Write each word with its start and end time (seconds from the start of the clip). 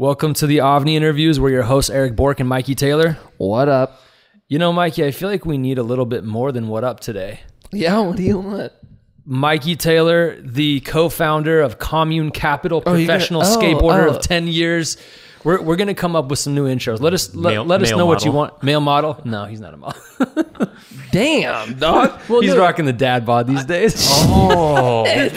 Welcome 0.00 0.32
to 0.34 0.46
the 0.46 0.58
AVNI 0.58 0.94
interviews. 0.94 1.40
We're 1.40 1.50
your 1.50 1.64
hosts, 1.64 1.90
Eric 1.90 2.14
Bork 2.14 2.38
and 2.38 2.48
Mikey 2.48 2.76
Taylor. 2.76 3.18
What 3.36 3.68
up? 3.68 4.00
You 4.46 4.60
know, 4.60 4.72
Mikey, 4.72 5.04
I 5.04 5.10
feel 5.10 5.28
like 5.28 5.44
we 5.44 5.58
need 5.58 5.76
a 5.76 5.82
little 5.82 6.06
bit 6.06 6.22
more 6.22 6.52
than 6.52 6.68
what 6.68 6.84
up 6.84 7.00
today. 7.00 7.40
Yeah, 7.72 7.98
what 8.02 8.16
do 8.16 8.22
you 8.22 8.38
want? 8.38 8.72
Mikey 9.26 9.74
Taylor, 9.74 10.40
the 10.40 10.78
co-founder 10.82 11.60
of 11.60 11.80
Commune 11.80 12.30
Capital, 12.30 12.78
Oh, 12.78 12.92
gonna- 12.92 12.98
professional 12.98 13.42
oh, 13.42 13.56
skateboarder 13.56 14.06
oh. 14.06 14.14
of 14.16 14.22
ten 14.22 14.46
years. 14.46 14.98
We're, 15.44 15.62
we're 15.62 15.76
gonna 15.76 15.94
come 15.94 16.16
up 16.16 16.28
with 16.28 16.38
some 16.40 16.54
new 16.54 16.66
intros. 16.66 17.00
Let 17.00 17.12
us 17.14 17.34
let, 17.34 17.52
Male- 17.52 17.64
let 17.64 17.82
us 17.82 17.88
male 17.90 17.98
know 17.98 18.06
what 18.06 18.24
you 18.24 18.32
want. 18.32 18.62
Male 18.62 18.80
model? 18.80 19.20
No, 19.24 19.44
he's 19.44 19.60
not 19.60 19.72
a 19.72 19.76
model. 19.76 20.00
Damn, 21.12 21.74
dog. 21.78 22.20
Well, 22.28 22.40
he's 22.40 22.52
no, 22.54 22.58
rocking 22.60 22.84
the 22.84 22.92
dad 22.92 23.24
bod 23.24 23.46
these 23.46 23.64
days. 23.64 23.94
Oh, 24.30 25.04
this 25.04 25.32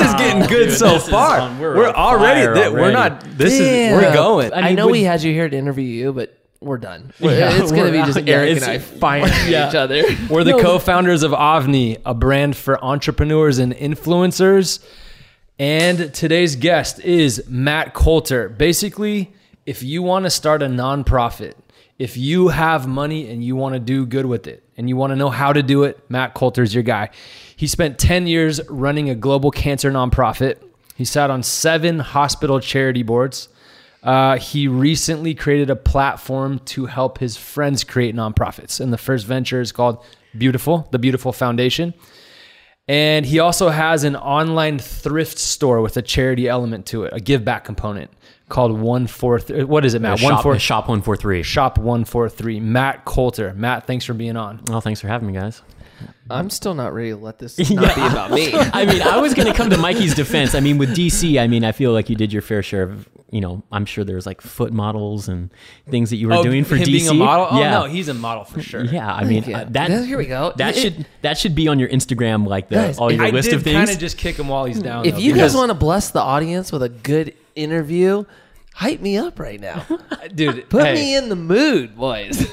is 0.00 0.14
getting 0.14 0.46
good 0.46 0.72
so 0.72 0.90
this 0.94 1.04
is 1.04 1.08
far. 1.08 1.40
on- 1.40 1.58
we're 1.58 1.76
we're 1.76 1.88
on 1.88 1.94
already, 1.94 2.42
fire 2.46 2.54
th- 2.54 2.72
we're 2.72 2.92
not. 2.92 3.20
This 3.36 3.58
Damn. 3.58 3.94
is 3.98 4.02
we're 4.04 4.12
going. 4.14 4.52
I, 4.52 4.68
I 4.70 4.72
know 4.74 4.86
would- 4.86 4.92
we 4.92 5.02
had 5.02 5.22
you 5.22 5.32
here 5.32 5.48
to 5.48 5.56
interview 5.56 5.84
you, 5.84 6.12
but 6.12 6.36
we're 6.60 6.78
done. 6.78 7.12
We're- 7.20 7.38
Yeah, 7.38 7.60
it's 7.62 7.72
gonna 7.72 7.90
be 7.90 7.98
just 7.98 8.18
Eric 8.28 8.56
and 8.56 8.64
I 8.64 8.78
firing 8.78 9.32
Yeah. 9.48 9.68
each 9.68 9.74
other. 9.74 10.02
We're 10.30 10.44
the 10.44 10.52
No, 10.52 10.62
co-founders 10.62 11.22
of 11.22 11.32
AVNI, 11.32 12.02
a 12.06 12.14
brand 12.14 12.56
for 12.56 12.82
entrepreneurs 12.84 13.58
and 13.58 13.72
influencers. 13.74 14.84
And 15.58 16.12
today's 16.12 16.54
guest 16.56 17.00
is 17.00 17.42
Matt 17.48 17.94
Coulter. 17.94 18.48
Basically, 18.50 19.32
if 19.66 19.82
you 19.82 20.00
want 20.00 20.24
to 20.24 20.30
start 20.30 20.62
a 20.62 20.66
nonprofit, 20.66 21.54
if 21.98 22.16
you 22.16 22.48
have 22.48 22.86
money 22.86 23.28
and 23.30 23.42
you 23.42 23.56
want 23.56 23.74
to 23.74 23.80
do 23.80 24.06
good 24.06 24.26
with 24.26 24.46
it 24.46 24.62
and 24.76 24.88
you 24.88 24.96
want 24.96 25.10
to 25.10 25.16
know 25.16 25.28
how 25.28 25.52
to 25.52 25.62
do 25.62 25.82
it, 25.82 26.08
Matt 26.08 26.34
Coulter's 26.34 26.72
your 26.72 26.84
guy. 26.84 27.10
He 27.56 27.66
spent 27.66 27.98
10 27.98 28.26
years 28.26 28.60
running 28.68 29.10
a 29.10 29.14
global 29.14 29.50
cancer 29.50 29.90
nonprofit. 29.90 30.62
He 30.94 31.04
sat 31.04 31.30
on 31.30 31.42
seven 31.42 31.98
hospital 31.98 32.60
charity 32.60 33.02
boards. 33.02 33.48
Uh, 34.02 34.38
he 34.38 34.68
recently 34.68 35.34
created 35.34 35.68
a 35.68 35.76
platform 35.76 36.60
to 36.60 36.86
help 36.86 37.18
his 37.18 37.36
friends 37.36 37.82
create 37.82 38.14
nonprofits. 38.14 38.78
And 38.78 38.92
the 38.92 38.98
first 38.98 39.26
venture 39.26 39.60
is 39.60 39.72
called 39.72 40.04
BeYoutiful, 40.36 40.90
the 40.92 40.98
BeYoutiful 40.98 41.34
Foundation. 41.34 41.92
And 42.86 43.26
he 43.26 43.40
also 43.40 43.70
has 43.70 44.04
an 44.04 44.14
online 44.14 44.78
thrift 44.78 45.38
store 45.38 45.80
with 45.80 45.96
a 45.96 46.02
charity 46.02 46.46
element 46.46 46.86
to 46.86 47.02
it, 47.02 47.12
a 47.12 47.20
give 47.20 47.44
back 47.44 47.64
component 47.64 48.12
called 48.48 48.78
One 48.78 49.06
Four. 49.06 49.38
What 49.40 49.84
is 49.84 49.94
it, 49.94 50.02
Matt? 50.02 50.20
One 50.22 50.34
shop, 50.34 50.42
Four 50.42 50.58
shop 50.58 50.88
one 50.88 51.02
four 51.02 51.16
three. 51.16 51.42
Shop 51.42 51.78
One 51.78 52.04
Four 52.04 52.28
Three. 52.28 52.60
Matt 52.60 53.04
Coulter. 53.04 53.52
Matt, 53.54 53.86
thanks 53.86 54.04
for 54.04 54.14
being 54.14 54.36
on. 54.36 54.60
Well, 54.68 54.80
thanks 54.80 55.00
for 55.00 55.08
having 55.08 55.26
me, 55.28 55.34
guys. 55.34 55.62
I'm 56.28 56.50
still 56.50 56.74
not 56.74 56.92
ready 56.92 57.10
to 57.10 57.16
let 57.16 57.38
this 57.38 57.58
not 57.70 57.94
be 57.94 58.00
about 58.02 58.30
me. 58.30 58.52
I 58.54 58.84
mean, 58.84 59.00
I 59.02 59.18
was 59.18 59.32
going 59.34 59.46
to 59.48 59.54
come 59.54 59.70
to 59.70 59.78
Mikey's 59.78 60.14
defense. 60.14 60.54
I 60.54 60.60
mean, 60.60 60.76
with 60.78 60.94
DC, 60.94 61.40
I 61.40 61.46
mean, 61.46 61.64
I 61.64 61.72
feel 61.72 61.92
like 61.92 62.10
you 62.10 62.16
did 62.16 62.32
your 62.32 62.42
fair 62.42 62.62
share 62.62 62.82
of, 62.82 63.08
you 63.30 63.40
know, 63.40 63.62
I'm 63.72 63.86
sure 63.86 64.04
there's 64.04 64.26
like 64.26 64.40
foot 64.42 64.72
models 64.72 65.28
and 65.28 65.50
things 65.88 66.10
that 66.10 66.16
you 66.16 66.28
were 66.28 66.42
doing 66.42 66.64
for 66.64 66.74
Oh, 66.74 66.78
him 66.78 66.84
DC. 66.84 66.92
being 66.92 67.08
a 67.08 67.14
model? 67.14 67.46
Oh 67.50 67.60
yeah. 67.60 67.70
no, 67.70 67.84
he's 67.84 68.08
a 68.08 68.14
model 68.14 68.44
for 68.44 68.60
sure. 68.60 68.84
yeah, 68.84 69.10
I 69.12 69.24
mean, 69.24 69.44
Yeah. 69.44 69.60
uh, 69.60 69.64
that 69.70 69.90
Yeah, 69.90 70.02
here 70.04 70.18
we 70.18 70.26
go. 70.26 70.52
That 70.56 70.76
It- 70.76 70.80
should 70.80 71.06
that 71.22 71.38
should 71.38 71.54
be 71.54 71.66
on 71.68 71.78
your 71.78 71.88
Instagram, 71.88 72.46
like 72.46 72.68
the 72.68 72.74
Guys, 72.76 72.98
all 72.98 73.10
your 73.10 73.30
list 73.32 73.52
of 73.52 73.62
things 73.62 73.76
I 73.76 73.80
list 73.80 73.86
did 73.86 73.86
of 73.86 73.86
kind 73.86 73.90
of 73.90 73.98
just 74.00 74.18
kick 74.18 74.36
him 74.38 74.48
while 74.48 74.64
he's 74.66 74.80
down. 74.80 75.06
if 75.06 75.14
though, 75.14 75.20
you 75.20 75.34
guys 75.34 75.54
want 75.54 75.70
to 75.70 75.74
bless 75.74 76.10
the 76.10 76.20
audience 76.20 76.72
with 76.72 76.82
a 76.82 76.88
good 76.90 77.34
interview, 77.56 78.24
hype 78.74 79.00
me 79.00 79.16
up 79.16 79.38
right 79.38 79.60
now. 79.60 79.84
dude, 80.34 80.68
Put 80.68 80.84
hey, 80.84 80.94
me 80.94 81.16
in 81.16 81.28
the 81.28 81.36
mood, 81.36 81.96
boys. 81.96 82.46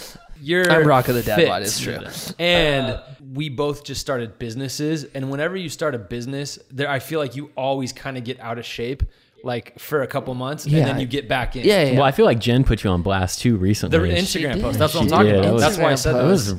You're 0.42 0.70
I'm 0.70 0.86
rocking 0.86 1.14
the 1.14 1.22
dad 1.22 1.46
bod, 1.46 1.62
it's 1.62 1.78
true. 1.78 1.98
And 2.38 2.98
we 3.34 3.48
both 3.50 3.84
just 3.84 4.00
started 4.00 4.38
businesses. 4.38 5.04
And 5.04 5.30
whenever 5.30 5.56
you 5.56 5.68
start 5.68 5.94
a 5.94 5.98
business, 5.98 6.58
there 6.70 6.88
I 6.88 6.98
feel 6.98 7.20
like 7.20 7.36
you 7.36 7.50
always 7.56 7.92
kind 7.92 8.16
of 8.16 8.24
get 8.24 8.40
out 8.40 8.58
of 8.58 8.64
shape, 8.64 9.02
like 9.42 9.78
for 9.78 10.02
a 10.02 10.06
couple 10.06 10.34
months, 10.34 10.64
and 10.64 10.74
then 10.74 11.00
you 11.00 11.06
get 11.06 11.28
back 11.28 11.56
in. 11.56 11.64
yeah, 11.64 11.84
yeah. 11.84 11.92
Well, 11.94 12.02
I 12.02 12.12
feel 12.12 12.24
like 12.26 12.38
Jen 12.38 12.64
put 12.64 12.84
you 12.84 12.90
on 12.90 13.02
blast 13.02 13.40
too 13.40 13.56
recently. 13.56 13.98
The 13.98 14.24
She 14.26 14.40
Instagram 14.40 14.54
did. 14.54 14.62
post. 14.62 14.78
That's 14.78 14.94
what 14.94 15.02
I'm 15.04 15.08
talking 15.08 15.26
did. 15.32 15.34
about. 15.36 15.44
That 15.46 15.52
was- 15.54 15.62
That's 15.62 15.78
why 15.78 15.92
I 15.92 15.94
said 15.94 16.14
that. 16.14 16.24
It 16.24 16.28
was 16.28 16.54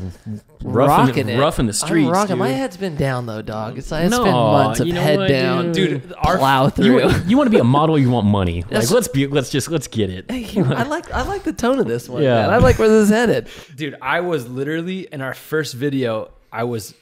rough, 0.64 0.88
rocking 0.90 1.18
in 1.18 1.28
the, 1.28 1.34
it. 1.34 1.40
rough 1.40 1.60
in 1.60 1.66
the 1.68 1.82
I'm 1.84 2.08
rocking. 2.10 2.28
dude. 2.36 2.40
My 2.40 2.50
head's 2.50 2.78
been 2.78 2.96
down 2.96 3.26
though, 3.26 3.42
dog. 3.42 3.78
It's, 3.78 3.92
it's 3.92 4.12
No, 4.12 4.24
been 4.24 4.34
months 4.34 4.80
of 4.80 4.88
you 4.88 4.94
know 4.94 5.02
head 5.02 5.20
what, 5.20 5.28
down, 5.30 5.72
dude? 5.72 6.02
Dude, 6.04 6.14
our- 6.18 6.38
plow 6.38 6.70
through. 6.70 7.10
you 7.28 7.38
want 7.38 7.48
to 7.48 7.52
be 7.52 7.60
a 7.60 7.64
model? 7.64 7.98
You 8.00 8.10
want 8.10 8.26
money? 8.28 8.64
Like 8.72 8.90
let's 8.90 9.08
be. 9.08 9.28
Let's 9.28 9.50
just 9.50 9.70
let's 9.70 9.88
get 9.88 10.10
it. 10.10 10.26
I 10.30 10.84
like 10.84 11.12
I 11.12 11.22
like 11.24 11.44
the 11.44 11.54
tone 11.54 11.80
of 11.80 11.88
this 11.88 12.08
one. 12.10 12.24
Yeah. 12.24 12.36
man. 12.42 12.50
I 12.50 12.58
like 12.58 12.80
where 12.80 12.88
this 12.90 13.04
is 13.04 13.10
headed. 13.10 13.48
Dude, 13.76 13.96
I 14.02 14.22
was 14.22 14.48
literally 14.48 15.08
in 15.12 15.22
our 15.22 15.34
first 15.34 15.74
video, 15.76 16.32
I 16.52 16.64
was 16.64 16.94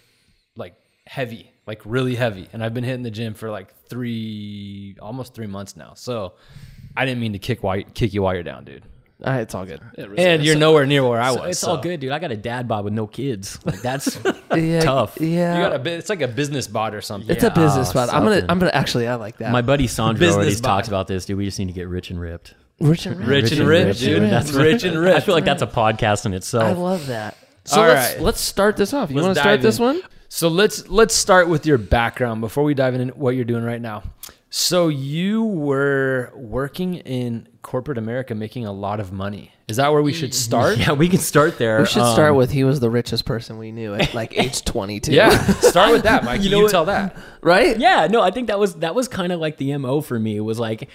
like 0.55 0.75
heavy, 1.05 1.51
like 1.69 1.81
really 1.85 2.15
heavy. 2.15 2.49
And 2.51 2.63
I've 2.63 2.73
been 2.73 2.83
hitting 2.83 3.03
the 3.03 3.11
gym 3.11 3.35
for 3.35 3.51
like 3.51 3.71
three, 3.87 4.95
almost 4.99 5.35
three 5.35 5.45
months 5.45 5.77
now. 5.77 5.93
So 5.93 6.33
I 6.97 7.05
didn't 7.05 7.21
mean 7.21 7.33
to 7.33 7.39
kick, 7.39 7.61
while, 7.61 7.79
kick 7.93 8.11
you 8.11 8.23
while 8.23 8.33
you're 8.33 8.41
down, 8.41 8.65
dude. 8.65 8.83
All 9.23 9.31
right, 9.33 9.41
it's 9.41 9.53
all 9.53 9.65
good. 9.65 9.79
And 10.17 10.43
you're 10.43 10.55
nowhere 10.55 10.87
near 10.87 11.07
where 11.07 11.21
I 11.21 11.29
was. 11.31 11.39
So 11.39 11.43
it's 11.45 11.59
so. 11.59 11.71
all 11.71 11.77
good, 11.77 11.99
dude. 11.99 12.11
I 12.11 12.17
got 12.17 12.31
a 12.31 12.37
dad 12.37 12.67
bod 12.67 12.85
with 12.85 12.93
no 12.93 13.05
kids. 13.05 13.59
Like 13.65 13.81
that's 13.81 14.17
Yeah, 14.55 14.79
tough. 14.79 15.19
Yeah, 15.21 15.57
You 15.57 15.69
got 15.69 15.85
a 15.85 15.93
it's 15.93 16.09
like 16.09 16.21
a 16.21 16.27
business 16.27 16.67
bot 16.67 16.95
or 16.95 17.01
something. 17.01 17.29
it's 17.29 17.43
a 17.43 17.51
business 17.51 17.89
Oh, 17.89 17.91
spot. 17.91 18.09
I'm 18.11 18.23
gonna. 18.23 18.45
I'm 18.49 18.57
gonna 18.57 18.71
actually 18.71 19.07
I 19.07 19.15
like 19.15 19.37
that. 19.37 19.51
my 19.51 19.61
buddy 19.61 19.85
Sandra 19.87 20.19
Business 20.19 20.35
already 20.37 20.55
bod. 20.55 20.63
talked 20.63 20.87
about 20.87 21.07
this, 21.07 21.25
dude. 21.25 21.37
We 21.37 21.45
just 21.45 21.59
need 21.59 21.67
to 21.67 21.73
get 21.73 21.87
rich 21.87 22.09
and 22.09 22.19
ripped. 22.19 22.55
rich 22.79 23.05
and 23.05 23.19
Rich 23.19 23.51
and 23.51 23.67
ripped, 23.67 23.99
dude. 23.99 24.23
That's 24.23 24.51
Rich 24.53 24.85
and 24.85 24.97
ripped. 24.97 25.17
I 25.17 25.19
feel 25.19 25.35
like 25.35 25.45
that's 25.51 25.61
a 25.61 25.67
podcast 25.67 26.25
in 26.25 26.33
itself. 26.33 26.63
I 26.63 26.71
love 26.71 27.05
that. 27.07 27.37
So 27.69 27.81
All 27.81 27.87
let's 27.87 28.13
right. 28.13 28.21
let's 28.23 28.41
start 28.41 28.77
this 28.77 28.93
off. 28.93 29.09
You 29.11 29.17
want 29.17 29.27
to 29.27 29.33
dive 29.35 29.43
start 29.43 29.61
this 29.61 29.79
one? 29.79 30.01
So 30.27 30.47
let's 30.47 30.87
let's 30.89 31.13
start 31.13 31.47
with 31.49 31.65
your 31.67 31.77
background 31.77 32.41
before 32.41 32.63
we 32.63 32.73
dive 32.73 32.95
into 32.95 33.13
what 33.13 33.35
you're 33.35 33.45
doing 33.45 33.63
right 33.63 33.81
now. 33.81 34.03
So 34.49 34.87
you 34.87 35.43
were 35.43 36.31
working 36.35 36.95
in 36.95 37.47
corporate 37.61 37.99
America, 37.99 38.33
making 38.33 38.65
a 38.65 38.71
lot 38.71 38.99
of 38.99 39.11
money. 39.11 39.51
Is 39.67 39.77
that 39.77 39.91
where 39.91 40.01
we 40.01 40.13
should 40.13 40.33
start? 40.47 40.79
yeah, 40.79 40.93
we 40.93 41.07
can 41.07 41.19
start 41.19 41.59
there. 41.59 41.79
We 41.81 41.85
should 41.85 42.01
Um, 42.01 42.13
start 42.13 42.33
with 42.35 42.49
he 42.49 42.63
was 42.63 42.79
the 42.79 42.89
richest 42.89 43.25
person 43.25 43.59
we 43.59 43.71
knew 43.71 43.93
at 43.93 44.15
like 44.15 44.35
age 44.37 44.63
22. 44.65 45.11
Yeah, 45.13 45.29
start 45.59 45.91
with 45.91 46.03
that, 46.03 46.23
Mike. 46.23 46.41
You, 46.43 46.49
know 46.49 46.61
what? 46.63 46.71
tell 46.71 46.85
that. 46.85 47.15
right. 47.41 47.77
Yeah, 47.77 48.07
no, 48.09 48.21
I 48.21 48.31
think 48.31 48.47
that 48.47 48.57
was 48.57 48.73
that 48.75 48.95
was 48.95 49.07
kind 49.07 49.31
of 49.31 49.39
like 49.39 49.57
the 49.57 49.77
mo 49.77 50.01
for 50.01 50.17
me. 50.19 50.37
It 50.37 50.41
was 50.41 50.57
like 50.59 50.89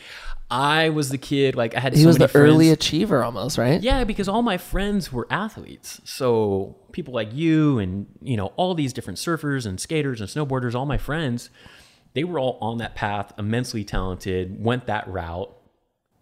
I 0.50 0.91
was 0.91 1.09
the 1.09 1.19
kid. 1.19 1.55
Like 1.56 1.75
I 1.75 1.81
had 1.81 1.94
He 1.94 2.03
so 2.03 2.09
was 2.09 2.19
the 2.19 2.31
early 2.34 2.71
achiever 2.71 3.25
almost, 3.25 3.59
right? 3.59 3.82
Yeah, 3.82 4.05
because 4.05 4.28
all 4.28 4.43
my 4.43 4.59
friends 4.59 5.12
were 5.12 5.27
athletes. 5.31 6.00
So 6.05 6.77
people 6.93 7.15
like 7.15 7.32
you 7.32 7.78
and, 7.78 8.06
you 8.22 8.37
know, 8.37 8.47
all 8.56 8.75
these 8.75 8.93
different 8.93 9.19
surfers 9.19 9.66
and 9.66 9.81
skaters 9.81 10.21
and 10.21 10.28
snowboarders, 10.28 10.75
all 10.75 10.87
my 10.87 10.99
friends, 10.99 11.50
they 12.15 12.25
were 12.25 12.38
all 12.38 12.59
on 12.60 12.78
that 12.78 12.94
path, 12.94 13.33
immensely 13.38 13.84
talented, 13.84 14.62
went 14.62 14.87
that 14.87 15.09
route. 15.09 15.54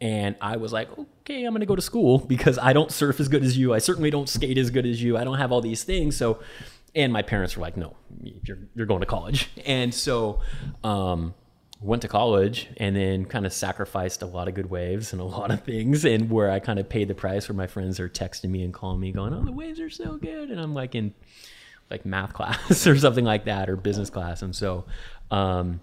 And 0.00 0.34
I 0.40 0.56
was 0.56 0.72
like, 0.72 0.88
okay, 1.20 1.44
I'm 1.44 1.52
going 1.52 1.60
to 1.60 1.66
go 1.66 1.76
to 1.76 1.82
school 1.82 2.18
because 2.26 2.58
I 2.58 2.72
don't 2.72 2.90
surf 2.90 3.20
as 3.20 3.28
good 3.28 3.44
as 3.44 3.56
you. 3.58 3.74
I 3.74 3.78
certainly 3.78 4.10
don't 4.10 4.28
skate 4.28 4.58
as 4.58 4.70
good 4.70 4.86
as 4.86 5.02
you. 5.02 5.16
I 5.16 5.24
don't 5.24 5.38
have 5.38 5.52
all 5.52 5.60
these 5.60 5.84
things. 5.84 6.16
So, 6.16 6.40
and 6.94 7.12
my 7.12 7.22
parents 7.22 7.56
were 7.56 7.62
like, 7.62 7.76
no, 7.76 7.96
you're, 8.22 8.58
you're 8.74 8.86
going 8.86 9.00
to 9.00 9.06
college. 9.06 9.50
And 9.66 9.94
so, 9.94 10.40
um, 10.82 11.34
went 11.82 12.02
to 12.02 12.08
college 12.08 12.68
and 12.76 12.94
then 12.94 13.24
kind 13.24 13.44
of 13.44 13.52
sacrificed 13.52 14.22
a 14.22 14.26
lot 14.26 14.46
of 14.46 14.54
good 14.54 14.70
waves 14.70 15.12
and 15.12 15.20
a 15.20 15.24
lot 15.24 15.50
of 15.50 15.62
things 15.64 16.04
and 16.04 16.30
where 16.30 16.50
I 16.50 16.60
kind 16.60 16.78
of 16.78 16.88
paid 16.88 17.08
the 17.08 17.14
price 17.14 17.48
where 17.48 17.56
my 17.56 17.66
friends 17.66 17.98
are 17.98 18.08
texting 18.08 18.50
me 18.50 18.62
and 18.62 18.72
calling 18.72 19.00
me 19.00 19.10
going, 19.10 19.34
oh, 19.34 19.42
the 19.42 19.52
waves 19.52 19.80
are 19.80 19.90
so 19.90 20.16
good. 20.16 20.50
And 20.50 20.60
I'm 20.60 20.74
like 20.74 20.94
in 20.94 21.12
like 21.90 22.06
math 22.06 22.32
class 22.34 22.86
or 22.86 22.96
something 22.96 23.24
like 23.24 23.44
that 23.46 23.68
or 23.68 23.76
business 23.76 24.10
class. 24.10 24.42
And 24.42 24.54
so, 24.54 24.84
um, 25.30 25.80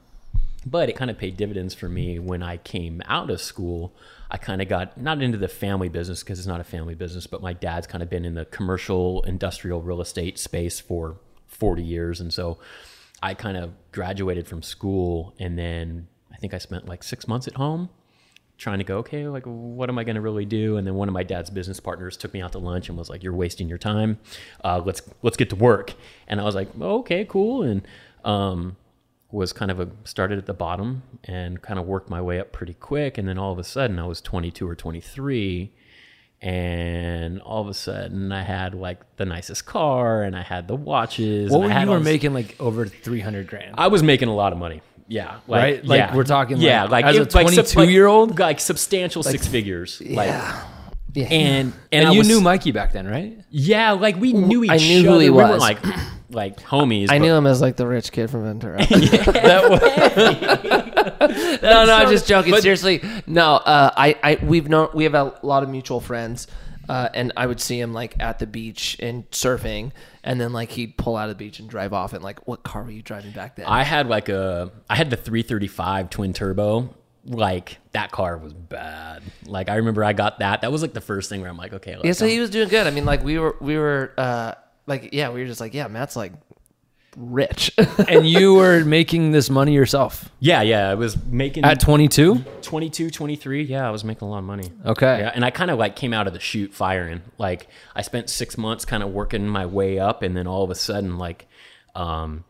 but 0.65 0.89
it 0.89 0.95
kind 0.95 1.11
of 1.11 1.17
paid 1.17 1.37
dividends 1.37 1.73
for 1.73 1.89
me 1.89 2.19
when 2.19 2.43
I 2.43 2.57
came 2.57 3.01
out 3.05 3.29
of 3.29 3.41
school. 3.41 3.93
I 4.31 4.37
kind 4.37 4.61
of 4.61 4.67
got 4.67 4.99
not 4.99 5.21
into 5.21 5.37
the 5.37 5.47
family 5.47 5.89
business 5.89 6.21
because 6.21 6.39
it's 6.39 6.47
not 6.47 6.61
a 6.61 6.65
family 6.65 6.95
business, 6.95 7.27
but 7.27 7.41
my 7.41 7.53
dad's 7.53 7.87
kind 7.87 8.03
of 8.03 8.09
been 8.09 8.25
in 8.25 8.35
the 8.35 8.45
commercial, 8.45 9.21
industrial 9.23 9.81
real 9.81 10.01
estate 10.01 10.37
space 10.37 10.79
for 10.79 11.17
40 11.47 11.81
years. 11.81 12.21
And 12.21 12.33
so 12.33 12.57
I 13.21 13.33
kind 13.33 13.57
of 13.57 13.73
graduated 13.91 14.47
from 14.47 14.61
school 14.61 15.33
and 15.39 15.57
then 15.57 16.07
I 16.31 16.37
think 16.37 16.53
I 16.53 16.57
spent 16.57 16.87
like 16.87 17.03
six 17.03 17.27
months 17.27 17.47
at 17.47 17.55
home 17.55 17.89
trying 18.57 18.77
to 18.77 18.83
go, 18.83 18.97
okay, 18.97 19.27
like 19.27 19.43
what 19.45 19.89
am 19.89 19.97
I 19.97 20.03
going 20.03 20.15
to 20.15 20.21
really 20.21 20.45
do? 20.45 20.77
And 20.77 20.85
then 20.85 20.95
one 20.95 21.07
of 21.07 21.13
my 21.13 21.23
dad's 21.23 21.49
business 21.49 21.79
partners 21.79 22.17
took 22.17 22.33
me 22.33 22.41
out 22.41 22.51
to 22.51 22.59
lunch 22.59 22.89
and 22.89 22.97
was 22.97 23.09
like, 23.09 23.23
"You're 23.23 23.33
wasting 23.33 23.69
your 23.69 23.77
time. 23.77 24.19
Uh, 24.63 24.81
let's 24.85 25.01
let's 25.21 25.37
get 25.37 25.49
to 25.49 25.55
work." 25.55 25.93
And 26.27 26.39
I 26.39 26.43
was 26.43 26.55
like, 26.55 26.69
"Okay, 26.79 27.25
cool." 27.25 27.63
And 27.63 27.87
um, 28.25 28.75
was 29.31 29.53
kind 29.53 29.71
of 29.71 29.79
a 29.79 29.89
started 30.03 30.37
at 30.37 30.45
the 30.45 30.53
bottom 30.53 31.03
and 31.23 31.61
kind 31.61 31.79
of 31.79 31.85
worked 31.85 32.09
my 32.09 32.21
way 32.21 32.39
up 32.39 32.51
pretty 32.51 32.73
quick. 32.73 33.17
And 33.17 33.27
then 33.27 33.37
all 33.37 33.51
of 33.51 33.59
a 33.59 33.63
sudden, 33.63 33.97
I 33.99 34.05
was 34.05 34.21
22 34.21 34.67
or 34.67 34.75
23. 34.75 35.71
And 36.41 37.41
all 37.41 37.61
of 37.61 37.67
a 37.67 37.73
sudden, 37.73 38.31
I 38.31 38.43
had 38.43 38.73
like 38.73 38.99
the 39.17 39.25
nicest 39.25 39.65
car, 39.65 40.23
and 40.23 40.35
I 40.37 40.41
had 40.41 40.67
the 40.69 40.75
watches. 40.75 41.51
What 41.51 41.57
and 41.57 41.65
were 41.65 41.69
I 41.71 41.73
had 41.79 41.87
you 41.87 41.93
were 41.93 41.99
making 41.99 42.33
like 42.33 42.55
over 42.59 42.85
three 42.85 43.19
hundred 43.19 43.47
grand? 43.47 43.75
I 43.77 43.87
was 43.87 44.01
making 44.03 44.29
a 44.29 44.35
lot 44.35 44.53
of 44.53 44.59
money. 44.59 44.81
Yeah, 45.11 45.39
like, 45.47 45.61
Right? 45.61 45.85
Like, 45.85 45.97
yeah. 45.97 46.15
we're 46.15 46.23
talking, 46.23 46.57
like, 46.57 46.65
yeah, 46.65 46.83
like 46.83 47.03
as 47.03 47.17
a 47.17 47.21
it- 47.23 47.33
like, 47.33 47.47
22-year-old? 47.47 48.29
like, 48.31 48.39
like 48.39 48.59
substantial 48.59 49.23
six 49.23 49.47
figures. 49.47 49.99
Like, 50.01 50.27
Yeah. 50.27 50.65
Yeah. 51.15 51.25
and 51.25 51.73
and, 51.91 52.05
and 52.05 52.13
you 52.13 52.19
was- 52.19 52.27
knew 52.27 52.39
Mikey 52.41 52.71
back 52.71 52.93
then, 52.93 53.07
right? 53.07 53.39
Yeah, 53.49 53.93
like 53.93 54.17
we 54.17 54.31
knew 54.33 54.63
each 54.63 54.69
I 54.69 54.77
knew 54.77 54.99
other. 54.99 55.09
who 55.13 55.19
he 55.19 55.29
we 55.31 55.35
was. 55.35 55.59
like 55.59 55.79
like 56.29 56.61
homies. 56.61 57.05
I 57.09 57.17
but- 57.17 57.25
knew 57.25 57.33
him 57.33 57.47
as 57.47 57.59
like 57.59 57.75
the 57.75 57.87
rich 57.87 58.11
kid 58.11 58.29
from 58.29 58.43
Ventura. 58.43 58.77
That 58.87 59.69
was, 59.71 59.81
no, 61.03 61.57
no, 61.85 61.93
I'm 61.93 62.09
just 62.09 62.27
joking. 62.27 62.55
Seriously, 62.57 63.01
no. 63.27 63.55
Uh, 63.55 63.91
I, 63.95 64.15
I, 64.23 64.39
we've 64.43 64.69
known, 64.69 64.89
we 64.93 65.03
have 65.05 65.15
a 65.15 65.37
lot 65.43 65.63
of 65.63 65.69
mutual 65.69 65.99
friends, 65.99 66.47
uh, 66.87 67.09
and 67.13 67.31
I 67.37 67.45
would 67.45 67.61
see 67.61 67.79
him 67.79 67.93
like 67.93 68.15
at 68.19 68.39
the 68.39 68.47
beach 68.47 68.97
and 68.99 69.29
surfing, 69.31 69.91
and 70.23 70.41
then 70.41 70.53
like 70.53 70.71
he'd 70.71 70.97
pull 70.97 71.15
out 71.15 71.29
of 71.29 71.37
the 71.37 71.43
beach 71.43 71.59
and 71.59 71.69
drive 71.69 71.93
off. 71.93 72.13
And 72.13 72.23
like, 72.23 72.47
what 72.47 72.63
car 72.63 72.83
were 72.83 72.91
you 72.91 73.01
driving 73.01 73.31
back 73.31 73.55
then? 73.55 73.65
I 73.67 73.83
had 73.83 74.07
like 74.07 74.29
a 74.29 74.71
I 74.89 74.95
had 74.95 75.09
the 75.09 75.17
335 75.17 76.09
twin 76.09 76.33
turbo. 76.33 76.95
Like 77.25 77.77
that 77.91 78.11
car 78.11 78.37
was 78.37 78.53
bad. 78.53 79.21
Like 79.45 79.69
I 79.69 79.75
remember 79.75 80.03
I 80.03 80.13
got 80.13 80.39
that. 80.39 80.61
That 80.61 80.71
was 80.71 80.81
like 80.81 80.93
the 80.93 81.01
first 81.01 81.29
thing 81.29 81.41
where 81.41 81.49
I'm 81.49 81.57
like, 81.57 81.73
okay, 81.73 81.95
let's 81.95 82.05
yeah, 82.05 82.13
so 82.13 82.25
he 82.25 82.39
was 82.39 82.49
doing 82.49 82.69
good. 82.69 82.87
I 82.87 82.91
mean, 82.91 83.05
like 83.05 83.23
we 83.23 83.37
were, 83.37 83.55
we 83.59 83.77
were, 83.77 84.13
uh, 84.17 84.53
like, 84.87 85.09
yeah, 85.13 85.29
we 85.29 85.41
were 85.41 85.45
just 85.45 85.61
like, 85.61 85.75
yeah, 85.75 85.87
Matt's 85.87 86.15
like 86.15 86.33
rich. 87.19 87.71
and 88.07 88.27
you 88.27 88.55
were 88.55 88.83
making 88.85 89.31
this 89.31 89.49
money 89.49 89.73
yourself 89.73 90.29
yeah, 90.39 90.61
yeah. 90.61 90.89
I 90.89 90.95
was 90.95 91.21
making 91.25 91.65
at 91.65 91.79
22. 91.79 92.43
22, 92.61 93.09
23. 93.09 93.63
Yeah, 93.63 93.87
I 93.87 93.91
was 93.91 94.03
making 94.03 94.27
a 94.27 94.31
lot 94.31 94.39
of 94.39 94.45
money. 94.45 94.71
Okay. 94.85 95.19
Yeah, 95.19 95.31
and 95.33 95.43
I 95.43 95.51
kind 95.51 95.69
of 95.69 95.77
like 95.77 95.95
came 95.95 96.13
out 96.13 96.27
of 96.27 96.33
the 96.33 96.39
chute 96.39 96.73
firing. 96.73 97.21
Like 97.37 97.67
I 97.95 98.01
spent 98.01 98.29
six 98.29 98.57
months 98.57 98.85
kind 98.85 99.03
of 99.03 99.09
working 99.09 99.47
my 99.47 99.65
way 99.65 99.99
up, 99.99 100.23
and 100.23 100.35
then 100.35 100.47
all 100.47 100.63
of 100.63 100.69
a 100.69 100.75
sudden, 100.75 101.17
like, 101.17 101.47
um, 101.93 102.45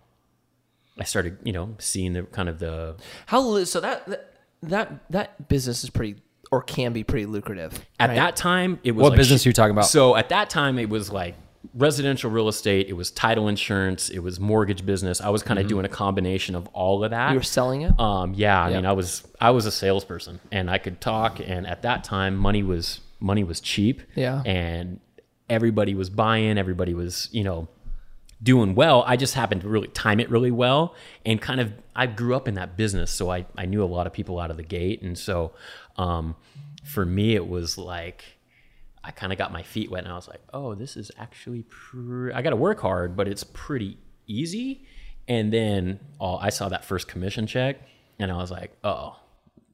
I 0.99 1.03
started, 1.03 1.39
you 1.43 1.53
know, 1.53 1.75
seeing 1.79 2.13
the 2.13 2.23
kind 2.23 2.47
of 2.47 2.59
the 2.59 2.95
How 3.25 3.39
lu- 3.39 3.65
so 3.65 3.79
that 3.79 4.05
that 4.07 4.33
that, 4.63 5.11
that 5.11 5.47
business 5.47 5.83
is 5.83 5.89
pretty 5.89 6.17
or 6.51 6.61
can 6.61 6.93
be 6.93 7.03
pretty 7.03 7.25
lucrative. 7.25 7.73
At 7.99 8.09
right? 8.09 8.15
that 8.15 8.35
time, 8.35 8.79
it 8.83 8.91
was 8.91 9.01
What 9.01 9.09
like 9.11 9.17
business 9.17 9.45
are 9.45 9.49
you 9.49 9.53
talking 9.53 9.71
about? 9.71 9.85
So 9.85 10.15
at 10.15 10.29
that 10.29 10.49
time, 10.49 10.77
it 10.77 10.89
was 10.89 11.11
like 11.11 11.35
residential 11.79 12.29
real 12.29 12.47
estate. 12.49 12.87
It 12.87 12.93
was 12.93 13.09
title 13.09 13.47
insurance. 13.47 14.09
It 14.09 14.19
was 14.19 14.39
mortgage 14.39 14.85
business. 14.85 15.21
I 15.21 15.29
was 15.29 15.41
kind 15.41 15.59
of 15.59 15.67
doing 15.67 15.85
a 15.85 15.89
combination 15.89 16.53
of 16.53 16.67
all 16.67 17.03
of 17.03 17.11
that. 17.11 17.17
Mm-hmm. 17.17 17.33
you 17.33 17.39
were 17.39 17.43
selling 17.43 17.81
it. 17.81 17.99
Um, 17.99 18.33
yeah, 18.35 18.61
I 18.61 18.73
mean, 18.73 18.85
I 18.85 18.91
was 18.91 19.25
I 19.39 19.51
was 19.51 19.65
a 19.65 19.71
salesperson, 19.71 20.39
and 20.51 20.69
I 20.69 20.77
could 20.77 21.01
talk. 21.01 21.39
And 21.39 21.65
at 21.65 21.81
that 21.83 22.03
time, 22.03 22.35
money 22.35 22.63
was 22.63 22.99
money 23.19 23.43
was 23.43 23.59
cheap. 23.59 24.01
Yeah. 24.15 24.41
and 24.45 24.99
everybody 25.49 25.95
was 25.95 26.09
buying. 26.09 26.57
Everybody 26.57 26.93
was 26.93 27.29
you 27.31 27.43
know 27.43 27.67
doing 28.41 28.75
well. 28.75 29.03
I 29.07 29.17
just 29.17 29.33
happened 29.33 29.61
to 29.61 29.69
really 29.69 29.87
time 29.87 30.19
it 30.19 30.29
really 30.29 30.51
well, 30.51 30.95
and 31.25 31.41
kind 31.41 31.59
of 31.59 31.73
I 31.95 32.05
grew 32.05 32.35
up 32.35 32.47
in 32.47 32.55
that 32.55 32.77
business, 32.77 33.11
so 33.11 33.31
I 33.31 33.45
I 33.57 33.65
knew 33.65 33.83
a 33.83 33.85
lot 33.85 34.05
of 34.05 34.13
people 34.13 34.39
out 34.39 34.51
of 34.51 34.57
the 34.57 34.63
gate, 34.63 35.01
and 35.01 35.17
so 35.17 35.53
um, 35.97 36.35
for 36.83 37.05
me, 37.05 37.35
it 37.35 37.47
was 37.47 37.77
like. 37.77 38.35
I 39.03 39.11
kind 39.11 39.31
of 39.31 39.37
got 39.37 39.51
my 39.51 39.63
feet 39.63 39.89
wet 39.89 40.03
and 40.03 40.11
I 40.11 40.15
was 40.15 40.27
like, 40.27 40.41
oh, 40.53 40.75
this 40.75 40.97
is 40.97 41.11
actually, 41.17 41.63
pre- 41.69 42.33
I 42.33 42.41
got 42.41 42.49
to 42.51 42.55
work 42.55 42.81
hard, 42.81 43.15
but 43.15 43.27
it's 43.27 43.43
pretty 43.43 43.97
easy. 44.27 44.85
And 45.27 45.53
then 45.53 45.99
oh, 46.19 46.37
I 46.37 46.49
saw 46.49 46.69
that 46.69 46.83
first 46.85 47.07
commission 47.07 47.47
check 47.47 47.77
and 48.19 48.31
I 48.31 48.37
was 48.37 48.51
like, 48.51 48.75
oh, 48.83 49.15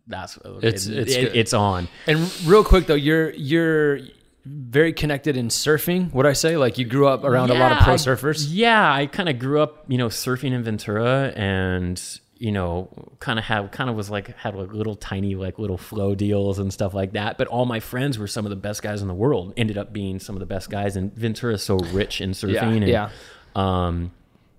that's, 0.07 0.37
It's- 0.37 0.63
it's, 0.63 0.87
it's 0.87 1.13
it- 1.15 1.35
it's 1.35 1.53
on. 1.53 1.87
And 2.07 2.31
real 2.45 2.63
quick 2.63 2.85
though, 2.87 2.93
you're 2.95 3.31
you're 3.31 3.99
very 4.45 4.93
connected 4.93 5.35
in 5.35 5.47
surfing. 5.47 6.13
What 6.13 6.27
I 6.27 6.33
say? 6.33 6.55
Like 6.55 6.77
you 6.77 6.85
grew 6.85 7.07
up 7.07 7.23
around 7.23 7.49
a 7.49 7.55
lot 7.55 7.71
of 7.71 7.77
Yeah, 7.79 7.83
pro 7.83 7.93
I- 7.93 7.97
surfers. 7.97 8.45
Yeah, 8.49 8.93
I 8.93 9.07
kind 9.07 9.27
of 9.27 9.39
grew 9.39 9.59
up, 9.59 9.85
you 9.87 9.97
know, 9.97 10.07
surfing 10.09 10.51
in 10.51 10.61
Ventura 10.61 11.33
and 11.35 11.99
you 12.45 12.51
know, 12.51 12.87
kind 13.19 13.39
of 13.39 13.45
have 13.45 13.71
kind 13.71 13.89
of 13.89 13.95
was 13.95 14.11
like 14.11 14.37
had 14.37 14.53
like 14.53 14.71
little 14.71 14.95
tiny 14.95 15.33
like 15.33 15.57
little 15.57 15.79
flow 15.79 16.13
deals 16.13 16.59
and 16.59 16.71
stuff 16.71 16.93
like 16.93 17.13
that. 17.13 17.39
But 17.39 17.47
all 17.47 17.65
my 17.65 17.79
friends 17.79 18.19
were 18.19 18.27
some 18.27 18.45
of 18.45 18.51
the 18.51 18.55
best 18.55 18.83
guys 18.83 19.01
in 19.01 19.07
the 19.07 19.15
world. 19.15 19.51
Ended 19.57 19.79
up 19.79 19.91
being 19.91 20.19
some 20.19 20.35
of 20.35 20.41
the 20.41 20.45
best 20.45 20.69
guys, 20.69 20.95
and 20.95 21.11
Ventura 21.15 21.55
is 21.55 21.63
so 21.63 21.77
rich 21.77 22.21
in 22.21 22.33
surfing. 22.33 22.53
Yeah, 22.53 22.67
and, 22.67 22.87
yeah. 22.87 23.09
Um, 23.55 24.11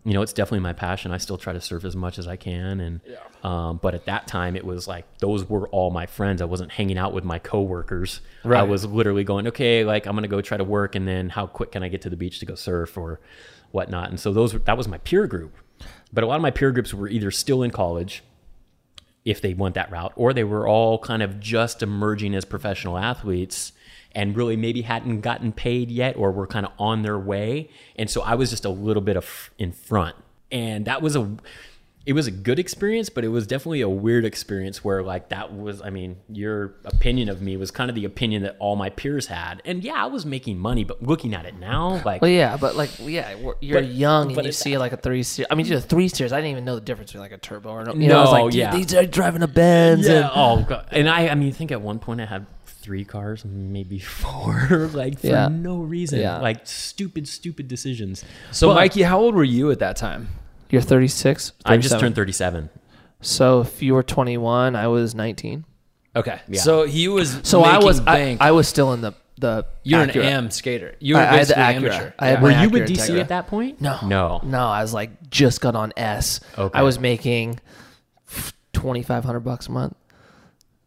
you 0.05 0.15
know, 0.15 0.23
it's 0.23 0.33
definitely 0.33 0.65
my 0.65 0.73
passion. 0.73 1.13
I 1.13 1.19
still 1.19 1.39
try 1.39 1.53
to 1.53 1.61
surf 1.61 1.85
as 1.85 1.95
much 1.95 2.19
as 2.19 2.27
I 2.27 2.35
can, 2.35 2.81
and 2.81 3.01
um, 3.45 3.79
but 3.81 3.95
at 3.95 4.07
that 4.07 4.27
time, 4.27 4.57
it 4.57 4.65
was 4.65 4.89
like 4.89 5.05
those 5.19 5.49
were 5.49 5.69
all 5.69 5.93
my 5.93 6.07
friends. 6.07 6.43
I 6.43 6.47
wasn't 6.47 6.73
hanging 6.73 6.99
out 6.99 7.13
with 7.13 7.23
my 7.23 7.39
coworkers. 7.39 8.21
Right. 8.43 8.59
I 8.59 8.63
was 8.65 8.85
literally 8.85 9.23
going, 9.23 9.47
okay, 9.47 9.85
like 9.85 10.07
I'm 10.07 10.17
gonna 10.17 10.27
go 10.27 10.41
try 10.41 10.57
to 10.57 10.65
work, 10.65 10.97
and 10.97 11.07
then 11.07 11.29
how 11.29 11.47
quick 11.47 11.71
can 11.71 11.85
I 11.85 11.89
get 11.89 12.03
to 12.03 12.11
the 12.11 12.17
beach 12.17 12.41
to 12.41 12.47
go 12.47 12.57
surf 12.57 12.99
or 12.99 13.21
whatnot? 13.71 14.09
And 14.09 14.19
so 14.19 14.33
those 14.33 14.55
that 14.55 14.77
was 14.77 14.89
my 14.89 14.99
peer 14.99 15.29
group. 15.29 15.55
But 16.13 16.25
a 16.25 16.27
lot 16.27 16.37
of 16.37 16.43
my 16.43 16.51
peer 16.51 16.73
groups 16.73 16.95
were 16.95 17.09
either 17.09 17.31
still 17.31 17.63
in 17.63 17.71
college, 17.71 18.23
if 19.25 19.41
they 19.41 19.55
went 19.55 19.75
that 19.75 19.91
route, 19.91 20.13
or 20.15 20.33
they 20.33 20.45
were 20.45 20.69
all 20.69 20.99
kind 20.99 21.23
of 21.23 21.41
just 21.41 21.83
emerging 21.83 22.35
as 22.35 22.45
professional 22.45 22.97
athletes 22.97 23.73
and 24.13 24.37
really 24.37 24.57
maybe 24.57 24.83
hadn't 24.83 25.21
gotten 25.21 25.53
paid 25.53 25.91
yet 25.91 26.17
or 26.17 26.31
were 26.31 26.47
kind 26.47 26.65
of 26.65 26.73
on 26.79 27.03
their 27.03 27.19
way. 27.19 27.69
And 27.97 28.09
so 28.09 28.23
I 28.23 28.37
was 28.37 28.51
just 28.51 28.65
a 28.65 28.71
little 28.71 29.03
bit 29.03 29.17
of 29.17 29.51
in 29.59 29.73
front. 29.73 30.17
And 30.51 30.85
that 30.87 31.03
was 31.03 31.17
a 31.17 31.37
it 32.07 32.13
was 32.13 32.29
a 32.29 32.31
good 32.31 32.61
experience, 32.61 33.09
but 33.11 33.25
it 33.25 33.29
was 33.29 33.49
definitely 33.49 33.81
a 33.81 33.89
weird 33.89 34.25
experience 34.25 34.85
where 34.85 35.03
like 35.03 35.29
that 35.31 35.53
was 35.53 35.83
I 35.83 35.91
mean, 35.91 36.17
your 36.31 36.77
opinion 36.85 37.29
of 37.29 37.43
me 37.43 37.57
was 37.57 37.73
kind 37.73 37.91
of 37.91 37.97
the 37.97 38.05
opinion 38.05 38.43
that 38.45 38.57
all 38.61 38.77
my 38.77 38.91
peers 38.91 39.27
had. 39.27 39.61
And 39.65 39.83
yeah, 39.83 39.95
I 39.95 40.07
was 40.07 40.25
making 40.25 40.57
money, 40.59 40.85
but 40.85 41.03
looking 41.03 41.35
at 41.35 41.45
it 41.47 41.59
now, 41.59 42.01
like 42.05 42.23
Well, 42.23 42.31
yeah, 42.31 42.57
but 42.57 42.77
like, 42.77 42.91
yeah, 43.01 43.35
you're 43.61 43.81
But- 43.83 43.91
young 43.91 44.37
and 44.37 44.47
you 44.47 44.53
see 44.53 44.79
like 44.79 44.93
a 44.93 44.97
three 44.97 45.25
series. 45.25 45.49
I 45.51 45.57
mean, 45.57 45.67
just 45.67 45.89
three 45.89 46.07
series. 46.09 46.33
I 46.33 46.37
didn't 46.37 46.53
even 46.53 46.65
know 46.65 46.77
the 46.77 46.81
difference 46.81 47.11
between 47.11 47.23
like 47.23 47.33
a 47.33 47.39
turbo 47.39 47.71
or 47.71 47.85
no. 47.85 47.93
You 47.95 48.09
know, 48.09 48.19
I 48.19 48.21
was 48.21 48.33
No, 48.33 48.43
like, 48.45 48.53
dude, 48.53 48.59
yeah. 48.61 48.71
these 48.77 48.95
are 48.95 49.05
driving 49.05 49.43
a 49.43 49.49
Benz. 49.49 50.07
Yeah. 50.09 50.15
And, 50.19 50.31
Oh 50.33 50.65
god. 50.69 50.87
And 50.93 51.09
I 51.09 51.29
I 51.29 51.35
mean 51.35 51.49
you 51.49 51.53
think 51.53 51.73
at 51.73 51.81
one 51.83 51.99
point 51.99 52.21
I 52.21 52.27
had 52.27 52.47
three 52.67 53.05
cars, 53.05 53.45
maybe 53.45 53.99
four, 54.21 54.89
like 54.95 55.19
for 55.19 55.27
Yeah. 55.27 55.49
no 55.49 55.79
reason. 55.79 56.21
Yeah. 56.21 56.39
Like 56.39 56.67
stupid, 56.69 57.27
stupid 57.27 57.67
decisions. 57.67 58.25
So 58.53 58.69
But 58.69 58.75
Mikey, 58.75 59.03
how 59.03 59.19
old 59.19 59.35
were 59.35 59.43
you 59.43 59.73
at 59.73 59.81
that 59.81 59.97
time? 59.97 60.29
You're 60.71 60.83
36. 60.83 61.53
I 61.65 61.77
just 61.77 61.91
37? 61.91 62.01
turned 62.01 62.15
thirty 62.17 62.33
seven. 62.33 62.71
So 63.21 63.61
if 63.63 63.83
you 63.83 63.95
were 63.95 64.03
21, 64.03 64.77
I 64.77 64.89
was 64.89 65.15
19. 65.15 65.65
Okay. 66.15 66.41
Yeah. 66.49 66.61
So 66.61 66.85
he 66.85 67.09
was 67.09 67.41
So 67.45 67.63
I 67.63 67.79
was 67.79 68.01
I, 68.01 68.05
bank. 68.05 68.41
I 68.41 68.51
was 68.53 68.67
still 68.69 68.93
in 68.93 69.01
the 69.01 69.15
the. 69.39 69.67
You're 69.83 70.07
Acura. 70.07 70.17
an 70.17 70.23
AM 70.23 70.51
skater. 70.51 70.97
You 70.99 71.15
were 71.17 71.21
I- 71.21 71.25
I 71.25 71.37
had 71.39 71.49
the 71.49 71.55
basically 71.55 71.63
Acura. 71.89 71.93
amateur. 71.95 72.13
I 72.19 72.27
had 72.29 72.33
Yeah. 72.33 72.41
my 72.41 72.43
Were 72.43 72.63
you 72.63 72.71
with 72.71 72.83
Acura 72.85 72.87
DC 72.89 73.11
Integra. 73.15 73.21
at 73.21 73.29
that 73.29 73.47
point? 73.49 73.81
No, 73.83 73.99
No. 74.03 74.41
no. 74.45 74.67
I 74.67 74.81
was 74.83 74.95
like 74.95 75.31
just 75.31 75.61
got 75.61 75.77
on 75.77 75.93
S. 75.97 76.41
Okay. 76.59 76.79
I 76.79 76.83
was 76.83 76.99
making 76.99 77.61
2,500 78.73 79.41
bucks 79.41 79.69
a 79.69 79.73
month. 79.73 79.95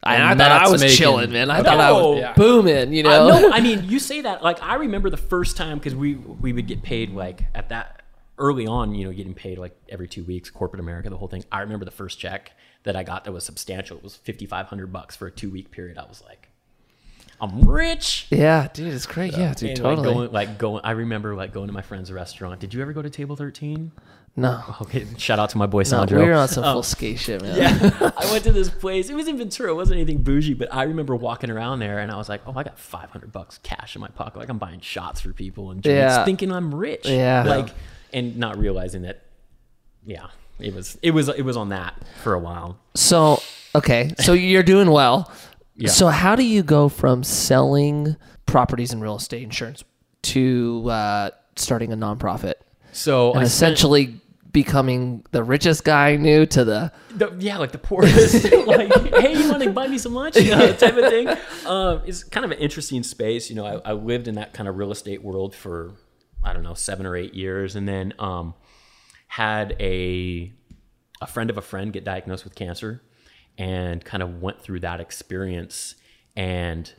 I, 0.01 0.15
And 0.15 0.23
I 0.23 0.35
thought 0.35 0.51
I 0.51 0.59
Matt's 0.59 0.71
was 0.71 0.81
making- 0.81 0.97
chilling, 0.97 1.31
man. 1.31 1.51
I 1.51 1.59
Okay. 1.59 1.69
thought 1.69 1.79
I 1.79 1.91
was 1.91 2.19
Yeah. 2.19 2.33
booming. 2.33 2.93
You 2.93 3.01
I, 3.01 3.03
know, 3.03 3.27
no, 3.41 3.51
I 3.51 3.59
mean, 3.67 3.83
you 3.85 3.99
say 3.99 4.21
that 4.21 4.41
like 4.43 4.63
I 4.63 4.75
remember 4.75 5.09
the 5.09 5.17
first 5.17 5.57
time 5.57 5.77
because 5.77 5.93
we 5.93 6.15
we 6.15 6.53
would 6.53 6.67
get 6.67 6.81
paid 6.83 7.13
like 7.13 7.43
at 7.53 7.69
that 7.69 7.98
early 8.39 8.65
on, 8.65 8.95
you 8.95 9.05
know, 9.05 9.11
getting 9.13 9.33
paid 9.33 9.57
like 9.59 9.75
every 9.89 10.07
two 10.07 10.23
weeks, 10.23 10.49
corporate 10.49 10.79
America, 10.79 11.09
the 11.09 11.17
whole 11.17 11.27
thing. 11.27 11.43
I 11.51 11.59
remember 11.61 11.85
the 11.85 11.91
first 11.91 12.19
check 12.19 12.51
that 12.83 12.95
I 12.95 13.03
got 13.03 13.25
that 13.25 13.31
was 13.31 13.43
substantial. 13.43 13.97
It 13.97 14.03
was 14.03 14.15
fifty 14.15 14.45
five 14.45 14.67
hundred 14.67 14.91
bucks 14.91 15.15
for 15.15 15.27
a 15.27 15.31
two 15.31 15.49
week 15.49 15.69
period. 15.71 15.97
I 15.97 16.05
was 16.07 16.23
like, 16.27 16.47
I'm 17.41 17.61
rich. 17.67 18.27
yeah, 18.29 18.67
dude, 18.73 18.93
it's 18.93 19.05
great. 19.05 19.35
Yeah, 19.37 19.53
dude, 19.53 19.75
totally. 19.77 20.07
Like 20.07 20.15
going, 20.15 20.31
like 20.31 20.57
going, 20.57 20.81
I 20.83 20.91
remember 20.91 21.35
like 21.35 21.53
going 21.53 21.67
to 21.67 21.73
my 21.73 21.81
friend's 21.81 22.11
restaurant. 22.11 22.59
Did 22.59 22.73
you 22.73 22.81
ever 22.81 22.93
go 22.93 23.01
to 23.01 23.09
Table 23.09 23.35
Thirteen? 23.35 23.91
no, 24.35 24.63
Okay, 24.81 25.05
shout 25.17 25.37
out 25.39 25.49
to 25.49 25.57
my 25.57 25.65
boy 25.65 25.83
no, 25.91 26.05
we 26.09 26.15
were 26.15 26.33
on 26.33 26.47
some 26.47 26.63
Um, 26.63 26.75
full 26.75 26.83
skate 26.83 27.19
shit, 27.19 27.41
man. 27.41 27.57
yeah, 27.57 28.11
I 28.17 28.31
went 28.31 28.43
to 28.45 28.53
this 28.53 28.69
place. 28.69 29.09
It 29.09 29.15
was 29.15 29.27
in 29.27 29.37
Ventura. 29.37 29.71
It 29.71 29.75
wasn't 29.75 29.97
anything 29.97 30.21
bougie, 30.21 30.53
but 30.53 30.73
I 30.73 30.83
remember 30.83 31.15
walking 31.15 31.49
around 31.49 31.79
there 31.79 31.99
and 31.99 32.09
I 32.11 32.15
was 32.15 32.29
like, 32.29 32.41
"Oh, 32.47 32.53
I 32.55 32.63
got 32.63 32.79
500 32.79 33.31
bucks 33.33 33.57
cash 33.63 33.95
in 33.95 34.01
my 34.01 34.07
pocket. 34.09 34.37
Like 34.39 34.47
I'm 34.49 34.57
buying 34.59 34.79
shots 34.79 35.19
for 35.19 35.33
people 35.33 35.71
and 35.71 35.81
drinks, 35.81 35.97
Yeah. 35.99 36.23
thinking 36.25 36.51
I'm 36.53 36.73
rich." 36.73 37.05
Yeah. 37.09 37.43
like 37.43 37.69
and 38.13 38.37
not 38.37 38.57
realizing 38.57 39.03
that. 39.03 39.23
Yeah, 40.05 40.27
it 40.59 40.73
was 40.73 40.97
it 41.01 41.11
was 41.11 41.29
it 41.29 41.41
was 41.43 41.57
on 41.57 41.69
that 41.69 41.95
for 42.23 42.33
a 42.33 42.39
while. 42.39 42.79
So 42.95 43.41
okay, 43.75 44.11
so 44.19 44.33
you're 44.33 44.63
doing 44.63 44.89
well. 44.91 45.31
Yeah. 45.81 45.89
So 45.91 46.07
how 46.09 46.35
do 46.35 46.43
you 46.43 46.61
go 46.61 46.89
from 46.89 47.23
selling 47.23 48.17
properties 48.45 48.91
and 48.91 49.01
real 49.01 49.15
estate 49.15 49.43
insurance 49.43 49.85
to 50.23 50.85
uh, 50.89 51.29
starting 51.55 51.93
a 51.93 51.95
nonprofit 51.95 52.55
So 52.91 53.31
and 53.31 53.39
I 53.39 53.43
spent- 53.45 53.75
essentially 53.75 54.19
becoming 54.51 55.23
the 55.31 55.41
richest 55.41 55.85
guy 55.85 56.09
I 56.09 56.15
knew 56.17 56.45
to 56.47 56.65
the 56.65 56.91
the, 57.11 57.33
yeah, 57.39 57.57
like 57.59 57.71
the 57.71 57.77
poorest, 57.77 58.51
like, 58.67 58.93
hey, 59.21 59.41
you 59.41 59.49
want 59.49 59.63
to 59.63 59.69
buy 59.69 59.87
me 59.87 59.97
some 59.97 60.13
lunch, 60.13 60.35
you 60.35 60.51
know, 60.53 60.73
type 60.73 60.97
of 60.97 61.05
thing. 61.09 61.29
Um, 61.65 62.01
it's 62.05 62.25
kind 62.25 62.45
of 62.45 62.51
an 62.51 62.57
interesting 62.57 63.01
space. 63.03 63.49
You 63.49 63.55
know, 63.55 63.65
I, 63.65 63.91
I 63.91 63.93
lived 63.93 64.27
in 64.27 64.35
that 64.35 64.51
kind 64.53 64.67
of 64.67 64.75
real 64.77 64.91
estate 64.91 65.23
world 65.23 65.55
for 65.55 65.93
I 66.43 66.53
don't 66.53 66.63
know 66.63 66.73
seven 66.73 67.05
or 67.05 67.15
eight 67.15 67.33
years, 67.33 67.75
and 67.75 67.87
then 67.87 68.13
um, 68.19 68.53
had 69.27 69.75
a 69.79 70.51
a 71.21 71.27
friend 71.27 71.49
of 71.49 71.57
a 71.57 71.61
friend 71.61 71.91
get 71.91 72.03
diagnosed 72.03 72.43
with 72.43 72.55
cancer, 72.55 73.01
and 73.57 74.03
kind 74.03 74.23
of 74.23 74.41
went 74.41 74.61
through 74.61 74.79
that 74.81 74.99
experience. 74.99 75.95
And 76.35 76.91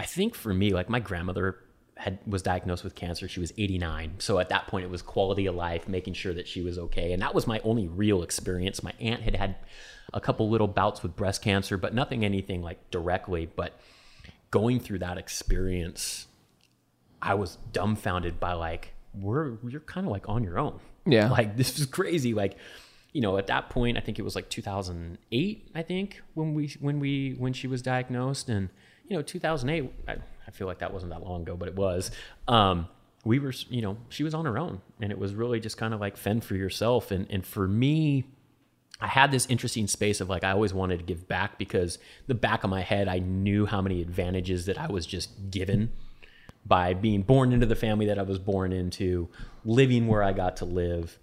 I 0.00 0.04
think 0.04 0.34
for 0.34 0.54
me, 0.54 0.72
like 0.72 0.88
my 0.88 1.00
grandmother 1.00 1.58
had 1.98 2.20
was 2.26 2.42
diagnosed 2.42 2.84
with 2.84 2.94
cancer. 2.94 3.28
She 3.28 3.40
was 3.40 3.52
89. 3.58 4.14
So 4.18 4.38
at 4.38 4.48
that 4.50 4.68
point 4.68 4.84
it 4.84 4.90
was 4.90 5.02
quality 5.02 5.46
of 5.46 5.54
life, 5.56 5.88
making 5.88 6.14
sure 6.14 6.32
that 6.32 6.46
she 6.46 6.62
was 6.62 6.78
okay. 6.78 7.12
And 7.12 7.20
that 7.22 7.34
was 7.34 7.46
my 7.46 7.60
only 7.64 7.88
real 7.88 8.22
experience. 8.22 8.82
My 8.82 8.92
aunt 9.00 9.22
had 9.22 9.34
had 9.34 9.56
a 10.14 10.20
couple 10.20 10.48
little 10.48 10.68
bouts 10.68 11.02
with 11.02 11.16
breast 11.16 11.42
cancer, 11.42 11.76
but 11.76 11.92
nothing 11.92 12.24
anything 12.24 12.62
like 12.62 12.90
directly, 12.90 13.46
but 13.46 13.78
going 14.50 14.80
through 14.80 15.00
that 15.00 15.18
experience 15.18 16.27
I 17.20 17.34
was 17.34 17.58
dumbfounded 17.72 18.38
by 18.38 18.52
like 18.54 18.94
we're 19.14 19.56
you're 19.66 19.80
kind 19.80 20.06
of 20.06 20.12
like 20.12 20.28
on 20.28 20.44
your 20.44 20.58
own. 20.58 20.80
Yeah. 21.06 21.28
Like 21.30 21.56
this 21.56 21.78
is 21.78 21.86
crazy 21.86 22.34
like 22.34 22.56
you 23.12 23.22
know, 23.22 23.38
at 23.38 23.46
that 23.46 23.70
point, 23.70 23.96
I 23.96 24.00
think 24.00 24.18
it 24.18 24.22
was 24.22 24.34
like 24.34 24.48
2008. 24.50 25.70
I 25.74 25.82
think 25.82 26.22
when 26.34 26.54
we 26.54 26.68
when 26.80 27.00
we 27.00 27.34
when 27.38 27.52
she 27.52 27.66
was 27.66 27.82
diagnosed, 27.82 28.48
and 28.48 28.68
you 29.08 29.16
know, 29.16 29.22
2008. 29.22 29.90
I, 30.06 30.16
I 30.46 30.50
feel 30.50 30.66
like 30.66 30.78
that 30.78 30.92
wasn't 30.92 31.10
that 31.12 31.22
long 31.22 31.42
ago, 31.42 31.56
but 31.56 31.68
it 31.68 31.76
was. 31.76 32.10
Um, 32.46 32.88
we 33.24 33.38
were, 33.38 33.52
you 33.68 33.82
know, 33.82 33.96
she 34.08 34.24
was 34.24 34.34
on 34.34 34.44
her 34.44 34.56
own, 34.56 34.80
and 35.00 35.10
it 35.10 35.18
was 35.18 35.34
really 35.34 35.60
just 35.60 35.76
kind 35.76 35.92
of 35.92 36.00
like 36.00 36.16
fend 36.16 36.44
for 36.44 36.54
yourself. 36.54 37.10
And 37.10 37.26
and 37.30 37.46
for 37.46 37.66
me, 37.66 38.24
I 39.00 39.08
had 39.08 39.30
this 39.30 39.46
interesting 39.46 39.86
space 39.86 40.20
of 40.20 40.28
like 40.28 40.44
I 40.44 40.50
always 40.50 40.74
wanted 40.74 40.98
to 40.98 41.04
give 41.04 41.26
back 41.26 41.58
because 41.58 41.98
the 42.26 42.34
back 42.34 42.62
of 42.62 42.70
my 42.70 42.82
head 42.82 43.08
I 43.08 43.18
knew 43.18 43.66
how 43.66 43.80
many 43.80 44.02
advantages 44.02 44.66
that 44.66 44.78
I 44.78 44.88
was 44.88 45.06
just 45.06 45.50
given 45.50 45.92
by 46.68 46.94
being 46.94 47.22
born 47.22 47.52
into 47.52 47.66
the 47.66 47.74
family 47.76 48.06
that 48.06 48.18
I 48.18 48.22
was 48.22 48.38
born 48.38 48.72
into, 48.72 49.28
living 49.64 50.06
where 50.06 50.22
I 50.22 50.32
got 50.32 50.58
to 50.58 50.64
live, 50.64 51.18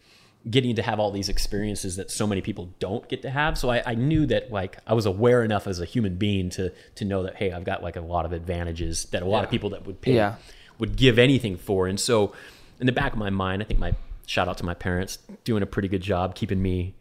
getting 0.50 0.76
to 0.76 0.82
have 0.82 1.00
all 1.00 1.12
these 1.12 1.30
experiences 1.30 1.96
that 1.96 2.12
so 2.12 2.26
many 2.28 2.42
people 2.42 2.70
don't 2.80 3.08
get 3.08 3.22
to 3.22 3.30
have. 3.30 3.58
So 3.58 3.70
I, 3.70 3.84
I 3.86 3.96
knew 3.96 4.26
that 4.28 4.52
like 4.52 4.78
I 4.86 4.94
was 4.94 5.06
aware 5.06 5.44
enough 5.44 5.68
as 5.68 5.80
a 5.80 5.86
human 5.86 6.16
being 6.16 6.50
to 6.52 6.72
to 6.96 7.06
know 7.06 7.24
that 7.24 7.36
hey, 7.36 7.52
I've 7.52 7.64
got 7.64 7.82
like 7.84 7.96
a 7.96 8.02
lot 8.02 8.26
of 8.26 8.34
advantages 8.34 9.06
that 9.06 9.22
a 9.24 9.26
lot 9.26 9.44
of 9.44 9.50
people 9.50 9.70
that 9.72 9.86
would 9.86 10.02
pay 10.02 10.16
Yeah. 10.16 10.36
would 10.80 10.96
give 10.96 11.18
anything 11.20 11.58
for. 11.58 11.88
And 11.88 12.00
so 12.00 12.34
in 12.80 12.86
the 12.86 12.92
back 12.92 13.14
of 13.14 13.20
my 13.20 13.30
mind, 13.30 13.62
I 13.62 13.66
think 13.66 13.80
my 13.80 13.94
shout 14.28 14.48
out 14.48 14.58
to 14.58 14.66
my 14.66 14.74
parents 14.74 15.20
doing 15.44 15.62
a 15.64 15.68
pretty 15.68 15.88
good 15.88 16.02
job 16.02 16.36
keeping 16.36 16.62
me 16.62 16.96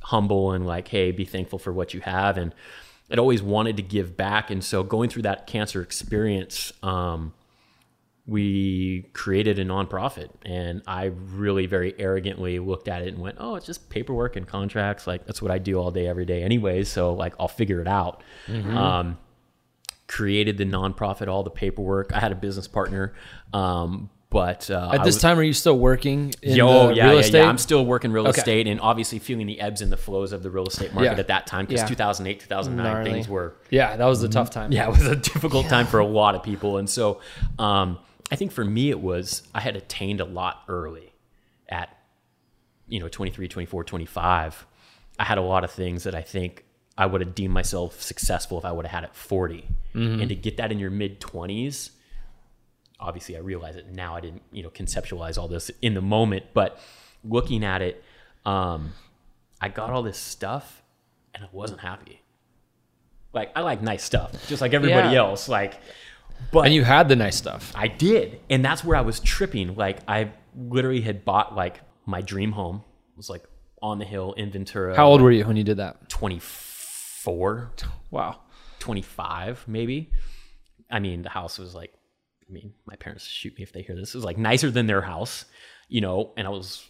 humble 0.00 0.52
and 0.52 0.66
like, 0.66 0.88
hey, 0.88 1.10
be 1.10 1.24
thankful 1.24 1.58
for 1.58 1.72
what 1.72 1.92
you 1.92 2.00
have. 2.00 2.38
And 2.38 2.54
I'd 3.10 3.18
always 3.18 3.42
wanted 3.42 3.76
to 3.78 3.82
give 3.82 4.16
back. 4.16 4.50
And 4.50 4.62
so 4.64 4.82
going 4.82 5.08
through 5.10 5.22
that 5.22 5.46
cancer 5.46 5.82
experience, 5.82 6.72
um, 6.82 7.32
we 8.28 9.08
created 9.14 9.58
a 9.58 9.64
nonprofit 9.64 10.28
and 10.44 10.82
i 10.86 11.04
really 11.32 11.64
very 11.66 11.94
arrogantly 11.98 12.58
looked 12.58 12.86
at 12.86 13.00
it 13.02 13.08
and 13.08 13.18
went 13.18 13.34
oh 13.40 13.54
it's 13.54 13.64
just 13.64 13.88
paperwork 13.88 14.36
and 14.36 14.46
contracts 14.46 15.06
like 15.06 15.24
that's 15.26 15.40
what 15.40 15.50
i 15.50 15.56
do 15.56 15.78
all 15.80 15.90
day 15.90 16.06
every 16.06 16.26
day 16.26 16.42
anyways 16.42 16.88
so 16.90 17.14
like 17.14 17.32
i'll 17.40 17.48
figure 17.48 17.80
it 17.80 17.88
out 17.88 18.22
um, 18.76 19.16
created 20.06 20.58
the 20.58 20.64
nonprofit 20.64 21.26
all 21.28 21.42
the 21.42 21.50
paperwork 21.50 22.12
i 22.12 22.20
had 22.20 22.30
a 22.32 22.34
business 22.36 22.68
partner 22.68 23.14
um, 23.54 24.10
but 24.30 24.70
uh, 24.70 24.90
At 24.92 25.04
this 25.04 25.14
was- 25.14 25.22
time, 25.22 25.38
are 25.38 25.42
you 25.42 25.54
still 25.54 25.78
working 25.78 26.34
in 26.42 26.54
Yo, 26.56 26.90
yeah, 26.90 27.04
real 27.06 27.14
yeah, 27.14 27.20
estate? 27.20 27.38
yeah. 27.38 27.48
I'm 27.48 27.56
still 27.56 27.86
working 27.86 28.12
real 28.12 28.28
Okay. 28.28 28.36
estate 28.40 28.66
and 28.66 28.78
obviously 28.78 29.18
feeling 29.18 29.46
the 29.46 29.58
ebbs 29.58 29.80
and 29.80 29.90
the 29.90 29.96
flows 29.96 30.32
of 30.34 30.42
the 30.42 30.50
real 30.50 30.66
estate 30.66 30.92
market 30.92 31.12
Yeah. 31.14 31.18
at 31.18 31.28
that 31.28 31.46
time 31.46 31.64
because 31.64 31.80
Yeah. 31.80 31.86
2008, 31.88 32.40
2009 32.40 32.84
Gnarly. 32.92 33.10
things 33.10 33.26
were 33.26 33.54
yeah, 33.70 33.96
that 33.96 34.04
was 34.04 34.22
a 34.22 34.28
tough 34.28 34.50
time. 34.50 34.70
yeah, 34.70 34.86
it 34.86 34.90
was 34.90 35.06
a 35.06 35.16
difficult 35.16 35.66
time 35.68 35.86
for 35.86 35.98
a 35.98 36.04
lot 36.06 36.34
of 36.34 36.42
people. 36.42 36.76
And 36.76 36.90
so 36.90 37.20
um, 37.58 37.96
I 38.30 38.36
think 38.36 38.52
for 38.52 38.64
me, 38.64 38.90
it 38.90 39.00
was 39.00 39.42
I 39.54 39.60
had 39.60 39.76
attained 39.76 40.20
a 40.20 40.24
lot 40.24 40.62
early 40.68 41.12
at, 41.68 41.96
you 42.86 43.00
know, 43.00 43.08
23, 43.08 43.48
24, 43.48 43.84
25. 43.84 44.66
I 45.18 45.24
had 45.24 45.38
a 45.38 45.42
lot 45.42 45.64
of 45.64 45.70
things 45.70 46.04
that 46.04 46.14
I 46.14 46.22
think 46.22 46.64
I 46.96 47.06
would 47.06 47.20
have 47.20 47.34
deemed 47.34 47.54
myself 47.54 48.00
successful 48.02 48.58
if 48.58 48.64
I 48.64 48.72
would 48.72 48.84
have 48.86 48.92
had 48.92 49.04
at 49.04 49.14
40. 49.16 49.66
And 49.94 50.28
to 50.28 50.34
get 50.36 50.58
that 50.58 50.70
in 50.70 50.78
your 50.78 50.90
mid 50.90 51.20
20s, 51.20 51.90
obviously 53.00 53.36
I 53.36 53.40
realize 53.40 53.74
it 53.76 53.90
now. 53.92 54.14
I 54.14 54.20
didn't, 54.20 54.42
you 54.52 54.62
know, 54.62 54.70
conceptualize 54.70 55.36
all 55.38 55.48
this 55.48 55.70
in 55.82 55.94
the 55.94 56.00
moment, 56.02 56.46
but 56.54 56.78
looking 57.24 57.64
at 57.64 57.82
it, 57.82 58.04
um, 58.46 58.92
I 59.60 59.68
got 59.70 59.90
all 59.90 60.02
this 60.02 60.18
stuff 60.18 60.82
and 61.34 61.42
I 61.44 61.48
wasn't 61.52 61.80
happy. 61.80 62.20
Like 63.32 63.50
I 63.56 63.60
like 63.62 63.82
nice 63.82 64.04
stuff, 64.04 64.32
just 64.48 64.60
like 64.60 64.72
everybody 64.72 65.08
Yeah. 65.14 65.20
else. 65.20 65.48
Like, 65.48 65.80
but 66.52 66.64
And 66.66 66.74
you 66.74 66.84
had 66.84 67.08
the 67.08 67.16
nice 67.16 67.36
stuff. 67.36 67.72
I 67.74 67.88
did, 67.88 68.40
and 68.48 68.64
that's 68.64 68.84
where 68.84 68.96
I 68.96 69.02
was 69.02 69.20
tripping. 69.20 69.74
Like 69.74 69.98
I 70.08 70.32
literally 70.56 71.00
had 71.00 71.24
bought 71.24 71.54
like 71.54 71.80
my 72.06 72.20
dream 72.20 72.52
home. 72.52 72.82
It 73.12 73.16
was 73.16 73.28
like 73.30 73.44
on 73.82 73.98
the 73.98 74.04
hill 74.04 74.32
in 74.34 74.50
Ventura. 74.50 74.96
How 74.96 75.06
old 75.06 75.20
were 75.20 75.30
you 75.30 75.44
when 75.44 75.56
you 75.56 75.64
did 75.64 75.76
that? 75.76 76.08
24, 76.08 77.72
Wow. 78.10 78.40
25 78.80 79.64
maybe. 79.66 80.10
I 80.90 80.98
mean, 81.00 81.22
the 81.22 81.28
house 81.28 81.58
was 81.58 81.74
like, 81.74 81.92
I 82.48 82.52
mean, 82.52 82.72
my 82.86 82.96
parents 82.96 83.24
shoot 83.26 83.54
me 83.56 83.62
if 83.62 83.72
they 83.72 83.82
hear 83.82 83.94
this. 83.94 84.14
It 84.14 84.16
was 84.16 84.24
like 84.24 84.38
nicer 84.38 84.70
than 84.70 84.86
their 84.86 85.02
house, 85.02 85.44
you 85.88 86.00
know. 86.00 86.32
And 86.36 86.46
I 86.46 86.50
was, 86.50 86.88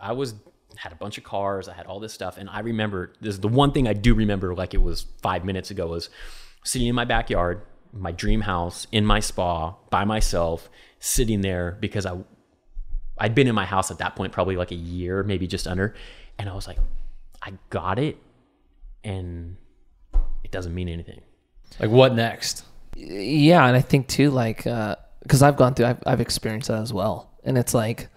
I 0.00 0.12
was 0.12 0.34
had 0.76 0.92
a 0.92 0.94
bunch 0.94 1.18
of 1.18 1.24
cars. 1.24 1.68
I 1.68 1.74
had 1.74 1.86
all 1.86 1.98
this 1.98 2.12
stuff, 2.12 2.38
and 2.38 2.48
I 2.48 2.60
remember 2.60 3.12
this. 3.20 3.34
is 3.34 3.40
The 3.40 3.48
one 3.48 3.72
thing 3.72 3.88
I 3.88 3.92
do 3.92 4.14
remember, 4.14 4.54
like 4.54 4.72
it 4.72 4.82
was 4.82 5.06
five 5.20 5.44
minutes 5.44 5.70
ago, 5.72 5.88
was 5.88 6.10
sitting 6.64 6.86
in 6.86 6.94
my 6.94 7.04
backyard, 7.04 7.62
my 7.92 8.12
dream 8.12 8.42
house, 8.42 8.86
in 8.92 9.04
my 9.04 9.20
spa 9.20 9.74
by 9.90 10.04
myself, 10.04 10.68
sitting 10.98 11.40
there 11.40 11.76
because 11.80 12.06
I, 12.06 12.18
I'd 13.18 13.34
been 13.34 13.46
in 13.46 13.54
my 13.54 13.66
house 13.66 13.90
at 13.90 13.98
that 13.98 14.16
point 14.16 14.32
probably 14.32 14.56
like 14.56 14.70
a 14.70 14.76
year, 14.76 15.22
maybe 15.22 15.46
just 15.46 15.66
under, 15.66 15.94
and 16.38 16.48
I 16.48 16.54
was 16.54 16.66
like, 16.66 16.78
I 17.42 17.52
got 17.70 17.98
it, 17.98 18.18
and 19.02 19.56
it 20.44 20.50
doesn't 20.50 20.74
mean 20.74 20.88
anything. 20.88 21.20
Like 21.78 21.90
what 21.90 22.14
next? 22.14 22.64
yeah 22.96 23.66
and 23.66 23.76
i 23.76 23.80
think 23.80 24.08
too 24.08 24.30
like 24.30 24.66
uh, 24.66 24.96
because 25.22 25.42
i've 25.42 25.56
gone 25.56 25.74
through 25.74 25.86
I've, 25.86 26.02
I've 26.06 26.20
experienced 26.20 26.68
that 26.68 26.80
as 26.80 26.92
well 26.92 27.30
and 27.44 27.56
it's 27.56 27.74
like 27.74 28.08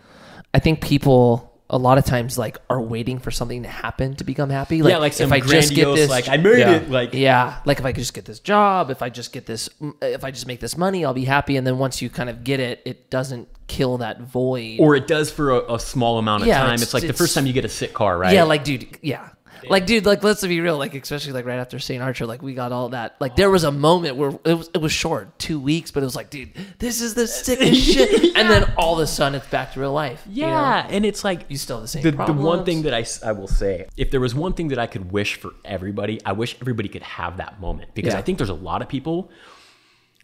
i 0.53 0.59
think 0.59 0.81
people 0.81 1.52
a 1.73 1.77
lot 1.77 1.97
of 1.97 2.05
times 2.05 2.37
like 2.37 2.57
are 2.69 2.79
waiting 2.79 3.17
for 3.17 3.31
something 3.31 3.63
to 3.63 3.67
happen 3.69 4.15
to 4.15 4.23
become 4.23 4.49
happy 4.51 4.83
like, 4.83 4.91
yeah, 4.91 4.97
like 4.99 5.11
some 5.13 5.25
if 5.25 5.31
i 5.33 5.39
just 5.39 5.73
get 5.73 5.85
this 5.95 6.07
like 6.09 6.29
I 6.29 6.37
made 6.37 6.59
Yeah. 6.59 6.71
it, 6.75 6.89
like 6.89 7.13
yeah 7.15 7.57
like 7.65 7.79
if 7.79 7.85
i 7.85 7.91
could 7.91 8.01
just 8.01 8.13
get 8.13 8.25
this 8.25 8.39
job 8.39 8.91
if 8.91 9.01
i 9.01 9.09
just 9.09 9.33
get 9.33 9.47
this 9.47 9.69
if 10.01 10.23
i 10.23 10.29
just 10.29 10.45
make 10.45 10.59
this 10.59 10.77
money 10.77 11.03
i'll 11.03 11.15
be 11.15 11.25
happy 11.25 11.57
and 11.57 11.65
then 11.65 11.79
once 11.79 11.99
you 11.99 12.09
kind 12.11 12.29
of 12.29 12.43
get 12.43 12.59
it 12.59 12.81
it 12.85 13.09
doesn't 13.09 13.47
kill 13.67 13.97
that 13.97 14.21
void 14.21 14.79
or 14.79 14.95
it 14.95 15.07
does 15.07 15.31
for 15.31 15.49
a, 15.49 15.73
a 15.73 15.79
small 15.79 16.19
amount 16.19 16.43
of 16.43 16.47
Yeah, 16.47 16.59
time. 16.59 16.67
it's- 16.75 16.83
It's, 16.83 16.93
like 16.93 17.07
the 17.07 17.13
first 17.13 17.33
time 17.33 17.47
you 17.47 17.53
get 17.53 17.65
a 17.65 17.69
sit 17.69 17.93
car, 17.93 18.17
right? 18.19 18.33
Yeah, 18.33 18.43
like 18.43 18.63
dude, 18.63 18.85
yeah. 19.01 19.29
Like 19.69 19.85
dude, 19.85 20.05
like 20.05 20.23
let's 20.23 20.41
be 20.45 20.59
real, 20.61 20.77
like 20.77 20.93
especially 20.95 21.33
like 21.33 21.45
right 21.45 21.59
after 21.59 21.79
St. 21.79 22.01
Archer, 22.01 22.25
like 22.25 22.41
we 22.41 22.53
got 22.53 22.71
all 22.71 22.89
that. 22.89 23.15
Like 23.19 23.35
there 23.35 23.49
was 23.49 23.63
a 23.63 23.71
moment 23.71 24.15
where 24.17 24.31
it 24.45 24.53
was 24.55 24.69
it 24.73 24.81
was 24.81 24.91
short, 24.91 25.37
two 25.39 25.59
weeks, 25.59 25.91
but 25.91 26.03
it 26.03 26.05
was 26.05 26.15
like, 26.15 26.29
dude, 26.29 26.51
this 26.79 27.01
is 27.01 27.13
the 27.13 27.27
sickest 27.27 27.81
shit. 27.93 28.35
And 28.35 28.49
then 28.49 28.73
all 28.77 28.93
of 28.93 28.99
a 28.99 29.07
sudden 29.07 29.35
it's 29.35 29.47
back 29.47 29.73
to 29.73 29.79
real 29.79 29.93
life. 29.93 30.23
you 30.29 30.41
know? 30.43 30.49
yeah, 30.49 30.87
and 30.89 31.05
it's 31.05 31.23
like 31.23 31.45
You 31.49 31.57
still 31.57 31.77
have 31.77 31.83
the 31.83 31.87
same 31.87 32.03
the, 32.03 32.11
the 32.11 32.17
problems. 32.17 32.41
one 32.43 32.65
thing 32.65 32.81
that 32.83 32.93
I, 32.93 33.01
s- 33.01 33.23
I 33.23 33.31
will 33.31 33.47
say, 33.47 33.87
if 33.97 34.11
there 34.11 34.19
was 34.19 34.33
one 34.35 34.53
thing 34.53 34.67
that 34.69 34.79
I 34.79 34.87
could 34.87 35.11
wish 35.11 35.35
for 35.35 35.51
everybody, 35.65 36.19
I 36.25 36.31
wish 36.33 36.55
everybody 36.61 36.89
could 36.89 37.03
have 37.03 37.37
that 37.37 37.59
moment 37.59 37.93
because 37.93 38.13
Yeah. 38.13 38.19
I 38.19 38.21
think 38.21 38.37
there's 38.39 38.49
a 38.49 38.53
lot 38.53 38.81
of 38.81 38.89
people 38.89 39.29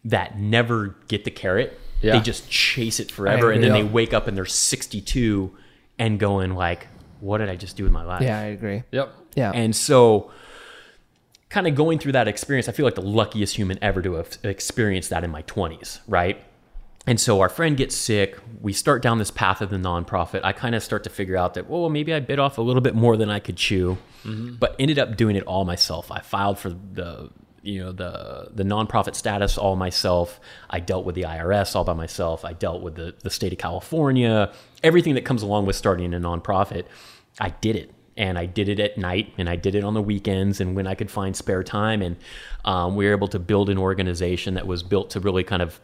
that 0.05 0.39
never 0.39 0.96
get 1.08 1.25
the 1.25 1.31
carrot. 1.31 1.79
Yeah. 2.01 2.13
They 2.13 2.22
just 2.22 2.50
chase 2.50 3.00
it 3.01 3.12
forever, 3.12 3.51
and 3.51 3.62
then 3.63 3.75
Yeah. 3.75 3.81
they 3.81 3.88
wake 3.88 4.13
up 4.13 4.27
and 4.27 4.38
they're 4.38 4.46
62 4.46 5.55
and 5.98 6.17
going 6.17 6.55
like, 6.55 6.88
"What 7.20 7.40
did 7.40 7.50
I 7.50 7.56
just 7.56 7.78
do 7.78 7.84
with 7.84 7.92
my 7.92 8.04
life?" 8.04 8.22
Yeah, 8.22 8.40
I 8.40 8.46
agree. 8.46 8.84
Yep. 8.92 9.14
Yeah. 9.36 9.52
And 9.54 9.76
so, 9.76 10.32
kind 11.50 11.68
of 11.68 11.76
going 11.76 12.00
through 12.00 12.14
that 12.14 12.28
experience, 12.28 12.68
I 12.68 12.72
feel 12.72 12.86
like 12.86 12.96
the 12.96 13.02
luckiest 13.02 13.56
human 13.56 13.80
ever 13.82 14.02
to 14.02 14.14
have 14.14 14.38
experienced 14.44 15.10
that 15.10 15.24
in 15.24 15.32
my 15.32 15.44
20s, 15.44 16.00
right? 16.08 16.44
And 17.08 17.20
so 17.20 17.42
our 17.42 17.50
friend 17.50 17.76
gets 17.76 17.96
sick. 17.96 18.38
We 18.62 18.72
start 18.74 19.02
down 19.02 19.18
this 19.18 19.32
path 19.32 19.62
of 19.62 19.70
the 19.70 19.78
nonprofit. 19.78 20.42
I 20.44 20.52
kind 20.52 20.76
of 20.76 20.84
start 20.84 21.04
to 21.06 21.10
figure 21.10 21.38
out 21.38 21.56
that, 21.56 21.68
well, 21.70 21.90
maybe 21.90 22.14
I 22.14 22.20
bit 22.20 22.38
off 22.38 22.58
a 22.58 22.62
little 22.62 22.82
bit 22.82 22.94
more 22.94 23.18
than 23.18 23.30
I 23.30 23.40
could 23.40 23.56
chew, 23.56 23.98
mm-hmm. 24.24 24.56
but 24.56 24.76
ended 24.78 25.00
up 25.00 25.18
doing 25.18 25.36
it 25.36 25.44
all 25.44 25.66
myself. 25.66 26.12
I 26.12 26.20
filed 26.20 26.60
for 26.60 26.70
the 26.70 27.32
you 27.62 27.84
know 27.84 27.92
the 27.92 28.50
the 28.54 28.63
nonprofit 28.63 29.16
status 29.16 29.58
all 29.58 29.75
myself. 29.75 30.39
I 30.70 30.80
dealt 30.80 31.06
with 31.06 31.16
the 31.16 31.24
IRS 31.24 31.75
all 31.75 31.84
by 31.84 31.94
myself. 31.94 32.46
I 32.46 32.54
dealt 32.54 32.82
with 32.82 32.96
the 32.96 33.16
the 33.22 33.30
state 33.30 33.51
of 33.51 33.60
California, 33.60 34.51
everything 34.84 35.16
that 35.16 35.25
comes 35.25 35.44
along 35.44 35.66
with 35.66 35.75
starting 35.75 36.13
a 36.13 36.20
nonprofit. 36.20 36.86
I 37.39 37.50
did 37.50 37.75
it, 37.75 37.94
and 38.18 38.38
I 38.38 38.46
did 38.46 38.70
it 38.70 38.80
at 38.80 38.98
night, 38.98 39.34
and 39.38 39.50
I 39.50 39.56
did 39.56 39.75
it 39.75 39.84
on 39.84 39.94
the 39.94 40.01
weekends, 40.01 40.60
and 40.60 40.75
when 40.75 40.88
I 40.88 40.96
could 40.96 41.12
find 41.12 41.36
spare 41.36 41.63
time. 41.63 42.01
And 42.01 42.18
um, 42.66 42.96
we 42.96 43.06
were 43.06 43.12
able 43.12 43.30
to 43.30 43.39
build 43.39 43.70
an 43.70 43.78
organization 43.78 44.56
that 44.56 44.68
was 44.68 44.84
built 44.84 45.12
to 45.12 45.20
really 45.20 45.44
kind 45.44 45.62
of 45.62 45.80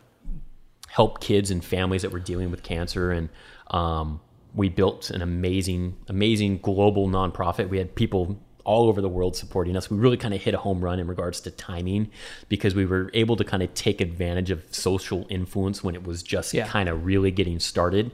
help 0.96 1.20
kids 1.20 1.52
and 1.52 1.64
families 1.64 2.04
that 2.04 2.12
were 2.12 2.22
dealing 2.22 2.50
with 2.50 2.64
cancer 2.64 3.12
and 3.12 3.28
um, 3.72 4.22
we 4.54 4.70
built 4.70 5.10
an 5.10 5.22
amazing 5.22 5.98
amazing 6.08 6.58
global 6.60 7.10
nonprofit 7.10 7.68
we 7.68 7.78
had 7.78 7.94
people 7.96 8.40
all 8.66 8.90
over 8.90 9.00
the 9.02 9.08
world 9.10 9.36
supporting 9.36 9.78
us 9.78 9.90
we 9.90 9.98
really 9.98 10.18
kind 10.18 10.34
of 10.34 10.42
hit 10.42 10.54
a 10.54 10.58
home 10.58 10.82
run 10.84 11.00
in 11.00 11.08
regards 11.08 11.40
to 11.40 11.50
timing 11.52 12.10
because 12.50 12.76
we 12.76 12.86
were 12.86 13.10
able 13.14 13.36
to 13.38 13.44
kind 13.44 13.64
of 13.64 13.74
take 13.74 14.02
advantage 14.02 14.50
of 14.52 14.62
social 14.72 15.26
influence 15.30 15.84
when 15.84 15.96
it 15.96 16.04
was 16.04 16.22
just 16.22 16.54
Yeah. 16.54 16.68
kind 16.68 16.90
of 16.90 17.06
really 17.06 17.32
getting 17.32 17.60
started 17.60 18.12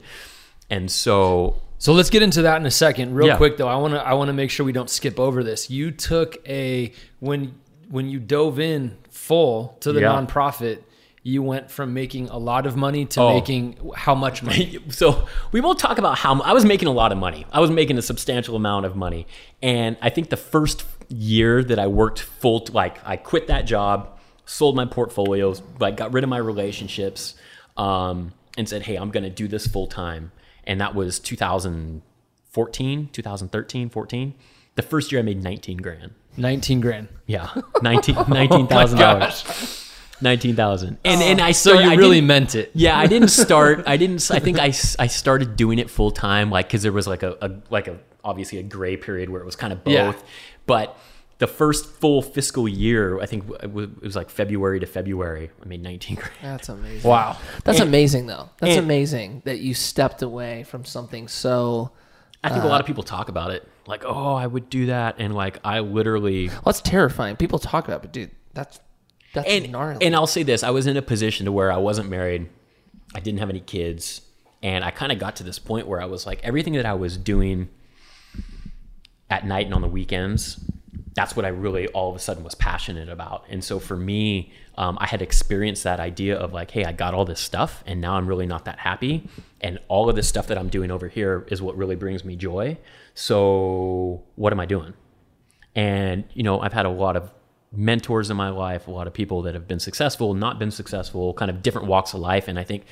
and 0.70 0.90
so 0.90 1.60
So 1.78 1.92
let's 1.92 2.10
get 2.10 2.22
into 2.22 2.42
that 2.42 2.60
in 2.60 2.66
a 2.66 2.70
second. 2.70 3.14
Real 3.14 3.26
Yeah. 3.26 3.36
quick 3.36 3.56
though, 3.56 3.66
I 3.66 3.76
want 3.76 3.94
to 3.94 4.00
I 4.00 4.12
want 4.14 4.28
to 4.28 4.32
make 4.32 4.50
sure 4.50 4.64
we 4.64 4.72
don't 4.72 4.88
skip 4.90 5.18
over 5.18 5.42
this. 5.42 5.68
You 5.68 5.90
took 5.90 6.36
a 6.48 6.92
when 7.18 7.54
when 7.90 8.08
you 8.08 8.20
dove 8.20 8.60
in 8.60 8.96
full 9.10 9.76
to 9.80 9.92
the 9.92 10.00
Yeah. 10.00 10.12
nonprofit, 10.12 10.78
you 11.24 11.40
went 11.42 11.70
from 11.70 11.94
making 11.94 12.28
a 12.30 12.36
lot 12.38 12.66
of 12.66 12.76
money 12.76 13.04
to 13.06 13.20
Oh. 13.20 13.34
making 13.34 13.76
how 13.94 14.14
much 14.14 14.42
money? 14.42 14.78
so 14.88 15.26
we 15.52 15.60
won't 15.60 15.78
talk 15.78 15.98
about 15.98 16.18
how 16.18 16.40
I 16.42 16.52
was 16.52 16.64
making 16.64 16.88
a 16.88 16.92
lot 16.92 17.12
of 17.12 17.18
money. 17.18 17.46
I 17.52 17.60
was 17.60 17.70
making 17.70 17.96
a 17.98 18.02
substantial 18.02 18.56
amount 18.56 18.86
of 18.86 18.96
money, 18.96 19.26
and 19.62 19.96
I 20.02 20.10
think 20.10 20.30
the 20.30 20.36
first 20.36 20.84
year 21.08 21.62
that 21.62 21.78
I 21.78 21.86
worked 21.86 22.20
full, 22.20 22.66
like 22.72 22.98
I 23.06 23.16
quit 23.16 23.46
that 23.46 23.62
job, 23.66 24.18
sold 24.46 24.74
my 24.74 24.84
portfolios, 24.84 25.62
like 25.78 25.96
got 25.96 26.12
rid 26.12 26.24
of 26.24 26.30
my 26.30 26.38
relationships, 26.38 27.34
um, 27.76 28.32
and 28.58 28.68
said, 28.68 28.82
"Hey, 28.82 28.96
I'm 28.96 29.10
going 29.10 29.24
to 29.24 29.30
do 29.30 29.46
this 29.46 29.66
full 29.66 29.86
time." 29.86 30.32
And 30.64 30.80
that 30.80 30.94
was 30.94 31.18
2014, 31.20 33.08
2013, 33.12 33.88
14. 33.90 34.34
The 34.74 34.82
first 34.82 35.12
year 35.12 35.20
I 35.20 35.22
made 35.22 35.42
19 35.42 35.78
grand. 35.78 36.12
19 36.36 36.80
grand. 36.80 37.08
Yeah, 37.26 37.50
19 37.82 38.14
$19,000. 38.14 39.78
dollars 40.22 40.42
19,000. 40.44 40.98
And 41.04 41.20
oh. 41.20 41.24
and 41.24 41.40
I 41.40 41.52
So 41.52 41.70
started, 41.70 41.86
you 41.86 41.92
I 41.92 41.94
really 41.96 42.16
didn't- 42.16 42.26
meant 42.28 42.54
it. 42.54 42.70
Yeah, 42.74 42.98
I 42.98 43.06
didn't 43.06 43.28
start. 43.46 43.84
I 43.86 43.96
didn't. 43.96 44.30
I 44.30 44.38
think 44.38 44.58
I, 44.58 44.68
s- 44.68 44.96
I 44.98 45.06
started 45.06 45.56
doing 45.56 45.78
it 45.78 45.90
full 45.90 46.10
time, 46.10 46.50
like 46.50 46.66
because 46.68 46.82
there 46.82 46.92
was 46.92 47.06
like 47.06 47.22
a, 47.22 47.36
a 47.40 47.50
like 47.70 47.88
a 47.88 47.98
obviously 48.24 48.58
a 48.58 48.62
gray 48.62 48.96
period 48.96 49.30
where 49.30 49.40
it 49.40 49.44
was 49.44 49.56
kind 49.56 49.72
of 49.72 49.82
both. 49.84 49.92
Yeah. 49.94 50.12
But 50.66 50.96
the 51.38 51.46
first 51.48 51.86
full 51.86 52.22
fiscal 52.22 52.68
year, 52.68 53.20
I 53.20 53.26
think 53.26 53.50
it 53.62 53.72
was, 53.72 53.86
it 53.88 54.02
was 54.02 54.14
like 54.14 54.30
February 54.30 54.78
to 54.78 54.86
February. 54.86 55.50
I 55.60 55.66
made 55.66 55.82
nineteen 55.82 56.16
grand. 56.16 56.32
That's 56.40 56.68
amazing. 56.68 57.08
Wow. 57.10 57.36
That's 57.64 57.80
amazing, 57.80 58.26
though. 58.26 58.48
That's 58.58 58.76
and- 58.76 58.84
amazing 58.84 59.42
that 59.44 59.58
you 59.58 59.74
stepped 59.74 60.22
away 60.22 60.62
from 60.64 60.84
something 60.84 61.26
so. 61.28 61.90
I 62.44 62.48
think 62.50 62.64
a 62.64 62.66
lot 62.66 62.80
of 62.80 62.84
uh, 62.84 62.86
people 62.88 63.04
talk 63.04 63.28
about 63.28 63.52
it, 63.52 63.68
like, 63.86 64.02
oh, 64.04 64.34
I 64.34 64.48
would 64.48 64.68
do 64.68 64.86
that, 64.86 65.14
and 65.18 65.32
like 65.32 65.60
I 65.64 65.78
literally 65.78 66.48
Well, 66.48 66.62
that's 66.66 66.80
terrifying. 66.80 67.36
People 67.36 67.60
talk 67.60 67.84
about, 67.86 67.98
it, 67.98 68.02
but 68.02 68.12
dude, 68.12 68.30
that's 68.52 68.80
that's 69.32 69.48
and 69.48 69.72
gnarly. 69.72 70.04
and 70.04 70.14
I'll 70.14 70.26
say 70.26 70.42
this: 70.42 70.62
I 70.62 70.70
was 70.70 70.86
in 70.86 70.96
a 70.96 71.02
position 71.02 71.46
to 71.46 71.52
where 71.52 71.72
I 71.72 71.76
wasn't 71.76 72.08
married, 72.08 72.48
I 73.14 73.20
didn't 73.20 73.40
have 73.40 73.50
any 73.50 73.60
kids, 73.60 74.22
and 74.62 74.84
I 74.84 74.90
kind 74.90 75.12
of 75.12 75.18
got 75.18 75.36
to 75.36 75.42
this 75.42 75.58
point 75.58 75.86
where 75.86 76.00
I 76.00 76.06
was 76.06 76.26
like, 76.26 76.40
everything 76.42 76.74
that 76.74 76.86
I 76.86 76.94
was 76.94 77.16
doing 77.16 77.68
at 79.30 79.46
night 79.46 79.66
and 79.66 79.74
on 79.74 79.80
the 79.80 79.88
weekends, 79.88 80.60
that's 81.14 81.34
what 81.34 81.44
I 81.44 81.48
really 81.48 81.88
all 81.88 82.10
of 82.10 82.16
a 82.16 82.18
sudden 82.18 82.44
was 82.44 82.54
passionate 82.54 83.08
about. 83.08 83.44
And 83.48 83.62
so 83.64 83.78
for 83.78 83.96
me, 83.96 84.52
um, 84.76 84.96
I 85.00 85.06
had 85.06 85.22
experienced 85.22 85.84
that 85.84 86.00
idea 86.00 86.36
of 86.36 86.52
like, 86.52 86.70
hey, 86.70 86.84
I 86.84 86.92
got 86.92 87.14
all 87.14 87.24
this 87.24 87.40
stuff, 87.40 87.82
and 87.86 88.00
now 88.00 88.14
I'm 88.14 88.26
really 88.26 88.46
not 88.46 88.64
that 88.66 88.78
happy, 88.78 89.28
and 89.60 89.78
all 89.88 90.08
of 90.08 90.16
this 90.16 90.28
stuff 90.28 90.46
that 90.48 90.58
I'm 90.58 90.68
doing 90.68 90.90
over 90.90 91.08
here 91.08 91.46
is 91.50 91.60
what 91.60 91.76
really 91.76 91.96
brings 91.96 92.24
me 92.24 92.36
joy. 92.36 92.78
So 93.14 94.22
what 94.36 94.52
am 94.52 94.60
I 94.60 94.66
doing? 94.66 94.94
And, 95.74 96.24
you 96.34 96.42
know, 96.42 96.60
I've 96.60 96.72
had 96.72 96.86
a 96.86 96.90
lot 96.90 97.16
of 97.16 97.30
mentors 97.72 98.30
in 98.30 98.36
my 98.36 98.50
life, 98.50 98.86
a 98.86 98.90
lot 98.90 99.06
of 99.06 99.12
people 99.14 99.42
that 99.42 99.54
have 99.54 99.66
been 99.66 99.80
successful, 99.80 100.34
not 100.34 100.58
been 100.58 100.70
successful, 100.70 101.32
kind 101.34 101.50
of 101.50 101.62
different 101.62 101.86
walks 101.88 102.12
of 102.14 102.20
life. 102.20 102.48
And 102.48 102.58
I 102.58 102.64
think 102.64 102.84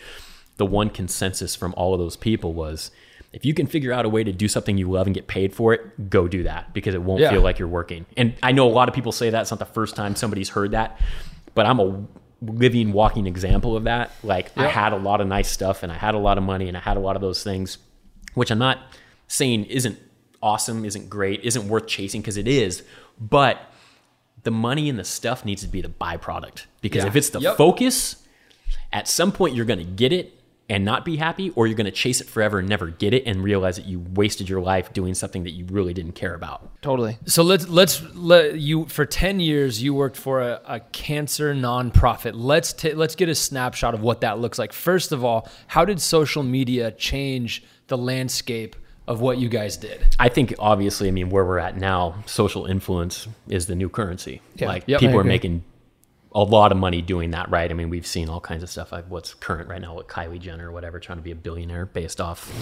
the 0.56 0.66
one 0.66 0.90
consensus 0.90 1.54
from 1.54 1.74
all 1.76 1.92
of 1.94 2.00
those 2.00 2.16
people 2.16 2.52
was 2.54 2.90
if 3.32 3.44
you 3.44 3.54
can 3.54 3.66
figure 3.66 3.92
out 3.92 4.04
a 4.04 4.08
way 4.08 4.24
to 4.24 4.32
do 4.32 4.48
something 4.48 4.76
you 4.76 4.90
love 4.90 5.06
and 5.06 5.14
get 5.14 5.26
paid 5.28 5.54
for 5.54 5.72
it, 5.72 6.10
go 6.10 6.26
do 6.26 6.42
that 6.44 6.72
because 6.74 6.94
it 6.94 7.02
won't 7.02 7.20
Yeah. 7.20 7.30
feel 7.30 7.42
like 7.42 7.58
you're 7.58 7.68
working. 7.68 8.06
And 8.16 8.34
I 8.42 8.52
know 8.52 8.66
a 8.66 8.72
lot 8.72 8.88
of 8.88 8.94
people 8.94 9.12
say 9.12 9.30
that. 9.30 9.42
It's 9.42 9.50
not 9.50 9.60
the 9.60 9.66
first 9.66 9.94
time 9.94 10.16
somebody's 10.16 10.48
heard 10.48 10.72
that, 10.72 10.98
but 11.54 11.66
I'm 11.66 11.78
a 11.78 12.04
living, 12.42 12.92
walking 12.92 13.26
example 13.26 13.76
of 13.76 13.84
that. 13.84 14.10
Like 14.24 14.50
I 14.56 14.66
had 14.66 14.92
a 14.92 14.96
lot 14.96 15.20
of 15.20 15.26
nice 15.28 15.48
stuff 15.50 15.82
and 15.82 15.92
I 15.92 15.96
had 15.96 16.14
a 16.14 16.18
lot 16.18 16.38
of 16.38 16.44
money 16.44 16.68
and 16.68 16.76
I 16.76 16.80
had 16.80 16.96
a 16.96 17.00
lot 17.00 17.14
of 17.14 17.22
those 17.22 17.44
things, 17.44 17.78
which 18.34 18.50
I'm 18.50 18.58
not 18.58 18.78
saying 19.28 19.66
isn't 19.66 19.98
awesome, 20.42 20.84
isn't 20.84 21.08
great, 21.10 21.40
isn't 21.44 21.68
worth 21.68 21.86
chasing 21.86 22.22
because 22.22 22.36
it 22.38 22.48
is, 22.48 22.82
but 23.20 23.69
the 24.42 24.50
money 24.50 24.88
and 24.88 24.98
the 24.98 25.04
stuff 25.04 25.44
needs 25.44 25.62
to 25.62 25.68
be 25.68 25.80
the 25.80 25.88
byproduct 25.88 26.66
because 26.80 27.02
Yeah. 27.04 27.08
if 27.08 27.16
it's 27.16 27.30
the 27.30 27.40
Yep. 27.40 27.56
focus, 27.56 28.16
at 28.92 29.06
some 29.08 29.32
point 29.32 29.54
you're 29.54 29.64
going 29.66 29.78
to 29.78 29.84
get 29.84 30.12
it 30.12 30.34
and 30.68 30.84
not 30.84 31.04
be 31.04 31.16
happy, 31.16 31.50
or 31.56 31.66
you're 31.66 31.74
going 31.76 31.84
to 31.86 31.90
chase 31.90 32.20
it 32.20 32.28
forever 32.28 32.60
and 32.60 32.68
never 32.68 32.86
get 32.86 33.12
it 33.12 33.24
and 33.26 33.42
realize 33.42 33.74
that 33.74 33.86
you 33.86 33.98
wasted 34.14 34.48
your 34.48 34.60
life 34.60 34.92
doing 34.92 35.14
something 35.14 35.42
that 35.42 35.50
you 35.50 35.64
really 35.68 35.92
didn't 35.92 36.12
care 36.12 36.32
about. 36.32 36.80
totally. 36.80 37.18
So 37.26 37.42
let's 37.42 37.68
let's 37.68 38.00
let 38.14 38.60
you 38.60 38.84
for 38.86 39.04
10 39.04 39.40
years 39.40 39.82
you 39.82 39.94
worked 39.94 40.16
for 40.16 40.40
a, 40.40 40.60
a 40.66 40.78
cancer 40.92 41.52
nonprofit. 41.56 42.32
Let's 42.36 42.72
ta- 42.72 42.90
let's 42.94 43.16
get 43.16 43.28
a 43.28 43.34
snapshot 43.34 43.94
of 43.94 44.00
what 44.00 44.20
that 44.20 44.38
looks 44.38 44.60
like. 44.60 44.72
First 44.72 45.10
of 45.10 45.24
all, 45.24 45.48
how 45.66 45.84
did 45.84 46.00
social 46.00 46.44
media 46.44 46.92
change 46.92 47.64
the 47.88 47.98
landscape 47.98 48.76
of 49.10 49.20
what 49.20 49.38
you 49.38 49.48
guys 49.48 49.76
did? 49.76 50.06
I 50.20 50.28
think 50.28 50.54
obviously, 50.60 51.08
I 51.08 51.10
mean, 51.10 51.30
where 51.30 51.44
we're 51.44 51.58
at 51.58 51.76
now, 51.76 52.22
social 52.26 52.66
influence 52.66 53.26
is 53.48 53.66
the 53.66 53.74
new 53.74 53.88
currency. 53.88 54.40
Yeah. 54.54 54.68
Like 54.68 54.84
Yep, 54.86 55.00
people 55.00 55.18
are 55.18 55.24
making 55.24 55.64
a 56.32 56.44
lot 56.44 56.70
of 56.70 56.78
money 56.78 57.02
doing 57.02 57.32
that, 57.32 57.50
right? 57.50 57.68
I 57.68 57.74
mean, 57.74 57.90
we've 57.90 58.06
seen 58.06 58.28
all 58.28 58.40
kinds 58.40 58.62
of 58.62 58.70
stuff 58.70 58.92
like 58.92 59.10
what's 59.10 59.34
current 59.34 59.68
right 59.68 59.80
now 59.80 59.96
with 59.96 60.06
Kylie 60.06 60.38
Jenner 60.38 60.68
or 60.68 60.72
whatever, 60.72 61.00
trying 61.00 61.18
to 61.18 61.24
be 61.24 61.32
a 61.32 61.34
billionaire 61.34 61.86
based 61.86 62.20
off. 62.20 62.52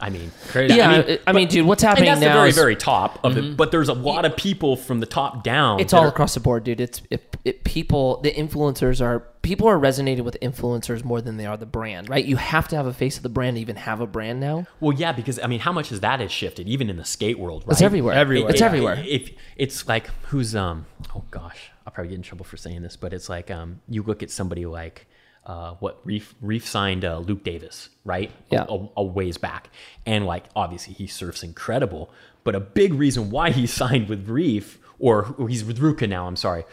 I 0.00 0.10
mean, 0.10 0.30
Crazy. 0.48 0.76
Yeah, 0.76 0.90
I 0.90 1.18
I 1.26 1.32
mean, 1.32 1.42
mean, 1.42 1.48
dude, 1.48 1.66
what's 1.66 1.82
and 1.82 1.88
happening 1.88 2.06
that's 2.10 2.20
the 2.20 2.26
very, 2.26 2.48
is- 2.50 2.54
very 2.56 2.76
top 2.76 3.18
of 3.24 3.36
it. 3.36 3.56
But 3.56 3.72
there's 3.72 3.88
a 3.88 3.94
lot 3.94 4.24
of 4.24 4.36
people 4.36 4.76
from 4.76 5.00
the 5.00 5.06
top 5.06 5.42
down. 5.42 5.80
it's 5.80 5.92
all 5.92 6.04
are- 6.04 6.08
across 6.08 6.34
the 6.34 6.40
board, 6.40 6.64
dude. 6.64 6.80
It's 6.80 7.02
it, 7.10 7.36
it 7.44 7.64
people 7.64 8.20
the 8.20 8.30
influencers 8.30 9.00
are 9.04 9.20
people 9.42 9.66
are 9.66 9.78
resonating 9.78 10.24
with 10.24 10.36
influencers 10.40 11.02
more 11.04 11.20
than 11.20 11.36
they 11.36 11.46
are 11.46 11.56
the 11.56 11.66
brand, 11.66 12.08
right? 12.08 12.24
You 12.24 12.36
have 12.36 12.68
to 12.68 12.76
have 12.76 12.86
a 12.86 12.92
face 12.92 13.16
of 13.16 13.22
the 13.24 13.28
brand 13.28 13.56
to 13.56 13.60
even 13.60 13.74
have 13.76 14.00
a 14.00 14.06
brand 14.06 14.38
now. 14.40 14.66
Well, 14.78 14.96
yeah, 14.96 15.10
because 15.12 15.40
I 15.40 15.46
mean, 15.48 15.60
how 15.60 15.72
much 15.72 15.88
has 15.88 15.98
that 16.00 16.20
has 16.20 16.30
shifted, 16.30 16.68
even 16.68 16.88
in 16.90 16.96
the 16.96 17.04
skate 17.04 17.38
world, 17.38 17.64
right? 17.66 17.72
It's 17.72 17.82
everywhere. 17.82 18.14
Everywhere. 18.14 18.50
It's 18.50 18.60
It- 18.60 18.64
everywhere. 18.64 19.02
If 19.06 19.30
it's 19.56 19.88
like 19.88 20.08
who's 20.28 20.54
um 20.54 20.86
oh 21.16 21.24
gosh, 21.32 21.70
I'll 21.86 21.92
probably 21.92 22.10
get 22.10 22.16
in 22.16 22.22
trouble 22.22 22.44
for 22.44 22.56
saying 22.56 22.82
this, 22.82 22.96
but 22.96 23.12
it's 23.12 23.28
like 23.28 23.50
um 23.50 23.80
you 23.88 24.02
look 24.04 24.22
at 24.22 24.30
somebody 24.30 24.64
like 24.64 25.06
uh 25.48 25.72
what 25.80 26.00
Reef 26.04 26.34
Reef 26.40 26.66
signed 26.66 27.04
uh, 27.04 27.18
Luke 27.18 27.42
Davis, 27.42 27.88
right? 28.04 28.30
Yeah. 28.50 28.66
A, 28.68 28.86
a 28.98 29.02
ways 29.02 29.38
back, 29.38 29.70
and 30.06 30.26
like 30.26 30.44
obviously 30.54 30.94
he 30.94 31.06
surfs 31.06 31.42
incredible, 31.42 32.10
but 32.44 32.54
a 32.54 32.60
big 32.60 32.94
reason 32.94 33.30
why 33.30 33.50
he 33.50 33.66
signed 33.80 34.08
with 34.08 34.28
Reef 34.28 34.78
or, 34.98 35.34
or 35.38 35.48
he's 35.48 35.64
with 35.64 35.78
RVCA 35.80 36.08
now, 36.08 36.26
I'm 36.26 36.36
sorry, 36.36 36.64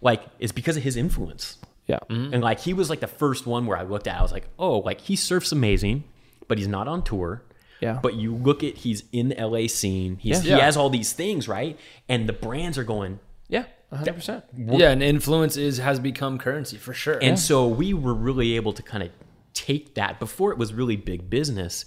like 0.00 0.22
is 0.38 0.52
because 0.52 0.76
of 0.76 0.82
his 0.82 0.96
influence. 0.96 1.58
Yeah. 1.86 1.98
And 2.08 2.40
like 2.42 2.60
he 2.60 2.72
was 2.74 2.88
like 2.88 3.00
the 3.00 3.06
first 3.08 3.46
one 3.46 3.66
where 3.66 3.76
I 3.76 3.82
looked 3.82 4.06
at, 4.06 4.18
I 4.18 4.22
was 4.22 4.32
like, 4.32 4.46
oh, 4.58 4.78
like 4.78 5.00
he 5.00 5.16
surfs 5.16 5.52
amazing, 5.52 6.04
but 6.48 6.56
he's 6.58 6.68
not 6.68 6.86
on 6.88 7.02
tour. 7.02 7.42
Yeah. 7.80 7.98
But 8.00 8.14
you 8.14 8.34
look 8.34 8.62
at 8.62 8.76
he's 8.76 9.02
in 9.10 9.30
the 9.30 9.44
LA 9.44 9.66
scene. 9.66 10.16
He's, 10.16 10.44
Yeah. 10.46 10.56
He 10.56 10.60
has 10.62 10.76
all 10.76 10.88
these 10.90 11.12
things, 11.12 11.48
right? 11.48 11.76
And 12.08 12.28
the 12.28 12.32
brands 12.32 12.78
are 12.78 12.84
going. 12.84 13.18
Yeah. 13.48 13.64
100%. 13.92 14.42
Yeah, 14.56 14.90
and 14.90 15.02
influence 15.02 15.56
is 15.56 15.78
has 15.78 16.00
become 16.00 16.38
currency 16.38 16.76
for 16.76 16.94
sure. 16.94 17.18
And 17.20 17.38
so 17.38 17.66
we 17.68 17.92
were 17.92 18.14
really 18.14 18.56
able 18.56 18.72
to 18.72 18.82
kind 18.82 19.02
of 19.02 19.10
take 19.52 19.94
that 19.94 20.18
before 20.18 20.50
it 20.52 20.58
was 20.58 20.72
really 20.72 20.96
big 20.96 21.28
business. 21.28 21.84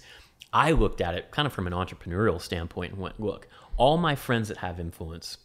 I 0.52 0.72
looked 0.72 1.00
at 1.00 1.14
it 1.14 1.30
kind 1.30 1.46
of 1.46 1.52
from 1.52 1.66
an 1.66 1.72
entrepreneurial 1.72 2.40
standpoint 2.40 2.92
and 2.92 3.00
went, 3.00 3.20
look, 3.20 3.48
all 3.76 3.96
my 3.96 4.14
friends 4.14 4.48
that 4.48 4.58
have 4.58 4.78
influence, 4.78 5.38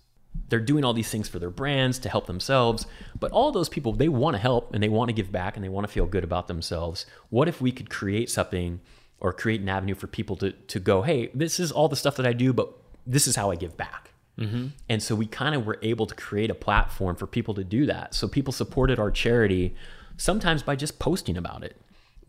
they're 0.50 0.60
doing 0.60 0.86
all 0.86 0.94
these 0.94 1.10
things 1.10 1.28
for 1.28 1.40
their 1.40 1.50
brands 1.50 2.00
to 2.00 2.10
help 2.10 2.28
themselves. 2.28 2.86
But 3.20 3.32
all 3.32 3.52
those 3.52 3.68
people, 3.68 3.94
they 3.94 4.08
want 4.08 4.36
to 4.36 4.40
help 4.40 4.74
and 4.74 4.82
they 4.82 4.90
want 4.90 5.10
to 5.10 5.14
give 5.14 5.32
back 5.32 5.58
and 5.58 5.64
they 5.64 5.70
want 5.70 5.88
to 5.88 5.92
feel 5.92 6.06
good 6.06 6.24
about 6.24 6.48
themselves. 6.48 7.06
What 7.30 7.48
if 7.48 7.60
we 7.60 7.72
could 7.72 7.90
create 7.90 8.30
something 8.30 8.80
or 9.20 9.34
create 9.34 9.62
an 9.62 9.70
avenue 9.70 9.96
for 9.96 10.08
people 10.08 10.36
to, 10.38 10.52
to 10.52 10.80
go, 10.80 11.02
hey, 11.02 11.30
this 11.34 11.60
is 11.60 11.72
all 11.72 11.90
the 11.90 11.96
stuff 11.96 12.16
that 12.18 12.26
I 12.26 12.34
do, 12.34 12.54
but 12.54 12.74
this 13.06 13.28
is 13.28 13.36
how 13.36 13.52
I 13.52 13.56
give 13.56 13.76
back. 13.76 14.11
Mm-hmm. 14.38 14.68
And 14.90 15.04
so 15.04 15.16
we 15.16 15.26
kind 15.26 15.56
of 15.56 15.66
were 15.66 15.78
able 15.82 16.06
to 16.06 16.16
create 16.16 16.50
a 16.50 16.56
platform 16.56 17.16
for 17.16 17.28
people 17.28 17.54
to 17.56 17.64
do 17.64 17.86
that. 17.86 18.16
So 18.16 18.28
people 18.28 18.54
supported 18.54 19.00
our 19.00 19.12
charity 19.12 19.76
sometimes 20.18 20.64
by 20.64 20.76
just 20.76 21.00
posting 21.00 21.38
about 21.38 21.64
it. 21.64 21.76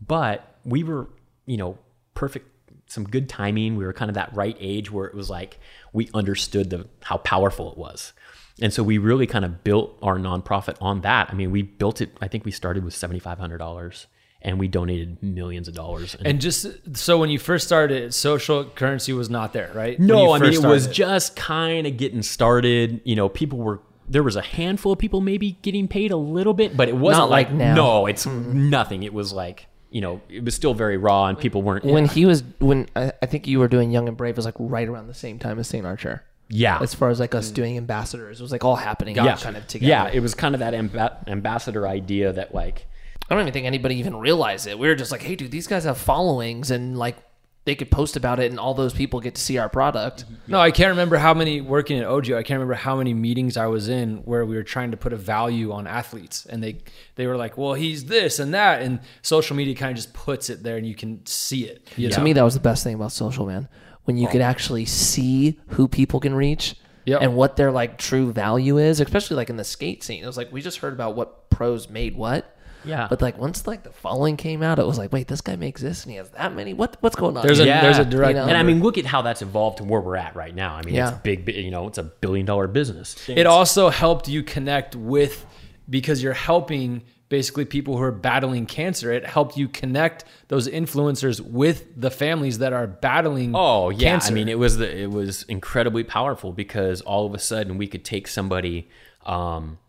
But 0.05 0.57
we 0.65 0.83
were, 0.83 1.09
you 1.45 1.57
know, 1.57 1.77
perfect 2.13 2.49
some 2.87 3.05
good 3.05 3.29
timing. 3.29 3.75
We 3.75 3.85
were 3.85 3.93
kind 3.93 4.09
of 4.09 4.15
that 4.15 4.33
right 4.35 4.55
age 4.59 4.91
where 4.91 5.05
it 5.05 5.15
was 5.15 5.29
like 5.29 5.59
we 5.93 6.09
understood 6.13 6.69
the 6.69 6.87
how 7.01 7.17
powerful 7.17 7.71
it 7.71 7.77
was. 7.77 8.13
And 8.61 8.71
so 8.71 8.83
we 8.83 8.97
really 8.99 9.25
kind 9.25 9.45
of 9.45 9.63
built 9.63 9.97
our 10.01 10.17
nonprofit 10.17 10.75
on 10.79 11.01
that. 11.01 11.29
I 11.31 11.33
mean, 11.33 11.51
we 11.51 11.63
built 11.63 12.01
it, 12.01 12.15
I 12.21 12.27
think 12.27 12.45
we 12.45 12.51
started 12.51 12.83
with 12.83 12.93
$7,500 12.93 14.05
and 14.43 14.59
we 14.59 14.67
donated 14.67 15.23
millions 15.23 15.67
of 15.67 15.73
dollars. 15.73 16.15
And 16.15 16.27
And 16.27 16.41
just 16.41 16.67
so 16.95 17.17
when 17.17 17.29
you 17.29 17.39
first 17.39 17.65
started, 17.65 18.13
social 18.13 18.65
currency 18.65 19.13
was 19.13 19.29
not 19.29 19.53
there, 19.53 19.71
right? 19.73 19.99
No, 19.99 20.33
I 20.33 20.39
mean 20.39 20.49
it 20.53 20.55
first 20.55 20.67
was 20.67 20.87
just 20.87 21.35
kind 21.35 21.87
of 21.87 21.97
getting 21.97 22.21
started. 22.21 23.01
You 23.03 23.15
know, 23.15 23.29
people 23.29 23.59
were 23.59 23.79
there 24.07 24.23
was 24.23 24.35
a 24.35 24.41
handful 24.41 24.91
of 24.91 24.99
people 24.99 25.21
maybe 25.21 25.53
getting 25.61 25.87
paid 25.87 26.11
a 26.11 26.17
little 26.17 26.53
bit, 26.53 26.75
but 26.75 26.89
it 26.89 26.95
wasn't 26.95 27.23
Not 27.23 27.29
like 27.29 27.51
now. 27.51 27.73
No, 27.73 28.05
it's 28.05 28.25
nothing. 28.25 29.03
It 29.03 29.13
was 29.13 29.31
like 29.33 29.67
you 29.89 30.01
know, 30.01 30.21
it 30.27 30.43
was 30.43 30.55
still 30.55 30.73
very 30.73 30.97
raw, 30.97 31.27
and 31.27 31.37
people 31.37 31.61
weren't. 31.61 31.85
When 31.85 32.05
he 32.05 32.25
was 32.25 32.43
when 32.59 32.87
I, 32.95 33.13
I 33.21 33.27
think 33.27 33.47
you 33.47 33.59
were 33.59 33.67
doing 33.67 33.91
Young 33.91 34.07
and 34.07 34.17
Brave 34.17 34.35
was 34.35 34.45
like 34.45 34.55
right 34.57 34.87
around 34.87 35.07
the 35.07 35.13
same 35.13 35.37
time 35.37 35.59
as 35.59 35.67
St. 35.67 35.85
Archer. 35.85 36.23
yeah, 36.49 36.79
As 36.81 36.95
far 36.95 37.09
as 37.09 37.19
like 37.19 37.35
us 37.35 37.51
doing 37.51 37.77
ambassadors, 37.77 38.39
it 38.39 38.43
was 38.43 38.51
like 38.51 38.65
all 38.65 38.75
happening 38.75 39.15
yeah, 39.15 39.37
kind 39.37 39.55
of 39.55 39.67
together. 39.67 39.89
yeah. 39.89 40.07
It 40.11 40.19
was 40.21 40.33
kind 40.33 40.55
of 40.55 40.59
that 40.59 40.73
amba- 40.73 41.23
ambassador 41.27 41.87
idea 41.87 42.33
that 42.33 42.55
like 42.55 42.87
I 43.29 43.35
don't 43.35 43.41
even 43.41 43.53
think 43.53 43.65
anybody 43.65 43.95
even 43.95 44.15
realized 44.15 44.67
it. 44.67 44.77
We 44.77 44.87
were 44.87 44.95
just 44.95 45.11
like, 45.11 45.21
hey, 45.21 45.35
dude, 45.35 45.51
these 45.51 45.67
guys 45.67 45.85
have 45.85 45.97
followings 45.97 46.71
and 46.71 46.97
like 46.97 47.17
they 47.65 47.75
could 47.75 47.89
post 47.89 48.17
about 48.17 48.39
it 48.39 48.51
and 48.51 48.59
all 48.59 48.73
those 48.73 48.93
people 48.93 49.21
get 49.21 49.35
to 49.35 49.41
see 49.41 49.57
our 49.57 49.69
product. 49.69 50.25
Mm-hmm. 50.25 50.51
No, 50.51 50.59
I 50.59 50.71
can't 50.71 50.89
remember 50.89 51.15
how 51.15 51.33
many 51.33 51.61
working 51.61 51.99
at 51.99 52.05
OGO. 52.05 52.35
I 52.35 52.43
can't 52.43 52.57
remember 52.57 52.73
how 52.73 52.97
many 52.97 53.13
meetings 53.13 53.55
I 53.55 53.67
was 53.67 53.87
in 53.87 54.17
where 54.25 54.45
we 54.45 54.55
were 54.55 54.63
trying 54.63 54.91
to 54.91 54.97
put 54.97 55.13
a 55.13 55.17
value 55.17 55.71
on 55.71 55.87
athletes, 55.87 56.45
and 56.45 56.61
they 56.61 56.79
they 57.15 57.25
were 57.25 57.37
like, 57.37 57.57
"Well, 57.57 57.73
he's 57.73 58.05
this 58.05 58.39
and 58.39 58.53
that," 58.53 58.81
and 58.81 58.99
social 59.21 59.55
media 59.55 59.75
kind 59.75 59.91
of 59.91 59.95
just 59.95 60.13
puts 60.13 60.49
it 60.49 60.63
there, 60.63 60.75
and 60.75 60.85
you 60.85 60.95
can 60.95 61.25
see 61.25 61.63
it. 61.63 61.87
You 61.95 62.09
To 62.09 62.21
me, 62.21 62.33
that 62.33 62.43
was 62.43 62.53
the 62.53 62.59
best 62.59 62.83
thing 62.83 62.95
about 62.95 63.13
social, 63.13 63.45
man. 63.45 63.69
When 64.03 64.17
you 64.17 64.27
oh. 64.27 64.31
could 64.31 64.41
actually 64.41 64.85
see 64.85 65.57
who 65.67 65.87
people 65.87 66.19
can 66.19 66.35
reach 66.35 66.75
Yep. 67.05 67.21
and 67.21 67.35
what 67.35 67.57
their 67.57 67.71
like 67.71 67.97
true 67.97 68.31
value 68.31 68.77
is, 68.77 69.01
especially 69.01 69.35
like 69.35 69.49
in 69.49 69.57
the 69.57 69.63
skate 69.65 70.03
scene. 70.03 70.23
It 70.23 70.27
was 70.27 70.37
like 70.37 70.53
we 70.53 70.61
just 70.61 70.77
heard 70.77 70.93
about 70.93 71.15
what 71.15 71.49
pros 71.49 71.89
made 71.89 72.15
what. 72.15 72.49
Yeah. 72.85 73.07
But 73.09 73.21
like 73.21 73.37
once 73.37 73.65
like 73.67 73.83
the 73.83 73.91
following 73.91 74.37
came 74.37 74.61
out, 74.63 74.79
it 74.79 74.85
was 74.85 74.97
like, 74.97 75.11
wait, 75.13 75.27
this 75.27 75.41
guy 75.41 75.55
makes 75.55 75.81
this 75.81 76.03
and 76.03 76.11
he 76.11 76.17
has 76.17 76.29
that 76.31 76.53
many. 76.53 76.73
What 76.73 76.97
what's 77.01 77.15
going 77.15 77.37
on? 77.37 77.45
There's 77.45 77.59
a 77.59 77.65
Yeah. 77.65 77.81
there's 77.81 77.99
a 77.99 78.05
direct 78.05 78.35
You 78.37 78.41
know? 78.43 78.47
and 78.47 78.57
I 78.57 78.63
mean, 78.63 78.81
look 78.81 78.97
at 78.97 79.05
how 79.05 79.21
that's 79.21 79.41
evolved 79.41 79.77
to 79.77 79.83
where 79.83 80.01
we're 80.01 80.15
at 80.17 80.35
right 80.35 80.53
now. 80.53 80.75
I 80.75 80.81
mean, 80.83 80.95
Yeah. 80.95 81.09
it's 81.09 81.17
big, 81.19 81.47
you 81.47 81.71
know, 81.71 81.87
it's 81.87 81.97
a 81.97 82.03
billion 82.03 82.45
dollar 82.45 82.67
business. 82.67 83.15
it 83.29 83.45
also 83.47 83.89
helped 83.89 84.27
you 84.27 84.43
connect 84.43 84.95
with 84.95 85.45
because 85.89 86.21
you're 86.23 86.33
helping 86.33 87.01
basically 87.29 87.65
people 87.65 87.97
who 87.97 88.03
are 88.03 88.11
battling 88.11 88.65
cancer. 88.65 89.11
It 89.11 89.25
helped 89.25 89.57
you 89.57 89.67
connect 89.67 90.23
those 90.49 90.67
influencers 90.67 91.41
with 91.41 91.85
the 91.99 92.11
families 92.11 92.59
that 92.59 92.73
are 92.73 92.85
battling. 92.85 93.53
Oh 93.55 93.89
yeah, 93.89 94.09
cancer. 94.11 94.31
I 94.31 94.35
mean 94.35 94.47
it 94.49 94.59
was 94.59 94.77
the, 94.77 94.95
it 95.03 95.09
was 95.09 95.43
incredibly 95.43 96.03
powerful 96.03 96.51
because 96.53 97.01
all 97.01 97.25
of 97.25 97.33
a 97.33 97.39
sudden 97.39 97.77
we 97.77 97.87
could 97.87 98.05
take 98.05 98.27
somebody 98.27 98.87
um, 99.25 99.79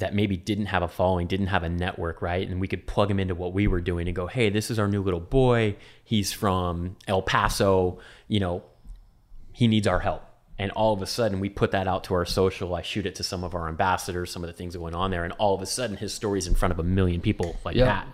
that 0.00 0.14
maybe 0.14 0.36
didn't 0.36 0.66
have 0.66 0.82
a 0.82 0.88
following, 0.88 1.26
didn't 1.26 1.46
have 1.46 1.62
a 1.62 1.68
network, 1.68 2.20
right, 2.20 2.46
and 2.48 2.60
we 2.60 2.68
could 2.68 2.86
plug 2.86 3.10
him 3.10 3.20
into 3.20 3.34
what 3.34 3.52
we 3.54 3.66
were 3.66 3.80
doing 3.80 4.06
and 4.08 4.14
go, 4.16 4.26
hey, 4.26 4.50
this 4.50 4.70
is 4.70 4.78
our 4.78 4.88
new 4.88 5.02
little 5.02 5.20
boy. 5.20 5.76
He's 6.04 6.32
from 6.32 6.96
El 7.06 7.22
Paso. 7.22 7.98
You 8.28 8.40
know, 8.40 8.62
he 9.52 9.68
needs 9.68 9.86
our 9.86 10.00
help. 10.00 10.22
And 10.58 10.70
all 10.72 10.92
of 10.92 11.00
a 11.00 11.06
sudden, 11.06 11.40
we 11.40 11.48
put 11.48 11.70
that 11.70 11.86
out 11.88 12.04
to 12.04 12.14
our 12.14 12.26
social. 12.26 12.74
I 12.74 12.82
shoot 12.82 13.06
it 13.06 13.14
to 13.14 13.22
some 13.22 13.44
of 13.44 13.54
our 13.54 13.66
ambassadors, 13.68 14.30
some 14.30 14.44
of 14.44 14.48
the 14.48 14.52
things 14.52 14.74
that 14.74 14.80
went 14.80 14.94
on 14.94 15.10
there, 15.10 15.24
and 15.24 15.32
all 15.34 15.54
of 15.54 15.62
a 15.62 15.66
sudden, 15.66 15.96
his 15.96 16.12
story's 16.12 16.46
in 16.46 16.54
front 16.54 16.72
of 16.72 16.78
a 16.78 16.82
million 16.82 17.20
people 17.22 17.56
like 17.64 17.76
Yeah. 17.76 17.86
that. 17.86 18.06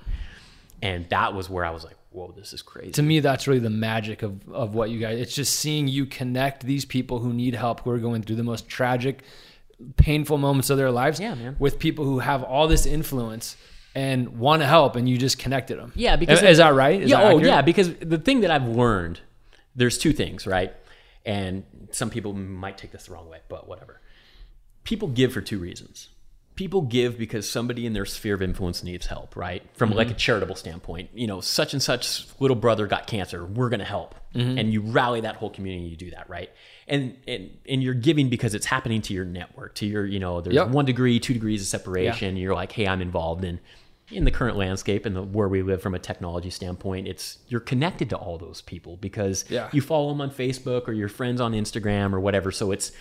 And 0.82 1.08
that 1.08 1.34
was 1.34 1.48
where 1.50 1.64
I 1.64 1.70
was 1.70 1.82
like, 1.84 1.96
"Whoa, 2.10 2.32
this 2.36 2.52
is 2.52 2.62
crazy." 2.62 2.92
to 2.92 3.02
me 3.02 3.18
that's 3.20 3.48
really 3.48 3.58
the 3.60 3.70
magic 3.70 4.22
of, 4.22 4.40
of 4.50 4.74
what 4.74 4.90
you 4.90 4.98
guys 5.00 5.18
it's 5.18 5.34
just 5.34 5.54
seeing 5.58 5.88
you 5.88 6.04
connect 6.06 6.64
these 6.64 6.84
people 6.84 7.18
who 7.18 7.32
need 7.32 7.54
help 7.54 7.80
who 7.80 7.90
are 7.90 7.98
going 7.98 8.22
through 8.22 8.36
the 8.36 8.44
most 8.44 8.68
tragic 8.68 9.22
painful 9.96 10.38
moments 10.38 10.70
of 10.70 10.78
their 10.78 10.90
lives 10.90 11.20
Yeah, 11.20 11.34
man. 11.34 11.56
with 11.58 11.78
people 11.78 12.04
who 12.04 12.20
have 12.20 12.42
all 12.42 12.68
this 12.68 12.86
influence 12.86 13.56
and 13.94 14.38
want 14.38 14.62
to 14.62 14.66
help 14.66 14.96
and 14.96 15.08
you 15.08 15.18
just 15.18 15.38
connected 15.38 15.78
them 15.78 15.92
Yeah, 15.94 16.16
because 16.16 16.42
is, 16.42 16.50
is 16.50 16.58
that 16.58 16.74
right 16.74 17.00
Is 17.00 17.10
yeah, 17.10 17.16
that 17.16 17.24
oh 17.24 17.28
accurate? 17.28 17.46
yeah, 17.46 17.62
because 17.62 17.94
the 17.94 18.18
thing 18.18 18.40
that 18.40 18.50
I've 18.50 18.66
learned, 18.68 19.20
there's 19.74 19.98
two 19.98 20.12
things, 20.12 20.46
right? 20.46 20.74
And 21.24 21.64
some 21.90 22.10
people 22.10 22.32
might 22.32 22.78
take 22.78 22.92
this 22.92 23.06
the 23.06 23.12
wrong 23.12 23.28
way, 23.28 23.40
but 23.48 23.68
whatever. 23.68 24.00
People 24.84 25.08
give 25.08 25.32
for 25.32 25.40
two 25.40 25.58
reasons. 25.58 26.10
People 26.54 26.80
give 26.82 27.18
because 27.18 27.50
somebody 27.50 27.84
in 27.84 27.92
their 27.92 28.06
sphere 28.06 28.34
of 28.34 28.40
influence 28.40 28.82
needs 28.82 29.06
help, 29.06 29.36
right? 29.36 29.62
From 29.74 29.90
like 29.90 30.06
a 30.06 30.10
mm-hmm. 30.10 30.16
charitable 30.18 30.54
standpoint, 30.54 31.10
you 31.12 31.26
know, 31.26 31.40
such 31.42 31.74
and 31.74 31.82
such 31.82 32.26
little 32.40 32.54
brother 32.56 32.86
got 32.86 33.06
cancer, 33.06 33.44
we're 33.44 33.68
going 33.68 33.80
to 33.80 33.84
help. 33.84 34.14
Mm-hmm. 34.34 34.56
And 34.58 34.72
you 34.72 34.80
rally 34.80 35.20
that 35.22 35.36
whole 35.36 35.50
community, 35.50 35.88
you 35.88 35.96
do 35.96 36.10
that, 36.12 36.30
right? 36.30 36.50
And 36.88 37.16
and 37.26 37.50
and 37.68 37.82
you're 37.82 37.94
giving 37.94 38.28
because 38.28 38.54
it's 38.54 38.66
happening 38.66 39.02
to 39.02 39.12
your 39.14 39.24
network, 39.24 39.74
to 39.76 39.86
your, 39.86 40.06
you 40.06 40.20
know, 40.20 40.40
there's 40.40 40.54
Yep. 40.54 40.68
one 40.68 40.84
degree, 40.84 41.18
two 41.18 41.34
degrees 41.34 41.60
of 41.62 41.66
separation. 41.68 42.36
You're 42.36 42.54
like, 42.54 42.72
hey, 42.72 42.86
I'm 42.86 43.02
involved 43.02 43.44
in 43.44 43.58
in 44.12 44.22
the 44.24 44.30
current 44.30 44.56
landscape 44.56 45.04
and 45.04 45.16
the, 45.16 45.22
where 45.22 45.48
we 45.48 45.62
live 45.62 45.82
from 45.82 45.92
a 45.92 45.98
technology 45.98 46.48
standpoint. 46.50 47.08
It's 47.08 47.38
you're 47.48 47.58
connected 47.58 48.08
to 48.10 48.16
all 48.16 48.38
those 48.38 48.60
people 48.60 48.96
because 48.98 49.44
Yeah. 49.48 49.68
you 49.72 49.80
follow 49.80 50.10
them 50.10 50.20
on 50.20 50.30
Facebook 50.30 50.86
or 50.86 50.92
your 50.92 51.08
friends 51.08 51.40
on 51.40 51.54
Instagram 51.54 52.12
or 52.12 52.20
whatever. 52.20 52.52
So 52.52 52.70
it's 52.70 52.92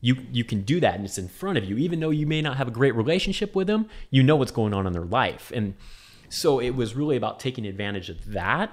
you 0.00 0.16
you 0.32 0.44
can 0.44 0.62
do 0.62 0.80
that 0.80 0.94
and 0.94 1.04
it's 1.04 1.18
in 1.18 1.28
front 1.28 1.58
of 1.58 1.64
you, 1.64 1.76
even 1.76 2.00
though 2.00 2.08
you 2.08 2.26
may 2.26 2.40
not 2.40 2.56
have 2.56 2.68
a 2.68 2.70
great 2.70 2.94
relationship 2.94 3.54
with 3.54 3.66
them. 3.66 3.90
You 4.10 4.22
know 4.22 4.36
what's 4.36 4.52
going 4.52 4.72
on 4.72 4.86
in 4.86 4.94
their 4.94 5.04
life, 5.04 5.52
and 5.54 5.74
so 6.30 6.60
it 6.60 6.70
was 6.70 6.94
really 6.94 7.16
about 7.16 7.40
taking 7.40 7.66
advantage 7.66 8.08
of 8.08 8.32
that. 8.32 8.70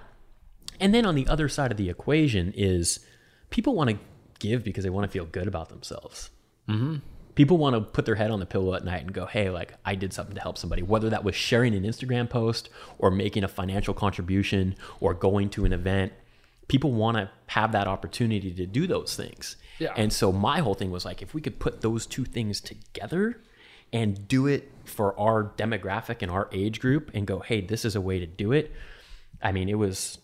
And 0.79 0.93
then 0.93 1.05
on 1.05 1.15
the 1.15 1.27
other 1.27 1.49
side 1.49 1.71
of 1.71 1.77
the 1.77 1.89
equation 1.89 2.53
is 2.55 2.99
people 3.49 3.75
want 3.75 3.89
to 3.89 3.97
give 4.39 4.63
because 4.63 4.83
they 4.83 4.89
want 4.89 5.05
to 5.05 5.11
feel 5.11 5.25
good 5.25 5.47
about 5.47 5.69
themselves. 5.69 6.29
Mm-hmm. 6.69 6.97
People 7.35 7.57
want 7.57 7.75
to 7.75 7.81
put 7.81 8.05
their 8.05 8.15
head 8.15 8.31
on 8.31 8.39
the 8.39 8.45
pillow 8.45 8.73
at 8.75 8.85
night 8.85 9.01
and 9.01 9.13
go, 9.13 9.25
hey, 9.25 9.49
like 9.49 9.73
I 9.83 9.95
did 9.95 10.13
something 10.13 10.35
to 10.35 10.41
help 10.41 10.57
somebody, 10.57 10.81
whether 10.81 11.09
that 11.09 11.23
was 11.23 11.35
sharing 11.35 11.75
an 11.75 11.83
Instagram 11.83 12.29
post 12.29 12.69
or 12.97 13.11
making 13.11 13.43
a 13.43 13.47
financial 13.47 13.93
contribution 13.93 14.75
or 15.01 15.13
going 15.13 15.49
to 15.51 15.65
an 15.65 15.73
event. 15.73 16.13
People 16.67 16.93
want 16.93 17.17
to 17.17 17.29
have 17.47 17.73
that 17.73 17.87
opportunity 17.87 18.51
to 18.53 18.65
do 18.65 18.87
those 18.87 19.15
things. 19.15 19.57
Yeah. 19.79 19.93
And 19.97 20.11
so 20.11 20.31
my 20.31 20.59
whole 20.59 20.73
thing 20.73 20.91
was 20.91 21.05
like, 21.05 21.21
if 21.21 21.33
we 21.33 21.41
could 21.41 21.59
put 21.59 21.81
those 21.81 22.07
two 22.07 22.25
things 22.25 22.61
together 22.61 23.41
and 23.91 24.27
do 24.27 24.47
it 24.47 24.71
for 24.85 25.17
our 25.19 25.53
demographic 25.57 26.21
and 26.21 26.31
our 26.31 26.49
age 26.51 26.79
group 26.79 27.11
and 27.13 27.27
go, 27.27 27.39
hey, 27.39 27.61
this 27.61 27.85
is 27.85 27.95
a 27.95 28.01
way 28.01 28.19
to 28.19 28.25
do 28.25 28.51
it. 28.51 28.71
I 29.41 29.51
mean, 29.51 29.69
it 29.69 29.77
was 29.77 30.17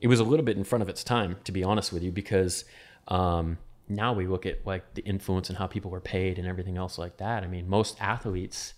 it 0.00 0.08
was 0.08 0.20
a 0.20 0.24
little 0.24 0.44
bit 0.44 0.56
in 0.56 0.64
front 0.64 0.82
of 0.82 0.88
its 0.88 1.02
time, 1.02 1.36
to 1.44 1.52
be 1.52 1.64
honest 1.64 1.92
with 1.92 2.02
you, 2.02 2.12
because 2.12 2.64
um, 3.08 3.58
now 3.88 4.12
we 4.12 4.26
look 4.26 4.46
at 4.46 4.66
like 4.66 4.94
the 4.94 5.02
influence 5.02 5.48
and 5.48 5.58
how 5.58 5.66
people 5.66 5.94
are 5.94 6.00
paid 6.00 6.38
and 6.38 6.46
everything 6.46 6.76
else 6.76 6.98
like 6.98 7.16
that. 7.18 7.42
I 7.42 7.46
mean, 7.46 7.68
most 7.68 8.00
athletes, 8.00 8.74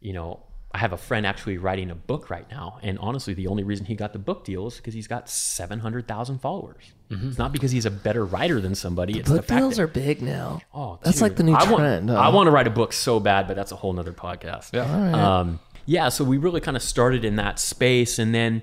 you 0.00 0.12
know, 0.12 0.40
I 0.74 0.78
have 0.78 0.94
a 0.94 0.96
friend 0.96 1.26
actually 1.26 1.58
writing 1.58 1.90
a 1.90 1.94
book 1.94 2.30
right 2.30 2.50
now, 2.50 2.78
and 2.82 2.98
honestly, 2.98 3.34
the 3.34 3.46
only 3.46 3.62
reason 3.62 3.84
he 3.84 3.94
got 3.94 4.14
the 4.14 4.18
book 4.18 4.42
deal 4.44 4.68
is 4.68 4.78
because 4.78 4.94
he's 4.94 5.06
got 5.06 5.28
seven 5.28 5.80
hundred 5.80 6.08
thousand 6.08 6.38
followers. 6.40 6.92
It's 7.10 7.36
not 7.36 7.52
because 7.52 7.70
he's 7.70 7.84
a 7.84 7.90
better 7.90 8.24
writer 8.24 8.58
than 8.58 8.74
somebody. 8.74 9.18
It's 9.18 9.28
the 9.28 9.36
Book 9.36 9.44
fact 9.44 9.60
deals 9.60 9.76
that, 9.76 9.82
are 9.82 9.86
big 9.86 10.22
now. 10.22 10.62
Oh, 10.72 10.98
that's 11.02 11.20
like 11.20 11.36
the 11.36 11.42
new 11.42 11.52
I 11.52 11.70
want, 11.70 11.76
trend. 11.76 12.08
huh? 12.08 12.16
I 12.16 12.30
want 12.30 12.46
to 12.46 12.50
write 12.50 12.66
a 12.66 12.70
book 12.70 12.94
so 12.94 13.20
bad, 13.20 13.46
but 13.46 13.54
that's 13.54 13.70
a 13.70 13.76
whole 13.76 13.92
nother 13.92 14.14
podcast. 14.14 14.72
Yeah. 14.72 15.40
Um, 15.40 15.60
yeah. 15.84 16.08
So 16.08 16.24
we 16.24 16.38
really 16.38 16.62
kind 16.62 16.74
of 16.74 16.82
started 16.82 17.22
in 17.26 17.36
that 17.36 17.58
space, 17.58 18.18
and 18.18 18.34
then, 18.34 18.62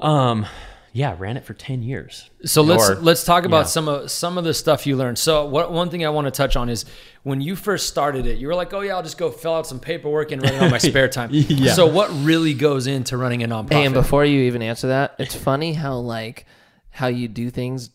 um, 0.00 0.44
yeah, 0.92 1.14
ran 1.18 1.36
it 1.36 1.44
for 1.44 1.54
ten 1.54 1.82
years. 1.82 2.30
So 2.44 2.62
let's 2.62 2.88
Or- 2.90 2.96
let's 2.96 3.24
talk 3.24 3.44
about 3.44 3.58
yeah. 3.60 3.64
some 3.64 3.88
of 3.88 4.10
some 4.10 4.38
of 4.38 4.44
the 4.44 4.54
stuff 4.54 4.86
you 4.86 4.96
learned. 4.96 5.18
So 5.18 5.44
what 5.46 5.72
one 5.72 5.90
thing 5.90 6.04
I 6.04 6.08
want 6.08 6.26
to 6.26 6.30
touch 6.30 6.56
on 6.56 6.68
is 6.68 6.84
when 7.22 7.40
you 7.40 7.56
first 7.56 7.88
started 7.88 8.26
it, 8.26 8.38
you 8.38 8.46
were 8.46 8.54
like, 8.54 8.72
"Oh 8.72 8.80
yeah, 8.80 8.96
I'll 8.96 9.02
just 9.02 9.18
go 9.18 9.30
fill 9.30 9.54
out 9.54 9.66
some 9.66 9.80
paperwork 9.80 10.32
and 10.32 10.42
run 10.42 10.54
it 10.54 10.62
on 10.62 10.70
my 10.70 10.78
spare 10.90 11.08
time." 11.08 11.30
Yeah. 11.32 11.72
So 11.74 11.86
what 11.86 12.08
really 12.24 12.54
goes 12.54 12.86
into 12.86 13.16
running 13.16 13.42
a 13.42 13.48
nonprofit? 13.48 13.72
Hey, 13.72 13.84
and 13.84 13.94
before 13.94 14.24
you 14.24 14.42
even 14.42 14.62
answer 14.62 14.88
that, 14.88 15.14
it's 15.18 15.34
funny 15.34 15.74
how 15.74 15.96
like 15.96 16.46
how 16.90 17.06
you 17.08 17.28
do 17.28 17.50
things 17.50 17.90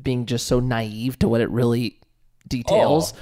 being 0.00 0.26
just 0.26 0.46
so 0.46 0.60
naive 0.60 1.18
to 1.18 1.28
what 1.28 1.40
it 1.40 1.50
really 1.50 2.00
details. 2.48 3.12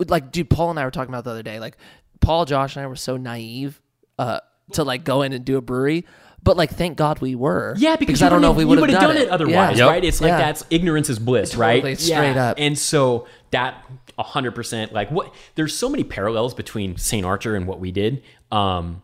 Oh. 0.00 0.04
Like, 0.08 0.32
dude, 0.32 0.50
Paul 0.50 0.70
and 0.70 0.78
I 0.80 0.84
were 0.84 0.90
talking 0.90 1.10
about 1.14 1.24
the 1.24 1.30
other 1.30 1.42
day. 1.42 1.60
Like, 1.60 1.76
Paul, 2.20 2.44
Josh, 2.44 2.76
and 2.76 2.84
I 2.84 2.88
were 2.88 2.96
so 2.96 3.16
naive 3.16 3.80
uh, 4.18 4.40
to 4.72 4.82
like 4.84 5.04
go 5.04 5.22
in 5.22 5.32
and 5.32 5.44
do 5.44 5.56
a 5.56 5.60
brewery. 5.60 6.04
But 6.44 6.56
like, 6.58 6.70
thank 6.70 6.96
God 6.98 7.20
we 7.20 7.34
were. 7.34 7.74
Yeah, 7.78 7.96
because, 7.96 8.22
I 8.22 8.28
don't 8.28 8.42
know 8.42 8.50
if 8.50 8.56
we 8.58 8.64
would 8.66 8.78
have 8.78 8.90
have 8.90 9.00
done, 9.00 9.14
done 9.14 9.22
it, 9.24 9.28
otherwise, 9.30 9.78
Yeah. 9.78 9.86
right? 9.86 10.04
It's 10.04 10.20
like 10.20 10.28
Yeah. 10.28 10.38
that's 10.38 10.64
ignorance 10.70 11.08
is 11.08 11.18
bliss, 11.18 11.56
right? 11.56 11.76
Totally, 11.76 11.94
straight 11.96 12.36
up. 12.36 12.56
And 12.60 12.78
so 12.78 13.26
that 13.50 13.82
hundred 14.18 14.52
percent, 14.54 14.92
like 14.92 15.10
what? 15.10 15.34
There's 15.56 15.74
so 15.76 15.88
many 15.88 16.04
parallels 16.04 16.54
between 16.54 16.96
Saint 16.98 17.24
Archer 17.26 17.56
and 17.56 17.66
what 17.66 17.80
we 17.80 17.90
did. 17.90 18.22
Um, 18.52 19.02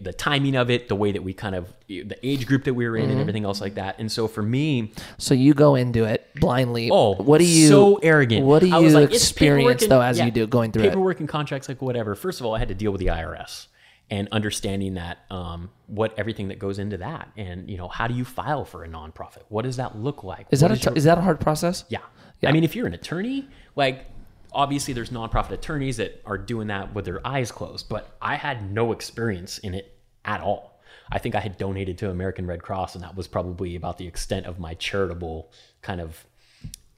the 0.00 0.12
timing 0.12 0.56
of 0.56 0.68
it, 0.68 0.88
the 0.88 0.96
way 0.96 1.12
that 1.12 1.22
we 1.22 1.32
kind 1.32 1.54
of 1.54 1.72
the 1.86 2.16
age 2.24 2.44
group 2.48 2.64
that 2.64 2.74
we 2.74 2.88
were 2.88 2.96
in, 2.96 3.04
Mm-hmm. 3.04 3.12
and 3.12 3.20
everything 3.20 3.44
else 3.44 3.60
like 3.60 3.76
that. 3.76 4.00
And 4.00 4.10
so 4.10 4.26
for 4.26 4.42
me, 4.42 4.90
So 5.16 5.32
you 5.34 5.54
go 5.54 5.76
into 5.76 6.02
it 6.04 6.26
blindly. 6.40 6.90
Oh, 6.92 7.14
what 7.14 7.38
do 7.38 7.44
you? 7.44 7.68
so 7.68 7.94
arrogant? 8.02 8.44
What 8.44 8.58
do 8.62 8.66
you 8.68 8.88
like, 8.90 9.12
experience 9.12 9.86
though 9.86 10.00
as 10.02 10.18
yeah, 10.18 10.24
you 10.24 10.32
do 10.32 10.46
going 10.48 10.72
through 10.72 10.82
it? 10.82 10.88
paperwork 10.88 11.20
and 11.20 11.28
contracts, 11.28 11.68
like 11.68 11.80
whatever. 11.80 12.16
First 12.16 12.40
of 12.40 12.46
all, 12.46 12.56
I 12.56 12.58
had 12.58 12.66
to 12.68 12.74
deal 12.74 12.90
with 12.90 12.98
the 13.00 13.06
IRS 13.06 13.68
and 14.10 14.28
understanding 14.30 14.94
that 14.94 15.18
um, 15.30 15.70
what 15.86 16.16
everything 16.18 16.48
that 16.48 16.58
goes 16.58 16.78
into 16.78 16.96
that, 16.98 17.28
and 17.36 17.68
you 17.70 17.76
know, 17.76 17.88
how 17.88 18.06
do 18.06 18.14
you 18.14 18.24
file 18.24 18.64
for 18.64 18.84
a 18.84 18.88
nonprofit? 18.88 19.42
What 19.48 19.62
does 19.62 19.76
that 19.76 19.96
look 19.96 20.22
like? 20.22 20.46
Is 20.50 20.60
that 20.60 20.70
a, 20.70 20.76
your- 20.76 20.94
is 20.94 21.04
that 21.04 21.18
a 21.18 21.22
hard 21.22 21.40
process? 21.40 21.84
yeah. 21.88 21.98
Yeah. 22.42 22.50
I 22.50 22.52
mean, 22.52 22.64
if 22.64 22.76
you're 22.76 22.86
an 22.86 22.92
attorney, 22.92 23.48
like 23.76 24.04
obviously 24.52 24.92
there's 24.92 25.08
nonprofit 25.10 25.52
attorneys 25.52 25.96
that 25.96 26.20
are 26.26 26.36
doing 26.36 26.66
that 26.68 26.94
with 26.94 27.06
their 27.06 27.26
eyes 27.26 27.50
closed, 27.50 27.88
but 27.88 28.14
I 28.20 28.36
had 28.36 28.70
no 28.72 28.92
experience 28.92 29.56
in 29.58 29.72
it 29.72 29.96
at 30.24 30.42
all. 30.42 30.78
I 31.10 31.18
think 31.18 31.34
I 31.34 31.40
had 31.40 31.56
donated 31.56 31.96
to 31.98 32.10
American 32.10 32.46
Red 32.46 32.62
Cross, 32.62 32.94
and 32.94 33.02
that 33.04 33.16
was 33.16 33.26
probably 33.26 33.74
about 33.74 33.96
the 33.96 34.06
extent 34.06 34.44
of 34.44 34.58
my 34.58 34.74
charitable 34.74 35.50
kind 35.80 36.00
of 36.00 36.26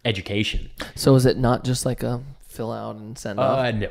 education. 0.04 0.70
So 0.94 1.14
is 1.14 1.26
it 1.26 1.38
not 1.38 1.64
just 1.64 1.84
like 1.86 2.02
a 2.02 2.20
fill 2.48 2.72
out 2.72 2.96
and 2.96 3.16
send? 3.16 3.38
Uh, 3.38 3.70
no. 3.70 3.88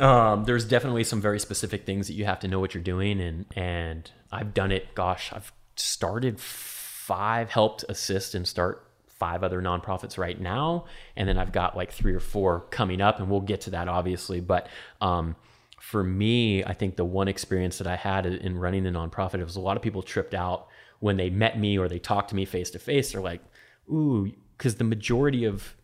um, 0.06 0.44
there's 0.44 0.64
definitely 0.64 1.04
some 1.04 1.20
very 1.20 1.40
specific 1.40 1.86
things 1.86 2.08
that 2.08 2.14
you 2.14 2.24
have 2.26 2.40
to 2.40 2.48
know 2.48 2.60
what 2.60 2.74
you're 2.74 2.82
doing, 2.82 3.20
and 3.20 3.46
and 3.54 4.10
I've 4.30 4.52
done 4.52 4.72
it. 4.72 4.94
Gosh, 4.94 5.32
I've 5.32 5.52
started 5.76 6.38
five, 6.38 7.50
helped 7.50 7.84
assist 7.88 8.34
and 8.34 8.46
start 8.46 8.82
five 9.06 9.42
other 9.42 9.62
nonprofits 9.62 10.18
right 10.18 10.38
now, 10.38 10.84
and 11.16 11.28
then 11.28 11.38
I've 11.38 11.52
got 11.52 11.76
like 11.76 11.92
three 11.92 12.12
or 12.12 12.20
four 12.20 12.60
coming 12.70 13.00
up, 13.00 13.18
and 13.18 13.30
we'll 13.30 13.40
get 13.40 13.62
to 13.62 13.70
that 13.70 13.88
obviously. 13.88 14.40
But 14.40 14.68
um, 15.00 15.36
for 15.80 16.02
me, 16.02 16.64
I 16.64 16.74
think 16.74 16.96
the 16.96 17.04
one 17.04 17.28
experience 17.28 17.78
that 17.78 17.86
I 17.86 17.96
had 17.96 18.26
in 18.26 18.58
running 18.58 18.82
the 18.82 18.90
nonprofit, 18.90 19.34
it 19.34 19.44
was 19.44 19.56
a 19.56 19.60
lot 19.60 19.76
of 19.76 19.82
people 19.82 20.02
tripped 20.02 20.34
out 20.34 20.66
when 20.98 21.16
they 21.16 21.30
met 21.30 21.58
me 21.58 21.78
or 21.78 21.88
they 21.88 21.98
talked 21.98 22.30
to 22.30 22.34
me 22.34 22.44
face 22.44 22.70
to 22.70 22.78
face. 22.78 23.12
They're 23.12 23.20
like, 23.20 23.42
"Ooh," 23.88 24.32
because 24.58 24.74
the 24.74 24.84
majority 24.84 25.44
of 25.44 25.75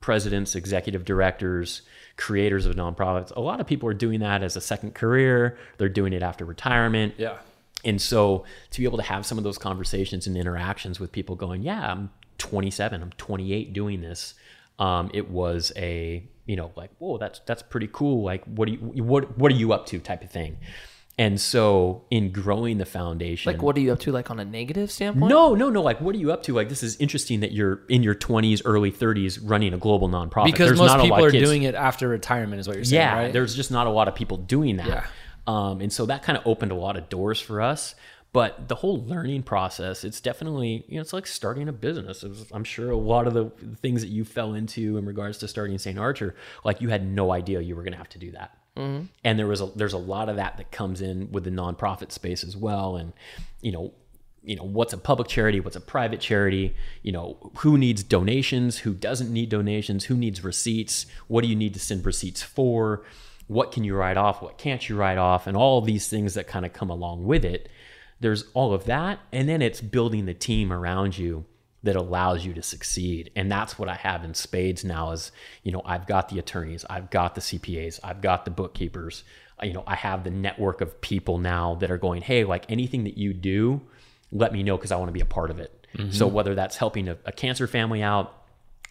presidents, 0.00 0.54
executive 0.54 1.04
directors, 1.04 1.82
creators 2.16 2.66
of 2.66 2.76
nonprofits. 2.76 3.34
A 3.36 3.40
lot 3.40 3.60
of 3.60 3.66
people 3.66 3.88
are 3.88 3.94
doing 3.94 4.20
that 4.20 4.42
as 4.42 4.56
a 4.56 4.60
second 4.60 4.94
career. 4.94 5.58
They're 5.78 5.88
doing 5.88 6.12
it 6.12 6.22
after 6.22 6.44
retirement. 6.44 7.14
yeah. 7.16 7.38
And 7.84 8.02
so 8.02 8.44
to 8.70 8.80
be 8.80 8.84
able 8.84 8.98
to 8.98 9.04
have 9.04 9.24
some 9.24 9.38
of 9.38 9.44
those 9.44 9.56
conversations 9.56 10.26
and 10.26 10.36
interactions 10.36 10.98
with 10.98 11.12
people 11.12 11.36
going, 11.36 11.62
yeah, 11.62 11.92
I'm 11.92 12.10
27, 12.38 13.00
I'm 13.00 13.12
28 13.12 13.72
doing 13.72 14.00
this. 14.00 14.34
Um, 14.80 15.10
it 15.14 15.30
was 15.30 15.72
a 15.76 16.24
you 16.46 16.56
know 16.56 16.72
like 16.76 16.90
whoa 16.98 17.18
that's 17.18 17.40
that's 17.40 17.62
pretty 17.62 17.88
cool. 17.92 18.24
Like 18.24 18.44
what 18.44 18.68
do 18.68 18.72
you 18.72 19.04
what 19.04 19.36
what 19.36 19.52
are 19.52 19.56
you 19.56 19.72
up 19.72 19.86
to 19.86 19.98
type 19.98 20.22
of 20.22 20.30
thing. 20.30 20.58
And 21.18 21.40
so 21.40 22.04
in 22.12 22.30
growing 22.30 22.78
the 22.78 22.84
foundation, 22.84 23.52
Like, 23.52 23.60
what 23.60 23.76
are 23.76 23.80
you 23.80 23.92
up 23.92 23.98
to, 24.00 24.12
like 24.12 24.30
on 24.30 24.38
a 24.38 24.44
negative 24.44 24.88
standpoint? 24.88 25.28
no, 25.30 25.56
no, 25.56 25.68
no. 25.68 25.82
Like, 25.82 26.00
what 26.00 26.14
are 26.14 26.18
you 26.18 26.30
up 26.30 26.44
to? 26.44 26.54
Like, 26.54 26.68
this 26.68 26.84
is 26.84 26.96
interesting 26.98 27.40
that 27.40 27.50
you're 27.50 27.80
in 27.88 28.04
your 28.04 28.14
20s, 28.14 28.62
early 28.64 28.92
30s, 28.92 29.40
running 29.42 29.74
a 29.74 29.78
global 29.78 30.08
nonprofit. 30.08 30.44
Because 30.44 30.68
There's 30.68 30.78
most 30.78 30.88
not 30.88 31.00
a 31.00 31.02
lot 31.02 31.16
people 31.16 31.24
are 31.24 31.30
doing 31.32 31.64
it 31.64 31.74
after 31.74 32.06
retirement, 32.06 32.60
is 32.60 32.68
what 32.68 32.76
you're 32.76 32.84
saying, 32.84 33.00
yeah, 33.00 33.14
right? 33.16 33.32
there's 33.32 33.56
just 33.56 33.72
not 33.72 33.88
a 33.88 33.90
lot 33.90 34.06
of 34.06 34.14
people 34.14 34.36
doing 34.36 34.76
that. 34.76 34.86
Yeah. 34.86 35.06
Um, 35.48 35.80
and 35.80 35.92
so 35.92 36.06
that 36.06 36.22
kind 36.22 36.38
of 36.38 36.46
opened 36.46 36.70
a 36.70 36.76
lot 36.76 36.96
of 36.96 37.08
doors 37.08 37.40
for 37.40 37.60
us. 37.62 37.96
But 38.32 38.68
the 38.68 38.74
whole 38.74 39.02
learning 39.04 39.42
process, 39.42 40.04
it's 40.04 40.20
definitely, 40.20 40.84
you 40.86 40.96
know, 40.96 41.00
it's 41.00 41.14
like 41.14 41.26
starting 41.26 41.66
a 41.68 41.72
business. 41.72 42.22
It 42.22 42.28
was, 42.28 42.46
I'm 42.52 42.62
sure 42.62 42.90
a 42.90 42.96
lot 42.96 43.26
of 43.26 43.32
the 43.32 43.50
things 43.76 44.02
that 44.02 44.08
you 44.08 44.24
fell 44.24 44.52
into 44.52 44.98
in 44.98 45.06
regards 45.06 45.38
to 45.38 45.48
starting 45.48 45.78
St. 45.78 45.98
Archer, 45.98 46.36
like 46.62 46.82
you 46.82 46.90
had 46.90 47.06
no 47.06 47.32
idea 47.32 47.60
you 47.60 47.74
were 47.74 47.82
going 47.82 47.92
to 47.92 47.98
have 47.98 48.10
to 48.10 48.18
do 48.18 48.30
that. 48.32 48.56
Mm-hmm. 48.78 49.06
And 49.24 49.38
there 49.38 49.46
was 49.46 49.60
a, 49.60 49.66
there's 49.74 49.92
a 49.92 49.98
lot 49.98 50.28
of 50.28 50.36
that 50.36 50.56
that 50.56 50.70
comes 50.70 51.00
in 51.00 51.30
with 51.32 51.44
the 51.44 51.50
nonprofit 51.50 52.12
space 52.12 52.44
as 52.44 52.56
well. 52.56 52.96
And, 52.96 53.12
you 53.60 53.72
know, 53.72 53.92
you 54.44 54.56
know 54.56 54.62
what's 54.62 54.92
a 54.92 54.98
public 54.98 55.28
charity 55.28 55.60
what's 55.60 55.76
a 55.76 55.80
private 55.80 56.20
charity 56.20 56.74
you 57.02 57.12
know 57.12 57.36
who 57.58 57.76
needs 57.76 58.02
donations 58.02 58.78
who 58.78 58.94
doesn't 58.94 59.32
need 59.32 59.48
donations 59.48 60.04
who 60.04 60.16
needs 60.16 60.44
receipts 60.44 61.06
what 61.26 61.42
do 61.42 61.48
you 61.48 61.56
need 61.56 61.74
to 61.74 61.80
send 61.80 62.06
receipts 62.06 62.40
for 62.40 63.04
what 63.48 63.72
can 63.72 63.84
you 63.84 63.94
write 63.94 64.16
off 64.16 64.40
what 64.40 64.56
can't 64.56 64.88
you 64.88 64.96
write 64.96 65.18
off 65.18 65.46
and 65.46 65.56
all 65.56 65.80
these 65.80 66.08
things 66.08 66.34
that 66.34 66.46
kind 66.46 66.64
of 66.64 66.72
come 66.72 66.88
along 66.88 67.24
with 67.24 67.44
it 67.44 67.68
there's 68.20 68.44
all 68.54 68.72
of 68.72 68.84
that 68.84 69.18
and 69.32 69.48
then 69.48 69.60
it's 69.60 69.80
building 69.80 70.24
the 70.24 70.34
team 70.34 70.72
around 70.72 71.18
you 71.18 71.44
that 71.88 71.96
allows 71.96 72.44
you 72.44 72.54
to 72.54 72.62
succeed. 72.62 73.30
And 73.34 73.50
that's 73.50 73.78
what 73.78 73.88
i 73.88 73.94
have 73.94 74.24
in 74.24 74.34
spades 74.34 74.84
now 74.84 75.10
is 75.10 75.32
you 75.62 75.72
know 75.72 75.82
i've 75.84 76.06
got 76.06 76.28
the 76.28 76.38
attorneys 76.38 76.84
i've 76.88 77.10
got 77.10 77.34
the 77.34 77.40
cpas 77.40 77.98
i've 78.04 78.20
got 78.20 78.44
the 78.44 78.50
bookkeepers. 78.50 79.24
You 79.62 79.72
know 79.72 79.84
i 79.86 79.96
have 79.96 80.22
the 80.22 80.30
network 80.30 80.80
of 80.80 81.00
people 81.00 81.38
now 81.38 81.74
that 81.76 81.90
are 81.90 81.98
going 81.98 82.22
hey 82.22 82.44
like 82.44 82.64
anything 82.70 83.04
that 83.04 83.18
you 83.18 83.34
do 83.34 83.80
let 84.32 84.52
me 84.52 84.62
know 84.62 84.76
because 84.76 84.92
I 84.92 84.96
want 84.96 85.08
to 85.08 85.12
be 85.12 85.20
a 85.20 85.26
part 85.26 85.50
of 85.50 85.58
it. 85.58 85.86
So 86.12 86.26
whether 86.26 86.54
that's 86.54 86.76
helping 86.76 87.08
a, 87.08 87.16
a 87.24 87.32
cancer 87.32 87.66
family 87.66 88.02
out, 88.02 88.34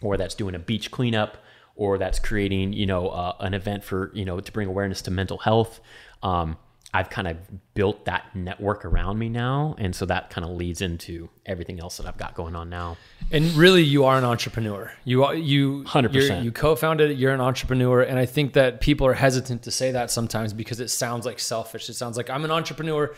or 0.02 0.16
that's 0.16 0.34
doing 0.34 0.54
a 0.54 0.58
beach 0.58 0.90
cleanup, 0.90 1.38
or 1.76 1.96
that's 1.96 2.18
creating 2.18 2.72
you 2.72 2.86
know 2.86 3.08
uh, 3.08 3.36
an 3.40 3.54
event 3.54 3.84
for 3.84 4.10
you 4.14 4.24
know 4.24 4.40
to 4.40 4.52
bring 4.52 4.68
awareness 4.68 5.02
to 5.02 5.10
mental 5.10 5.38
health, 5.38 5.80
um, 6.22 6.56
I've 6.94 7.10
kind 7.10 7.28
of 7.28 7.36
built 7.74 8.06
that 8.06 8.34
network 8.34 8.86
around 8.86 9.18
me 9.18 9.28
now, 9.28 9.74
and 9.76 9.94
so 9.94 10.06
that 10.06 10.30
kind 10.30 10.42
of 10.46 10.52
leads 10.52 10.80
into 10.80 11.28
everything 11.44 11.80
else 11.80 11.98
that 11.98 12.06
I've 12.06 12.16
got 12.16 12.34
going 12.34 12.56
on 12.56 12.70
now. 12.70 12.96
And 13.30 13.52
really, 13.52 13.82
you 13.82 14.06
are 14.06 14.16
an 14.16 14.24
entrepreneur. 14.24 14.90
You 15.04 15.24
are 15.24 15.34
you 15.34 15.84
100%. 15.84 16.44
you're- 16.44 16.50
co-founded 16.50 17.10
it. 17.10 17.18
You're 17.18 17.34
an 17.34 17.42
entrepreneur, 17.42 18.00
and 18.00 18.18
I 18.18 18.24
think 18.24 18.54
that 18.54 18.80
people 18.80 19.06
are 19.06 19.12
hesitant 19.12 19.64
to 19.64 19.70
say 19.70 19.92
that 19.92 20.10
sometimes 20.10 20.54
because 20.54 20.80
it 20.80 20.88
sounds 20.88 21.26
like 21.26 21.38
selfish. 21.40 21.90
It 21.90 21.94
sounds 21.94 22.16
like 22.16 22.30
I'm 22.30 22.44
an 22.46 22.50
entrepreneur 22.50 23.14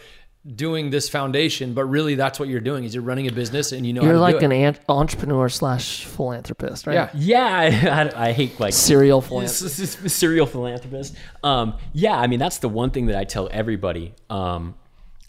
doing 0.54 0.90
this 0.90 1.08
foundation, 1.08 1.74
but 1.74 1.84
really, 1.84 2.14
that's 2.14 2.40
what 2.40 2.48
you're 2.48 2.60
doing. 2.60 2.84
Is 2.84 2.94
you're 2.94 3.04
running 3.04 3.28
a 3.28 3.32
business 3.32 3.72
and 3.72 3.86
you 3.86 3.92
know 3.92 4.02
You're 4.02 4.18
like 4.18 4.42
an 4.42 4.52
ant- 4.52 4.80
entrepreneur 4.88 5.48
slash 5.48 6.04
philanthropist, 6.04 6.86
right? 6.86 6.94
Yeah. 6.94 7.10
Yeah, 7.14 8.10
I, 8.16 8.28
I 8.28 8.32
hate 8.32 8.58
like 8.58 8.72
Serial 8.72 9.20
philanthropist. 9.20 10.10
Serial 10.10 10.46
philanthropist. 10.46 11.14
Um, 11.42 11.74
yeah, 11.92 12.16
I 12.18 12.26
mean 12.26 12.38
that's 12.38 12.58
the 12.58 12.68
one 12.68 12.90
thing 12.90 13.06
that 13.06 13.16
I 13.16 13.24
tell 13.24 13.48
everybody. 13.52 14.14
Um, 14.30 14.74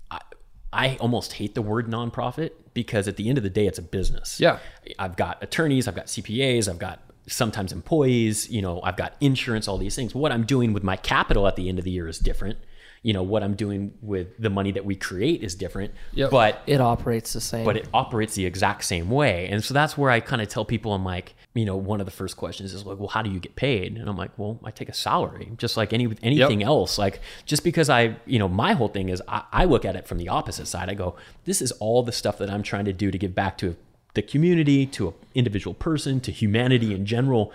I, 0.09 0.19
I 0.71 0.97
almost 0.97 1.33
hate 1.33 1.55
the 1.55 1.61
word 1.61 1.87
nonprofit 1.87 2.51
because 2.73 3.07
at 3.07 3.17
the 3.17 3.27
end 3.27 3.37
of 3.37 3.43
the 3.43 3.49
day, 3.49 3.67
it's 3.67 3.79
a 3.79 3.83
business. 3.83 4.39
Yeah. 4.39 4.59
I've 4.97 5.17
got 5.17 5.43
attorneys, 5.43 5.87
I've 5.87 5.95
got 5.95 6.05
CPAs, 6.05 6.69
I've 6.69 6.79
got 6.79 6.99
sometimes 7.27 7.71
employees. 7.71 8.49
You 8.49 8.61
know, 8.61 8.81
I've 8.81 8.97
got 8.97 9.13
insurance, 9.19 9.67
all 9.67 9.77
these 9.77 9.95
things. 9.95 10.15
What 10.15 10.31
I'm 10.31 10.45
doing 10.45 10.71
with 10.73 10.83
my 10.83 10.95
capital 10.95 11.47
at 11.47 11.55
the 11.55 11.67
end 11.69 11.79
of 11.79 11.85
the 11.85 11.91
year 11.91 12.07
is 12.07 12.17
different. 12.17 12.57
You 13.03 13.13
know, 13.13 13.23
what 13.23 13.41
I'm 13.41 13.55
doing 13.55 13.93
with 14.01 14.37
the 14.37 14.51
money 14.51 14.71
that 14.73 14.85
we 14.85 14.95
create 14.95 15.41
is 15.41 15.55
different. 15.55 15.91
Yep. 16.13 16.29
But 16.29 16.61
It 16.67 16.79
operates 16.81 17.33
the 17.33 17.41
same. 17.41 17.65
but 17.65 17.75
it 17.75 17.87
operates 17.93 18.35
the 18.35 18.45
exact 18.45 18.83
same 18.83 19.09
way. 19.09 19.47
And 19.49 19.63
so 19.63 19.73
that's 19.73 19.97
where 19.97 20.11
I 20.11 20.19
kind 20.19 20.39
of 20.41 20.49
tell 20.49 20.65
people, 20.65 20.93
I'm 20.93 21.03
like, 21.03 21.33
you 21.55 21.65
know, 21.65 21.75
one 21.75 21.99
of 21.99 22.05
the 22.05 22.11
first 22.11 22.37
questions 22.37 22.73
is 22.75 22.85
like, 22.85 22.99
well, 22.99 23.07
how 23.07 23.23
do 23.23 23.31
you 23.31 23.39
get 23.39 23.55
paid? 23.55 23.97
And 23.97 24.07
I'm 24.07 24.17
like, 24.17 24.31
well, 24.37 24.59
I 24.63 24.69
take 24.69 24.87
a 24.87 24.93
salary, 24.93 25.51
just 25.57 25.77
like 25.77 25.93
any 25.93 26.07
anything 26.21 26.61
else. 26.63 26.97
Like 26.99 27.21
just 27.45 27.63
because 27.63 27.89
I, 27.89 28.17
you 28.25 28.37
know, 28.37 28.47
my 28.47 28.73
whole 28.73 28.87
thing 28.87 29.09
is 29.09 29.21
I, 29.27 29.43
I 29.51 29.65
look 29.65 29.83
at 29.83 29.95
it 29.95 30.07
from 30.07 30.19
the 30.19 30.29
opposite 30.29 30.67
side. 30.67 30.87
I 30.87 30.93
go, 30.93 31.15
this 31.45 31.59
is 31.61 31.71
all 31.73 32.03
the 32.03 32.11
stuff 32.11 32.37
that 32.37 32.49
I'm 32.51 32.61
trying 32.63 32.85
to 32.85 32.93
do 32.93 33.09
to 33.09 33.17
give 33.17 33.33
back 33.33 33.57
to 33.59 33.75
the 34.13 34.21
community, 34.21 34.85
to 34.85 35.07
an 35.07 35.13
individual 35.33 35.73
person, 35.73 36.19
to 36.21 36.31
humanity 36.31 36.93
in 36.93 37.05
general. 37.05 37.51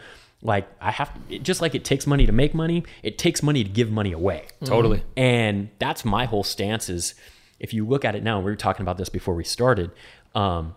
Like 0.47 0.69
I 0.81 0.93
have, 0.93 1.11
it, 1.29 1.43
just 1.43 1.61
like 1.61 1.75
it 1.75 1.85
takes 1.85 2.07
money 2.07 2.25
to 2.25 2.33
make 2.33 2.55
money, 2.55 2.85
it 3.03 3.19
takes 3.19 3.43
money 3.43 3.65
to 3.65 3.69
give 3.69 3.91
money 3.91 4.13
away. 4.13 4.47
Totally. 4.65 5.03
And 5.17 5.71
that's 5.79 6.05
my 6.05 6.25
whole 6.27 6.45
stance 6.45 6.89
is 6.89 7.15
if 7.59 7.75
you 7.75 7.87
look 7.87 8.05
at 8.05 8.15
it 8.15 8.23
now, 8.23 8.39
we 8.39 8.45
were 8.45 8.57
talking 8.57 8.83
about 8.83 8.97
this 8.97 9.09
before 9.09 9.35
we 9.35 9.45
started. 9.45 9.91
Um, 10.35 10.75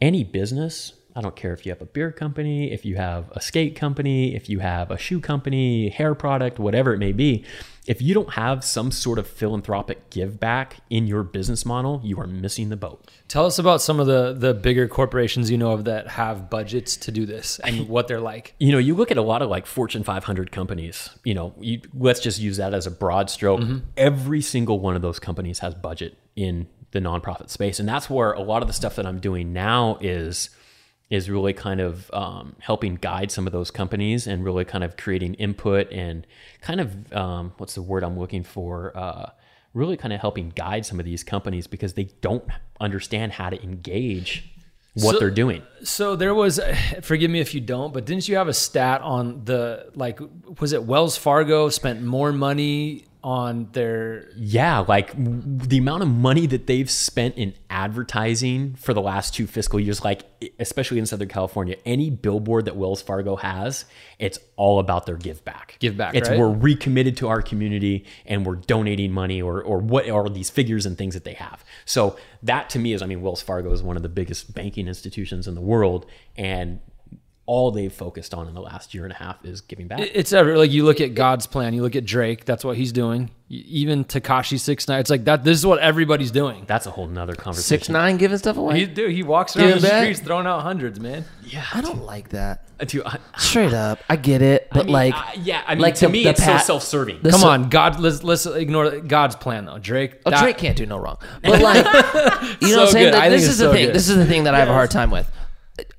any 0.00 0.22
business, 0.22 0.92
I 1.20 1.22
don't 1.22 1.36
care 1.36 1.52
if 1.52 1.66
you 1.66 1.72
have 1.72 1.82
a 1.82 1.86
beer 1.86 2.12
company, 2.12 2.72
if 2.72 2.86
you 2.86 2.96
have 2.96 3.30
a 3.32 3.42
skate 3.42 3.76
company, 3.76 4.34
if 4.34 4.48
you 4.48 4.60
have 4.60 4.90
a 4.90 4.96
shoe 4.96 5.20
company, 5.20 5.90
hair 5.90 6.14
product, 6.14 6.58
whatever 6.58 6.94
it 6.94 6.98
may 6.98 7.12
be, 7.12 7.44
if 7.86 8.00
you 8.00 8.14
don't 8.14 8.30
have 8.30 8.64
some 8.64 8.90
sort 8.90 9.18
of 9.18 9.26
philanthropic 9.26 10.08
give 10.08 10.40
back 10.40 10.76
in 10.88 11.06
your 11.06 11.22
business 11.22 11.66
model, 11.66 12.00
you 12.02 12.18
are 12.18 12.26
missing 12.26 12.70
the 12.70 12.76
boat. 12.76 13.10
Tell 13.28 13.44
us 13.44 13.58
about 13.58 13.82
some 13.82 14.00
of 14.00 14.06
the 14.06 14.32
the 14.32 14.54
bigger 14.54 14.88
corporations 14.88 15.50
you 15.50 15.58
know 15.58 15.72
of 15.72 15.84
that 15.84 16.08
have 16.08 16.48
budgets 16.48 16.96
to 16.96 17.12
do 17.12 17.26
this 17.26 17.58
and 17.58 17.86
what 17.90 18.08
they're 18.08 18.18
like. 18.18 18.54
you 18.58 18.72
know, 18.72 18.78
you 18.78 18.94
look 18.94 19.10
at 19.10 19.18
a 19.18 19.22
lot 19.22 19.42
of 19.42 19.50
like 19.50 19.66
Fortune 19.66 20.02
500 20.02 20.50
companies, 20.50 21.10
you 21.22 21.34
know, 21.34 21.52
you, 21.60 21.82
let's 21.92 22.20
just 22.20 22.40
use 22.40 22.56
that 22.56 22.72
as 22.72 22.86
a 22.86 22.90
broad 22.90 23.28
stroke. 23.28 23.60
Mm-hmm. 23.60 23.78
Every 23.98 24.40
single 24.40 24.80
one 24.80 24.96
of 24.96 25.02
those 25.02 25.18
companies 25.18 25.58
has 25.58 25.74
budget 25.74 26.16
in 26.34 26.66
the 26.92 26.98
nonprofit 26.98 27.50
space. 27.50 27.78
And 27.78 27.88
that's 27.88 28.10
where 28.10 28.32
a 28.32 28.40
lot 28.40 28.62
of 28.62 28.68
the 28.68 28.74
stuff 28.74 28.96
that 28.96 29.06
I'm 29.06 29.20
doing 29.20 29.52
now 29.52 29.98
is 30.00 30.50
is 31.10 31.28
really 31.28 31.52
kind 31.52 31.80
of 31.80 32.08
um, 32.14 32.54
helping 32.60 32.94
guide 32.94 33.30
some 33.32 33.46
of 33.46 33.52
those 33.52 33.70
companies 33.70 34.26
and 34.28 34.44
really 34.44 34.64
kind 34.64 34.84
of 34.84 34.96
creating 34.96 35.34
input 35.34 35.90
and 35.92 36.24
kind 36.60 36.80
of 36.80 37.12
um, 37.12 37.52
what's 37.58 37.74
the 37.74 37.82
word 37.82 38.04
I'm 38.04 38.18
looking 38.18 38.44
for? 38.44 38.96
Uh, 38.96 39.30
really 39.74 39.96
kind 39.96 40.12
of 40.12 40.20
helping 40.20 40.50
guide 40.50 40.86
some 40.86 40.98
of 41.00 41.04
these 41.04 41.22
companies 41.24 41.66
because 41.66 41.94
they 41.94 42.04
don't 42.20 42.44
understand 42.80 43.32
how 43.32 43.50
to 43.50 43.60
engage 43.62 44.52
what 44.94 45.14
So- 45.14 45.18
they're 45.20 45.30
doing. 45.30 45.62
So 45.82 46.14
there 46.16 46.34
was, 46.34 46.60
forgive 47.02 47.30
me 47.30 47.40
if 47.40 47.54
you 47.54 47.60
don't, 47.60 47.92
but 47.92 48.04
didn't 48.06 48.28
you 48.28 48.36
have 48.36 48.48
a 48.48 48.54
stat 48.54 49.00
on 49.02 49.44
the 49.44 49.90
like? 49.94 50.20
Was 50.60 50.72
it 50.72 50.84
Wells 50.84 51.16
Fargo 51.16 51.68
spent 51.70 52.02
more 52.02 52.32
money 52.32 53.04
on 53.22 53.68
their? 53.72 54.28
Yeah, 54.36 54.78
like 54.80 55.12
the 55.16 55.78
amount 55.78 56.02
of 56.02 56.08
money 56.08 56.46
that 56.46 56.66
they've 56.66 56.90
spent 56.90 57.36
in 57.36 57.54
advertising 57.68 58.74
for 58.74 58.94
the 58.94 59.00
last 59.02 59.34
two 59.34 59.46
fiscal 59.46 59.78
years, 59.78 60.02
like 60.04 60.22
especially 60.58 60.98
in 60.98 61.06
Southern 61.06 61.28
California, 61.28 61.76
any 61.84 62.10
billboard 62.10 62.64
that 62.64 62.76
Wells 62.76 63.02
Fargo 63.02 63.36
has, 63.36 63.84
it's 64.18 64.38
all 64.56 64.78
about 64.78 65.06
their 65.06 65.16
give 65.16 65.44
back. 65.44 65.76
Give 65.80 65.96
back, 65.96 66.14
It's 66.14 66.28
right? 66.28 66.38
we're 66.38 66.50
recommitted 66.52 67.16
to 67.18 67.28
our 67.28 67.42
community 67.42 68.06
and 68.26 68.46
we're 68.46 68.56
donating 68.56 69.12
money 69.12 69.42
or 69.42 69.62
or 69.62 69.78
what 69.78 70.08
are 70.08 70.28
these 70.28 70.50
figures 70.50 70.86
and 70.86 70.96
things 70.96 71.14
that 71.14 71.24
they 71.24 71.34
have. 71.34 71.64
So 71.84 72.16
that 72.42 72.70
to 72.70 72.78
me 72.78 72.92
is, 72.92 73.02
I 73.02 73.06
mean, 73.06 73.20
Wells 73.22 73.42
Fargo 73.42 73.72
is 73.72 73.82
one 73.82 73.96
of 73.96 74.02
the 74.02 74.08
biggest 74.08 74.54
banking 74.54 74.88
institutions 74.88 75.46
in 75.46 75.54
the 75.54 75.60
world, 75.60 76.06
and 76.36 76.80
all 77.50 77.72
they've 77.72 77.92
focused 77.92 78.32
on 78.32 78.46
in 78.46 78.54
the 78.54 78.60
last 78.60 78.94
year 78.94 79.02
and 79.02 79.12
a 79.12 79.16
half 79.16 79.44
is 79.44 79.60
giving 79.60 79.88
back. 79.88 79.98
It's 80.14 80.32
ever 80.32 80.56
like 80.56 80.70
you 80.70 80.84
look 80.84 81.00
at 81.00 81.16
God's 81.16 81.48
plan. 81.48 81.74
You 81.74 81.82
look 81.82 81.96
at 81.96 82.04
Drake. 82.04 82.44
That's 82.44 82.64
what 82.64 82.76
he's 82.76 82.92
doing. 82.92 83.30
Even 83.48 84.04
Tekashi 84.04 84.60
Six 84.60 84.86
Nine. 84.86 85.00
It's 85.00 85.10
like 85.10 85.24
that. 85.24 85.42
This 85.42 85.58
is 85.58 85.66
what 85.66 85.80
everybody's 85.80 86.30
doing. 86.30 86.62
That's 86.68 86.86
a 86.86 86.92
whole 86.92 87.08
nother 87.08 87.34
conversation. 87.34 87.66
Six 87.80 87.88
nine 87.88 88.18
giving 88.18 88.38
stuff 88.38 88.56
away. 88.56 88.78
He 88.78 88.86
dude, 88.86 89.10
he 89.10 89.24
walks 89.24 89.56
around 89.56 89.66
Dude, 89.66 89.76
the 89.78 89.88
that- 89.88 90.02
streets 90.02 90.20
throwing 90.20 90.46
out 90.46 90.60
hundreds, 90.62 91.00
man. 91.00 91.24
Yeah, 91.44 91.64
I 91.74 91.80
don't 91.80 92.04
like 92.04 92.28
that. 92.28 92.68
Uh, 92.78 92.84
dude, 92.84 93.02
I- 93.04 93.18
Straight 93.36 93.72
up, 93.72 93.98
I 94.08 94.14
get 94.14 94.40
it, 94.42 94.68
but 94.70 94.82
I 94.82 94.84
mean, 94.84 94.92
like, 94.92 95.14
uh, 95.16 95.22
yeah, 95.42 95.62
I 95.66 95.74
mean, 95.74 95.82
like 95.82 95.96
to 95.96 96.06
the- 96.06 96.12
me, 96.12 96.22
the 96.22 96.30
it's 96.30 96.40
pat- 96.40 96.60
so 96.60 96.74
self-serving. 96.74 97.22
the 97.22 97.30
Come 97.30 97.40
so- 97.40 97.48
on, 97.48 97.68
God. 97.68 97.98
Let's 97.98 98.22
let's 98.22 98.46
ignore 98.46 99.00
God's 99.00 99.34
plan 99.34 99.64
though. 99.64 99.78
Drake. 99.78 100.20
Oh, 100.24 100.30
that- 100.30 100.40
Drake 100.44 100.56
can't 100.58 100.76
do 100.76 100.86
no 100.86 100.98
wrong. 100.98 101.16
But 101.42 101.60
like, 101.60 101.84
you 102.62 102.68
know 102.70 102.82
what 102.82 102.86
I'm 102.86 102.92
saying? 102.92 103.06
good. 103.06 103.14
That- 103.14 103.22
I 103.24 103.28
think 103.30 103.40
This 103.40 103.42
it's 103.42 103.50
is 103.54 103.58
the 103.58 103.64
so 103.64 103.72
thing. 103.72 103.86
good. 103.86 103.94
This 103.96 104.08
is 104.08 104.16
the 104.16 104.26
thing 104.26 104.44
that 104.44 104.54
I 104.54 104.60
have 104.60 104.68
a 104.68 104.72
hard 104.74 104.92
time 104.92 105.10
with. 105.10 105.28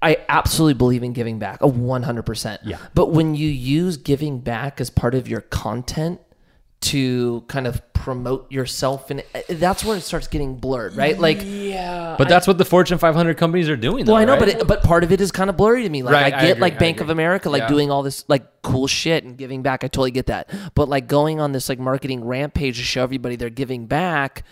I 0.01 0.17
absolutely 0.29 0.73
believe 0.75 1.03
in 1.03 1.13
giving 1.13 1.39
back, 1.39 1.61
a 1.61 1.67
100%. 1.67 2.59
Yeah. 2.63 2.77
But 2.93 3.11
when 3.11 3.35
you 3.35 3.47
use 3.47 3.97
giving 3.97 4.39
back 4.39 4.81
as 4.81 4.89
part 4.89 5.15
of 5.15 5.27
your 5.27 5.41
content 5.41 6.19
to 6.81 7.41
kind 7.47 7.67
of 7.67 7.81
promote 7.93 8.51
yourself, 8.51 9.11
and 9.11 9.21
eh, 9.35 9.41
that's 9.49 9.85
where 9.85 9.95
it 9.95 10.01
starts 10.01 10.27
getting 10.27 10.55
blurred, 10.55 10.95
right? 10.95 11.19
Like, 11.19 11.37
yeah, 11.43 12.15
But 12.17 12.27
that's 12.27 12.47
what 12.47 12.57
the 12.57 12.65
Fortune 12.65 12.97
500 12.97 13.37
companies 13.37 13.69
are 13.69 13.75
doing. 13.77 14.05
Though, 14.05 14.13
well, 14.13 14.21
I 14.21 14.25
know, 14.25 14.31
right? 14.33 14.39
but 14.39 14.49
it, 14.49 14.67
but 14.67 14.81
part 14.83 15.03
of 15.03 15.11
it 15.11 15.21
is 15.21 15.31
kind 15.31 15.49
of 15.49 15.57
blurry 15.57 15.83
to 15.83 15.89
me. 15.89 16.01
Like, 16.01 16.13
Right, 16.13 16.33
I 16.33 16.37
I 16.37 16.41
get 16.41 16.51
agree, 16.53 16.61
like 16.61 16.79
Bank 16.79 16.99
of. 17.01 17.09
America, 17.11 17.49
like 17.51 17.61
Yeah. 17.63 17.67
doing 17.67 17.91
all 17.91 18.01
this 18.01 18.25
like 18.27 18.43
cool 18.63 18.87
shit 18.87 19.23
and 19.23 19.37
giving 19.37 19.61
back. 19.61 19.83
I 19.83 19.87
totally 19.87 20.09
get 20.11 20.25
that. 20.25 20.49
But 20.73 20.89
like 20.89 21.07
going 21.07 21.39
on 21.39 21.51
this 21.51 21.69
like 21.69 21.77
marketing 21.77 22.25
rampage 22.25 22.77
to 22.77 22.83
show 22.83 23.03
everybody 23.03 23.35
they're 23.35 23.49
giving 23.51 23.85
back. 23.85 24.43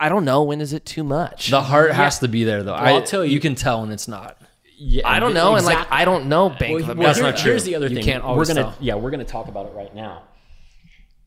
I 0.00 0.08
don't 0.08 0.24
know 0.24 0.42
when 0.44 0.60
is 0.62 0.72
it 0.72 0.84
too 0.86 1.04
much. 1.04 1.50
the 1.50 1.60
heart 1.60 1.92
has 1.92 2.18
to 2.20 2.28
be 2.28 2.42
there 2.44 2.62
though. 2.62 2.72
I, 2.74 2.92
I'll 2.92 3.02
tell 3.02 3.24
you- 3.24 3.32
you 3.32 3.40
can 3.40 3.54
tell 3.54 3.82
when 3.82 3.92
it's 3.92 4.08
not. 4.08 4.36
Yeah, 4.82 5.06
I 5.06 5.20
don't 5.20 5.34
know, 5.34 5.56
and 5.56 5.66
like 5.66 5.86
I 5.92 6.06
don't 6.06 6.26
know 6.26 6.48
Bank 6.48 6.80
Well, 6.80 6.90
of 6.90 6.96
well, 6.98 7.10
America. 7.10 7.20
not 7.20 7.36
true. 7.36 7.50
Here's 7.50 7.64
the 7.64 7.74
other 7.74 7.88
You 7.88 7.96
thing. 7.96 8.04
can't 8.04 8.24
we're 8.24 8.30
always 8.30 8.48
gonna 8.48 8.62
tell. 8.62 8.74
yeah, 8.80 8.94
we're 8.94 9.10
gonna 9.10 9.24
talk 9.24 9.48
about 9.48 9.66
it 9.66 9.72
right 9.74 9.94
now. 9.94 10.22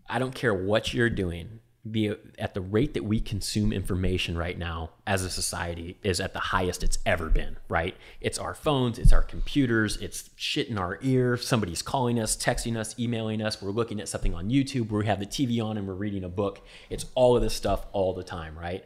I 0.09 0.17
don't 0.17 0.33
care 0.33 0.53
what 0.55 0.91
you're 0.93 1.11
doing. 1.11 1.59
The 1.85 2.17
at 2.39 2.53
the 2.53 2.61
rate 2.61 2.93
that 2.93 3.03
we 3.03 3.19
consume 3.19 3.73
information 3.73 4.37
right 4.37 4.57
now 4.57 4.91
as 5.05 5.23
a 5.23 5.29
society 5.29 5.97
is 6.01 6.21
at 6.21 6.31
the 6.31 6.39
highest 6.39 6.81
it's 6.81 6.97
ever 7.05 7.29
been. 7.29 7.57
Right? 7.67 7.97
It's 8.21 8.39
our 8.39 8.55
phones, 8.55 8.97
it's 8.97 9.11
our 9.11 9.21
computers, 9.21 9.97
it's 9.97 10.29
shit 10.37 10.69
in 10.69 10.77
our 10.77 10.97
ear. 11.01 11.35
Somebody's 11.35 11.81
calling 11.81 12.19
us, 12.19 12.37
texting 12.37 12.77
us, 12.77 12.97
emailing 12.97 13.41
us. 13.41 13.61
We're 13.61 13.71
looking 13.71 13.99
at 13.99 14.07
something 14.07 14.33
on 14.33 14.49
YouTube. 14.49 14.91
We 14.91 15.05
have 15.07 15.19
the 15.19 15.25
TV 15.25 15.61
on 15.63 15.77
and 15.77 15.85
we're 15.87 15.93
reading 15.93 16.23
a 16.23 16.29
book. 16.29 16.65
It's 16.89 17.05
all 17.15 17.35
of 17.35 17.41
this 17.41 17.53
stuff 17.53 17.85
all 17.91 18.13
the 18.13 18.23
time. 18.23 18.57
Right? 18.57 18.85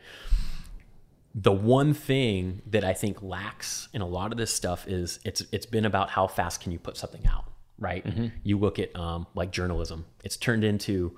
the 1.39 1.51
one 1.51 1.93
thing 1.93 2.63
that 2.65 2.83
I 2.83 2.93
think 2.93 3.21
lacks 3.21 3.89
in 3.93 4.01
a 4.01 4.07
lot 4.07 4.31
of 4.31 4.39
this 4.39 4.51
stuff 4.51 4.87
is 4.87 5.19
it's 5.23 5.43
it's 5.51 5.67
been 5.67 5.85
about 5.85 6.09
how 6.09 6.25
fast 6.25 6.61
can 6.61 6.71
you 6.71 6.79
put 6.79 6.97
something 6.97 7.27
out, 7.27 7.45
right? 7.77 8.03
Mm-hmm. 8.03 8.27
You 8.41 8.57
look 8.57 8.79
at 8.79 8.95
um, 8.95 9.27
like 9.35 9.51
journalism; 9.51 10.05
it's 10.23 10.35
turned 10.35 10.63
into 10.63 11.15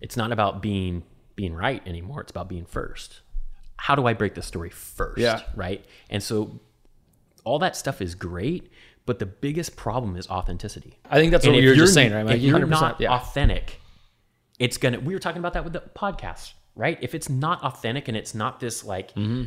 it's 0.00 0.16
not 0.16 0.32
about 0.32 0.62
being 0.62 1.02
being 1.36 1.54
right 1.54 1.86
anymore. 1.86 2.20
It's 2.20 2.30
about 2.30 2.48
being 2.48 2.64
first. 2.64 3.20
How 3.76 3.94
do 3.94 4.06
I 4.06 4.12
break 4.14 4.34
the 4.34 4.42
story 4.42 4.70
first? 4.70 5.18
Yeah. 5.18 5.42
right. 5.54 5.84
And 6.10 6.20
so 6.22 6.60
all 7.44 7.60
that 7.60 7.76
stuff 7.76 8.02
is 8.02 8.14
great, 8.16 8.70
but 9.06 9.20
the 9.20 9.26
biggest 9.26 9.76
problem 9.76 10.16
is 10.16 10.28
authenticity. 10.28 10.98
I 11.08 11.18
think 11.20 11.30
that's 11.30 11.44
And 11.44 11.54
what 11.54 11.62
you 11.62 11.68
were 11.70 11.74
just 11.76 11.94
you're- 11.96 12.10
saying, 12.10 12.26
right? 12.26 12.34
If 12.36 12.42
you're 12.42 12.66
not 12.66 13.00
yeah. 13.00 13.14
authentic, 13.14 13.80
it's 14.58 14.76
gonna. 14.78 14.98
We 15.00 15.14
were 15.14 15.20
talking 15.20 15.38
about 15.38 15.52
that 15.52 15.62
with 15.64 15.72
the 15.74 15.82
podcast, 15.94 16.54
right? 16.74 16.98
If 17.00 17.14
it's 17.14 17.28
not 17.28 17.62
authentic 17.62 18.08
and 18.08 18.16
it's 18.16 18.34
not 18.34 18.58
this 18.60 18.82
like, 18.84 19.14
Mm-hmm. 19.14 19.44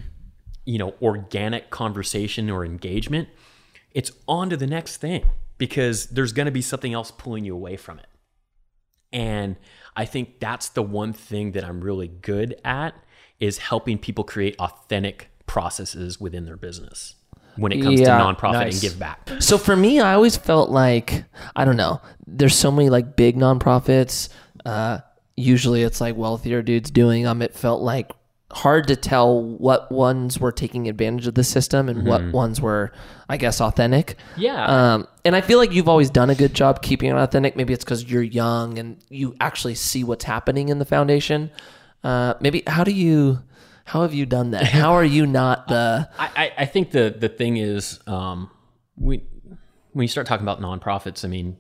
you 0.65 0.77
know, 0.77 0.93
organic 1.01 1.69
conversation 1.69 2.49
or 2.49 2.63
engagement, 2.65 3.27
it's 3.91 4.11
on 4.27 4.49
to 4.49 4.55
the 4.57 4.67
next 4.67 4.97
thing 4.97 5.25
because 5.57 6.05
there's 6.07 6.31
gonna 6.31 6.51
be 6.51 6.61
something 6.61 6.93
else 6.93 7.11
pulling 7.11 7.43
you 7.43 7.53
away 7.53 7.75
from 7.75 7.99
it. 7.99 8.07
And 9.11 9.57
I 9.95 10.05
think 10.05 10.39
that's 10.39 10.69
the 10.69 10.81
one 10.83 11.13
thing 11.13 11.51
that 11.53 11.63
I'm 11.63 11.81
really 11.81 12.07
good 12.07 12.55
at 12.63 12.93
is 13.39 13.57
helping 13.57 13.97
people 13.97 14.23
create 14.23 14.55
authentic 14.59 15.29
processes 15.47 16.19
within 16.19 16.45
their 16.45 16.55
business 16.57 17.15
when 17.57 17.71
it 17.73 17.81
comes 17.81 17.99
Yeah, 17.99 18.17
to 18.17 18.23
nonprofit 18.23 18.53
nice. 18.53 18.73
and 18.75 18.81
give 18.81 18.97
back. 18.99 19.29
So 19.39 19.57
for 19.57 19.75
me, 19.75 19.99
I 19.99 20.13
always 20.13 20.37
felt 20.37 20.69
like 20.69 21.25
I 21.55 21.65
don't 21.65 21.77
know. 21.77 22.01
There's 22.25 22.55
so 22.55 22.71
many 22.71 22.89
like 22.89 23.15
big 23.15 23.35
nonprofits. 23.35 24.29
Uh, 24.65 24.99
usually, 25.35 25.83
it's 25.83 25.99
like 25.99 26.15
wealthier 26.15 26.61
dudes 26.61 26.91
doing 26.91 27.23
them. 27.23 27.41
It 27.41 27.53
felt 27.53 27.81
like 27.81 28.11
hard 28.53 28.87
to 28.87 28.95
tell 28.95 29.41
what 29.41 29.91
ones 29.91 30.39
were 30.39 30.51
taking 30.51 30.87
advantage 30.89 31.27
of 31.27 31.35
the 31.35 31.43
system 31.43 31.89
and 31.89 32.05
what 32.05 32.31
ones 32.31 32.59
were, 32.61 32.91
I 33.29 33.37
guess, 33.37 33.61
authentic. 33.61 34.17
Yeah. 34.37 34.65
Um, 34.93 35.07
and 35.25 35.35
I 35.35 35.41
feel 35.41 35.57
like 35.57 35.71
you've 35.71 35.87
always 35.89 36.09
done 36.09 36.29
a 36.29 36.35
good 36.35 36.53
job 36.53 36.81
keeping 36.81 37.09
it 37.09 37.15
authentic. 37.15 37.55
Maybe 37.55 37.73
it's 37.73 37.83
because 37.83 38.03
you're 38.09 38.21
young 38.23 38.77
and 38.77 38.97
you 39.09 39.35
actually 39.39 39.75
see 39.75 40.03
what's 40.03 40.23
happening 40.25 40.69
in 40.69 40.79
the 40.79 40.85
foundation. 40.85 41.49
Uh, 42.03 42.33
maybe 42.41 42.63
how 42.67 42.83
do 42.83 42.91
you? 42.91 43.39
How 43.85 44.03
have 44.03 44.13
you 44.13 44.25
done 44.25 44.51
that? 44.51 44.63
How 44.81 44.93
are 44.93 45.03
you 45.03 45.25
not 45.25 45.67
the? 45.67 46.09
I, 46.17 46.29
I- 46.35 46.53
I 46.59 46.65
think 46.65 46.91
the 46.91 47.13
the 47.17 47.29
thing 47.29 47.57
is 47.57 47.99
um, 48.07 48.49
we 48.95 49.23
when 49.93 50.03
you 50.03 50.07
start 50.07 50.27
talking 50.27 50.45
about 50.47 50.61
nonprofits, 50.61 51.25
I 51.25 51.27
mean, 51.27 51.57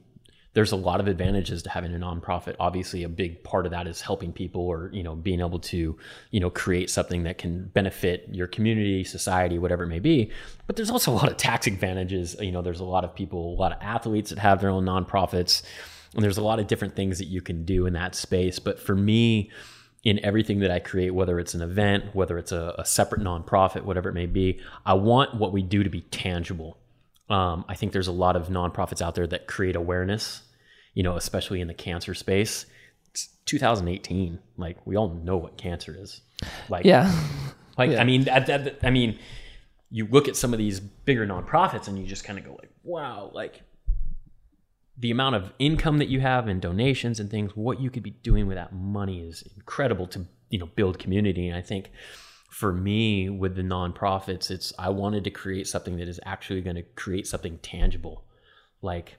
there's 0.53 0.73
a 0.73 0.75
lot 0.75 0.99
of 0.99 1.07
advantages 1.07 1.63
to 1.63 1.69
having 1.69 1.95
a 1.95 1.97
nonprofit. 1.97 2.55
Obviously, 2.59 3.03
a 3.03 3.09
big 3.09 3.41
part 3.43 3.65
of 3.65 3.71
that 3.71 3.87
is 3.87 4.01
helping 4.01 4.33
people, 4.33 4.61
or 4.61 4.89
you 4.91 5.01
know, 5.01 5.15
being 5.15 5.39
able 5.39 5.59
to 5.59 5.97
you 6.31 6.39
know 6.39 6.49
create 6.49 6.89
something 6.89 7.23
that 7.23 7.37
can 7.37 7.65
benefit 7.67 8.27
your 8.31 8.47
community, 8.47 9.03
society, 9.03 9.57
whatever 9.57 9.83
it 9.83 9.87
may 9.87 9.99
be. 9.99 10.31
But 10.67 10.75
there's 10.75 10.89
also 10.89 11.11
a 11.11 11.13
lot 11.13 11.31
of 11.31 11.37
tax 11.37 11.67
advantages. 11.67 12.35
You 12.39 12.51
know, 12.51 12.61
there's 12.61 12.81
a 12.81 12.85
lot 12.85 13.03
of 13.03 13.15
people, 13.15 13.53
a 13.53 13.59
lot 13.59 13.71
of 13.71 13.77
athletes 13.81 14.29
that 14.31 14.39
have 14.39 14.59
their 14.59 14.69
own 14.69 14.85
nonprofits, 14.85 15.61
and 16.13 16.23
there's 16.23 16.37
a 16.37 16.43
lot 16.43 16.59
of 16.59 16.67
different 16.67 16.95
things 16.95 17.17
that 17.19 17.27
you 17.27 17.41
can 17.41 17.63
do 17.63 17.85
in 17.85 17.93
that 17.93 18.15
space. 18.15 18.59
But 18.59 18.79
for 18.79 18.95
me, 18.95 19.51
in 20.03 20.19
everything 20.25 20.59
that 20.59 20.71
I 20.71 20.79
create, 20.79 21.11
whether 21.11 21.39
it's 21.39 21.53
an 21.53 21.61
event, 21.61 22.13
whether 22.13 22.37
it's 22.37 22.51
a, 22.51 22.75
a 22.77 22.85
separate 22.85 23.21
nonprofit, 23.21 23.83
whatever 23.83 24.09
it 24.09 24.13
may 24.13 24.25
be, 24.25 24.59
I 24.85 24.95
want 24.95 25.35
what 25.35 25.53
we 25.53 25.61
do 25.61 25.83
to 25.83 25.89
be 25.89 26.01
tangible. 26.01 26.77
Um, 27.31 27.65
I 27.67 27.75
think 27.75 27.93
there's 27.93 28.07
a 28.07 28.11
lot 28.11 28.35
of 28.35 28.49
nonprofits 28.49 29.01
out 29.01 29.15
there 29.15 29.27
that 29.27 29.47
create 29.47 29.75
awareness, 29.75 30.41
you 30.93 31.03
know, 31.03 31.15
especially 31.15 31.61
in 31.61 31.67
the 31.67 31.73
cancer 31.73 32.13
space. 32.13 32.65
It's 33.09 33.29
2018, 33.45 34.39
like 34.57 34.77
we 34.85 34.95
all 34.97 35.09
know 35.09 35.37
what 35.37 35.57
cancer 35.57 35.95
is. 35.97 36.21
Like, 36.69 36.85
Yeah. 36.85 37.11
like 37.77 37.91
I 37.91 38.03
mean, 38.03 38.25
that, 38.25 38.79
I 38.83 38.89
mean, 38.89 39.17
you 39.89 40.07
look 40.07 40.27
at 40.27 40.35
some 40.35 40.53
of 40.53 40.57
these 40.59 40.79
bigger 40.79 41.25
nonprofits 41.25 41.87
and 41.87 41.97
you 41.97 42.05
just 42.05 42.23
kind 42.23 42.37
of 42.37 42.45
go 42.45 42.51
like, 42.51 42.71
wow, 42.83 43.31
like 43.33 43.61
the 44.97 45.11
amount 45.11 45.35
of 45.35 45.53
income 45.57 45.99
that 45.99 46.09
you 46.09 46.19
have 46.19 46.47
and 46.47 46.61
donations 46.61 47.19
and 47.19 47.29
things, 47.29 47.55
what 47.55 47.79
you 47.79 47.89
could 47.89 48.03
be 48.03 48.11
doing 48.11 48.47
with 48.47 48.55
that 48.55 48.73
money 48.73 49.19
is 49.19 49.43
incredible 49.55 50.07
to 50.07 50.25
you 50.49 50.59
know 50.59 50.67
build 50.75 50.99
community. 50.99 51.47
And 51.47 51.57
I 51.57 51.61
think 51.61 51.91
for 52.51 52.73
me 52.73 53.29
with 53.29 53.55
the 53.55 53.61
nonprofits, 53.61 54.51
it's 54.51 54.73
I 54.77 54.89
wanted 54.89 55.23
to 55.23 55.31
create 55.31 55.67
something 55.67 55.95
that 55.97 56.09
is 56.09 56.19
actually 56.25 56.61
going 56.61 56.75
to 56.75 56.83
create 56.83 57.25
something 57.25 57.57
tangible. 57.59 58.25
Like 58.81 59.17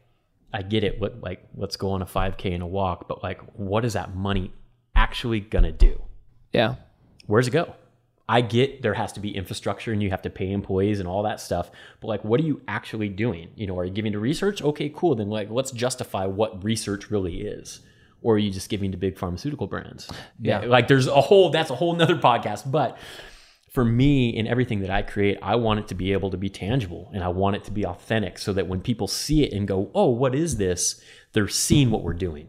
I 0.53 0.61
get 0.61 0.85
it, 0.85 1.01
what 1.01 1.23
like 1.23 1.43
let's 1.57 1.77
go 1.77 1.93
on 1.93 2.03
a 2.03 2.07
5K 2.07 2.53
and 2.53 2.63
a 2.63 2.67
walk, 2.67 3.09
but 3.09 3.23
like 3.23 3.41
what 3.55 3.87
is 3.87 3.95
that 3.95 4.15
money 4.15 4.53
actually 4.95 5.41
gonna 5.41 5.73
do? 5.73 6.01
Yeah. 6.53 6.75
where's 7.27 7.49
it 7.49 7.53
go? 7.53 7.75
I 8.29 8.43
get 8.43 8.83
there 8.83 8.95
has 8.95 9.15
to 9.15 9.21
be 9.21 9.35
infrastructure 9.35 9.93
and 9.93 10.03
you 10.03 10.11
have 10.11 10.23
to 10.23 10.31
pay 10.31 10.53
employees 10.53 11.01
and 11.01 11.09
all 11.09 11.23
that 11.23 11.41
stuff, 11.41 11.71
but 12.01 12.09
like, 12.09 12.25
what 12.25 12.39
are 12.39 12.45
you 12.45 12.61
actually 12.69 13.09
doing? 13.09 13.49
You 13.57 13.67
know, 13.67 13.79
are 13.79 13.87
you 13.87 13.93
giving 13.93 14.13
to 14.13 14.19
research? 14.19 14.61
Okay, 14.61 14.93
cool. 14.95 15.15
Then 15.15 15.31
like, 15.31 15.49
let's 15.51 15.71
justify 15.71 16.27
what 16.27 16.63
research 16.63 17.11
really 17.11 17.41
is. 17.41 17.81
Or 18.23 18.35
are 18.35 18.39
you 18.39 18.51
just 18.51 18.69
giving 18.69 18.93
to 18.93 18.97
big 18.99 19.19
pharmaceutical 19.19 19.67
brands? 19.67 20.09
Yeah. 20.41 20.61
Like, 20.61 20.89
there's 20.89 21.07
a 21.07 21.21
whole 21.21 21.51
that's 21.51 21.71
a 21.71 21.75
whole 21.75 21.95
nother 21.97 22.17
podcast. 22.17 22.71
But 22.71 22.97
for 23.71 23.85
me, 23.85 24.29
in 24.31 24.47
everything 24.47 24.81
that 24.81 24.91
I 24.91 25.03
create, 25.03 25.39
I 25.43 25.57
want 25.57 25.81
it 25.81 25.89
to 25.89 25.95
be 25.95 26.13
able 26.13 26.31
to 26.31 26.37
be 26.37 26.49
tangible 26.51 27.11
and 27.15 27.25
I 27.25 27.29
want 27.29 27.57
it 27.57 27.65
to 27.65 27.71
be 27.71 27.85
authentic, 27.87 28.39
so 28.39 28.53
that 28.53 28.69
when 28.69 28.81
people 28.81 29.09
see 29.09 29.43
it 29.45 29.53
and 29.53 29.67
go, 29.67 29.91
"Oh, 29.95 30.11
what 30.11 30.35
is 30.35 30.57
this?" 30.59 31.01
They're 31.33 31.49
seeing 31.49 31.91
what 31.91 32.03
we're 32.03 32.13
doing 32.13 32.49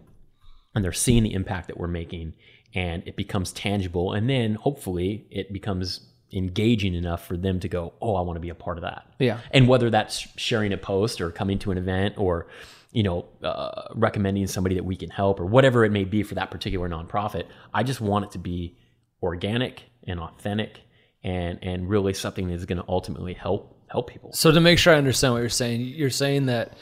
and 0.75 0.83
they're 0.83 0.91
seeing 0.91 1.23
the 1.23 1.33
impact 1.33 1.67
that 1.67 1.77
we're 1.77 1.87
making 1.87 2.33
and 2.75 3.03
it 3.07 3.15
becomes 3.15 3.51
tangible 3.53 4.11
and 4.13 4.27
then 4.29 4.55
hopefully 4.55 5.25
it 5.29 5.53
becomes 5.53 6.01
engaging 6.33 6.95
enough 6.95 7.25
for 7.27 7.37
them 7.37 7.59
to 7.59 7.69
go 7.69 7.93
oh 8.01 8.15
i 8.15 8.21
want 8.21 8.35
to 8.35 8.39
be 8.41 8.49
a 8.49 8.55
part 8.55 8.77
of 8.79 8.81
that 8.81 9.05
Yeah. 9.19 9.37
and 9.51 9.67
whether 9.67 9.91
that's 9.91 10.27
sharing 10.35 10.73
a 10.73 10.77
post 10.77 11.21
or 11.21 11.29
coming 11.29 11.59
to 11.59 11.69
an 11.71 11.77
event 11.77 12.15
or 12.17 12.47
you 12.93 13.03
know 13.03 13.25
uh, 13.43 13.89
recommending 13.95 14.47
somebody 14.47 14.75
that 14.75 14.85
we 14.85 14.95
can 14.95 15.09
help 15.09 15.39
or 15.39 15.45
whatever 15.45 15.83
it 15.83 15.91
may 15.91 16.05
be 16.05 16.23
for 16.23 16.35
that 16.35 16.51
particular 16.51 16.87
nonprofit. 16.87 17.45
I 17.73 17.83
just 17.83 17.99
want 17.99 18.25
it 18.25 18.31
to 18.31 18.39
be 18.39 18.77
organic 19.21 19.83
and 20.05 20.19
authentic 20.19 20.79
and 21.23 21.59
and 21.61 21.89
really 21.89 22.13
something 22.13 22.47
that's 22.47 22.65
going 22.65 22.77
to 22.77 22.85
ultimately 22.87 23.33
help 23.33 23.77
help 23.87 24.09
people. 24.09 24.31
So 24.33 24.51
to 24.51 24.61
make 24.61 24.79
sure 24.79 24.93
I 24.93 24.97
understand 24.97 25.33
what 25.33 25.41
you're 25.41 25.49
saying, 25.49 25.81
you're 25.81 26.09
saying 26.09 26.47
that 26.47 26.77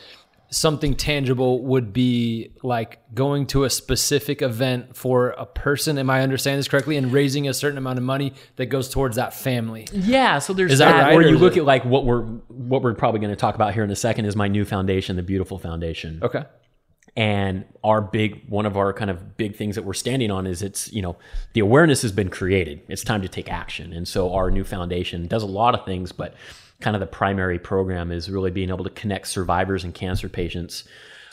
something 0.54 0.94
tangible 0.96 1.64
would 1.64 1.94
be 1.94 2.52
like 2.62 3.00
going 3.16 3.48
to 3.48 3.64
a 3.64 3.70
specific 3.70 4.42
event 4.42 4.96
for 4.98 5.30
a 5.30 5.46
person. 5.46 5.98
Am 5.98 6.10
I 6.10 6.22
understanding 6.22 6.60
this 6.60 6.68
correctly? 6.68 6.98
And 6.98 7.12
raising 7.12 7.48
a 7.48 7.54
certain 7.54 7.78
amount 7.78 7.98
of 7.98 8.04
money 8.04 8.34
that 8.58 8.66
goes 8.66 8.90
towards 8.90 9.16
that 9.16 9.34
family. 9.34 9.88
Yeah, 9.94 10.40
so 10.40 10.52
there's 10.54 10.74
Is 10.74 10.80
that 10.80 10.92
that, 10.92 11.04
right, 11.08 11.16
or 11.16 11.20
or 11.20 11.22
you 11.24 11.38
look 11.38 11.56
it- 11.56 11.62
at 11.62 11.66
like 11.66 11.86
what 11.86 12.06
we're 12.06 12.24
what 12.24 12.82
we're 12.84 12.94
probably 12.94 13.22
going 13.22 13.32
to 13.32 13.38
talk 13.38 13.56
about 13.56 13.74
here 13.74 13.84
in 13.84 13.90
a 13.92 13.96
second 13.96 14.26
is 14.26 14.36
my 14.36 14.50
new 14.50 14.66
foundation, 14.66 15.16
the 15.16 15.24
BeYoutiful 15.24 15.62
Foundation. 15.62 16.20
Okay. 16.22 16.44
And 17.16 17.66
our 17.84 18.02
big 18.02 18.48
one 18.48 18.66
of 18.66 18.78
our 18.78 18.94
kind 18.94 19.10
of 19.10 19.36
big 19.36 19.56
things 19.58 19.76
that 19.76 19.84
we're 19.84 19.94
standing 19.94 20.32
on 20.32 20.48
is 20.48 20.62
it's, 20.62 20.92
you 20.94 21.02
know, 21.02 21.18
the 21.54 21.60
awareness 21.60 22.02
has 22.04 22.12
been 22.14 22.30
created. 22.30 22.82
It's 22.88 23.04
time 23.04 23.22
to 23.22 23.28
take 23.28 23.52
action. 23.52 23.92
And 23.92 24.08
so 24.08 24.34
our 24.34 24.50
new 24.50 24.64
foundation 24.64 25.28
does 25.28 25.44
a 25.44 25.48
lot 25.48 25.76
of 25.76 25.86
things, 25.86 26.14
but 26.14 26.36
kind 26.82 26.96
of 26.96 27.00
the 27.00 27.08
primary 27.08 27.60
program 27.60 28.12
is 28.12 28.30
really 28.30 28.52
being 28.52 28.70
able 28.70 28.84
to 28.84 28.90
connect 28.90 29.28
survivors 29.28 29.84
and 29.84 29.94
cancer 29.94 30.28
patients 30.28 30.84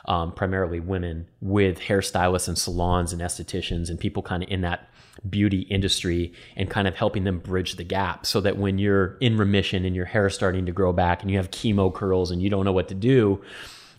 um, 0.08 0.32
primarily 0.32 0.80
women, 0.80 1.28
with 1.42 1.78
hairstylists 1.80 2.48
and 2.48 2.58
salons 2.58 3.12
and 3.12 3.20
estheticians 3.20 3.90
and 3.90 4.00
people 4.00 4.22
kind 4.22 4.42
of 4.42 4.48
in 4.48 4.62
that 4.62 4.88
beauty 5.28 5.60
industry 5.62 6.32
and 6.56 6.70
kind 6.70 6.88
of 6.88 6.94
helping 6.94 7.24
them 7.24 7.40
bridge 7.40 7.76
the 7.76 7.84
gap 7.84 8.24
so 8.24 8.40
that 8.40 8.56
when 8.56 8.78
you're 8.78 9.18
in 9.20 9.36
remission 9.36 9.84
and 9.84 9.94
your 9.94 10.06
hair 10.06 10.28
is 10.28 10.34
starting 10.34 10.64
to 10.64 10.72
grow 10.72 10.92
back 10.92 11.20
and 11.20 11.30
you 11.30 11.36
have 11.36 11.50
chemo 11.50 11.92
curls 11.92 12.30
and 12.30 12.40
you 12.40 12.48
don't 12.48 12.64
know 12.64 12.72
what 12.72 12.88
to 12.88 12.94
do 12.94 13.42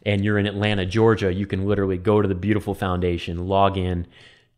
and 0.06 0.24
you're 0.26 0.40
in 0.40 0.48
Atlanta, 0.48 0.86
Georgia, 0.86 1.32
you 1.32 1.46
can 1.46 1.68
literally 1.68 1.98
go 1.98 2.22
to 2.22 2.28
the 2.28 2.34
BeYoutiful 2.34 2.76
Foundation, 2.76 3.48
log 3.48 3.78
in, 3.78 4.08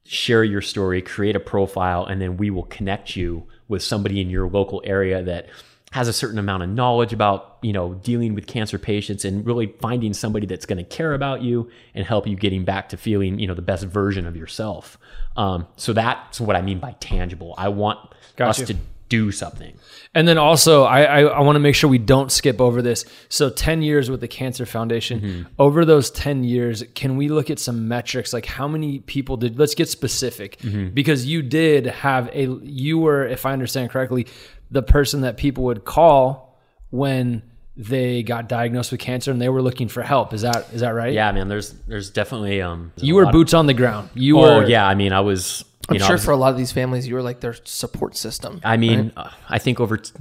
share 0.05 0.43
your 0.43 0.61
story, 0.61 1.01
create 1.01 1.35
a 1.35 1.39
profile, 1.39 2.05
and 2.05 2.21
then 2.21 2.37
we 2.37 2.49
will 2.49 2.63
connect 2.63 3.15
you 3.15 3.45
with 3.67 3.83
somebody 3.83 4.21
in 4.21 4.29
your 4.29 4.47
local 4.47 4.81
area 4.85 5.21
that 5.23 5.49
has 5.91 6.07
a 6.07 6.13
certain 6.13 6.39
amount 6.39 6.63
of 6.63 6.69
knowledge 6.69 7.13
about 7.13 7.57
you 7.61 7.71
know 7.73 7.93
dealing 7.95 8.33
with 8.33 8.47
cancer 8.47 8.77
patients 8.79 9.23
and 9.25 9.45
really 9.45 9.67
finding 9.81 10.13
somebody 10.13 10.47
that's 10.47 10.65
going 10.65 10.77
to 10.77 10.83
care 10.83 11.13
about 11.13 11.41
you 11.41 11.69
and 11.93 12.05
help 12.05 12.25
you 12.27 12.35
getting 12.35 12.63
back 12.65 12.89
to 12.89 12.97
feeling 12.97 13.39
you 13.39 13.47
know 13.47 13.53
the 13.53 13.61
best 13.61 13.83
version 13.85 14.25
of 14.25 14.35
yourself 14.35 14.97
um, 15.37 15.67
so 15.75 15.93
that's 15.93 16.39
what 16.41 16.55
i 16.55 16.61
mean 16.61 16.79
by 16.79 16.95
tangible 16.99 17.53
i 17.57 17.67
want 17.67 17.99
Got 18.37 18.49
us 18.49 18.59
you. 18.59 18.65
to 18.67 18.75
do 19.09 19.29
something. 19.29 19.77
And 20.15 20.25
then 20.25 20.37
also, 20.37 20.83
I 20.83 21.03
I, 21.03 21.19
I 21.23 21.39
want 21.41 21.57
to 21.57 21.59
make 21.59 21.75
sure 21.75 21.89
we 21.89 21.97
don't 21.97 22.31
skip 22.31 22.61
over 22.61 22.81
this. 22.81 23.03
So, 23.27 23.49
ten 23.49 23.81
years 23.81 24.09
with 24.09 24.21
the 24.21 24.27
Cancer 24.29 24.65
Foundation. 24.65 25.19
Mm-hmm. 25.19 25.41
Over 25.59 25.83
those 25.83 26.09
ten 26.09 26.45
years, 26.45 26.81
can 26.95 27.17
we 27.17 27.27
look 27.27 27.49
at 27.49 27.59
some 27.59 27.89
metrics? 27.89 28.31
Like 28.31 28.45
how 28.45 28.69
many 28.69 28.99
people 28.99 29.35
did? 29.35 29.59
Let's 29.59 29.75
get 29.75 29.89
specific 29.89 30.59
Mm-hmm. 30.59 30.93
because 30.93 31.25
you 31.25 31.41
did 31.41 31.87
have 31.87 32.29
a. 32.29 32.45
You 32.63 32.99
were, 32.99 33.27
if 33.27 33.45
I 33.45 33.51
understand 33.51 33.89
correctly, 33.89 34.27
the 34.71 34.81
person 34.81 35.21
that 35.21 35.37
people 35.37 35.65
would 35.65 35.83
call 35.85 36.57
when 36.89 37.43
they 37.77 38.23
got 38.23 38.47
diagnosed 38.49 38.91
with 38.91 38.99
cancer 39.01 39.31
and 39.31 39.41
they 39.41 39.49
were 39.49 39.61
looking 39.61 39.87
for 39.87 40.01
help. 40.03 40.33
Is 40.33 40.41
that 40.41 40.67
is 40.73 40.81
that 40.81 40.89
right? 40.91 41.13
Yeah, 41.13 41.31
man. 41.31 41.47
There's 41.47 41.71
there's 41.87 42.09
definitely 42.09 42.61
um. 42.61 42.91
there's 42.95 43.07
You 43.07 43.15
were 43.15 43.25
lot- 43.25 43.33
boots 43.33 43.53
on 43.53 43.65
the 43.67 43.73
ground. 43.73 44.09
You 44.13 44.39
Oh 44.39 44.59
were. 44.59 44.65
yeah, 44.65 44.85
I 44.87 44.95
mean, 44.95 45.13
I 45.13 45.19
was. 45.21 45.63
You 45.89 45.95
I'm 45.95 45.99
know, 45.99 46.05
sure 46.05 46.15
was- 46.15 46.25
for 46.25 46.31
a 46.31 46.37
lot 46.37 46.51
of 46.51 46.57
these 46.57 46.71
families, 46.71 47.07
you 47.07 47.15
were 47.15 47.21
like 47.23 47.39
their 47.41 47.55
support 47.63 48.15
system. 48.15 48.61
I 48.63 48.77
mean, 48.77 49.11
uh, 49.17 49.29
I 49.49 49.57
think 49.57 49.79
over 49.79 49.97
t- 49.97 50.13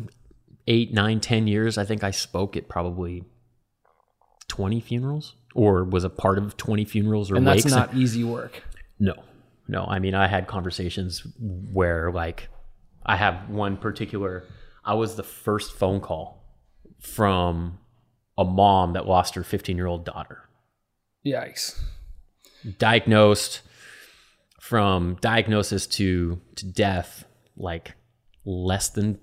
eight, 0.67 0.93
nine, 0.93 1.21
ten 1.21 1.47
years, 1.47 1.77
I 1.79 1.85
think 1.85 2.03
I 2.03 2.11
spoke 2.13 2.57
at 2.57 2.69
probably 2.69 3.25
twenty 4.49 4.81
funerals, 4.81 5.35
or 5.55 5.85
was 5.85 6.05
a 6.05 6.11
part 6.11 6.39
of 6.39 6.57
twenty 6.57 6.85
funerals 6.85 7.31
or 7.31 7.37
And 7.37 7.47
that's 7.47 7.65
wakes. 7.65 7.75
not 7.75 7.95
easy 7.95 8.25
work. 8.25 8.63
No, 9.03 9.15
no. 9.67 9.87
I 9.87 9.99
mean, 9.99 10.15
I 10.15 10.27
had 10.29 10.47
conversations 10.47 11.27
where, 11.73 12.13
like, 12.13 12.49
I 13.11 13.17
have 13.17 13.49
one 13.51 13.77
particular. 13.77 14.45
I 14.85 14.95
was 14.95 15.17
the 15.17 15.25
first 15.25 15.73
phone 15.73 16.01
call 16.01 16.45
from 17.01 17.79
a 18.39 18.45
mom 18.45 18.93
that 18.93 19.07
lost 19.07 19.35
her 19.35 19.43
15 19.43 19.77
year 19.77 19.87
old 19.87 20.05
daughter. 20.05 20.49
Yikes. 21.27 21.77
Diagnosed 22.79 23.63
from 24.61 25.17
diagnosis 25.21 25.87
to 25.89 26.41
to 26.55 26.67
death, 26.67 27.25
like 27.57 27.95
less 28.45 28.91
than 28.91 29.19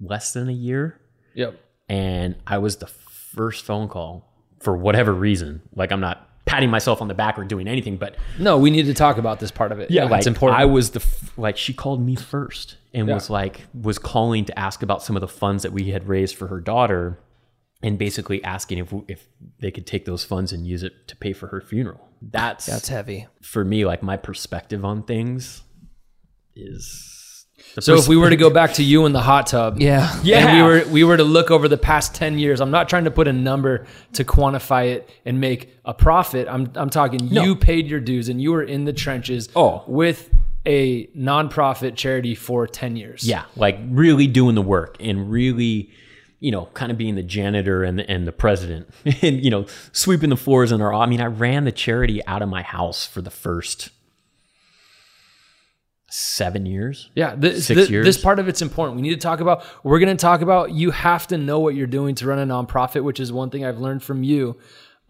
less 0.00 0.32
than 0.32 0.48
a 0.48 0.52
year, 0.52 0.98
Yep. 1.34 1.60
and 1.90 2.36
I 2.46 2.56
was 2.58 2.76
the 2.78 2.86
first 2.86 3.64
phone 3.66 3.88
call 3.88 4.32
for 4.60 4.74
whatever 4.76 5.12
reason. 5.12 5.60
Like, 5.74 5.92
I'm 5.92 6.00
not 6.00 6.26
patting 6.46 6.70
myself 6.70 7.00
on 7.00 7.08
the 7.08 7.14
back 7.14 7.38
or 7.38 7.44
doing 7.44 7.68
anything, 7.68 7.96
but 7.96 8.16
No, 8.38 8.58
we 8.58 8.70
need 8.70 8.84
to 8.86 8.94
talk 8.94 9.18
about 9.18 9.38
this 9.40 9.50
part 9.50 9.70
of 9.72 9.78
it. 9.78 9.90
Yeah, 9.90 10.04
like 10.04 10.18
it's 10.18 10.26
important. 10.26 10.60
I 10.60 10.64
was 10.64 10.90
the 10.90 11.00
f- 11.00 11.36
like 11.38 11.56
she 11.56 11.72
called 11.72 12.04
me 12.04 12.16
first 12.16 12.76
and 12.92 13.06
Yeah. 13.08 13.14
was 13.14 13.30
like 13.30 13.66
was 13.74 13.98
calling 13.98 14.44
to 14.46 14.58
ask 14.58 14.82
about 14.82 15.02
some 15.02 15.16
of 15.16 15.20
the 15.20 15.28
funds 15.28 15.62
that 15.62 15.72
we 15.72 15.90
had 15.90 16.08
raised 16.08 16.34
for 16.34 16.48
her 16.48 16.60
daughter, 16.60 17.20
and 17.82 17.98
basically 17.98 18.42
asking 18.42 18.78
if 18.78 18.92
if 19.06 19.28
they 19.60 19.70
could 19.70 19.86
take 19.86 20.04
those 20.06 20.24
funds 20.24 20.52
and 20.52 20.66
use 20.66 20.82
it 20.82 21.06
to 21.08 21.16
pay 21.16 21.32
for 21.32 21.46
her 21.48 21.60
funeral. 21.60 22.08
That's 22.20 22.66
That's 22.66 22.88
heavy. 22.88 23.28
for 23.40 23.64
me 23.64 23.84
like 23.86 24.02
my 24.02 24.16
perspective 24.16 24.84
on 24.84 25.02
things 25.04 25.62
is. 26.56 27.16
The 27.74 27.82
So 27.82 27.94
if 27.94 28.08
we 28.08 28.16
were 28.16 28.30
to 28.30 28.36
go 28.36 28.50
back 28.50 28.74
to 28.74 28.82
you 28.82 29.06
in 29.06 29.12
the 29.12 29.20
hot 29.20 29.46
tub, 29.46 29.80
Yeah. 29.80 30.12
and 30.16 30.24
Yeah. 30.26 30.56
we 30.56 30.62
were 30.62 30.84
we 30.90 31.04
were 31.04 31.16
to 31.16 31.24
look 31.24 31.50
over 31.50 31.68
the 31.68 31.78
past 31.78 32.14
ten 32.14 32.38
years. 32.38 32.60
I'm 32.60 32.70
not 32.70 32.88
trying 32.88 33.04
to 33.04 33.10
put 33.10 33.28
a 33.28 33.32
number 33.32 33.86
to 34.14 34.24
quantify 34.24 34.88
it 34.92 35.08
and 35.24 35.40
make 35.40 35.74
a 35.84 35.94
profit. 35.94 36.48
I'm 36.50 36.70
I'm 36.74 36.90
talking 36.90 37.26
you 37.28 37.54
paid 37.56 37.86
your 37.86 38.00
dues 38.00 38.28
and 38.28 38.40
you 38.42 38.52
were 38.52 38.62
in 38.62 38.84
the 38.84 38.92
trenches. 38.92 39.48
Oh. 39.54 39.84
with 39.86 40.30
a 40.66 41.06
nonprofit 41.16 41.96
charity 41.96 42.34
for 42.34 42.66
ten 42.66 42.96
years. 42.96 43.24
Yeah, 43.24 43.44
like 43.56 43.78
really 43.88 44.26
doing 44.26 44.54
the 44.54 44.62
work 44.62 44.96
and 45.00 45.30
really, 45.30 45.90
you 46.38 46.50
know, 46.50 46.66
kind 46.74 46.92
of 46.92 46.98
being 46.98 47.14
the 47.14 47.22
janitor 47.22 47.82
and 47.82 47.98
the, 47.98 48.10
and 48.10 48.26
the 48.26 48.32
president 48.32 48.88
and 49.22 49.42
you 49.42 49.50
know 49.50 49.64
sweeping 49.92 50.28
the 50.30 50.36
floors 50.36 50.70
in 50.72 50.82
our. 50.82 50.92
I 50.92 51.06
mean, 51.06 51.20
I 51.22 51.26
ran 51.26 51.64
the 51.64 51.72
charity 51.72 52.24
out 52.26 52.42
of 52.42 52.48
my 52.50 52.62
house 52.62 53.06
for 53.06 53.22
the 53.22 53.30
first 53.30 53.88
seven 56.10 56.66
years. 56.66 57.08
Yeah, 57.14 57.34
this, 57.36 57.66
Six 57.66 57.80
this, 57.82 57.90
years. 57.90 58.04
this 58.04 58.18
part 58.22 58.38
of 58.38 58.48
it's 58.48 58.60
important. 58.62 58.96
We 58.96 59.02
need 59.02 59.10
to 59.14 59.16
talk 59.20 59.40
about. 59.40 59.64
We're 59.84 59.98
going 60.00 60.16
to 60.16 60.20
talk 60.20 60.40
about. 60.42 60.72
You 60.72 60.90
have 60.90 61.26
to 61.28 61.38
know 61.38 61.60
what 61.60 61.74
you're 61.74 61.86
doing 61.86 62.14
to 62.16 62.26
run 62.26 62.38
a 62.38 62.46
nonprofit, 62.46 63.02
which 63.04 63.20
is 63.20 63.32
one 63.32 63.50
thing 63.50 63.64
I've 63.64 63.78
learned 63.78 64.02
from 64.02 64.22
you, 64.22 64.58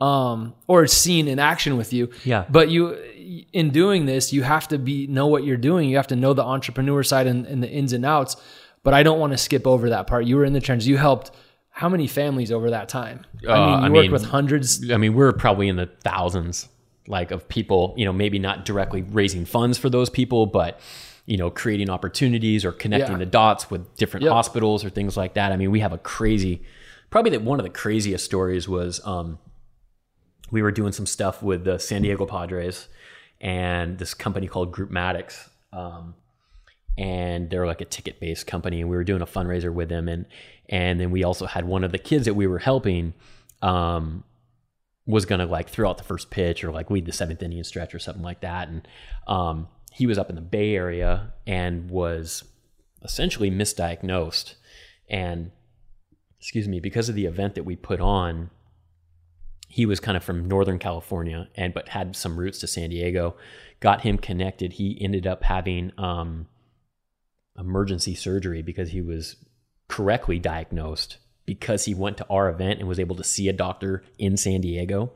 um, 0.00 0.54
or 0.66 0.86
seen 0.86 1.26
in 1.28 1.38
action 1.38 1.76
with 1.76 1.92
you. 1.92 2.10
Yeah. 2.24 2.44
But 2.48 2.68
you, 2.70 2.94
in 3.52 3.70
doing 3.70 4.06
this, 4.06 4.32
you 4.32 4.42
have 4.42 4.68
to 4.68 4.78
be 4.78 5.06
know 5.06 5.26
what 5.26 5.44
you're 5.44 5.56
doing. 5.56 5.88
You 5.88 5.96
have 5.96 6.06
to 6.08 6.16
know 6.16 6.32
the 6.34 6.44
entrepreneur 6.44 7.02
side 7.02 7.26
and, 7.26 7.46
and 7.46 7.62
the 7.62 7.68
ins 7.68 7.92
and 7.92 8.04
outs. 8.04 8.36
But 8.82 8.94
I 8.94 9.02
don't 9.02 9.18
want 9.20 9.32
to 9.32 9.38
skip 9.38 9.66
over 9.66 9.90
that 9.90 10.06
part. 10.06 10.24
You 10.24 10.36
were 10.36 10.44
in 10.44 10.52
the 10.54 10.60
trenches. 10.60 10.88
You 10.88 10.96
helped 10.96 11.30
how 11.70 11.88
many 11.88 12.06
families 12.06 12.50
over 12.50 12.70
that 12.70 12.88
time? 12.88 13.24
I 13.46 13.52
Uh, 13.52 13.56
mean, 13.58 13.68
you 13.68 13.74
I 13.74 13.80
worked 13.90 13.92
mean- 14.04 14.12
with 14.12 14.24
hundreds. 14.24 14.90
I 14.90 14.96
mean, 14.96 15.14
we're 15.14 15.32
probably 15.32 15.68
in 15.68 15.76
the 15.76 15.88
thousands, 16.02 16.68
like 17.10 17.30
of 17.30 17.48
people. 17.48 17.94
You 17.96 18.04
know, 18.06 18.12
maybe 18.12 18.38
not 18.38 18.64
directly 18.64 19.02
raising 19.02 19.44
funds 19.44 19.76
for 19.78 19.90
those 19.90 20.08
people, 20.08 20.46
but 20.46 20.80
you 21.26 21.36
know, 21.36 21.50
creating 21.50 21.90
opportunities 21.90 22.64
or 22.64 22.72
connecting 22.72 23.12
Yeah. 23.12 23.18
the 23.18 23.26
dots 23.26 23.70
with 23.70 23.94
different 23.96 24.24
Yep. 24.24 24.32
hospitals 24.32 24.84
or 24.84 24.90
things 24.90 25.16
like 25.16 25.34
that. 25.34 25.52
I 25.52 25.56
mean, 25.56 25.70
we 25.70 25.80
have 25.80 25.92
a 25.92 25.98
crazy. 25.98 26.62
Probably 27.10 27.30
that 27.32 27.42
one 27.42 27.60
of 27.60 27.64
the 27.64 27.70
craziest 27.70 28.24
stories 28.24 28.68
was 28.68 29.00
um, 29.06 29.38
we 30.50 30.62
were 30.62 30.72
doing 30.72 30.92
some 30.92 31.06
stuff 31.06 31.42
with 31.42 31.64
the 31.64 31.78
San 31.78 32.02
Diego 32.02 32.26
Padres 32.26 32.88
and 33.40 33.98
this 33.98 34.14
company 34.14 34.46
called 34.46 34.72
Groupmatics. 34.72 35.48
Um, 35.72 36.14
and 36.98 37.48
they're 37.50 37.66
like 37.66 37.80
a 37.80 37.84
ticket 37.84 38.18
based 38.20 38.46
company 38.46 38.80
and 38.80 38.90
we 38.90 38.96
were 38.96 39.04
doing 39.04 39.22
a 39.22 39.26
fundraiser 39.26 39.72
with 39.72 39.88
them 39.88 40.08
and 40.08 40.26
and 40.68 41.00
then 41.00 41.10
we 41.12 41.22
also 41.22 41.46
had 41.46 41.64
one 41.64 41.84
of 41.84 41.92
the 41.92 41.98
kids 41.98 42.24
that 42.24 42.34
we 42.34 42.46
were 42.48 42.58
helping 42.58 43.14
um 43.62 44.24
was 45.10 45.26
gonna 45.26 45.46
like 45.46 45.68
throw 45.68 45.88
out 45.88 45.98
the 45.98 46.04
first 46.04 46.30
pitch 46.30 46.64
or 46.64 46.72
like 46.72 46.90
lead 46.90 47.06
the 47.06 47.12
seventh 47.12 47.42
inning 47.42 47.62
stretch 47.64 47.94
or 47.94 47.98
something 47.98 48.22
like 48.22 48.40
that. 48.40 48.68
And 48.68 48.86
um 49.26 49.68
he 49.92 50.06
was 50.06 50.18
up 50.18 50.30
in 50.30 50.36
the 50.36 50.42
bay 50.42 50.74
area 50.74 51.32
and 51.46 51.90
was 51.90 52.44
essentially 53.02 53.50
misdiagnosed. 53.50 54.54
And 55.08 55.50
excuse 56.38 56.68
me 56.68 56.80
because 56.80 57.08
of 57.08 57.14
the 57.14 57.26
event 57.26 57.54
that 57.54 57.64
we 57.64 57.76
put 57.76 58.00
on 58.00 58.50
he 59.68 59.86
was 59.86 60.00
kind 60.00 60.16
of 60.16 60.24
from 60.24 60.48
northern 60.48 60.78
california 60.78 61.48
and 61.54 61.74
but 61.74 61.88
had 61.88 62.16
some 62.16 62.38
roots 62.38 62.58
to 62.58 62.66
san 62.66 62.88
diego 62.88 63.36
got 63.80 64.02
him 64.02 64.18
connected. 64.18 64.74
He 64.74 64.96
ended 65.00 65.26
up 65.26 65.42
having 65.42 65.92
um 65.98 66.46
emergency 67.58 68.14
surgery 68.14 68.62
because 68.62 68.90
he 68.90 69.02
was 69.02 69.36
correctly 69.88 70.38
diagnosed 70.38 71.18
because 71.50 71.84
he 71.84 71.94
went 71.96 72.16
to 72.16 72.26
our 72.30 72.48
event 72.48 72.78
and 72.78 72.86
was 72.88 73.00
able 73.00 73.16
to 73.16 73.24
see 73.24 73.48
a 73.48 73.52
doctor 73.52 74.04
in 74.20 74.36
San 74.36 74.60
Diego. 74.60 75.10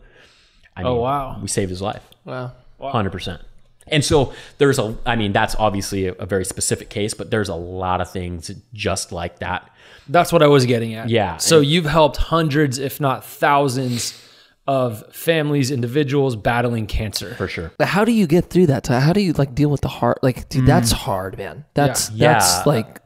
I 0.77 0.83
Oh, 0.83 0.97
wow. 0.97 1.39
We 1.41 1.47
saved 1.47 1.71
his 1.71 1.81
life. 1.81 2.03
Wow. 2.25 2.51
100%. 2.81 3.41
And 3.87 4.05
so 4.05 4.33
there's 4.59 4.81
a, 4.81 4.97
I 5.07 5.15
mean, 5.15 5.33
that's 5.33 5.55
obviously 5.55 6.09
a, 6.09 6.15
a 6.15 6.27
very 6.27 6.45
specific 6.45 6.91
case, 6.91 7.15
but 7.15 7.31
there's 7.31 7.49
a 7.49 7.55
lot 7.55 8.01
of 8.01 8.11
things 8.11 8.51
just 8.73 9.13
like 9.13 9.39
that. 9.39 9.71
That's 10.09 10.33
what 10.33 10.43
I 10.43 10.49
was 10.49 10.67
getting 10.67 10.95
at. 10.95 11.09
Yeah. 11.09 11.37
So 11.37 11.61
you've 11.61 11.85
helped 11.87 12.17
hundreds, 12.17 12.79
if 12.81 13.01
not 13.01 13.25
thousands, 13.25 14.21
of 14.67 15.05
families, 15.15 15.71
individuals 15.71 16.35
battling 16.37 16.87
cancer. 16.87 17.35
For 17.35 17.47
sure. 17.47 17.71
But 17.79 17.87
how 17.89 18.05
do 18.05 18.13
you 18.13 18.27
get 18.27 18.47
through 18.47 18.67
that? 18.69 18.87
How 18.87 19.13
do 19.13 19.21
you 19.21 19.35
like 19.35 19.55
deal 19.55 19.69
with 19.69 19.83
the 19.83 19.89
heart? 19.89 20.19
Like, 20.23 20.49
dude, 20.49 20.67
that's 20.67 20.91
hard, 20.91 21.37
man. 21.39 21.65
That's 21.75 22.09
Mm. 22.11 22.13
Yeah. 22.17 22.33
that's 22.33 22.57
Yeah. 22.57 22.63
like, 22.67 23.01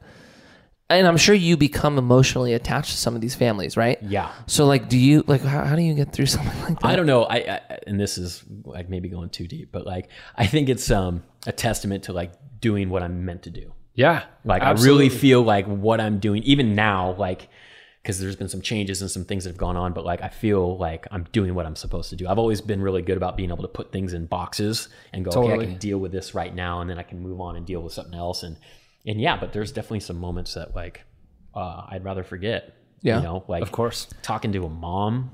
and 0.90 1.06
I'm 1.06 1.16
sure 1.16 1.34
you 1.34 1.56
become 1.56 1.98
emotionally 1.98 2.54
attached 2.54 2.92
to 2.92 2.96
some 2.96 3.14
of 3.14 3.20
these 3.20 3.34
families, 3.34 3.76
right? 3.76 3.98
Yeah. 4.02 4.32
So 4.46 4.66
like, 4.66 4.88
do 4.88 4.96
you 4.96 5.22
like 5.26 5.42
how, 5.42 5.64
how 5.64 5.76
do 5.76 5.82
you 5.82 5.94
get 5.94 6.12
through 6.12 6.26
something 6.36 6.58
like 6.62 6.80
that? 6.80 6.86
I 6.86 6.96
don't 6.96 7.06
know. 7.06 7.24
I, 7.24 7.36
I 7.36 7.78
and 7.86 8.00
this 8.00 8.18
is 8.18 8.42
like 8.64 8.88
maybe 8.88 9.08
going 9.08 9.30
too 9.30 9.46
deep, 9.46 9.70
but 9.72 9.86
like 9.86 10.08
I 10.36 10.46
think 10.46 10.68
it's 10.68 10.90
um 10.90 11.22
a 11.46 11.52
testament 11.52 12.04
to 12.04 12.12
like 12.12 12.32
doing 12.60 12.90
what 12.90 13.02
I'm 13.02 13.24
meant 13.24 13.42
to 13.42 13.50
do. 13.50 13.72
Yeah. 13.94 14.24
Like 14.44 14.62
I 14.62 14.70
really 14.72 15.08
feel 15.08 15.42
like 15.42 15.66
what 15.66 16.00
I'm 16.00 16.20
doing, 16.20 16.42
even 16.44 16.74
now, 16.74 17.12
like 17.18 17.48
because 18.02 18.20
there's 18.20 18.36
been 18.36 18.48
some 18.48 18.62
changes 18.62 19.02
and 19.02 19.10
some 19.10 19.24
things 19.24 19.44
that 19.44 19.50
have 19.50 19.58
gone 19.58 19.76
on, 19.76 19.92
but 19.92 20.04
like 20.04 20.22
I 20.22 20.28
feel 20.28 20.78
like 20.78 21.06
I'm 21.10 21.24
doing 21.32 21.54
what 21.54 21.66
I'm 21.66 21.76
supposed 21.76 22.08
to 22.10 22.16
do. 22.16 22.26
I've 22.26 22.38
always 22.38 22.60
been 22.62 22.80
really 22.80 23.02
good 23.02 23.16
about 23.16 23.36
being 23.36 23.50
able 23.50 23.62
to 23.62 23.68
put 23.68 23.92
things 23.92 24.14
in 24.14 24.24
boxes 24.24 24.88
and 25.12 25.24
go, 25.24 25.42
okay, 25.42 25.52
I 25.52 25.58
can 25.58 25.76
deal 25.76 25.98
with 25.98 26.12
this 26.12 26.34
right 26.34 26.54
now, 26.54 26.80
and 26.80 26.88
then 26.88 26.98
I 26.98 27.02
can 27.02 27.20
move 27.20 27.40
on 27.40 27.56
and 27.56 27.66
deal 27.66 27.82
with 27.82 27.92
something 27.92 28.14
else. 28.14 28.44
And 28.44 28.56
and 29.06 29.20
yeah, 29.20 29.36
but 29.36 29.52
there's 29.52 29.72
definitely 29.72 30.00
some 30.00 30.18
moments 30.18 30.54
that 30.54 30.74
like 30.74 31.02
uh, 31.54 31.84
I'd 31.88 32.04
rather 32.04 32.22
forget. 32.24 32.74
Yeah. 33.00 33.18
you 33.18 33.22
know, 33.22 33.44
like 33.46 33.62
Of 33.62 33.70
course. 33.70 34.08
talking 34.22 34.52
to 34.54 34.64
a 34.66 34.68
mom 34.68 35.30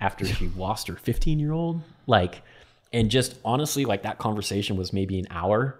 after 0.00 0.24
she 0.24 0.48
lost 0.56 0.88
her 0.88 0.96
15 0.96 1.38
year 1.38 1.52
old 1.52 1.80
like 2.06 2.42
and 2.92 3.10
just 3.10 3.36
honestly 3.44 3.84
like 3.84 4.02
that 4.02 4.18
conversation 4.18 4.76
was 4.76 4.92
maybe 4.92 5.16
an 5.18 5.26
hour 5.30 5.78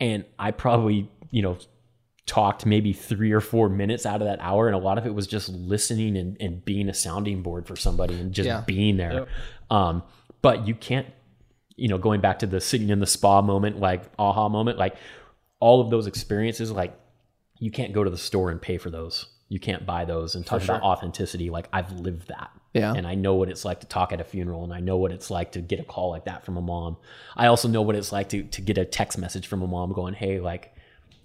and 0.00 0.24
i 0.38 0.50
probably 0.50 1.08
you 1.30 1.42
know 1.42 1.56
talked 2.26 2.66
maybe 2.66 2.92
three 2.92 3.30
or 3.32 3.40
four 3.40 3.68
minutes 3.68 4.04
out 4.06 4.20
of 4.20 4.26
that 4.26 4.40
hour 4.40 4.66
and 4.66 4.74
a 4.74 4.78
lot 4.78 4.96
of 4.98 5.06
it 5.06 5.14
was 5.14 5.26
just 5.28 5.48
listening 5.50 6.16
and, 6.16 6.36
and 6.40 6.64
being 6.64 6.88
a 6.88 6.94
sounding 6.94 7.40
board 7.42 7.66
for 7.68 7.76
somebody 7.76 8.14
and 8.14 8.32
just 8.32 8.46
Yeah. 8.46 8.62
being 8.66 8.96
there 8.96 9.26
um 9.70 10.02
but 10.40 10.66
you 10.66 10.74
can't 10.74 11.06
you 11.76 11.86
know 11.86 11.98
going 11.98 12.20
back 12.20 12.40
to 12.40 12.46
the 12.46 12.60
sitting 12.60 12.88
in 12.88 12.98
the 12.98 13.06
spa 13.06 13.42
moment 13.42 13.78
like 13.78 14.02
aha 14.18 14.48
moment 14.48 14.76
like 14.78 14.96
all 15.64 15.80
of 15.80 15.88
those 15.90 16.06
experiences 16.06 16.70
like 16.72 16.92
you 17.58 17.70
can't 17.70 17.92
go 17.92 18.02
to 18.04 18.10
the 18.10 18.18
store 18.28 18.50
and 18.50 18.60
pay 18.60 18.76
for 18.78 18.90
those 18.90 19.26
you 19.48 19.60
can't 19.60 19.84
buy 19.86 20.04
those 20.04 20.34
and 20.34 20.44
talk 20.44 20.62
about 20.64 20.82
authenticity 20.82 21.50
like 21.50 21.68
i've 21.72 21.90
lived 22.06 22.26
that 22.28 22.50
Yeah. 22.72 22.92
and 22.96 23.06
i 23.06 23.14
know 23.14 23.34
what 23.34 23.48
it's 23.48 23.64
like 23.64 23.80
to 23.80 23.86
talk 23.86 24.12
at 24.12 24.20
a 24.20 24.24
funeral 24.24 24.64
and 24.64 24.72
i 24.72 24.80
know 24.80 24.96
what 24.96 25.12
it's 25.12 25.30
like 25.30 25.52
to 25.52 25.60
get 25.60 25.78
a 25.78 25.84
call 25.84 26.10
like 26.10 26.24
that 26.24 26.44
from 26.44 26.56
a 26.56 26.60
mom 26.72 26.96
i 27.36 27.46
also 27.46 27.68
know 27.68 27.82
what 27.82 27.94
it's 27.96 28.10
like 28.12 28.28
to, 28.30 28.42
to 28.42 28.60
get 28.60 28.76
a 28.78 28.84
text 28.84 29.18
message 29.18 29.46
from 29.46 29.62
a 29.62 29.66
mom 29.66 29.92
going 29.92 30.14
hey 30.14 30.40
like 30.40 30.74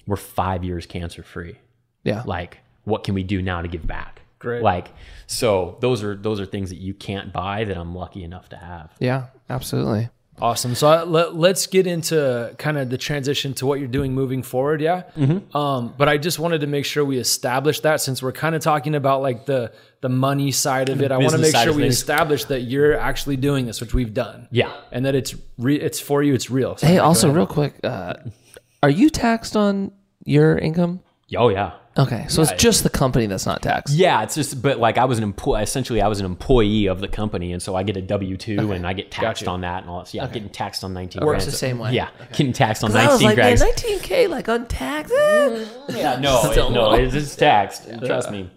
we're 0.05 0.15
five 0.15 0.63
years 0.63 0.85
cancer 0.85 1.23
free 1.23 1.55
Yeah. 2.03 2.23
Like, 2.25 2.59
what 2.85 3.03
can 3.03 3.13
we 3.15 3.23
do 3.23 3.41
now 3.41 3.61
to 3.61 3.67
give 3.67 3.85
back? 3.85 4.21
Great. 4.39 4.61
Like, 4.63 4.87
so 5.25 5.75
those 5.81 6.01
are 6.03 6.15
those 6.15 6.39
are 6.39 6.45
things 6.45 6.69
that 6.69 6.77
you 6.87 6.93
can't 6.93 7.33
buy 7.33 7.65
that 7.65 7.75
I'm 7.75 7.93
lucky 7.93 8.23
enough 8.23 8.47
to 8.49 8.55
have. 8.55 8.93
Yeah, 8.99 9.25
absolutely. 9.49 10.07
Awesome. 10.39 10.75
So 10.75 11.03
let, 11.05 11.35
let's 11.35 11.65
get 11.65 11.87
into 11.87 12.53
kind 12.59 12.77
of 12.77 12.89
the 12.89 12.97
transition 12.97 13.53
to 13.55 13.65
what 13.65 13.79
you're 13.79 13.87
doing 13.87 14.13
moving 14.13 14.43
forward. 14.43 14.81
Yeah. 14.81 15.03
Mm-hmm. 15.17 15.57
Um, 15.57 15.95
but 15.97 16.07
I 16.07 16.17
just 16.17 16.37
wanted 16.37 16.61
to 16.61 16.67
make 16.67 16.85
sure 16.85 17.03
we 17.03 17.17
establish 17.17 17.79
that 17.79 18.01
since 18.01 18.21
we're 18.21 18.33
kind 18.33 18.53
of 18.53 18.61
talking 18.61 18.93
about 18.93 19.21
like 19.21 19.45
the 19.45 19.73
the 20.01 20.09
money 20.09 20.51
side 20.51 20.89
of 20.89 21.01
it. 21.01 21.11
I 21.11 21.17
want 21.17 21.31
to 21.31 21.39
make 21.39 21.55
sure 21.55 21.73
we 21.73 21.83
things. 21.83 21.95
establish 21.95 22.45
that 22.45 22.61
you're 22.61 22.95
actually 22.99 23.37
doing 23.37 23.65
this, 23.65 23.81
which 23.81 23.95
we've 23.95 24.13
done. 24.13 24.47
Yeah. 24.51 24.71
And 24.91 25.05
that 25.07 25.15
it's 25.15 25.33
re- 25.57 25.79
it's 25.79 25.99
for 25.99 26.21
you. 26.21 26.35
It's 26.35 26.51
real. 26.51 26.77
So 26.77 26.85
Hey, 26.85 26.99
also, 26.99 27.31
real 27.31 27.47
quick, 27.47 27.73
uh, 27.83 28.13
are 28.83 28.91
you 28.91 29.09
taxed 29.09 29.57
on 29.57 29.91
your 30.23 30.55
income? 30.57 31.01
Oh 31.35 31.49
yeah. 31.49 31.71
Okay, 31.97 32.25
so 32.29 32.43
it's 32.43 32.51
just 32.53 32.83
the 32.83 32.89
company 32.89 33.25
that's 33.25 33.45
not 33.45 33.61
taxed. 33.63 33.93
Yeah, 33.95 34.21
it's 34.21 34.35
just, 34.35 34.61
but 34.61 34.77
like 34.77 34.97
I 34.97 35.05
was 35.05 35.17
an 35.17 35.23
employee. 35.23 35.63
Essentially, 35.63 36.01
I 36.01 36.07
was 36.07 36.19
an 36.19 36.25
employee 36.25 36.85
of 36.85 37.01
the 37.01 37.07
company, 37.07 37.53
and 37.53 37.61
so 37.61 37.75
I 37.75 37.83
get 37.83 37.97
a 37.97 38.01
W 38.01 38.37
two, 38.37 38.71
and 38.71 38.85
I 38.85 38.93
get 38.93 39.09
taxed 39.09 39.47
on 39.47 39.61
that 39.61 39.81
and 39.81 39.89
all 39.89 39.99
that. 39.99 40.09
So, 40.09 40.17
yeah, 40.17 40.27
getting 40.27 40.49
taxed 40.49 40.83
on 40.83 40.93
nineteen. 40.93 41.25
Works 41.25 41.45
grand. 41.45 41.53
the 41.53 41.57
same 41.57 41.79
way. 41.79 41.93
Yeah, 41.93 42.09
getting 42.33 42.53
taxed 42.53 42.83
on 42.83 42.95
I 42.95 43.07
was 43.07 43.21
nineteen 43.21 43.43
like, 43.43 43.59
man, 43.59 43.69
19k 43.73 44.29
like 44.29 44.47
untaxed. 44.47 45.13
Yeah, 45.89 46.19
no, 46.19 46.51
it, 46.51 46.71
no, 46.71 46.93
it's, 46.93 47.15
it's 47.15 47.35
taxed. 47.35 47.87
Trust 48.05 48.29
me. 48.29 48.51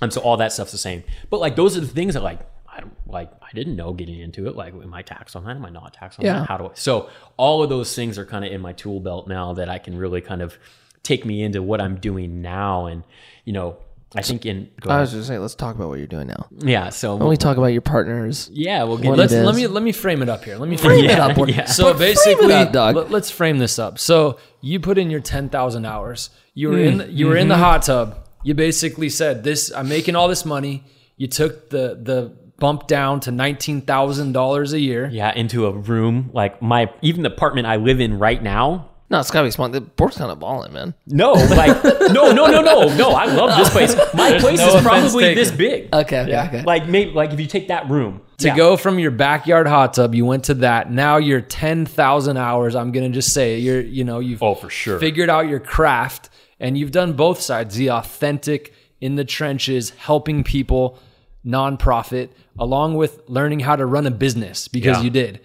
And 0.00 0.12
so 0.12 0.20
all 0.22 0.38
that 0.38 0.52
stuff's 0.52 0.72
the 0.72 0.78
same. 0.78 1.02
But 1.28 1.40
like 1.40 1.56
those 1.56 1.76
are 1.76 1.80
the 1.80 1.86
things 1.86 2.14
that 2.14 2.22
like 2.22 2.40
I 2.66 2.80
don't 2.80 2.94
like. 3.06 3.30
I 3.42 3.52
didn't 3.52 3.76
know 3.76 3.92
getting 3.92 4.20
into 4.20 4.46
it. 4.46 4.54
Like, 4.56 4.72
am 4.72 4.94
I 4.94 5.02
taxed 5.02 5.34
on 5.36 5.44
that? 5.44 5.56
Am 5.56 5.64
I 5.64 5.70
not 5.70 5.92
taxed 5.92 6.18
on 6.20 6.24
Yeah. 6.24 6.38
that? 6.40 6.48
How 6.48 6.56
do 6.56 6.66
I? 6.66 6.70
So 6.74 7.10
all 7.36 7.62
of 7.62 7.68
those 7.68 7.94
things 7.94 8.16
are 8.16 8.24
kind 8.24 8.44
of 8.44 8.52
in 8.52 8.60
my 8.60 8.72
tool 8.72 9.00
belt 9.00 9.26
now 9.28 9.52
that 9.54 9.68
I 9.68 9.78
can 9.78 9.98
really 9.98 10.20
kind 10.20 10.40
of 10.40 10.56
take 11.02 11.24
me 11.24 11.42
into 11.42 11.62
what 11.62 11.80
I'm 11.80 11.96
doing 11.96 12.42
now. 12.42 12.86
And 12.86 13.04
you 13.44 13.52
know, 13.52 13.76
I 14.14 14.22
think 14.22 14.44
in 14.44 14.68
I 14.88 15.00
was 15.00 15.12
just 15.12 15.28
saying, 15.28 15.40
let's 15.40 15.54
talk 15.54 15.76
about 15.76 15.88
what 15.88 15.98
you're 15.98 16.06
doing 16.08 16.26
now. 16.26 16.46
yeah. 16.58 16.88
So 16.88 17.16
When 17.16 17.28
we 17.28 17.36
talk 17.36 17.56
about 17.56 17.68
your 17.68 17.80
partners, 17.82 18.50
yeah, 18.52 18.82
we'll 18.84 18.98
get 18.98 19.16
Let's 19.16 19.32
let 19.32 19.54
me 19.54 19.66
let 19.66 19.82
me 19.82 19.92
frame 19.92 20.20
it 20.22 20.28
up 20.28 20.44
here. 20.44 20.56
Let 20.56 20.68
me 20.68 20.76
frame 20.84 21.00
frame 21.06 21.10
it 21.10 21.18
up. 21.18 21.48
yeah. 21.48 21.64
So 21.66 21.84
But 21.84 21.96
frame 21.98 22.08
basically, 22.14 22.54
up, 22.54 22.72
dog. 22.72 22.94
let, 22.96 23.12
us 23.12 23.30
frame 23.30 23.58
this 23.58 23.78
up. 23.78 23.98
So 23.98 24.38
you 24.60 24.80
put 24.80 24.98
in 24.98 25.10
your 25.10 25.20
ten 25.20 25.48
thousand 25.48 25.84
hours. 25.84 26.30
You 26.54 26.70
were 26.70 26.76
Hmm. 26.90 27.00
in 27.02 27.16
you 27.16 27.26
were 27.28 27.36
in 27.36 27.42
Mm-hmm. 27.42 27.48
the 27.50 27.58
hot 27.58 27.82
tub. 27.82 28.26
You 28.42 28.54
basically 28.54 29.08
said, 29.10 29.44
"This 29.44 29.70
I'm 29.74 29.88
making 29.88 30.16
all 30.16 30.26
this 30.28 30.44
money." 30.44 30.82
You 31.16 31.28
took 31.28 31.70
the 31.70 31.98
the 32.02 32.32
bump 32.58 32.86
down 32.88 33.20
to 33.20 33.30
nineteen 33.30 33.80
thousand 33.82 34.32
dollars 34.32 34.72
a 34.72 34.80
year. 34.80 35.08
yeah 35.12 35.32
into 35.34 35.66
a 35.66 35.72
room 35.72 36.30
like 36.34 36.60
my 36.60 36.90
even 37.00 37.22
the 37.22 37.30
apartment 37.32 37.66
I 37.68 37.76
live 37.76 38.00
in 38.00 38.18
right 38.18 38.42
now. 38.42 38.89
No, 39.10 39.18
it's 39.20 39.30
gotta 39.30 39.46
be 39.46 39.50
smart. 39.50 39.72
The 39.72 39.80
board's 39.80 40.16
kind 40.16 40.30
of 40.30 40.38
balling, 40.38 40.72
man. 40.72 40.94
No, 41.06 41.32
like 41.32 41.82
no, 41.84 42.32
no, 42.32 42.46
no, 42.46 42.62
no, 42.62 42.94
no. 42.96 43.10
I 43.10 43.26
love 43.26 43.58
this 43.58 43.68
place. 43.70 43.94
My 44.14 44.38
place 44.38 44.58
no 44.60 44.76
is 44.76 44.82
probably 44.82 45.24
taken. 45.24 45.34
this 45.42 45.50
big. 45.50 45.88
Okay, 45.92 46.20
okay, 46.20 46.38
okay. 46.46 46.62
Like 46.62 46.86
maybe 46.88 47.10
like 47.10 47.32
if 47.32 47.40
you 47.40 47.46
take 47.46 47.68
that 47.68 47.90
room 47.90 48.22
To 48.38 48.46
yeah. 48.48 48.56
go 48.56 48.76
from 48.76 48.98
your 48.98 49.10
backyard 49.10 49.66
hot 49.66 49.94
tub, 49.94 50.14
you 50.14 50.24
went 50.24 50.44
to 50.44 50.54
that. 50.54 50.90
Now 50.92 51.16
you're 51.16 51.40
ten 51.40 51.86
thousand 51.86 52.36
hours. 52.36 52.74
I'm 52.76 52.92
gonna 52.92 53.08
just 53.10 53.32
say 53.34 53.58
you're 53.58 53.80
you 53.80 54.04
know 54.04 54.20
you've 54.20 54.42
Oh, 54.42 54.54
for 54.54 54.70
sure. 54.70 54.98
figured 55.00 55.28
out 55.28 55.48
your 55.48 55.60
craft 55.60 56.30
and 56.60 56.78
you've 56.78 56.92
done 56.92 57.14
both 57.14 57.40
sides 57.40 57.74
the 57.74 57.90
authentic 57.90 58.72
in 59.00 59.16
the 59.16 59.24
trenches 59.24 59.90
helping 59.90 60.44
people 60.44 60.98
nonprofit 61.44 62.28
along 62.58 62.94
with 62.94 63.20
learning 63.28 63.60
how 63.60 63.74
to 63.74 63.86
run 63.86 64.06
a 64.06 64.10
business 64.10 64.68
because 64.68 64.98
Yeah. 64.98 65.02
you 65.04 65.10
did 65.10 65.40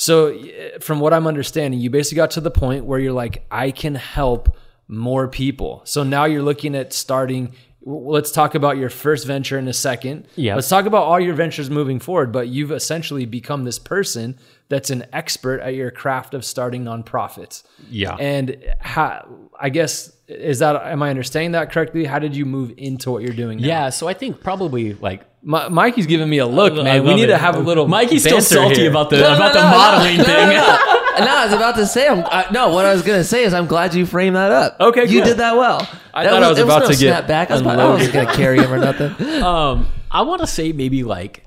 so 0.00 0.38
from 0.80 1.00
what 1.00 1.12
i'm 1.12 1.26
understanding 1.26 1.80
you 1.80 1.90
basically 1.90 2.16
got 2.16 2.30
to 2.30 2.40
the 2.40 2.50
point 2.52 2.84
where 2.84 3.00
you're 3.00 3.12
like 3.12 3.44
i 3.50 3.70
can 3.72 3.94
help 3.96 4.56
more 4.86 5.26
people 5.26 5.82
so 5.84 6.02
now 6.04 6.24
you're 6.24 6.42
looking 6.42 6.76
at 6.76 6.92
starting 6.92 7.52
let's 7.82 8.30
talk 8.30 8.54
about 8.54 8.76
your 8.76 8.90
first 8.90 9.26
venture 9.26 9.58
in 9.58 9.66
a 9.66 9.72
second 9.72 10.26
Yeah. 10.36 10.54
let's 10.54 10.68
talk 10.68 10.86
about 10.86 11.02
all 11.02 11.18
your 11.18 11.34
ventures 11.34 11.68
moving 11.68 11.98
forward 12.00 12.30
but 12.32 12.46
you've 12.48 12.70
essentially 12.72 13.26
become 13.26 13.64
this 13.64 13.78
person 13.78 14.38
that's 14.68 14.90
an 14.90 15.04
expert 15.12 15.60
at 15.60 15.74
your 15.74 15.90
craft 15.90 16.32
of 16.34 16.44
starting 16.44 16.84
nonprofits 16.84 17.62
Yeah. 17.90 18.14
and 18.20 18.56
how, 18.80 19.26
I 19.60 19.68
guess 19.70 20.12
is 20.28 20.58
that 20.58 20.76
am 20.76 21.02
I 21.02 21.10
understanding 21.10 21.52
that 21.52 21.72
correctly? 21.72 22.04
How 22.04 22.18
did 22.18 22.36
you 22.36 22.44
move 22.44 22.72
into 22.76 23.10
what 23.10 23.22
you're 23.22 23.32
doing 23.32 23.60
now? 23.60 23.66
Yeah, 23.66 23.90
so 23.90 24.06
I 24.08 24.14
think 24.14 24.42
probably 24.42 24.94
like 24.94 25.22
Mi- 25.42 25.68
Mikey's 25.70 26.06
giving 26.06 26.28
me 26.28 26.38
a 26.38 26.46
look, 26.46 26.74
man. 26.74 27.04
We 27.04 27.14
need 27.14 27.24
it. 27.24 27.26
to 27.28 27.38
have 27.38 27.56
a 27.56 27.60
little. 27.60 27.88
Mikey's 27.88 28.22
still 28.24 28.40
salty 28.40 28.76
here. 28.82 28.90
about 28.90 29.10
the 29.10 29.16
No, 29.18 29.30
no, 29.30 29.36
about 29.36 29.52
the 29.54 29.60
no, 29.62 29.70
no. 29.70 29.76
modeling 29.76 30.16
thing. 30.16 30.48
no, 31.24 31.36
I 31.36 31.44
was 31.46 31.54
about 31.54 31.76
to 31.76 31.86
say. 31.86 32.08
I'm, 32.08 32.24
I, 32.26 32.46
no, 32.52 32.68
what 32.70 32.84
I 32.84 32.92
was 32.92 33.02
gonna 33.02 33.24
say 33.24 33.44
is, 33.44 33.54
I'm 33.54 33.66
glad 33.66 33.94
you 33.94 34.04
framed 34.04 34.36
that 34.36 34.50
up. 34.50 34.76
Okay, 34.80 35.06
you 35.06 35.20
cool. 35.20 35.28
did 35.28 35.36
that 35.38 35.56
well. 35.56 35.88
I 36.12 36.24
That 36.24 36.30
thought 36.30 36.42
I 36.42 36.48
was 36.48 36.56
there 36.56 36.64
about 36.64 36.82
no 36.82 36.86
to 36.88 36.92
get 36.92 36.98
snap 36.98 37.26
back. 37.26 37.50
I 37.50 37.54
was, 37.54 37.62
about, 37.62 37.78
I 37.78 37.88
wasn't 37.88 38.12
gonna 38.14 38.34
carry 38.34 38.58
him 38.58 38.72
or 38.72 38.78
nothing. 38.78 39.42
um, 39.42 39.88
I 40.10 40.22
want 40.22 40.40
to 40.40 40.46
say 40.46 40.72
maybe 40.72 41.04
like 41.04 41.44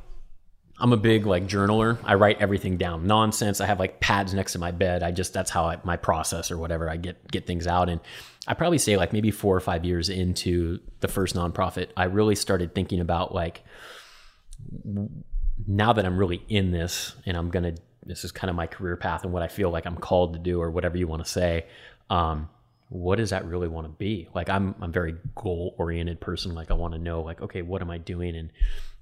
I'm 0.82 0.94
a 0.94 0.98
big 0.98 1.28
like 1.28 1.46
journaler. 1.46 2.00
I 2.04 2.16
write 2.16 2.42
everything 2.42 2.78
down. 2.78 3.06
Nonsense. 3.06 3.62
I 3.62 3.68
have 3.68 3.80
like 3.80 4.00
pads 4.00 4.34
next 4.34 4.54
to 4.54 4.60
my 4.60 4.72
bed. 4.72 5.04
I 5.04 5.12
just 5.12 5.32
that's 5.32 5.52
how 5.52 5.66
I, 5.66 5.78
my 5.84 5.96
process 5.96 6.50
or 6.50 6.58
whatever. 6.58 6.90
I 6.90 6.98
get 6.98 7.32
get 7.32 7.46
things 7.46 7.68
out, 7.68 7.88
and 7.88 8.02
I 8.48 8.56
probably 8.56 8.80
say 8.80 8.98
like 8.98 9.14
maybe 9.14 9.30
four 9.30 9.56
or 9.56 9.60
five 9.60 9.86
years 9.86 10.10
into 10.10 10.80
the 11.00 11.08
first 11.08 11.36
nonprofit, 11.36 11.90
I 11.96 12.06
really 12.06 12.36
started 12.36 12.74
thinking 12.74 13.00
about 13.00 13.34
like 13.34 13.64
now 15.68 15.94
that 15.94 16.04
I'm 16.04 16.18
really 16.18 16.44
in 16.50 16.72
this 16.72 17.14
and 17.26 17.38
I'm 17.38 17.50
gonna 17.52 17.76
this 18.04 18.26
is 18.26 18.32
kind 18.32 18.50
of 18.50 18.56
my 18.56 18.66
career 18.66 18.98
path 18.98 19.24
and 19.24 19.32
what 19.32 19.44
I 19.44 19.48
feel 19.48 19.70
like 19.70 19.86
I'm 19.86 19.98
called 19.98 20.34
to 20.34 20.40
do 20.40 20.60
or 20.60 20.72
whatever 20.72 20.98
you 20.98 21.08
want 21.08 21.24
to 21.24 21.30
say. 21.30 21.68
Um, 22.10 22.50
what 22.90 23.18
does 23.18 23.30
that 23.30 23.46
really 23.46 23.68
want 23.68 23.86
to 23.86 23.94
be? 23.94 24.28
Like 24.34 24.50
I'm 24.50 24.74
I'm 24.82 24.92
very 24.92 25.16
goal 25.36 25.76
oriented 25.78 26.20
person. 26.20 26.56
Like 26.56 26.72
I 26.72 26.74
want 26.74 26.94
to 26.96 27.00
know 27.00 27.22
like 27.22 27.40
okay, 27.42 27.62
what 27.62 27.84
am 27.84 27.92
I 27.92 28.00
doing? 28.00 28.36
And 28.36 28.52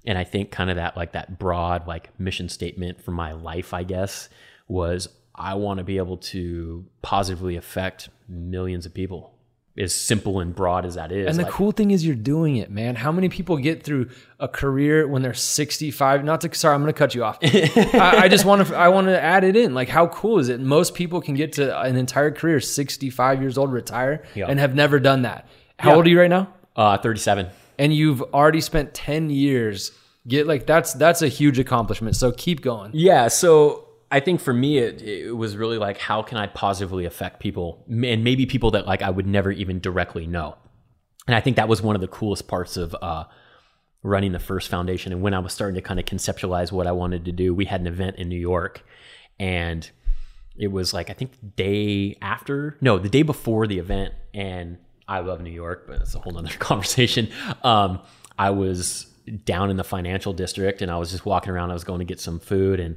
and 0.06 0.16
I 0.18 0.24
think 0.24 0.50
kind 0.50 0.70
of 0.70 0.76
that 0.76 0.96
like 0.96 1.12
that 1.12 1.38
broad 1.38 1.86
like 1.86 2.10
mission 2.18 2.48
statement 2.48 3.02
for 3.02 3.10
my 3.10 3.32
life, 3.32 3.72
I 3.74 3.82
guess, 3.84 4.28
was 4.68 5.08
I 5.34 5.54
want 5.54 5.78
to 5.78 5.84
be 5.84 5.96
able 5.98 6.18
to 6.18 6.84
positively 7.02 7.56
affect 7.56 8.08
millions 8.28 8.86
of 8.86 8.94
people. 8.94 9.34
As 9.78 9.94
simple 9.94 10.40
and 10.40 10.54
broad 10.54 10.84
as 10.84 10.96
that 10.96 11.10
is. 11.12 11.28
And 11.28 11.38
the 11.38 11.44
Like, 11.44 11.52
cool 11.52 11.70
thing 11.72 11.90
is 11.92 12.04
you're 12.04 12.16
doing 12.16 12.56
it, 12.56 12.70
man. 12.70 12.96
How 12.96 13.12
many 13.12 13.28
people 13.30 13.56
get 13.56 13.82
through 13.84 14.10
a 14.38 14.48
career 14.48 15.06
when 15.06 15.22
they're 15.22 15.32
65? 15.32 16.24
Not 16.24 16.40
to 16.42 16.52
sorry, 16.54 16.74
I'm 16.74 16.82
going 16.82 16.92
to 16.92 16.98
cut 16.98 17.14
you 17.14 17.24
off. 17.24 17.38
I, 17.42 18.22
I 18.24 18.28
just 18.28 18.44
want 18.44 18.66
to 18.66 18.76
I 18.76 18.88
want 18.88 19.06
to 19.06 19.18
add 19.18 19.44
it 19.44 19.56
in. 19.56 19.72
Like 19.72 19.88
how 19.88 20.08
cool 20.08 20.38
is 20.38 20.48
it? 20.48 20.60
Most 20.60 20.94
people 20.94 21.20
can 21.22 21.34
get 21.34 21.52
to 21.54 21.80
an 21.80 21.96
entire 21.96 22.30
career 22.32 22.60
65 22.60 23.40
years 23.40 23.56
old, 23.56 23.72
retire, 23.72 24.24
Yeah. 24.34 24.46
and 24.48 24.58
have 24.58 24.74
never 24.74 24.98
done 24.98 25.22
that. 25.22 25.46
How 25.78 25.90
Yeah. 25.90 25.96
old 25.96 26.06
are 26.06 26.10
you 26.10 26.20
right 26.20 26.30
now? 26.30 26.52
uh, 26.76 26.98
37. 26.98 27.46
And 27.80 27.94
you've 27.94 28.22
already 28.34 28.60
spent 28.60 28.92
10 28.92 29.30
years. 29.30 29.90
Get 30.28 30.46
like 30.46 30.66
that's 30.66 30.92
that's 30.92 31.22
a 31.22 31.28
huge 31.28 31.58
accomplishment. 31.58 32.14
So 32.14 32.30
keep 32.30 32.60
going. 32.60 32.90
Yeah, 32.92 33.28
so 33.28 33.88
I 34.10 34.20
think 34.20 34.40
for 34.40 34.52
me 34.52 34.76
it, 34.78 35.00
it 35.00 35.32
was 35.36 35.56
really 35.56 35.78
like 35.78 35.96
how 35.96 36.20
can 36.22 36.36
I 36.36 36.46
positively 36.46 37.06
affect 37.06 37.40
people 37.40 37.82
and 37.88 38.22
maybe 38.22 38.44
people 38.44 38.72
that 38.72 38.86
like 38.86 39.00
I 39.00 39.08
would 39.08 39.26
never 39.26 39.50
even 39.50 39.80
directly 39.80 40.26
know. 40.26 40.56
And 41.26 41.34
I 41.34 41.40
think 41.40 41.56
that 41.56 41.68
was 41.68 41.80
one 41.80 41.94
of 41.94 42.02
the 42.02 42.08
coolest 42.08 42.48
parts 42.48 42.76
of 42.76 42.94
uh, 43.00 43.24
running 44.02 44.32
the 44.32 44.38
first 44.38 44.68
foundation 44.68 45.12
and 45.12 45.22
when 45.22 45.32
I 45.32 45.38
was 45.38 45.52
starting 45.52 45.76
to 45.76 45.82
kind 45.82 45.98
of 45.98 46.06
conceptualize 46.06 46.70
what 46.70 46.86
I 46.86 46.92
wanted 46.92 47.24
to 47.24 47.32
do. 47.32 47.54
We 47.54 47.64
had 47.64 47.80
an 47.80 47.86
event 47.86 48.16
in 48.16 48.28
New 48.28 48.38
York 48.38 48.84
and 49.38 49.88
it 50.58 50.68
was 50.68 50.92
like 50.92 51.08
I 51.08 51.14
think 51.14 51.40
the 51.40 51.46
day 51.46 52.18
after, 52.20 52.76
no, 52.80 52.98
the 52.98 53.08
day 53.08 53.22
before 53.22 53.66
the 53.66 53.78
event 53.78 54.14
and 54.34 54.76
I 55.10 55.18
love 55.20 55.42
New 55.42 55.50
York, 55.50 55.84
but 55.86 56.00
it's 56.00 56.14
a 56.14 56.20
whole 56.20 56.32
nother 56.32 56.48
conversation. 56.58 57.28
Um, 57.62 58.00
I 58.38 58.50
was 58.50 59.06
down 59.44 59.68
in 59.68 59.76
the 59.76 59.84
financial 59.84 60.32
district 60.32 60.80
and 60.80 60.90
I 60.90 60.96
was 60.96 61.10
just 61.10 61.26
walking 61.26 61.52
around. 61.52 61.70
I 61.70 61.74
was 61.74 61.84
going 61.84 61.98
to 61.98 62.04
get 62.04 62.20
some 62.20 62.38
food 62.38 62.80
and 62.80 62.96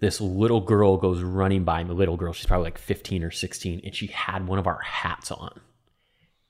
this 0.00 0.20
little 0.20 0.60
girl 0.60 0.96
goes 0.96 1.22
running 1.22 1.64
by 1.64 1.84
me. 1.84 1.94
Little 1.94 2.16
girl, 2.16 2.32
she's 2.32 2.46
probably 2.46 2.64
like 2.64 2.78
15 2.78 3.22
or 3.22 3.30
16, 3.30 3.80
and 3.82 3.94
she 3.94 4.08
had 4.08 4.46
one 4.46 4.58
of 4.58 4.66
our 4.66 4.80
hats 4.80 5.30
on 5.30 5.58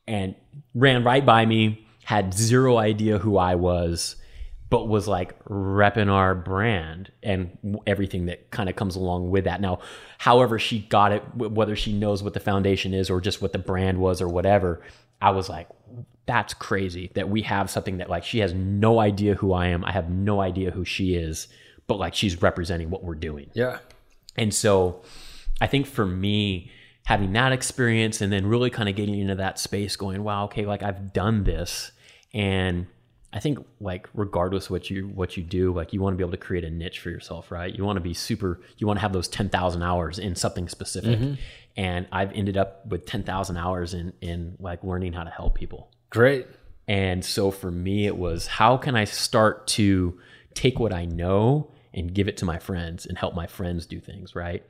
and 0.08 0.34
ran 0.74 1.04
right 1.04 1.24
by 1.24 1.46
me, 1.46 1.86
had 2.04 2.34
zero 2.34 2.76
idea 2.76 3.18
who 3.18 3.36
I 3.36 3.54
was, 3.54 4.16
but 4.68 4.88
was 4.88 5.06
like 5.06 5.42
repping 5.44 6.10
our 6.10 6.34
brand 6.34 7.12
and 7.22 7.78
everything 7.86 8.26
that 8.26 8.50
kind 8.50 8.68
of 8.68 8.76
comes 8.76 8.96
along 8.96 9.30
with 9.30 9.44
that. 9.44 9.60
Now, 9.60 9.78
however 10.18 10.58
she 10.58 10.80
got 10.80 11.12
it, 11.12 11.22
whether 11.36 11.76
she 11.76 11.92
knows 11.92 12.22
what 12.22 12.34
the 12.34 12.40
foundation 12.40 12.92
is 12.92 13.08
or 13.08 13.20
just 13.20 13.40
what 13.40 13.52
the 13.52 13.58
brand 13.58 13.98
was 13.98 14.20
or 14.20 14.28
whatever, 14.28 14.82
I 15.20 15.30
was 15.30 15.48
like, 15.48 15.68
that's 16.26 16.52
crazy 16.54 17.12
that 17.14 17.28
we 17.28 17.42
have 17.42 17.70
something 17.70 17.98
that 17.98 18.10
like 18.10 18.24
she 18.24 18.40
has 18.40 18.52
no 18.52 18.98
idea 18.98 19.34
who 19.34 19.52
I 19.52 19.68
am. 19.68 19.84
I 19.84 19.92
have 19.92 20.10
no 20.10 20.40
idea 20.40 20.72
who 20.72 20.84
she 20.84 21.14
is, 21.14 21.46
but 21.86 21.98
like 21.98 22.14
she's 22.14 22.42
representing 22.42 22.90
what 22.90 23.04
we're 23.04 23.14
doing. 23.14 23.50
Yeah. 23.54 23.78
And 24.36 24.52
so 24.52 25.02
I 25.60 25.68
think 25.68 25.86
for 25.86 26.04
me, 26.04 26.72
having 27.06 27.32
that 27.34 27.52
experience 27.52 28.20
and 28.20 28.32
then 28.32 28.46
really 28.46 28.68
kind 28.68 28.88
of 28.88 28.96
getting 28.96 29.16
into 29.16 29.36
that 29.36 29.60
space, 29.60 29.94
going, 29.94 30.24
wow, 30.24 30.46
okay, 30.46 30.66
like 30.66 30.82
I've 30.82 31.12
done 31.12 31.44
this. 31.44 31.92
And 32.34 32.88
I 33.36 33.38
think 33.38 33.58
like 33.80 34.08
regardless 34.14 34.70
what 34.70 34.88
you 34.88 35.08
what 35.08 35.36
you 35.36 35.42
do, 35.42 35.70
like 35.74 35.92
you 35.92 36.00
want 36.00 36.14
to 36.14 36.16
be 36.16 36.22
able 36.22 36.30
to 36.30 36.38
create 36.38 36.64
a 36.64 36.70
niche 36.70 37.00
for 37.00 37.10
yourself, 37.10 37.50
right? 37.50 37.72
You 37.72 37.84
want 37.84 37.98
to 37.98 38.00
be 38.00 38.14
super 38.14 38.62
you 38.78 38.86
want 38.86 38.96
to 38.96 39.02
have 39.02 39.12
those 39.12 39.28
ten 39.28 39.50
thousand 39.50 39.82
hours 39.82 40.18
in 40.18 40.34
something 40.34 40.68
specific. 40.68 41.38
And 41.76 42.06
I've 42.10 42.32
ended 42.32 42.56
up 42.56 42.86
with 42.86 43.04
ten 43.04 43.24
thousand 43.24 43.58
hours 43.58 43.92
in 43.92 44.14
in 44.22 44.56
like 44.58 44.82
learning 44.82 45.12
how 45.12 45.22
to 45.22 45.30
help 45.30 45.54
people. 45.54 45.90
Great. 46.08 46.46
And 46.88 47.22
so 47.22 47.50
for 47.50 47.70
me, 47.70 48.06
it 48.06 48.16
was 48.16 48.46
how 48.46 48.78
can 48.78 48.96
I 48.96 49.04
start 49.04 49.66
to 49.68 50.18
take 50.54 50.78
what 50.78 50.94
I 50.94 51.04
know 51.04 51.70
and 51.92 52.14
give 52.14 52.28
it 52.28 52.38
to 52.38 52.46
my 52.46 52.58
friends 52.58 53.04
and 53.04 53.18
help 53.18 53.34
my 53.34 53.46
friends 53.46 53.84
do 53.84 54.00
things, 54.00 54.34
right? 54.34 54.64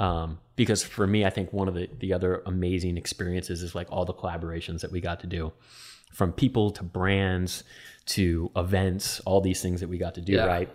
Um, 0.00 0.40
because 0.56 0.82
for 0.82 1.06
me, 1.06 1.24
I 1.24 1.30
think 1.30 1.52
one 1.52 1.68
of 1.68 1.74
the, 1.74 1.88
the 2.00 2.12
other 2.12 2.42
amazing 2.46 2.96
experiences 2.96 3.62
is 3.62 3.76
like 3.76 3.86
all 3.92 4.04
the 4.04 4.14
collaborations 4.14 4.80
that 4.80 4.90
we 4.90 5.00
got 5.00 5.20
to 5.20 5.28
do 5.28 5.52
from 6.12 6.32
people 6.32 6.70
to 6.72 6.82
brands 6.82 7.64
to 8.16 8.50
events, 8.56 9.20
all 9.20 9.40
these 9.40 9.60
things 9.62 9.80
that 9.80 9.88
we 9.88 9.98
got 9.98 10.14
to 10.14 10.20
do, 10.20 10.32
Yeah. 10.34 10.46
right? 10.46 10.68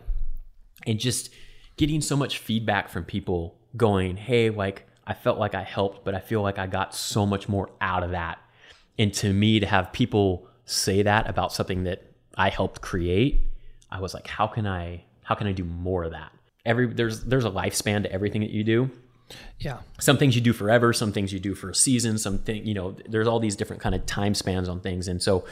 And 0.87 0.99
just 0.99 1.29
getting 1.77 2.01
so 2.01 2.15
much 2.15 2.37
feedback 2.39 2.89
from 2.89 3.03
people 3.03 3.55
going, 3.75 4.17
hey, 4.17 4.49
like 4.49 4.87
I 5.07 5.13
felt 5.13 5.37
like 5.39 5.53
I 5.55 5.63
helped, 5.63 6.03
but 6.05 6.15
I 6.15 6.19
feel 6.19 6.41
like 6.41 6.57
I 6.59 6.67
got 6.67 6.95
so 6.95 7.25
much 7.25 7.47
more 7.49 7.69
out 7.81 8.03
of 8.03 8.11
that. 8.11 8.39
And 8.97 9.13
to 9.15 9.33
me, 9.33 9.59
to 9.59 9.65
have 9.65 9.91
people 9.91 10.47
say 10.65 11.03
that 11.03 11.29
about 11.29 11.51
something 11.51 11.83
that 11.83 12.03
I 12.37 12.49
helped 12.49 12.81
create, 12.81 13.41
I 13.91 13.99
was 13.99 14.13
like, 14.13 14.27
how 14.27 14.47
can 14.47 14.65
I 14.67 15.03
how 15.23 15.35
can 15.35 15.47
I 15.47 15.51
do 15.53 15.63
more 15.63 16.03
of 16.03 16.11
that? 16.11 16.31
Every 16.65 16.87
there's 16.87 17.23
there's 17.25 17.45
a 17.45 17.49
lifespan 17.51 18.03
to 18.03 18.11
everything 18.11 18.41
that 18.41 18.51
you 18.51 18.63
do 18.63 18.89
Yeah. 19.59 19.79
some 19.99 20.17
things 20.17 20.35
you 20.35 20.41
do 20.41 20.53
forever 20.53 20.93
some 20.93 21.11
things 21.11 21.31
you 21.33 21.39
do 21.39 21.55
for 21.55 21.69
a 21.71 21.75
season 21.75 22.17
something 22.17 22.65
you 22.65 22.73
know 22.73 22.95
there's 23.09 23.27
all 23.27 23.39
these 23.39 23.55
different 23.55 23.81
kind 23.81 23.93
of 23.95 24.05
time 24.05 24.33
spans 24.35 24.69
on 24.69 24.79
things 24.81 25.07
and 25.07 25.21
so 25.21 25.45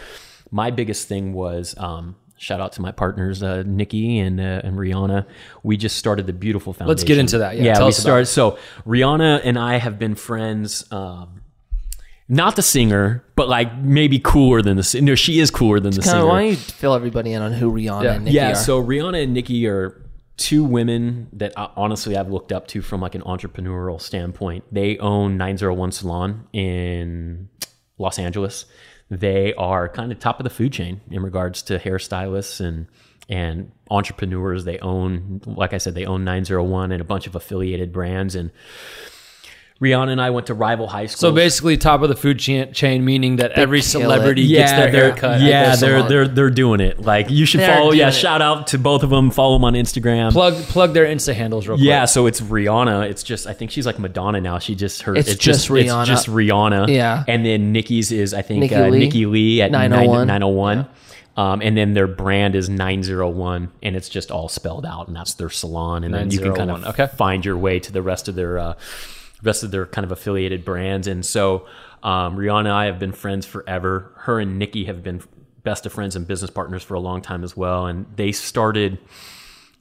my 0.53 0.69
biggest 0.71 1.07
thing 1.07 1.33
was 1.33 1.73
um, 1.77 2.15
shout 2.37 2.61
out 2.61 2.71
to 2.73 2.81
my 2.81 2.91
partners 2.91 3.41
uh, 3.43 3.63
nikki 3.65 4.19
and 4.19 4.39
uh, 4.39 4.61
and 4.63 4.77
riawna 4.77 5.25
we 5.63 5.75
just 5.77 5.97
started 5.97 6.27
the 6.27 6.33
BeYoutiful 6.33 6.63
foundation 6.75 6.87
Let's 6.87 7.03
get 7.03 7.17
into 7.17 7.39
that. 7.39 7.57
Yeah, 7.57 7.63
yeah 7.63 7.73
tell 7.73 7.85
we 7.85 7.89
us 7.89 7.97
about 7.97 8.03
started 8.03 8.25
so 8.27 8.57
riawna 8.85 9.41
and 9.43 9.57
i 9.57 9.77
have 9.77 9.97
been 9.97 10.15
friends 10.15 10.85
um, 10.91 11.41
not 12.27 12.55
the 12.55 12.61
singer 12.61 13.23
but 13.35 13.49
like 13.49 13.75
maybe 13.77 14.19
cooler 14.19 14.61
than 14.61 14.77
the 14.77 14.83
singer 14.83 15.05
no 15.05 15.15
she 15.15 15.39
is 15.39 15.49
cooler 15.51 15.79
than 15.79 15.91
the 15.91 16.01
Kind 16.01 16.11
singer 16.11 16.25
why 16.27 16.41
don't 16.41 16.49
you 16.51 16.55
fill 16.57 16.93
everybody 16.93 17.33
in 17.33 17.41
on 17.41 17.51
who 17.53 17.71
Riawna 17.71 18.03
Yeah. 18.03 18.13
and 18.13 18.25
Nicki 18.25 18.35
yeah, 18.35 18.51
are? 18.51 18.55
so 18.55 18.83
Riawna 18.83 19.23
and 19.23 19.33
Nikki 19.33 19.67
are 19.67 19.99
two 20.37 20.63
women 20.63 21.27
that 21.33 21.53
uh, 21.57 21.67
honestly 21.75 22.17
I've 22.17 22.29
looked 22.29 22.51
up 22.51 22.67
to 22.69 22.81
from 22.81 23.01
like 23.01 23.13
an 23.15 23.21
entrepreneurial 23.21 24.01
standpoint. 24.01 24.63
They 24.71 24.97
own 24.97 25.37
901 25.37 25.91
Salon 25.91 26.47
in 26.53 27.49
Los 27.99 28.17
Angeles. 28.17 28.65
They 29.19 29.53
are 29.55 29.89
kind 29.89 30.11
of 30.11 30.19
top 30.19 30.39
of 30.39 30.43
the 30.43 30.49
food 30.49 30.73
chain 30.73 31.01
in 31.11 31.21
regards 31.21 31.61
to 31.63 31.79
hairstylists 31.79 32.59
and 32.59 32.87
and 33.29 33.71
entrepreneurs. 33.89 34.65
They 34.65 34.79
own, 34.79 35.41
like 35.45 35.73
I 35.73 35.77
said, 35.77 35.95
they 35.95 36.05
own 36.05 36.23
901 36.23 36.91
and 36.91 37.01
a 37.01 37.05
bunch 37.05 37.27
of 37.27 37.35
affiliated 37.35 37.93
brands. 37.93 38.35
And 38.35 38.51
Riawna 39.83 40.11
and 40.11 40.21
I 40.21 40.29
went 40.29 40.47
to 40.47 40.53
rival 40.53 40.87
high 40.87 41.07
schools. 41.07 41.19
So 41.19 41.31
basically, 41.31 41.75
top 41.77 42.01
of 42.01 42.09
the 42.09 42.15
food 42.15 42.39
chain, 42.39 42.71
chain 42.73 43.03
meaning 43.03 43.35
that 43.37 43.51
every 43.51 43.81
kill 43.81 44.01
it. 44.01 44.03
celebrity 44.03 44.47
gets 44.47 44.71
their 44.71 44.91
they're- 44.91 45.03
haircut. 45.09 45.41
Yeah, 45.41 45.75
they're 45.75 45.97
salon. 45.97 46.09
they're 46.09 46.27
they're 46.27 46.49
doing 46.49 46.79
it. 46.79 47.01
Like 47.01 47.29
you 47.29 47.45
should 47.45 47.59
They're 47.59 47.75
follow. 47.75 47.91
Yeah, 47.91 48.07
it. 48.07 48.13
shout 48.13 48.41
out 48.41 48.67
to 48.67 48.77
both 48.77 49.03
of 49.03 49.09
them. 49.09 49.29
Follow 49.29 49.55
them 49.55 49.65
on 49.65 49.73
Instagram. 49.73 50.31
Plug 50.31 50.53
plug 50.55 50.93
their 50.93 51.05
Insta 51.05 51.33
handles 51.33 51.67
real 51.67 51.77
quick. 51.77 51.85
Yeah, 51.85 52.05
so 52.05 52.25
it's 52.27 52.39
Riawna. 52.39 53.09
It's 53.09 53.23
just 53.23 53.45
I 53.45 53.53
think 53.53 53.71
she's 53.71 53.85
like 53.85 53.99
Madonna 53.99 54.39
now. 54.39 54.59
She 54.59 54.75
just 54.75 55.01
her. 55.03 55.15
It's 55.15 55.35
just 55.35 55.69
Riawna. 55.69 56.01
It's 56.01 56.09
just 56.09 56.27
Riawna. 56.27 56.87
Yeah. 56.87 57.23
and 57.27 57.45
then 57.45 57.71
Nikki's 57.73 58.11
is 58.11 58.33
I 58.33 58.41
think 58.41 58.61
Nikki 58.61 58.75
uh, 58.75 58.87
Lee. 58.87 58.99
Nikki 58.99 59.25
Lee 59.25 59.61
at 59.61 59.71
901. 59.71 60.27
901. 60.27 60.87
Um, 61.35 61.61
and 61.61 61.75
then 61.75 61.93
their 61.93 62.05
brand 62.05 62.55
is 62.55 62.69
901, 62.69 63.71
and 63.81 63.95
it's 63.95 64.07
just 64.07 64.29
all 64.29 64.47
spelled 64.47 64.85
out, 64.85 65.07
and 65.07 65.15
that's 65.15 65.33
their 65.33 65.49
salon. 65.49 66.03
And 66.03 66.13
then 66.13 66.29
you 66.29 66.39
can 66.39 66.53
kind 66.53 66.69
of 66.69 66.85
okay. 66.85 67.07
find 67.07 67.43
your 67.43 67.57
way 67.57 67.79
to 67.79 67.91
the 67.91 68.03
rest 68.03 68.27
of 68.27 68.35
their 68.35 68.59
uh, 68.59 68.73
rest 69.43 69.63
of 69.63 69.71
their 69.71 69.85
kind 69.85 70.05
of 70.05 70.11
affiliated 70.11 70.65
brands. 70.65 71.07
And 71.07 71.25
so 71.25 71.67
um, 72.01 72.37
Riawna 72.37 72.59
and 72.59 72.67
I 72.69 72.85
have 72.85 72.97
been 72.97 73.11
friends 73.11 73.45
forever. 73.45 74.11
Her 74.17 74.39
and 74.39 74.57
Nikki 74.57 74.85
have 74.85 75.03
been 75.03 75.21
best 75.63 75.85
of 75.85 75.93
friends 75.93 76.15
and 76.15 76.27
business 76.27 76.49
partners 76.49 76.83
for 76.83 76.95
a 76.95 76.99
long 76.99 77.21
time 77.21 77.43
as 77.43 77.55
well. 77.55 77.85
And 77.85 78.05
they 78.15 78.31
started 78.31 78.97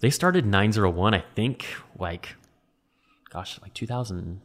they 0.02 0.10
started 0.10 0.44
901 0.44 1.14
i 1.14 1.24
think 1.34 1.64
like 1.98 2.34
gosh 3.30 3.58
like 3.62 3.72
2000 3.72 4.40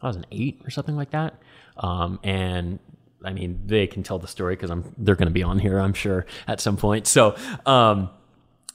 2008 0.00 0.62
or 0.64 0.70
something 0.70 0.96
like 0.96 1.10
that 1.10 1.40
um, 1.76 2.18
and 2.24 2.80
i 3.24 3.32
mean 3.32 3.60
they 3.66 3.86
can 3.86 4.02
tell 4.02 4.18
the 4.18 4.26
story 4.26 4.56
because 4.56 4.70
i'm 4.70 4.92
they're 4.98 5.14
going 5.14 5.28
to 5.28 5.32
be 5.32 5.44
on 5.44 5.60
here 5.60 5.78
i'm 5.78 5.94
sure 5.94 6.26
at 6.48 6.60
some 6.60 6.76
point 6.76 7.06
so 7.06 7.36
um, 7.64 8.10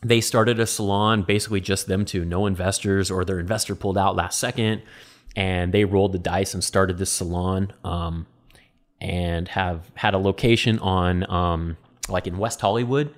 they 0.02 0.22
started 0.22 0.60
a 0.60 0.66
salon 0.66 1.24
basically 1.24 1.60
just 1.60 1.88
them 1.88 2.06
two 2.06 2.24
no 2.24 2.46
investors 2.46 3.12
or 3.12 3.26
their 3.26 3.40
investor 3.40 3.76
pulled 3.76 3.98
out 3.98 4.16
last 4.16 4.40
second 4.40 4.82
and 5.36 5.74
they 5.74 5.86
rolled 5.86 6.12
the 6.12 6.20
dice 6.20 6.54
and 6.54 6.64
started 6.64 6.98
this 6.98 7.12
salon 7.12 7.74
um, 7.84 8.28
and 9.00 9.48
have 9.50 9.92
had 9.96 10.14
a 10.14 10.18
location 10.18 10.80
on 10.80 11.30
um, 11.32 11.78
like 12.10 12.28
in 12.28 12.38
west 12.38 12.62
hollywood 12.62 13.14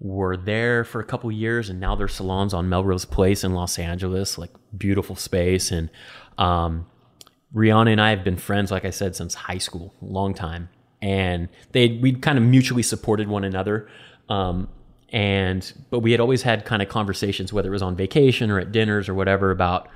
were 0.00 0.36
there 0.36 0.82
for 0.82 1.00
a 1.00 1.04
couple 1.04 1.30
years 1.30 1.68
and 1.68 1.78
now 1.78 1.94
their 1.94 2.08
salons 2.08 2.54
on 2.54 2.68
Melrose 2.68 3.04
Place 3.04 3.44
in 3.44 3.52
Los 3.52 3.78
Angeles, 3.78 4.38
like 4.38 4.50
beautiful 4.76 5.14
space. 5.14 5.70
And 5.70 5.90
um, 6.38 6.86
Riawna 7.54 7.92
and 7.92 8.00
I 8.00 8.10
have 8.10 8.24
been 8.24 8.38
friends, 8.38 8.70
like 8.70 8.86
I 8.86 8.90
said, 8.90 9.14
since 9.14 9.34
high 9.34 9.58
school, 9.58 9.94
long 10.00 10.32
time. 10.32 10.70
And 11.02 11.48
they 11.72 11.98
we 12.00 12.12
kind 12.12 12.38
of 12.38 12.44
mutually 12.44 12.82
supported 12.82 13.28
one 13.28 13.44
another. 13.44 13.88
Um, 14.28 14.68
and 15.10 15.70
but 15.90 16.00
we 16.00 16.12
had 16.12 16.20
always 16.20 16.42
had 16.42 16.64
kind 16.64 16.82
of 16.82 16.88
conversations, 16.88 17.52
whether 17.52 17.68
it 17.68 17.72
was 17.72 17.82
on 17.82 17.96
vacation 17.96 18.50
or 18.50 18.58
at 18.58 18.72
dinners 18.72 19.08
or 19.08 19.14
whatever, 19.14 19.50
about 19.50 19.88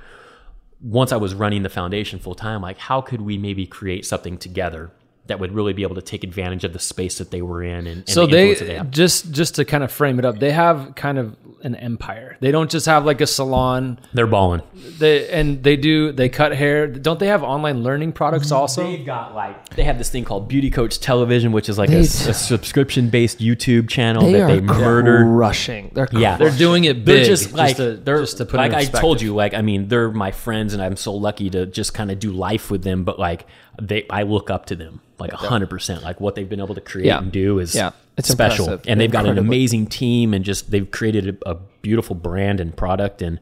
once 0.85 1.11
I 1.11 1.17
was 1.17 1.33
running 1.33 1.63
the 1.63 1.69
foundation 1.69 2.19
full 2.19 2.35
time, 2.35 2.61
like 2.61 2.77
how 2.77 3.01
could 3.01 3.21
we 3.21 3.39
maybe 3.39 3.65
create 3.65 4.05
something 4.05 4.37
together 4.37 4.91
that 5.27 5.39
would 5.39 5.51
really 5.53 5.73
be 5.73 5.81
able 5.83 5.95
to 5.95 6.01
take 6.03 6.23
advantage 6.23 6.63
of 6.63 6.73
the 6.73 6.79
space 6.79 7.17
that 7.17 7.31
they 7.31 7.41
were 7.41 7.63
in 7.63 7.87
and, 7.87 7.87
and 7.87 8.09
So 8.09 8.25
the 8.27 8.31
they, 8.35 8.49
influence 8.49 8.59
that 8.59 8.65
they 8.67 8.75
have. 8.75 8.91
just 8.91 9.31
just 9.31 9.55
to 9.55 9.65
kind 9.65 9.83
of 9.83 9.91
frame 9.91 10.19
it 10.19 10.25
up, 10.25 10.39
they 10.39 10.51
have 10.51 10.93
kind 10.95 11.17
of 11.17 11.35
an 11.63 11.73
empire. 11.75 12.37
They 12.41 12.51
don't 12.51 12.69
just 12.69 12.85
have 12.85 13.05
like 13.05 13.21
a 13.21 13.25
salon. 13.27 13.99
They're 14.13 14.27
balling. 14.27 14.61
They 14.99 15.27
and 15.29 15.63
they 15.63 15.77
do 15.77 16.11
they 16.11 16.29
cut 16.29 16.53
hair. 16.55 16.85
Don't 16.87 17.19
they 17.19 17.25
have 17.27 17.41
online 17.41 17.81
learning 17.81 18.11
products 18.11 18.51
also? 18.51 18.83
They've 18.83 19.03
got 19.05 19.33
like 19.33 19.69
they 19.75 19.83
have 19.83 19.97
this 19.97 20.11
thing 20.11 20.25
called 20.25 20.47
Beauty 20.47 20.69
Coach 20.69 20.99
Television, 20.99 21.51
which 21.51 21.69
is 21.69 21.79
like 21.79 21.89
a, 21.89 21.93
They- 22.01 22.03
subscription 22.03 23.09
based 23.09 23.39
YouTube 23.39 23.89
channel 23.89 24.23
they 24.23 24.33
that 24.33 24.41
are 24.43 24.47
they 24.55 24.61
murdered. 24.61 25.25
rushing. 25.25 25.89
They're 25.93 26.07
Yeah. 26.11 26.37
They're 26.37 26.51
doing 26.51 26.83
it 26.83 26.97
big. 27.03 27.05
They're 27.05 27.25
just 27.25 27.53
like 27.53 27.77
to, 27.77 27.95
they're 27.97 28.19
just 28.21 28.37
to 28.37 28.45
put 28.45 28.57
like 28.57 28.71
in 28.71 28.77
I 28.77 28.85
told 28.85 29.21
you, 29.21 29.33
like 29.33 29.53
I 29.55 29.61
mean, 29.63 29.87
they're 29.87 30.11
my 30.11 30.31
friends, 30.31 30.73
and 30.73 30.83
I'm 30.83 30.95
so 30.97 31.13
lucky 31.15 31.49
to 31.49 31.65
just 31.65 31.93
kind 31.95 32.11
of 32.11 32.19
do 32.19 32.31
life 32.31 32.69
with 32.69 32.83
them. 32.83 33.03
But 33.03 33.17
like 33.17 33.47
they, 33.81 34.05
I 34.09 34.23
look 34.23 34.49
up 34.49 34.65
to 34.67 34.75
them 34.75 35.01
like 35.19 35.31
hundred 35.31 35.69
percent. 35.69 36.03
Like 36.03 36.19
what 36.21 36.35
they've 36.35 36.47
been 36.49 36.59
able 36.59 36.75
to 36.75 36.81
create 36.81 37.07
Yeah. 37.07 37.19
and 37.19 37.31
do 37.31 37.59
is 37.59 37.73
Yeah. 37.75 37.91
It's 38.17 38.29
special, 38.29 38.65
impressive. 38.65 38.89
and 38.89 38.99
they've 39.01 39.11
got 39.11 39.25
an 39.25 39.37
amazing 39.37 39.87
team, 39.87 40.33
and 40.33 40.45
just 40.45 40.71
they've 40.71 40.89
created 40.89 41.37
a, 41.45 41.51
a 41.51 41.55
beautiful 41.81 42.15
brand 42.15 42.59
and 42.59 42.75
product, 42.75 43.21
and 43.21 43.39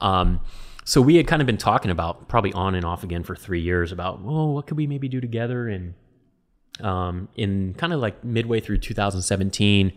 um. 0.00 0.40
So 0.84 1.00
we 1.00 1.14
had 1.14 1.28
kind 1.28 1.40
of 1.40 1.46
been 1.46 1.58
talking 1.58 1.92
about 1.92 2.26
probably 2.28 2.52
on 2.54 2.74
and 2.74 2.84
off 2.84 3.04
again 3.04 3.22
for 3.22 3.36
three 3.36 3.60
years 3.60 3.92
about, 3.92 4.20
well, 4.20 4.52
what 4.52 4.66
could 4.66 4.76
we 4.76 4.88
maybe 4.88 5.06
do 5.08 5.20
together? 5.20 5.68
And 5.68 5.94
um, 6.80 7.28
in 7.36 7.74
kind 7.74 7.92
of 7.92 8.00
like 8.00 8.24
midway 8.24 8.58
through 8.58 8.78
2017, 8.78 9.92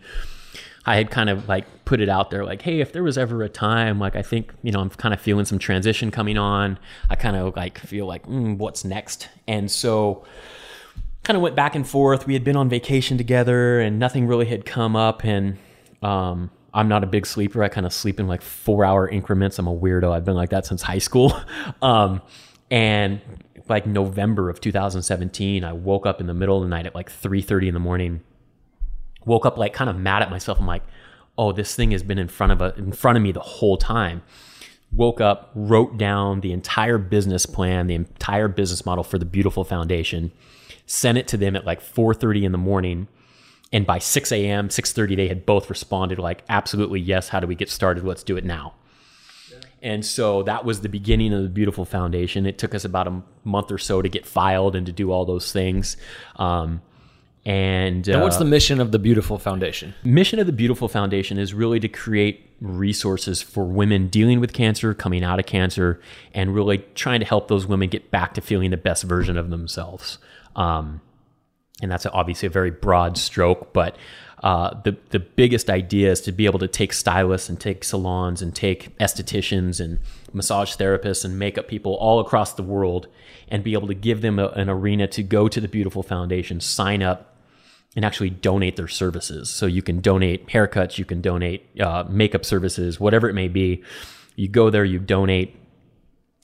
I 0.86 0.96
had 0.96 1.10
kind 1.10 1.28
of 1.28 1.48
like 1.48 1.66
put 1.84 2.00
it 2.00 2.08
out 2.08 2.30
there 2.30 2.44
like, 2.44 2.62
hey, 2.62 2.80
if 2.80 2.92
there 2.92 3.02
was 3.02 3.18
ever 3.18 3.42
a 3.42 3.48
time, 3.48 3.98
like 3.98 4.14
I 4.14 4.22
think, 4.22 4.52
you 4.62 4.70
know, 4.70 4.80
I'm 4.80 4.90
kind 4.90 5.12
of 5.12 5.20
feeling 5.20 5.44
some 5.44 5.58
transition 5.58 6.10
coming 6.10 6.38
on. 6.38 6.78
I 7.10 7.16
kind 7.16 7.36
of 7.36 7.56
like 7.56 7.78
feel 7.78 8.06
like, 8.06 8.26
mm, 8.26 8.56
what's 8.56 8.84
next? 8.84 9.28
And 9.48 9.70
so 9.70 10.24
kind 11.24 11.36
of 11.36 11.42
went 11.42 11.56
back 11.56 11.74
and 11.74 11.86
forth. 11.86 12.26
We 12.26 12.34
had 12.34 12.44
been 12.44 12.56
on 12.56 12.68
vacation 12.68 13.18
together 13.18 13.80
and 13.80 13.98
nothing 13.98 14.28
really 14.28 14.46
had 14.46 14.64
come 14.64 14.94
up. 14.94 15.24
And 15.24 15.58
um, 16.02 16.50
I'm 16.72 16.86
not 16.86 17.02
a 17.02 17.06
big 17.06 17.26
sleeper. 17.26 17.64
I 17.64 17.68
kind 17.68 17.84
of 17.84 17.92
sleep 17.92 18.20
in 18.20 18.28
like 18.28 18.42
four 18.42 18.84
hour 18.84 19.08
increments. 19.08 19.58
I'm 19.58 19.66
a 19.66 19.76
weirdo. 19.76 20.12
I've 20.12 20.24
been 20.24 20.36
like 20.36 20.50
that 20.50 20.66
since 20.66 20.82
high 20.82 20.98
school. 20.98 21.36
um, 21.82 22.22
and 22.70 23.20
like 23.68 23.86
November 23.86 24.50
of 24.50 24.60
2017, 24.60 25.64
I 25.64 25.72
woke 25.72 26.06
up 26.06 26.20
in 26.20 26.28
the 26.28 26.34
middle 26.34 26.58
of 26.58 26.62
the 26.62 26.68
night 26.68 26.86
at 26.86 26.94
like 26.94 27.10
3:30 27.10 27.68
in 27.68 27.74
the 27.74 27.80
morning. 27.80 28.20
Woke 29.26 29.44
up 29.44 29.58
like 29.58 29.74
kind 29.74 29.90
of 29.90 29.96
mad 29.96 30.22
at 30.22 30.30
myself. 30.30 30.58
I'm 30.58 30.66
like, 30.66 30.82
oh, 31.36 31.52
this 31.52 31.74
thing 31.74 31.90
has 31.90 32.02
been 32.02 32.18
in 32.18 32.28
front 32.28 32.52
of 32.52 32.62
a, 32.62 32.74
in 32.76 32.92
front 32.92 33.18
of 33.18 33.22
me 33.22 33.32
the 33.32 33.40
whole 33.40 33.76
time. 33.76 34.22
Woke 34.92 35.20
up, 35.20 35.50
wrote 35.54 35.98
down 35.98 36.40
the 36.40 36.52
entire 36.52 36.96
business 36.96 37.44
plan, 37.44 37.86
the 37.86 37.94
entire 37.94 38.48
business 38.48 38.86
model 38.86 39.04
for 39.04 39.18
the 39.18 39.26
BeYoutiful 39.26 39.66
Foundation, 39.66 40.32
sent 40.86 41.18
it 41.18 41.28
to 41.28 41.36
them 41.36 41.54
at 41.56 41.66
like 41.66 41.82
4:30 41.82 42.44
in 42.44 42.52
the 42.52 42.58
morning, 42.58 43.08
and 43.72 43.84
by 43.84 43.98
6 43.98 44.32
a.m., 44.32 44.68
6:30, 44.68 45.16
they 45.16 45.28
had 45.28 45.44
both 45.44 45.68
responded 45.68 46.18
like, 46.18 46.44
absolutely 46.48 47.00
yes. 47.00 47.28
How 47.28 47.40
do 47.40 47.46
we 47.46 47.54
get 47.54 47.68
started? 47.68 48.04
Let's 48.04 48.22
do 48.22 48.36
it 48.36 48.44
now. 48.44 48.74
And 49.82 50.04
so 50.04 50.42
that 50.44 50.64
was 50.64 50.80
the 50.80 50.88
beginning 50.88 51.32
of 51.32 51.42
the 51.42 51.60
BeYoutiful 51.60 51.86
Foundation. 51.86 52.46
It 52.46 52.58
took 52.58 52.74
us 52.74 52.84
about 52.84 53.06
a 53.06 53.22
month 53.44 53.70
or 53.70 53.78
so 53.78 54.02
to 54.02 54.08
get 54.08 54.26
filed 54.26 54.74
and 54.74 54.86
to 54.86 54.92
do 54.92 55.12
all 55.12 55.24
those 55.24 55.52
things. 55.52 55.96
Um, 56.36 56.82
and, 57.46 58.08
And 58.08 58.22
what's 58.22 58.36
uh, 58.36 58.40
the 58.40 58.44
mission 58.44 58.80
of 58.80 58.90
the 58.90 58.98
BeYoutiful 58.98 59.40
Foundation? 59.40 59.94
mission 60.02 60.40
of 60.40 60.48
the 60.48 60.52
BeYoutiful 60.52 60.90
Foundation 60.90 61.38
is 61.38 61.54
really 61.54 61.78
to 61.78 61.88
create 61.88 62.50
resources 62.60 63.40
for 63.40 63.64
women 63.64 64.08
dealing 64.08 64.40
with 64.40 64.52
cancer, 64.52 64.92
coming 64.94 65.22
out 65.22 65.38
of 65.38 65.46
cancer, 65.46 66.00
and 66.34 66.52
really 66.52 66.78
trying 66.96 67.20
to 67.20 67.26
help 67.26 67.46
those 67.46 67.64
women 67.64 67.88
get 67.88 68.10
back 68.10 68.34
to 68.34 68.40
feeling 68.40 68.70
the 68.72 68.76
best 68.76 69.04
version 69.04 69.38
of 69.38 69.50
themselves. 69.50 70.18
Um, 70.56 71.00
and 71.80 71.88
that's 71.90 72.04
obviously 72.06 72.48
a 72.48 72.50
very 72.50 72.72
broad 72.72 73.16
stroke, 73.16 73.72
but 73.72 73.96
uh, 74.42 74.80
the 74.82 74.96
the 75.10 75.20
biggest 75.20 75.70
idea 75.70 76.10
is 76.10 76.20
to 76.22 76.32
be 76.32 76.46
able 76.46 76.58
to 76.58 76.68
take 76.68 76.92
stylists 76.92 77.48
and 77.48 77.60
take 77.60 77.84
salons 77.84 78.42
and 78.42 78.54
take 78.54 78.96
estheticians 78.98 79.80
and 79.80 79.98
massage 80.32 80.74
therapists 80.74 81.24
and 81.24 81.38
makeup 81.38 81.68
people 81.68 81.94
all 81.94 82.18
across 82.18 82.54
the 82.54 82.62
world 82.62 83.06
and 83.48 83.62
be 83.62 83.72
able 83.72 83.86
to 83.86 83.94
give 83.94 84.20
them 84.20 84.38
a, 84.38 84.48
an 84.48 84.68
arena 84.68 85.06
to 85.06 85.22
go 85.22 85.48
to 85.48 85.60
the 85.60 85.68
BeYoutiful 85.68 86.04
Foundation, 86.04 86.60
sign 86.60 87.02
up, 87.02 87.35
and 87.96 88.04
actually 88.04 88.30
donate 88.30 88.76
their 88.76 88.88
services. 88.88 89.50
So 89.50 89.64
you 89.64 89.82
can 89.82 90.00
donate 90.00 90.46
haircuts, 90.48 90.98
you 90.98 91.06
can 91.06 91.22
donate 91.22 91.80
uh, 91.80 92.04
makeup 92.08 92.44
services, 92.44 93.00
whatever 93.00 93.28
it 93.28 93.32
may 93.32 93.48
be. 93.48 93.82
You 94.36 94.48
go 94.48 94.68
there, 94.68 94.84
you 94.84 94.98
donate. 94.98 95.56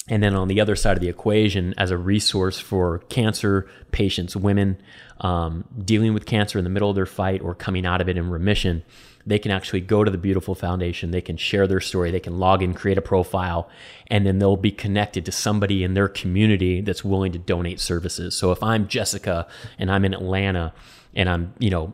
And 0.08 0.22
then 0.22 0.34
on 0.34 0.48
the 0.48 0.60
other 0.60 0.74
side 0.74 0.96
of 0.96 1.00
the 1.00 1.08
equation, 1.08 1.74
as 1.76 1.90
a 1.90 1.98
resource 1.98 2.58
for 2.58 3.00
cancer 3.10 3.68
patients, 3.92 4.34
women 4.34 4.78
um, 5.20 5.64
dealing 5.84 6.14
with 6.14 6.26
cancer 6.26 6.58
in 6.58 6.64
the 6.64 6.70
middle 6.70 6.88
of 6.88 6.96
their 6.96 7.06
fight 7.06 7.42
or 7.42 7.54
coming 7.54 7.86
out 7.86 8.00
of 8.00 8.08
it 8.08 8.16
in 8.16 8.28
remission, 8.30 8.82
they 9.24 9.38
can 9.38 9.52
actually 9.52 9.82
go 9.82 10.02
to 10.02 10.10
the 10.10 10.18
BeYoutiful 10.18 10.56
Foundation. 10.56 11.12
They 11.12 11.20
can 11.20 11.36
share 11.36 11.68
their 11.68 11.80
story. 11.80 12.10
They 12.10 12.18
can 12.18 12.38
log 12.38 12.62
in, 12.62 12.74
create 12.74 12.98
a 12.98 13.02
profile, 13.02 13.68
and 14.08 14.26
then 14.26 14.38
they'll 14.38 14.56
be 14.56 14.72
connected 14.72 15.24
to 15.26 15.32
somebody 15.32 15.84
in 15.84 15.94
their 15.94 16.08
community 16.08 16.80
that's 16.80 17.04
willing 17.04 17.30
to 17.32 17.38
donate 17.38 17.78
services. 17.78 18.34
So 18.34 18.50
if 18.50 18.60
I'm 18.62 18.88
Jessica 18.88 19.46
and 19.78 19.92
I'm 19.92 20.04
in 20.04 20.14
Atlanta 20.14 20.72
and 21.14 21.28
I'm, 21.28 21.54
you 21.58 21.70
know, 21.70 21.92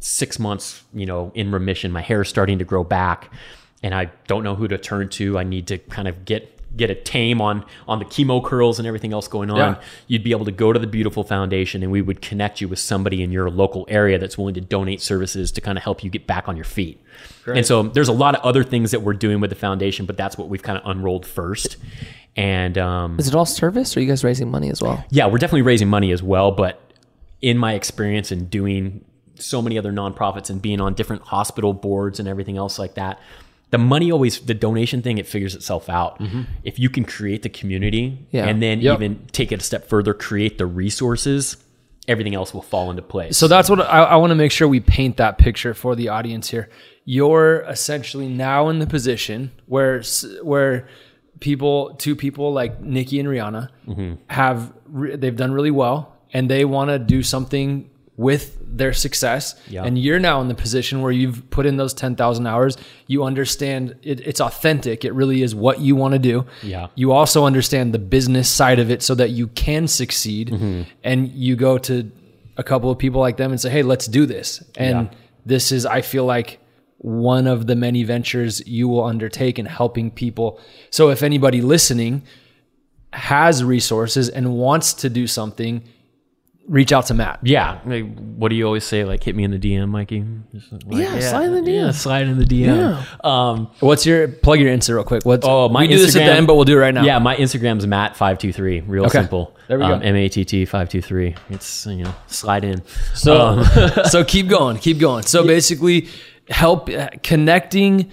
six 0.00 0.38
months, 0.38 0.82
you 0.92 1.06
know, 1.06 1.32
in 1.34 1.50
remission, 1.50 1.90
my 1.92 2.02
hair 2.02 2.22
is 2.22 2.28
starting 2.28 2.58
to 2.58 2.64
grow 2.64 2.84
back, 2.84 3.32
and 3.82 3.94
I 3.94 4.10
don't 4.26 4.44
know 4.44 4.54
who 4.54 4.68
to 4.68 4.78
turn 4.78 5.08
to. 5.10 5.38
I 5.38 5.44
need 5.44 5.66
to 5.68 5.78
kind 5.78 6.08
of 6.08 6.24
get 6.24 6.50
get 6.76 6.90
a 6.90 6.94
tame 6.96 7.40
on 7.40 7.64
on 7.86 8.00
the 8.00 8.04
chemo 8.04 8.44
curls 8.44 8.80
and 8.80 8.88
everything 8.88 9.12
else 9.12 9.28
going 9.28 9.48
on, 9.48 9.56
Yeah. 9.58 9.80
you'd 10.08 10.24
be 10.24 10.32
able 10.32 10.44
to 10.46 10.50
go 10.50 10.72
to 10.72 10.78
the 10.80 10.88
BeYoutiful 10.88 11.28
Foundation 11.28 11.84
and 11.84 11.92
we 11.92 12.02
would 12.02 12.20
connect 12.20 12.60
you 12.60 12.66
with 12.66 12.80
somebody 12.80 13.22
in 13.22 13.30
your 13.30 13.48
local 13.48 13.86
area 13.88 14.18
that's 14.18 14.36
willing 14.36 14.54
to 14.54 14.60
donate 14.60 15.00
services 15.00 15.52
to 15.52 15.60
kind 15.60 15.78
of 15.78 15.84
help 15.84 16.02
you 16.02 16.10
get 16.10 16.26
back 16.26 16.48
on 16.48 16.56
your 16.56 16.64
feet. 16.64 17.00
And 17.46 17.64
so 17.64 17.84
there's 17.84 18.08
a 18.08 18.12
lot 18.12 18.34
of 18.34 18.40
other 18.44 18.64
things 18.64 18.90
that 18.90 19.02
we're 19.02 19.12
doing 19.14 19.38
with 19.38 19.50
the 19.50 19.56
foundation, 19.56 20.04
but 20.04 20.16
that's 20.16 20.36
what 20.36 20.48
we've 20.48 20.64
kind 20.64 20.76
of 20.76 20.84
unrolled 20.84 21.24
first. 21.26 21.76
And 22.34 22.76
um, 22.76 23.20
Is 23.20 23.28
it 23.28 23.36
all 23.36 23.46
service 23.46 23.96
or 23.96 24.00
are 24.00 24.02
you 24.02 24.08
guys 24.08 24.24
raising 24.24 24.50
money 24.50 24.68
as 24.68 24.82
well? 24.82 25.04
yeah, 25.10 25.26
we're 25.26 25.38
definitely 25.38 25.62
raising 25.62 25.86
money 25.88 26.10
as 26.10 26.24
well. 26.24 26.50
But 26.50 26.80
in 27.44 27.58
my 27.58 27.74
experience 27.74 28.32
in 28.32 28.46
doing 28.46 29.04
so 29.34 29.60
many 29.60 29.76
other 29.76 29.92
nonprofits 29.92 30.48
and 30.48 30.62
being 30.62 30.80
on 30.80 30.94
different 30.94 31.22
hospital 31.22 31.74
boards 31.74 32.18
and 32.18 32.26
everything 32.26 32.56
else 32.56 32.78
like 32.78 32.94
that, 32.94 33.20
the 33.70 33.76
money 33.76 34.10
always, 34.10 34.40
the 34.40 34.54
donation 34.54 35.02
thing, 35.02 35.18
it 35.18 35.26
figures 35.26 35.54
itself 35.54 35.90
out. 35.90 36.18
Mm-hmm. 36.20 36.42
If 36.62 36.78
you 36.78 36.88
can 36.88 37.04
create 37.04 37.42
the 37.42 37.50
community 37.50 38.26
Yeah. 38.30 38.46
and 38.46 38.62
then 38.62 38.80
Yep. 38.80 38.94
even 38.96 39.26
take 39.32 39.52
it 39.52 39.60
a 39.60 39.62
step 39.62 39.88
further, 39.88 40.14
create 40.14 40.56
the 40.56 40.64
resources, 40.64 41.58
everything 42.08 42.34
else 42.34 42.54
will 42.54 42.62
fall 42.62 42.88
into 42.90 43.02
place. 43.02 43.36
So 43.36 43.46
that's 43.46 43.68
what 43.68 43.80
I, 43.80 44.04
I 44.04 44.16
want 44.16 44.30
to 44.30 44.36
make 44.36 44.50
sure 44.52 44.66
we 44.66 44.80
paint 44.80 45.18
that 45.18 45.36
picture 45.36 45.74
for 45.74 45.94
the 45.94 46.08
audience 46.08 46.48
here. 46.48 46.70
You're 47.04 47.60
essentially 47.68 48.28
now 48.28 48.70
in 48.70 48.78
the 48.78 48.86
position 48.86 49.50
where 49.66 50.02
where 50.42 50.86
people, 51.40 51.94
two 51.98 52.16
people 52.16 52.52
like 52.54 52.80
Nikki 52.80 53.20
and 53.20 53.28
Riawna, 53.28 53.68
mm-hmm. 53.86 54.14
have 54.28 54.72
re- 54.86 55.16
they've 55.16 55.36
done 55.36 55.52
really 55.52 55.70
well, 55.72 56.13
and 56.34 56.50
they 56.50 56.64
want 56.64 56.90
to 56.90 56.98
do 56.98 57.22
something 57.22 57.88
with 58.16 58.58
their 58.78 58.92
success. 58.92 59.54
Yeah. 59.68 59.84
And 59.84 59.98
you're 59.98 60.20
now 60.20 60.40
in 60.40 60.48
the 60.48 60.54
position 60.54 61.00
where 61.02 61.10
you've 61.10 61.48
put 61.50 61.64
in 61.66 61.76
those 61.76 61.94
ten 61.94 62.14
thousand 62.16 62.46
hours. 62.46 62.76
You 63.06 63.24
understand 63.24 63.96
it, 64.02 64.20
it's 64.20 64.40
authentic. 64.40 65.04
It 65.04 65.14
really 65.14 65.42
is 65.42 65.54
what 65.54 65.80
you 65.80 65.96
want 65.96 66.12
to 66.12 66.18
do. 66.18 66.44
Yeah. 66.62 66.88
You 66.94 67.12
also 67.12 67.44
understand 67.44 67.94
the 67.94 67.98
business 67.98 68.48
side 68.50 68.78
of 68.78 68.90
it 68.90 69.02
so 69.02 69.14
that 69.14 69.30
you 69.30 69.46
can 69.48 69.88
succeed. 69.88 70.50
Mm-hmm. 70.50 70.82
And 71.02 71.28
you 71.28 71.56
go 71.56 71.78
to 71.78 72.10
a 72.56 72.62
couple 72.62 72.90
of 72.90 72.98
people 72.98 73.20
like 73.20 73.36
them 73.36 73.50
and 73.50 73.60
say, 73.60 73.70
"Hey, 73.70 73.82
let's 73.82 74.06
do 74.06 74.26
this." 74.26 74.62
And 74.76 75.08
Yeah. 75.10 75.18
this 75.46 75.72
is, 75.72 75.86
I 75.86 76.02
feel 76.02 76.24
like, 76.24 76.60
one 76.98 77.46
of 77.46 77.66
the 77.66 77.76
many 77.76 78.02
ventures 78.04 78.66
you 78.66 78.88
will 78.88 79.04
undertake 79.04 79.58
in 79.58 79.66
helping 79.66 80.10
people. 80.10 80.58
So 80.90 81.10
if 81.10 81.22
anybody 81.22 81.60
listening 81.60 82.22
has 83.12 83.62
resources 83.62 84.28
and 84.28 84.54
wants 84.54 84.94
to 84.94 85.10
do 85.10 85.26
something, 85.26 85.82
reach 86.66 86.92
out 86.92 87.06
to 87.06 87.14
Matt. 87.14 87.40
yeah, 87.42 87.80
like, 87.84 88.04
what 88.16 88.48
do 88.48 88.54
you 88.56 88.64
always 88.64 88.84
say? 88.84 89.04
Like, 89.04 89.22
hit 89.22 89.36
me 89.36 89.44
in 89.44 89.50
the 89.50 89.58
DM, 89.58 89.88
Mikey. 89.88 90.24
Like, 90.52 90.82
Yeah, 90.88 91.20
slide 91.20 91.46
in 91.46 91.52
the 91.52 91.60
DM. 91.70 91.74
Yeah, 91.86 91.90
slide 91.90 92.26
in 92.26 92.38
the 92.38 92.44
DM. 92.44 93.24
Um, 93.24 93.70
What's 93.80 94.06
your 94.06 94.28
plug 94.28 94.60
your 94.60 94.74
Insta 94.74 94.94
real 94.94 95.04
quick? 95.04 95.24
What's 95.24 95.46
Oh, 95.46 95.68
my 95.68 95.82
we 95.82 95.88
do 95.88 95.98
this 95.98 96.14
at 96.16 96.20
the 96.20 96.24
Instagram- 96.24 96.36
end, 96.36 96.46
but 96.46 96.54
we'll 96.54 96.64
do 96.64 96.76
it 96.76 96.80
right 96.80 96.94
now. 96.94 97.04
Yeah, 97.04 97.18
my 97.18 97.36
Instagram's 97.36 97.86
Matt 97.86 98.16
five 98.16 98.38
two 98.38 98.52
three. 98.52 98.80
Real 98.80 99.04
Okay. 99.06 99.18
simple. 99.18 99.54
There 99.68 99.78
we 99.78 99.84
go. 99.86 99.94
Um, 99.94 100.02
M 100.02 100.16
A 100.16 100.28
T 100.28 100.44
T 100.44 100.64
five 100.64 100.88
two 100.88 101.02
three. 101.02 101.34
It's 101.50 101.86
you 101.86 102.04
know 102.04 102.14
slide 102.28 102.64
in. 102.64 102.82
So 103.14 103.36
Um, 103.40 103.64
so 104.08 104.24
keep 104.24 104.48
going, 104.48 104.78
keep 104.78 104.98
going. 104.98 105.22
So 105.24 105.46
basically, 105.46 106.08
help 106.48 106.88
uh, 106.88 107.08
connecting 107.22 108.10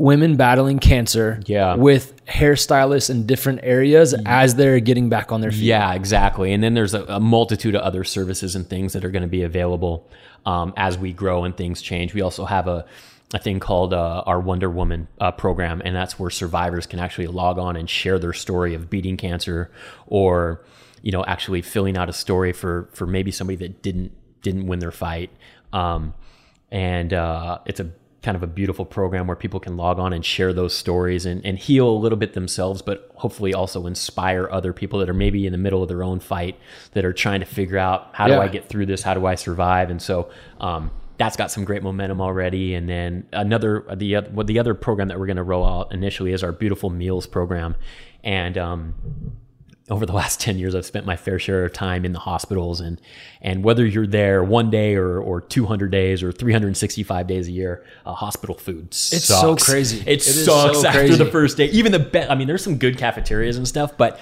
women 0.00 0.34
battling 0.36 0.78
cancer 0.78 1.40
Yeah. 1.46 1.74
with 1.74 2.24
hairstylists 2.24 3.10
in 3.10 3.26
different 3.26 3.60
areas 3.62 4.14
as 4.24 4.54
they're 4.54 4.80
getting 4.80 5.10
back 5.10 5.30
on 5.30 5.42
their 5.42 5.50
feet. 5.50 5.60
Yeah, 5.60 5.92
exactly. 5.92 6.52
And 6.54 6.62
then 6.64 6.72
there's 6.72 6.94
a, 6.94 7.04
a 7.04 7.20
multitude 7.20 7.74
of 7.74 7.82
other 7.82 8.02
services 8.02 8.56
and 8.56 8.66
things 8.66 8.94
that 8.94 9.04
are 9.04 9.10
going 9.10 9.22
to 9.22 9.28
be 9.28 9.42
available 9.42 10.08
um, 10.46 10.72
as 10.76 10.96
we 10.96 11.12
grow 11.12 11.44
and 11.44 11.54
things 11.54 11.82
change. 11.82 12.14
We 12.14 12.22
also 12.22 12.44
have 12.46 12.66
a 12.66 12.86
a 13.32 13.38
thing 13.38 13.60
called 13.60 13.94
uh, 13.94 14.24
our 14.26 14.40
Wonder 14.40 14.68
Woman 14.68 15.06
uh, 15.20 15.30
program, 15.30 15.80
and 15.84 15.94
that's 15.94 16.18
where 16.18 16.30
survivors 16.30 16.86
can 16.88 16.98
actually 16.98 17.28
log 17.28 17.58
on 17.60 17.76
and 17.76 17.88
share 17.88 18.18
their 18.18 18.32
story 18.32 18.74
of 18.74 18.90
beating 18.90 19.16
cancer, 19.16 19.70
or 20.08 20.64
you 21.02 21.12
know, 21.12 21.24
actually 21.24 21.62
filling 21.62 21.96
out 21.96 22.08
a 22.08 22.12
story 22.12 22.52
for 22.52 22.88
for 22.92 23.06
maybe 23.06 23.30
somebody 23.30 23.56
that 23.56 23.82
didn't 23.82 24.10
didn't 24.42 24.66
win 24.66 24.80
their 24.80 24.90
fight. 24.90 25.30
Um, 25.72 26.14
and 26.72 27.12
uh, 27.12 27.58
it's 27.66 27.78
a 27.78 27.90
kind 28.22 28.36
of 28.36 28.42
a 28.42 28.46
beautiful 28.46 28.84
program 28.84 29.26
where 29.26 29.36
people 29.36 29.58
can 29.58 29.76
log 29.76 29.98
on 29.98 30.12
and 30.12 30.24
share 30.24 30.52
those 30.52 30.76
stories 30.76 31.24
and, 31.24 31.44
and 31.44 31.58
heal 31.58 31.88
a 31.88 31.98
little 31.98 32.18
bit 32.18 32.34
themselves, 32.34 32.82
but 32.82 33.10
hopefully 33.14 33.54
also 33.54 33.86
inspire 33.86 34.48
other 34.50 34.72
people 34.72 34.98
that 34.98 35.08
are 35.08 35.14
maybe 35.14 35.46
in 35.46 35.52
the 35.52 35.58
middle 35.58 35.82
of 35.82 35.88
their 35.88 36.02
own 36.02 36.20
fight 36.20 36.58
that 36.92 37.04
are 37.04 37.14
trying 37.14 37.40
to 37.40 37.46
figure 37.46 37.78
out 37.78 38.10
how 38.12 38.28
do 38.28 38.34
I 38.34 38.48
get 38.48 38.68
through 38.68 38.86
this? 38.86 39.02
How 39.02 39.14
do 39.14 39.24
I 39.24 39.36
survive? 39.36 39.90
And 39.90 40.02
so 40.02 40.30
um, 40.60 40.90
that's 41.16 41.36
got 41.36 41.50
some 41.50 41.64
great 41.64 41.82
momentum 41.82 42.20
already. 42.20 42.74
And 42.74 42.88
then 42.88 43.26
another 43.32 43.84
the 43.94 44.18
well, 44.32 44.44
the 44.44 44.58
other 44.58 44.74
program 44.74 45.08
that 45.08 45.18
we're 45.18 45.26
going 45.26 45.36
to 45.36 45.42
roll 45.42 45.64
out 45.64 45.92
initially 45.92 46.32
is 46.32 46.42
our 46.42 46.52
Beautiful 46.52 46.90
Meals 46.90 47.26
program, 47.26 47.76
and 48.22 48.56
um, 48.58 48.94
over 49.90 50.06
the 50.06 50.12
last 50.22 50.40
10 50.40 50.58
years 50.58 50.74
i've 50.74 50.86
spent 50.86 51.04
my 51.04 51.16
fair 51.16 51.38
share 51.38 51.64
of 51.64 51.72
time 51.72 52.04
in 52.04 52.12
the 52.12 52.18
hospitals 52.20 52.80
and 52.80 53.00
and 53.42 53.64
whether 53.64 53.84
you're 53.84 54.06
there 54.06 54.42
one 54.44 54.70
day 54.70 54.94
or 54.94 55.18
or 55.20 55.40
200 55.40 55.90
days 55.90 56.22
or 56.22 56.32
365 56.32 57.26
days 57.26 57.48
a 57.48 57.50
year 57.52 57.84
uh, 58.06 58.12
hospital 58.14 58.54
food 58.56 58.86
It's 58.88 59.24
so 59.24 59.56
crazy. 59.56 60.00
it, 60.00 60.08
It 60.08 60.22
sucks 60.22 60.80
so 60.80 60.86
after 60.88 61.00
crazy. 61.00 61.16
the 61.16 61.30
first 61.30 61.56
day 61.56 61.66
even 61.66 61.92
the 61.92 61.98
best 61.98 62.30
i 62.30 62.34
mean 62.34 62.46
there's 62.46 62.62
some 62.64 62.78
good 62.78 62.96
cafeterias 62.98 63.56
and 63.56 63.66
stuff 63.68 63.96
but 63.98 64.18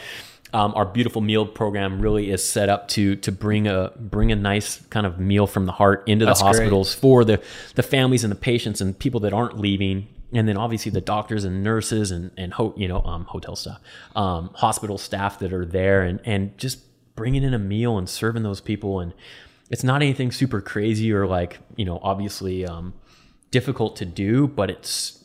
um, 0.55 0.73
our 0.75 0.87
beautiful 0.87 1.21
meal 1.21 1.45
program 1.45 2.01
really 2.01 2.31
is 2.31 2.43
set 2.43 2.71
up 2.71 2.89
to 2.89 3.17
to 3.17 3.31
bring 3.31 3.69
a 3.69 3.93
bring 3.99 4.33
a 4.33 4.37
nice 4.37 4.81
kind 4.87 5.05
of 5.05 5.21
meal 5.21 5.47
from 5.47 5.67
the 5.67 5.73
heart 5.73 6.05
into 6.07 6.25
That's 6.25 6.41
the 6.41 6.45
great. 6.47 6.55
hospitals 6.57 6.95
for 6.95 7.23
the 7.23 7.43
the 7.75 7.83
families 7.83 8.25
and 8.25 8.31
the 8.31 8.35
patients 8.37 8.81
and 8.81 8.99
people 8.99 9.21
that 9.21 9.35
aren't 9.35 9.59
leaving 9.61 10.07
and 10.33 10.47
then 10.49 10.57
obviously 10.57 10.91
the 10.91 11.01
doctors 11.01 11.45
and 11.45 11.63
nurses 11.63 12.11
and 12.11 12.31
and 12.37 12.53
ho- 12.55 12.75
you 12.77 12.89
know 12.89 13.03
um, 13.03 13.25
hotel 13.25 13.57
staff 13.57 13.81
um, 14.17 14.51
hospital 14.55 14.99
staff 14.99 15.39
that 15.39 15.53
are 15.53 15.65
there 15.67 16.03
and 16.03 16.21
and 16.25 16.57
just 16.59 16.81
bringing 17.17 17.43
in 17.43 17.55
a 17.55 17.59
meal 17.59 17.99
and 17.99 18.09
serving 18.09 18.43
those 18.43 18.61
people 18.61 19.01
and 19.01 19.13
it's 19.71 19.85
not 19.85 20.03
anything 20.03 20.31
super 20.33 20.61
crazy 20.61 21.13
or 21.13 21.27
like 21.27 21.59
you 21.77 21.85
know 21.85 21.99
obviously 22.03 22.65
um, 22.67 22.93
difficult 23.51 23.97
to 23.97 24.05
do 24.05 24.47
but 24.47 24.71
it's 24.71 25.25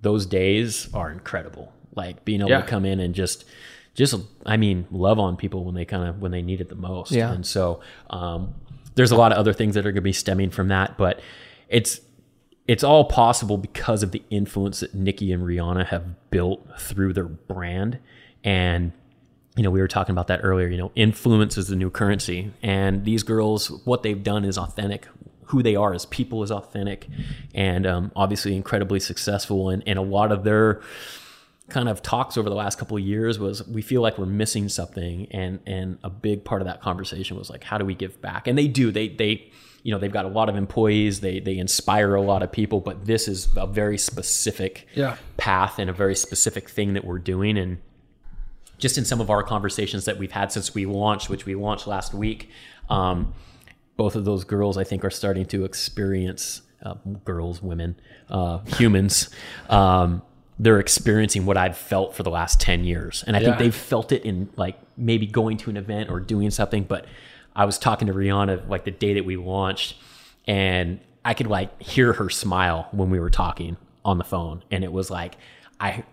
those 0.00 0.26
days 0.26 0.92
are 0.94 1.10
incredible 1.10 1.72
like 1.94 2.24
being 2.24 2.40
able 2.40 2.50
Yeah. 2.50 2.60
to 2.62 2.66
come 2.66 2.84
in 2.84 3.00
and 3.00 3.14
just 3.14 3.44
just 3.94 4.14
i 4.46 4.56
mean 4.56 4.86
love 4.90 5.18
on 5.18 5.36
people 5.36 5.64
when 5.64 5.74
they 5.74 5.84
kind 5.84 6.08
of 6.08 6.20
when 6.20 6.30
they 6.32 6.42
need 6.42 6.60
it 6.60 6.68
the 6.68 6.74
most 6.76 7.10
Yeah. 7.12 7.32
and 7.32 7.44
so 7.46 7.80
um, 8.10 8.54
there's 8.94 9.10
a 9.10 9.16
lot 9.16 9.32
of 9.32 9.38
other 9.38 9.52
things 9.52 9.74
that 9.74 9.80
are 9.86 9.90
going 9.92 9.96
to 9.96 10.00
be 10.02 10.12
stemming 10.12 10.50
from 10.50 10.68
that 10.68 10.96
but 10.96 11.20
it's 11.68 12.00
it's 12.68 12.84
all 12.84 13.06
possible 13.06 13.56
because 13.56 14.02
of 14.02 14.12
the 14.12 14.22
influence 14.28 14.80
that 14.80 14.94
Nikki 14.94 15.32
and 15.32 15.42
Riawna 15.42 15.86
have 15.86 16.30
built 16.30 16.68
through 16.78 17.14
their 17.14 17.24
brand. 17.24 17.98
And, 18.44 18.92
you 19.56 19.62
know, 19.62 19.70
we 19.70 19.80
were 19.80 19.88
talking 19.88 20.12
about 20.12 20.26
that 20.26 20.40
earlier. 20.42 20.68
You 20.68 20.76
know, 20.76 20.92
influence 20.94 21.56
is 21.56 21.68
the 21.68 21.76
new 21.76 21.90
currency. 21.90 22.52
And 22.62 23.06
these 23.06 23.22
girls, 23.22 23.68
what 23.86 24.02
they've 24.02 24.22
done 24.22 24.44
is 24.44 24.58
authentic. 24.58 25.08
Who 25.44 25.62
they 25.62 25.76
are 25.76 25.94
as 25.94 26.04
people 26.04 26.42
is 26.42 26.52
authentic 26.52 27.08
and 27.54 27.86
um, 27.86 28.12
obviously 28.14 28.54
incredibly 28.54 29.00
successful. 29.00 29.70
And, 29.70 29.82
and 29.86 29.98
a 29.98 30.02
lot 30.02 30.30
of 30.30 30.44
their 30.44 30.82
kind 31.70 31.88
of 31.88 32.02
talks 32.02 32.36
over 32.36 32.50
the 32.50 32.54
last 32.54 32.78
couple 32.78 32.98
of 32.98 33.02
years 33.02 33.38
was 33.38 33.66
we 33.66 33.80
feel 33.80 34.02
like 34.02 34.18
we're 34.18 34.26
missing 34.26 34.68
something 34.68 35.26
and 35.30 35.60
and 35.66 35.98
a 36.02 36.08
big 36.08 36.42
part 36.42 36.62
of 36.62 36.66
that 36.66 36.80
conversation 36.80 37.36
was 37.36 37.50
like 37.50 37.62
how 37.62 37.76
do 37.76 37.84
we 37.84 37.94
give 37.94 38.18
back 38.22 38.46
and 38.46 38.56
they 38.56 38.66
do 38.66 38.90
they 38.90 39.06
they 39.06 39.50
you 39.82 39.92
know 39.92 39.98
they've 39.98 40.12
got 40.12 40.24
a 40.24 40.28
lot 40.28 40.48
of 40.48 40.56
employees 40.56 41.20
they 41.20 41.40
they 41.40 41.56
inspire 41.58 42.14
a 42.14 42.20
lot 42.22 42.42
of 42.42 42.50
people 42.50 42.80
but 42.80 43.06
this 43.06 43.28
is 43.28 43.48
a 43.56 43.66
very 43.66 43.96
specific 43.98 44.86
Yeah. 44.94 45.16
path 45.36 45.78
and 45.78 45.88
a 45.88 45.92
very 45.92 46.14
specific 46.16 46.68
thing 46.68 46.94
that 46.94 47.04
we're 47.04 47.18
doing 47.18 47.56
and 47.58 47.78
just 48.78 48.98
in 48.98 49.04
some 49.04 49.20
of 49.20 49.30
our 49.30 49.42
conversations 49.42 50.04
that 50.04 50.18
we've 50.18 50.32
had 50.32 50.52
since 50.52 50.74
we 50.74 50.86
launched 50.86 51.28
which 51.30 51.46
we 51.46 51.54
launched 51.54 51.86
last 51.86 52.12
week 52.14 52.50
um, 52.90 53.34
both 53.96 54.14
of 54.14 54.24
those 54.24 54.44
girls, 54.44 54.78
I 54.78 54.84
think, 54.84 55.04
are 55.04 55.10
starting 55.10 55.44
to 55.46 55.64
experience 55.64 56.62
uh, 56.84 56.94
girls, 57.24 57.60
women, 57.60 57.98
uh, 58.30 58.58
humans. 58.76 59.28
Um, 59.68 60.22
they're 60.60 60.78
experiencing 60.78 61.44
what 61.46 61.56
I've 61.56 61.76
felt 61.76 62.14
for 62.14 62.22
the 62.22 62.30
last 62.30 62.60
10 62.60 62.84
years. 62.84 63.24
And 63.26 63.36
I 63.36 63.40
think 63.40 63.58
they've 63.58 63.74
felt 63.74 64.12
it 64.12 64.24
in 64.24 64.50
like 64.56 64.76
maybe 64.96 65.26
going 65.26 65.56
to 65.58 65.70
an 65.70 65.76
event 65.76 66.10
or 66.10 66.20
doing 66.20 66.50
something. 66.52 66.84
But 66.84 67.06
I 67.58 67.64
was 67.64 67.76
talking 67.76 68.06
to 68.06 68.14
Riawna 68.14 68.68
like 68.68 68.84
the 68.84 68.92
day 68.92 69.14
that 69.14 69.24
we 69.24 69.36
launched, 69.36 69.96
and 70.46 71.00
I 71.24 71.34
could 71.34 71.48
like 71.48 71.82
hear 71.82 72.12
her 72.12 72.30
smile 72.30 72.88
when 72.92 73.10
we 73.10 73.18
were 73.18 73.30
talking 73.30 73.76
on 74.04 74.16
the 74.16 74.24
phone. 74.24 74.62
And 74.70 74.84
it 74.84 74.92
was 74.92 75.10
like, 75.10 75.34
I, 75.80 76.04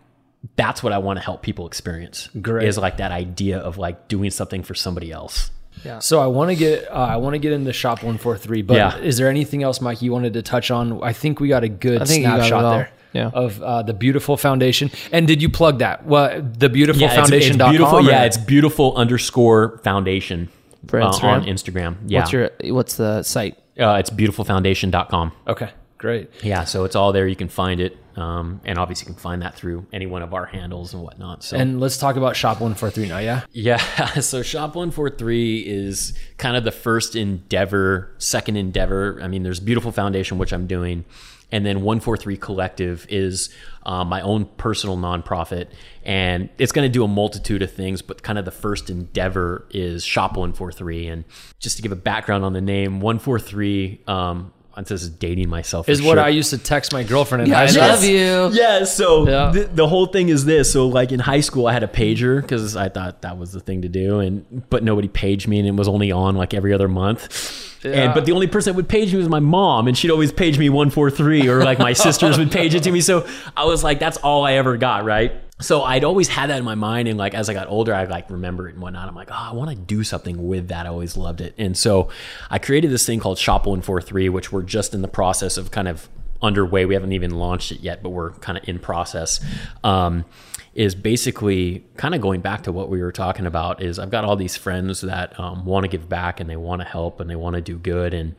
that's 0.56 0.82
what 0.82 0.92
I 0.92 0.98
want 0.98 1.18
to 1.20 1.24
help 1.24 1.44
people 1.44 1.68
experience. 1.68 2.30
Great. 2.42 2.68
Is 2.68 2.80
like 2.80 2.98
that 2.98 3.12
idea 3.12 3.60
of 3.60 3.78
like 3.78 4.08
doing 4.08 4.32
something 4.32 4.64
for 4.64 4.74
somebody 4.74 5.12
else. 5.12 5.52
Yeah. 5.84 6.00
So 6.00 6.20
I 6.20 6.26
want 6.28 6.50
to 6.50 6.56
get 6.56 6.90
uh, 6.90 6.96
I 6.96 7.18
want 7.18 7.36
to 7.36 7.40
get 7.40 7.54
into 7.54 7.72
shop 7.74 8.02
one 8.02 8.18
four 8.18 8.38
three. 8.38 8.64
But 8.64 8.78
Yeah. 8.78 8.98
is 8.98 9.18
there 9.18 9.30
anything 9.30 9.62
else, 9.62 9.82
Mike, 9.82 10.02
you 10.02 10.12
wanted 10.12 10.34
to 10.34 10.42
touch 10.42 10.72
on? 10.72 11.04
I 11.04 11.14
think 11.14 11.40
we 11.40 11.48
got 11.48 11.64
a 11.64 11.70
good 11.70 12.02
I 12.02 12.06
think 12.06 12.22
you 12.24 12.28
got 12.28 12.40
it 12.40 12.48
snapshot 12.48 12.78
there. 12.78 12.90
Yeah. 13.14 13.30
Of 13.34 13.62
uh, 13.62 13.84
the 13.84 13.94
BeYoutiful 13.94 14.40
foundation. 14.40 14.90
And 15.12 15.28
did 15.28 15.42
you 15.42 15.50
plug 15.50 15.80
that? 15.80 16.06
Well, 16.06 16.42
the 16.42 16.70
beautiful 16.70 17.02
Yeah, 17.02 17.22
it's, 17.22 17.32
it's 17.32 17.56
beautiful. 17.56 18.02
Yeah, 18.02 18.24
it's 18.24 18.36
beautiful 18.36 18.96
underscore 18.98 19.78
foundation 19.84 20.50
For 20.88 21.02
uh, 21.02 21.12
Instagram? 21.12 21.24
on 21.24 21.44
Instagram. 21.46 21.96
Yeah, 22.06 22.20
What's 22.20 22.32
your 22.32 22.50
what's 22.74 22.96
the 22.98 23.24
site? 23.24 23.58
uh, 23.80 23.96
it's 24.00 24.10
beautifulfoundation.com. 24.10 25.32
okay. 25.48 25.72
Great. 25.98 26.30
Yeah, 26.44 26.66
so 26.66 26.84
it's 26.84 26.96
all 26.96 27.14
there. 27.14 27.26
You 27.26 27.38
can 27.38 27.48
find 27.48 27.80
it, 27.80 27.98
um, 28.18 28.60
and 28.66 28.78
obviously 28.78 29.08
you 29.10 29.16
can 29.16 29.22
find 29.22 29.42
that 29.42 29.56
through 29.56 29.88
any 29.94 30.06
one 30.06 30.22
of 30.24 30.34
our 30.34 30.46
handles 30.46 30.94
and 30.94 31.02
whatnot. 31.02 31.42
So 31.42 31.58
And 31.58 31.80
let's 31.80 31.98
talk 31.98 32.18
about 32.18 32.36
shop 32.36 32.60
one 32.60 32.76
four 32.76 32.92
three 32.92 33.08
now. 33.08 33.18
Yeah. 33.20 33.44
yeah, 33.54 33.78
so 34.20 34.42
Shop 34.44 34.76
One 34.76 34.92
Four 34.92 35.10
Three 35.10 35.60
is 35.62 36.14
kind 36.38 36.58
of 36.58 36.64
the 36.66 36.72
first 36.72 37.16
endeavor, 37.16 38.12
second 38.18 38.58
endeavor. 38.58 39.20
I 39.24 39.28
mean, 39.30 39.44
there's 39.44 39.62
BeYoutiful 39.62 39.94
Foundation, 39.94 40.38
which 40.38 40.52
I'm 40.52 40.68
doing, 40.68 41.06
and 41.52 41.66
then 41.66 41.82
One 41.82 42.00
Four 42.00 42.18
Three 42.18 42.38
Collective 42.38 43.06
is 43.10 43.50
um, 43.84 44.10
my 44.10 44.22
own 44.22 44.46
personal 44.58 44.98
nonprofit, 44.98 45.68
and 46.04 46.50
it's 46.58 46.72
going 46.72 46.88
to 46.88 46.92
do 46.92 47.04
a 47.04 47.08
multitude 47.08 47.62
of 47.62 47.72
things. 47.72 48.02
But 48.02 48.24
kind 48.24 48.38
of 48.40 48.46
the 48.46 48.52
first 48.52 48.90
endeavor 48.90 49.68
is 49.72 50.04
Shop 50.04 50.38
One 50.38 50.54
Four 50.54 50.72
Three, 50.72 51.08
and 51.08 51.26
just 51.60 51.78
to 51.78 51.82
give 51.82 51.92
a 51.92 51.98
background 51.98 52.46
on 52.46 52.54
the 52.54 52.62
name, 52.62 53.00
One 53.00 53.20
Four 53.20 53.40
Three. 53.40 54.02
Um, 54.08 54.52
this 54.84 55.02
is 55.04 55.10
dating 55.10 55.50
myself. 55.50 55.86
for 55.86 55.92
Is 55.92 56.02
what 56.02 56.16
sure. 56.16 56.24
I 56.24 56.30
used 56.30 56.50
to 56.52 56.58
text 56.58 56.92
my 56.94 57.04
girlfriend 57.04 57.44
in 57.48 57.52
high 57.54 57.64
I 57.64 57.68
school. 57.68 57.82
love 57.88 58.04
you. 58.04 58.50
Yeah, 58.54 58.84
so 58.84 59.28
Yeah. 59.28 59.52
The, 59.52 59.64
the 59.66 59.88
whole 59.88 60.06
thing 60.08 60.30
is 60.30 60.46
this. 60.46 60.72
So 60.72 60.88
like 60.88 61.12
in 61.12 61.20
high 61.20 61.40
school, 61.42 61.68
I 61.68 61.74
had 61.74 61.84
a 61.84 61.88
pager 61.88 62.42
because 62.42 62.76
I 62.76 62.90
thought 62.90 63.22
that 63.22 63.38
was 63.38 63.52
the 63.52 63.60
thing 63.60 63.82
to 63.84 63.90
do, 63.90 64.20
and 64.20 64.70
but 64.70 64.84
nobody 64.84 65.08
paged 65.08 65.48
me, 65.48 65.60
and 65.60 65.68
it 65.68 65.76
was 65.76 65.88
only 65.88 66.12
on 66.12 66.36
like 66.36 66.54
every 66.54 66.74
other 66.74 66.88
month. 66.88 67.62
Yeah. 67.84 67.92
And 67.92 68.14
but 68.16 68.26
the 68.26 68.32
only 68.32 68.48
person 68.48 68.72
that 68.74 68.76
would 68.78 68.90
page 68.90 69.14
me 69.14 69.20
was 69.20 69.30
my 69.30 69.40
mom, 69.40 69.88
and 69.88 69.96
she'd 69.98 70.10
always 70.12 70.32
page 70.32 70.58
me 70.58 70.70
one 70.70 70.90
four 70.90 71.12
three, 71.12 71.48
or 71.48 71.64
like 71.64 71.78
my 71.80 71.94
sisters 72.08 72.38
would 72.38 72.52
page 72.52 72.74
it 72.74 72.84
to 72.84 72.92
me. 72.92 73.00
So 73.02 73.28
I 73.56 73.66
was 73.66 73.84
like, 73.84 74.00
that's 74.00 74.18
all 74.18 74.44
I 74.44 74.54
ever 74.54 74.76
got, 74.78 75.06
right? 75.06 75.34
So 75.62 75.84
I'd 75.84 76.04
always 76.04 76.28
had 76.28 76.50
that 76.50 76.60
in 76.60 76.66
my 76.66 76.76
mind, 76.76 77.08
and 77.08 77.18
like 77.18 77.34
as 77.34 77.50
I 77.50 77.54
got 77.54 77.70
older, 77.70 77.94
I 77.94 78.04
like 78.06 78.30
remember 78.30 78.68
it 78.68 78.74
and 78.74 78.82
whatnot. 78.82 79.08
I'm 79.08 79.16
like, 79.16 79.32
oh, 79.32 79.36
I 79.36 79.54
want 79.54 79.70
to 79.70 79.76
do 79.76 80.04
something 80.04 80.48
with 80.48 80.68
that. 80.68 80.86
I 80.86 80.90
always 80.90 81.16
loved 81.16 81.40
it, 81.40 81.54
and 81.58 81.78
so 81.78 82.10
I 82.50 82.60
created 82.60 82.92
this 82.92 83.06
thing 83.06 83.22
called 83.22 83.38
Shop 83.38 83.66
One 83.66 83.82
Four 83.82 84.02
Three, 84.02 84.28
which 84.28 84.52
we're 84.52 84.64
just 84.64 84.94
in 84.94 85.02
the 85.02 85.08
process 85.08 85.58
of 85.58 85.72
kind 85.72 85.88
of 85.88 86.10
underway. 86.42 86.86
We 86.86 86.94
haven't 86.94 87.14
even 87.14 87.32
launched 87.32 87.72
it 87.72 87.80
yet, 87.80 88.04
but 88.04 88.10
we're 88.10 88.32
kind 88.32 88.58
of 88.58 88.68
in 88.68 88.80
process. 88.80 89.40
Um, 89.84 90.26
is 90.74 90.94
basically 90.94 91.86
kind 91.96 92.14
of 92.14 92.20
going 92.20 92.42
back 92.42 92.64
to 92.64 92.72
what 92.74 92.90
we 92.90 93.02
were 93.02 93.14
talking 93.14 93.46
about. 93.46 93.82
Is 93.82 93.98
I've 93.98 94.12
got 94.12 94.26
all 94.26 94.36
these 94.36 94.58
friends 94.58 95.02
that 95.02 95.40
um, 95.40 95.66
want 95.66 95.86
to 95.86 95.88
give 95.88 96.10
back 96.10 96.42
and 96.42 96.50
they 96.50 96.58
want 96.58 96.82
to 96.82 96.88
help 96.88 97.22
and 97.22 97.30
they 97.30 97.36
want 97.38 97.56
to 97.56 97.62
do 97.62 97.78
good 97.78 98.14
and 98.14 98.36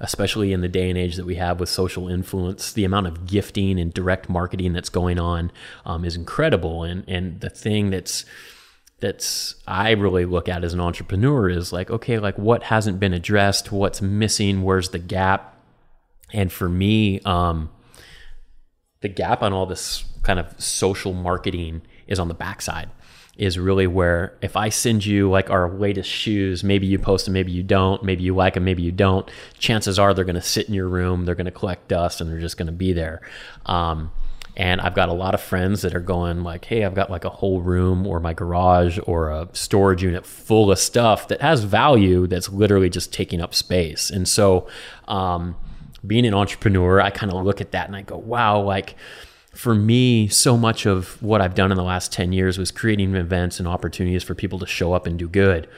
especially 0.00 0.52
in 0.52 0.62
the 0.62 0.68
day 0.68 0.88
and 0.88 0.98
age 0.98 1.16
that 1.16 1.26
we 1.26 1.36
have 1.36 1.60
with 1.60 1.68
social 1.68 2.08
influence, 2.08 2.72
the 2.72 2.84
amount 2.84 3.06
of 3.06 3.26
gifting 3.26 3.78
and 3.78 3.92
direct 3.92 4.28
marketing 4.28 4.72
that's 4.72 4.88
going 4.88 5.18
on 5.18 5.52
um, 5.84 6.04
is 6.04 6.16
incredible. 6.16 6.82
And 6.82 7.04
and 7.06 7.40
the 7.40 7.50
thing 7.50 7.90
that's 7.90 8.24
that's 9.00 9.54
I 9.66 9.92
really 9.92 10.24
look 10.24 10.48
at 10.48 10.64
as 10.64 10.74
an 10.74 10.80
entrepreneur 10.80 11.48
is 11.48 11.72
like, 11.72 11.90
okay, 11.90 12.18
like 12.18 12.38
what 12.38 12.64
hasn't 12.64 12.98
been 12.98 13.12
addressed, 13.12 13.70
what's 13.70 14.02
missing, 14.02 14.62
where's 14.62 14.90
the 14.90 14.98
gap, 14.98 15.56
and 16.32 16.50
for 16.50 16.68
me, 16.68 17.20
um, 17.20 17.70
the 19.00 19.08
gap 19.08 19.42
on 19.42 19.52
all 19.52 19.66
this 19.66 20.04
kind 20.22 20.38
of 20.38 20.60
social 20.60 21.12
marketing 21.12 21.82
is 22.06 22.18
on 22.18 22.28
the 22.28 22.34
backside. 22.34 22.90
Is 23.36 23.58
really 23.58 23.86
where 23.86 24.36
if 24.42 24.54
I 24.54 24.68
send 24.68 25.06
you 25.06 25.30
like 25.30 25.48
our 25.48 25.70
latest 25.70 26.10
shoes, 26.10 26.62
maybe 26.62 26.86
you 26.86 26.98
post 26.98 27.24
them, 27.24 27.32
maybe 27.32 27.52
you 27.52 27.62
don't, 27.62 28.02
maybe 28.02 28.22
you 28.22 28.34
like 28.34 28.52
them, 28.54 28.64
maybe 28.64 28.82
you 28.82 28.92
don't. 28.92 29.30
Chances 29.58 29.98
are 29.98 30.12
they're 30.12 30.26
going 30.26 30.34
to 30.34 30.42
sit 30.42 30.68
in 30.68 30.74
your 30.74 30.88
room, 30.88 31.24
they're 31.24 31.34
going 31.34 31.46
to 31.46 31.50
collect 31.50 31.88
dust, 31.88 32.20
and 32.20 32.28
they're 32.28 32.40
just 32.40 32.58
going 32.58 32.66
to 32.66 32.72
be 32.72 32.92
there. 32.92 33.22
Um, 33.64 34.10
and 34.56 34.80
I've 34.80 34.94
got 34.94 35.08
a 35.08 35.14
lot 35.14 35.34
of 35.34 35.40
friends 35.40 35.82
that 35.82 35.94
are 35.94 36.00
going 36.00 36.42
like, 36.42 36.66
"Hey, 36.66 36.84
I've 36.84 36.94
got 36.94 37.10
like 37.10 37.24
a 37.24 37.30
whole 37.30 37.62
room 37.62 38.06
or 38.06 38.20
my 38.20 38.34
garage 38.34 38.98
or 39.06 39.30
a 39.30 39.48
storage 39.52 40.02
unit 40.02 40.26
full 40.26 40.70
of 40.70 40.78
stuff 40.78 41.28
that 41.28 41.40
has 41.40 41.64
value 41.64 42.26
that's 42.26 42.50
literally 42.50 42.90
just 42.90 43.12
taking 43.12 43.40
up 43.40 43.54
space." 43.54 44.10
And 44.10 44.28
so, 44.28 44.68
um, 45.08 45.56
being 46.06 46.26
an 46.26 46.34
entrepreneur, 46.34 47.00
I 47.00 47.10
kind 47.10 47.32
of 47.32 47.42
look 47.44 47.60
at 47.60 47.72
that 47.72 47.86
and 47.86 47.96
I 47.96 48.02
go, 48.02 48.18
"Wow!" 48.18 48.60
Like 48.60 48.96
for 49.60 49.74
me, 49.74 50.26
so 50.26 50.56
much 50.56 50.86
of 50.86 51.22
what 51.22 51.42
I've 51.42 51.54
done 51.54 51.70
in 51.70 51.76
the 51.76 51.84
last 51.84 52.10
ten 52.10 52.32
years 52.32 52.56
was 52.56 52.70
creating 52.70 53.14
events 53.14 53.58
and 53.58 53.68
opportunities 53.68 54.24
for 54.24 54.34
people 54.34 54.58
to 54.58 54.66
show 54.66 54.94
up 54.94 55.06
and 55.06 55.18
do 55.18 55.28
good. 55.28 55.68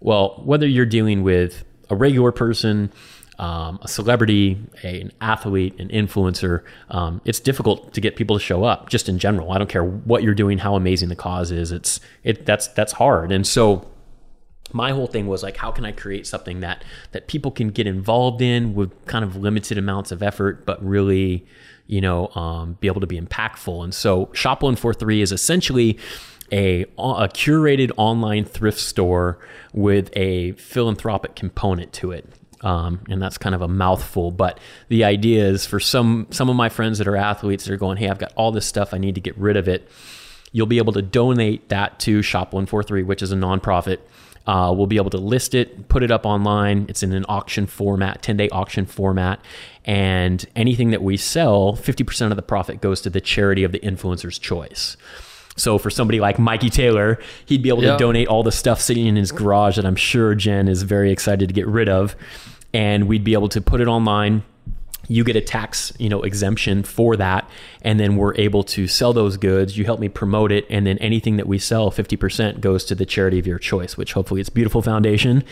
Well, 0.00 0.42
whether 0.44 0.66
you're 0.66 0.84
dealing 0.84 1.22
with 1.22 1.64
a 1.88 1.96
regular 1.96 2.30
person, 2.30 2.92
um, 3.38 3.78
a 3.80 3.88
celebrity, 3.88 4.58
a, 4.84 5.00
an 5.00 5.12
athlete, 5.22 5.80
an 5.80 5.88
influencer, 5.88 6.62
um, 6.90 7.22
it's 7.24 7.40
difficult 7.40 7.94
to 7.94 8.02
get 8.02 8.16
people 8.16 8.36
to 8.36 8.44
show 8.44 8.64
up. 8.64 8.90
Just 8.90 9.08
in 9.08 9.18
general, 9.18 9.50
I 9.50 9.56
don't 9.56 9.70
care 9.70 9.82
what 9.82 10.22
you're 10.22 10.34
doing, 10.34 10.58
how 10.58 10.74
amazing 10.74 11.08
the 11.08 11.16
cause 11.16 11.50
is. 11.50 11.72
It's 11.72 12.00
it 12.24 12.44
that's 12.44 12.66
that's 12.68 12.92
hard, 12.92 13.32
and 13.32 13.46
so 13.46 13.88
my 14.74 14.92
whole 14.92 15.06
thing 15.06 15.26
was 15.26 15.42
like 15.42 15.56
how 15.56 15.70
can 15.70 15.84
i 15.84 15.92
create 15.92 16.26
something 16.26 16.60
that 16.60 16.84
that 17.12 17.26
people 17.26 17.50
can 17.50 17.68
get 17.68 17.86
involved 17.86 18.42
in 18.42 18.74
with 18.74 18.92
kind 19.06 19.24
of 19.24 19.36
limited 19.36 19.78
amounts 19.78 20.12
of 20.12 20.22
effort 20.22 20.64
but 20.66 20.82
really 20.84 21.46
you 21.86 22.00
know 22.00 22.28
um, 22.34 22.76
be 22.80 22.86
able 22.86 23.00
to 23.00 23.06
be 23.06 23.20
impactful 23.20 23.82
and 23.82 23.94
so 23.94 24.30
shop 24.32 24.62
143 24.62 25.20
is 25.20 25.32
essentially 25.32 25.98
a, 26.50 26.82
a 26.98 27.28
curated 27.28 27.90
online 27.96 28.44
thrift 28.44 28.78
store 28.78 29.38
with 29.72 30.10
a 30.14 30.52
philanthropic 30.52 31.34
component 31.34 31.92
to 31.92 32.12
it 32.12 32.28
um, 32.60 33.00
and 33.08 33.20
that's 33.20 33.38
kind 33.38 33.54
of 33.54 33.62
a 33.62 33.68
mouthful 33.68 34.30
but 34.30 34.60
the 34.88 35.02
idea 35.02 35.44
is 35.44 35.66
for 35.66 35.80
some 35.80 36.26
some 36.30 36.48
of 36.48 36.56
my 36.56 36.68
friends 36.68 36.98
that 36.98 37.08
are 37.08 37.16
athletes 37.16 37.64
that 37.64 37.72
are 37.72 37.78
going 37.78 37.96
hey 37.96 38.08
i've 38.08 38.18
got 38.18 38.32
all 38.36 38.52
this 38.52 38.66
stuff 38.66 38.94
i 38.94 38.98
need 38.98 39.14
to 39.14 39.20
get 39.20 39.36
rid 39.36 39.56
of 39.56 39.68
it 39.68 39.88
you'll 40.52 40.66
be 40.66 40.78
able 40.78 40.92
to 40.92 41.02
donate 41.02 41.68
that 41.70 41.98
to 42.00 42.22
Shop 42.22 42.52
143, 42.52 43.02
which 43.02 43.22
is 43.22 43.32
a 43.32 43.36
nonprofit. 43.36 43.98
Uh, 44.46 44.72
we'll 44.76 44.86
be 44.86 44.96
able 44.96 45.10
to 45.10 45.18
list 45.18 45.54
it, 45.54 45.88
put 45.88 46.02
it 46.02 46.10
up 46.10 46.26
online. 46.26 46.86
It's 46.88 47.02
in 47.02 47.12
an 47.12 47.24
auction 47.28 47.66
format, 47.66 48.22
10 48.22 48.36
day 48.36 48.48
auction 48.48 48.86
format. 48.86 49.40
And 49.84 50.44
anything 50.56 50.90
that 50.90 51.02
we 51.02 51.16
sell, 51.16 51.74
50% 51.74 52.30
of 52.30 52.36
the 52.36 52.42
profit 52.42 52.80
goes 52.80 53.00
to 53.02 53.10
the 53.10 53.20
charity 53.20 53.64
of 53.64 53.72
the 53.72 53.78
influencer's 53.80 54.38
choice. 54.38 54.96
So 55.56 55.76
for 55.78 55.90
somebody 55.90 56.18
like 56.18 56.38
Mikey 56.38 56.70
Taylor, 56.70 57.18
he'd 57.46 57.62
be 57.62 57.68
able 57.68 57.82
Yeah. 57.84 57.92
to 57.92 57.98
donate 57.98 58.26
all 58.28 58.42
the 58.42 58.52
stuff 58.52 58.80
sitting 58.80 59.06
in 59.06 59.16
his 59.16 59.32
garage 59.32 59.76
that 59.76 59.84
I'm 59.84 59.96
sure 59.96 60.34
Jen 60.34 60.66
is 60.66 60.82
very 60.82 61.12
excited 61.12 61.48
to 61.48 61.54
get 61.54 61.66
rid 61.66 61.88
of. 61.88 62.16
And 62.72 63.06
we'd 63.06 63.22
be 63.24 63.34
able 63.34 63.48
to 63.50 63.60
put 63.60 63.80
it 63.80 63.86
online 63.86 64.42
you 65.08 65.24
get 65.24 65.34
a 65.36 65.40
tax 65.40 65.92
you 65.98 66.08
know 66.08 66.22
exemption 66.22 66.82
for 66.84 67.16
that 67.16 67.48
and 67.82 67.98
then 67.98 68.16
we're 68.16 68.34
able 68.36 68.62
to 68.62 68.86
sell 68.86 69.12
those 69.12 69.36
goods. 69.36 69.76
You 69.76 69.84
help 69.84 69.98
me 70.00 70.08
promote 70.08 70.52
it 70.52 70.64
and 70.70 70.86
then 70.86 70.98
anything 70.98 71.36
that 71.38 71.46
we 71.46 71.58
sell 71.58 71.90
50% 71.90 72.60
goes 72.60 72.84
to 72.84 72.94
the 72.94 73.04
charity 73.04 73.38
of 73.38 73.46
your 73.46 73.58
choice 73.58 73.96
which 73.96 74.12
hopefully 74.12 74.40
it's 74.40 74.50
BeYoutiful 74.50 74.84
foundation. 74.84 75.42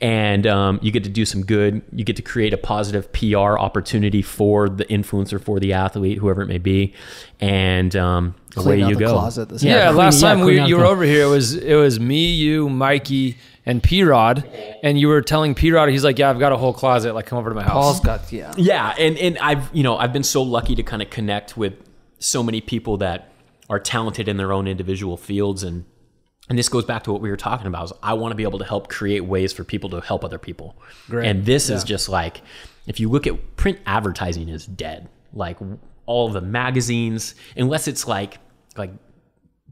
And 0.00 0.46
um, 0.46 0.78
you 0.82 0.92
get 0.92 1.04
to 1.04 1.10
do 1.10 1.24
some 1.24 1.44
good 1.44 1.82
you 1.92 2.04
get 2.04 2.16
to 2.16 2.22
create 2.22 2.52
a 2.52 2.58
positive 2.58 3.12
pr 3.12 3.36
opportunity 3.36 4.22
for 4.22 4.68
the 4.68 4.84
influencer 4.86 5.42
for 5.42 5.58
the 5.60 5.72
athlete 5.72 6.18
whoever 6.18 6.42
it 6.42 6.46
may 6.46 6.58
be. 6.58 6.94
And 7.40 7.94
um, 7.96 8.34
away 8.56 8.78
you 8.80 8.94
the 8.94 9.00
go. 9.00 9.12
closet 9.12 9.48
this 9.48 9.62
Yeah, 9.62 9.86
summer. 9.88 9.98
last 9.98 10.22
yeah, 10.22 10.28
time 10.28 10.40
we 10.40 10.60
you 10.62 10.76
were 10.76 10.84
over 10.84 11.04
here, 11.04 11.24
it 11.24 11.30
was 11.30 11.54
it 11.54 11.74
was 11.74 11.98
me, 12.00 12.32
you, 12.32 12.68
Mikey, 12.68 13.36
and 13.66 13.82
P 13.82 14.02
Rod, 14.02 14.48
and 14.82 14.98
you 14.98 15.08
were 15.08 15.22
telling 15.22 15.54
P 15.54 15.70
Rod, 15.70 15.88
he's 15.88 16.04
like, 16.04 16.18
"Yeah, 16.18 16.30
I've 16.30 16.38
got 16.38 16.52
a 16.52 16.56
whole 16.56 16.72
closet. 16.72 17.14
Like, 17.14 17.26
come 17.26 17.38
over 17.38 17.50
to 17.50 17.54
my 17.54 17.62
house." 17.62 17.72
Paul's 17.72 18.00
got 18.00 18.32
yeah. 18.32 18.52
yeah 18.56 18.94
and 18.98 19.16
and 19.18 19.38
i've 19.38 19.74
you 19.74 19.82
know 19.82 19.96
i've 19.96 20.12
been 20.12 20.22
so 20.22 20.42
lucky 20.42 20.74
to 20.74 20.82
kind 20.82 21.02
of 21.02 21.10
connect 21.10 21.56
with 21.56 21.74
so 22.18 22.42
many 22.42 22.60
people 22.60 22.96
that 22.98 23.32
are 23.68 23.78
talented 23.78 24.28
in 24.28 24.36
their 24.36 24.52
own 24.52 24.66
individual 24.66 25.16
fields 25.16 25.62
and 25.62 25.84
and 26.48 26.58
this 26.58 26.68
goes 26.68 26.84
back 26.84 27.04
to 27.04 27.12
what 27.12 27.20
we 27.20 27.30
were 27.30 27.36
talking 27.36 27.66
about 27.66 27.84
is 27.84 27.92
i 28.02 28.12
want 28.12 28.32
to 28.32 28.36
be 28.36 28.42
able 28.42 28.58
to 28.58 28.64
help 28.64 28.88
create 28.88 29.20
ways 29.20 29.52
for 29.52 29.64
people 29.64 29.90
to 29.90 30.00
help 30.00 30.24
other 30.24 30.38
people 30.38 30.76
Great. 31.08 31.26
and 31.26 31.44
this 31.44 31.70
is 31.70 31.84
just 31.84 32.08
like 32.08 32.42
if 32.86 33.00
you 33.00 33.08
look 33.08 33.26
at 33.26 33.56
print 33.56 33.78
advertising 33.86 34.48
is 34.48 34.66
dead 34.66 35.08
like 35.32 35.58
all 36.06 36.26
of 36.26 36.32
the 36.32 36.40
magazines 36.40 37.34
unless 37.56 37.88
it's 37.88 38.06
like 38.06 38.38
like 38.76 38.90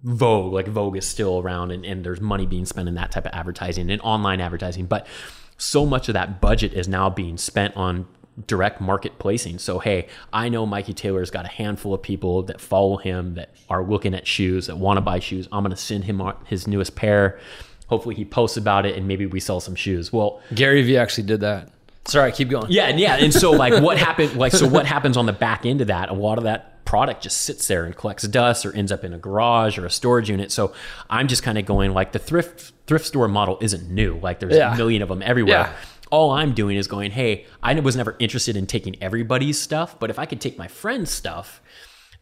Vogue, 0.02 0.52
like 0.52 0.68
Vogue 0.68 0.96
is 0.96 1.06
still 1.06 1.40
around 1.40 1.70
and, 1.70 1.84
and 1.84 2.04
there's 2.04 2.20
money 2.20 2.46
being 2.46 2.66
spent 2.66 2.88
in 2.88 2.94
that 2.94 3.10
type 3.10 3.26
of 3.26 3.32
advertising 3.32 3.90
and 3.90 4.00
online 4.02 4.40
advertising. 4.40 4.86
But 4.86 5.06
so 5.56 5.84
much 5.84 6.08
of 6.08 6.14
that 6.14 6.40
budget 6.40 6.72
is 6.72 6.88
now 6.88 7.10
being 7.10 7.36
spent 7.36 7.76
on 7.76 8.06
direct 8.46 8.80
market 8.80 9.18
placing. 9.18 9.58
So, 9.58 9.78
hey, 9.78 10.08
I 10.32 10.48
know 10.48 10.64
Mikey 10.66 10.94
Taylor's 10.94 11.30
got 11.30 11.44
a 11.44 11.48
handful 11.48 11.92
of 11.92 12.02
people 12.02 12.44
that 12.44 12.60
follow 12.60 12.96
him 12.96 13.34
that 13.34 13.54
are 13.68 13.82
looking 13.82 14.14
at 14.14 14.26
shoes, 14.26 14.68
that 14.68 14.76
want 14.76 14.98
to 14.98 15.00
buy 15.00 15.18
shoes. 15.18 15.48
I'm 15.50 15.62
going 15.62 15.70
to 15.70 15.76
send 15.76 16.04
him 16.04 16.22
his 16.46 16.66
newest 16.66 16.94
pair. 16.94 17.40
Hopefully, 17.88 18.14
he 18.14 18.24
posts 18.24 18.56
about 18.56 18.86
it 18.86 18.96
and 18.96 19.08
maybe 19.08 19.26
we 19.26 19.40
sell 19.40 19.60
some 19.60 19.74
shoes. 19.74 20.12
Well, 20.12 20.40
Gary 20.54 20.82
Vee 20.82 20.96
actually 20.96 21.26
did 21.26 21.40
that. 21.40 21.70
Sorry, 22.06 22.32
keep 22.32 22.48
going. 22.48 22.70
Yeah, 22.70 22.88
yeah. 22.88 23.16
And 23.16 23.34
so, 23.34 23.50
like, 23.50 23.82
what 23.82 23.98
happened? 23.98 24.36
Like, 24.36 24.52
so 24.52 24.66
what 24.66 24.86
happens 24.86 25.16
on 25.16 25.26
the 25.26 25.32
back 25.32 25.66
end 25.66 25.80
of 25.80 25.88
that? 25.88 26.08
A 26.08 26.14
lot 26.14 26.38
of 26.38 26.44
that 26.44 26.77
product 26.88 27.22
just 27.22 27.42
sits 27.42 27.68
there 27.68 27.84
and 27.84 27.94
collects 27.94 28.26
dust 28.26 28.64
or 28.64 28.74
ends 28.74 28.90
up 28.90 29.04
in 29.04 29.12
a 29.12 29.18
garage 29.18 29.76
or 29.76 29.84
a 29.84 29.90
storage 29.90 30.30
unit. 30.30 30.50
So 30.50 30.72
I'm 31.10 31.28
just 31.28 31.42
kind 31.42 31.58
of 31.58 31.66
going 31.66 31.92
like 31.92 32.12
the 32.12 32.18
thrift 32.18 32.72
thrift 32.86 33.04
store 33.04 33.28
model 33.28 33.58
isn't 33.60 33.90
new. 33.90 34.18
Like 34.18 34.40
there's 34.40 34.56
yeah. 34.56 34.72
a 34.72 34.76
million 34.76 35.02
of 35.02 35.10
them 35.10 35.20
everywhere. 35.22 35.68
Yeah 35.70 35.72
all 36.10 36.30
I'm 36.30 36.54
doing 36.54 36.78
is 36.78 36.88
going, 36.88 37.10
hey, 37.10 37.44
I 37.62 37.78
was 37.80 37.94
never 37.94 38.16
interested 38.18 38.56
in 38.56 38.66
taking 38.66 38.96
everybody's 39.02 39.60
stuff, 39.60 40.00
but 40.00 40.08
if 40.08 40.18
I 40.18 40.24
could 40.24 40.40
take 40.40 40.56
my 40.56 40.66
friend's 40.66 41.10
stuff 41.10 41.60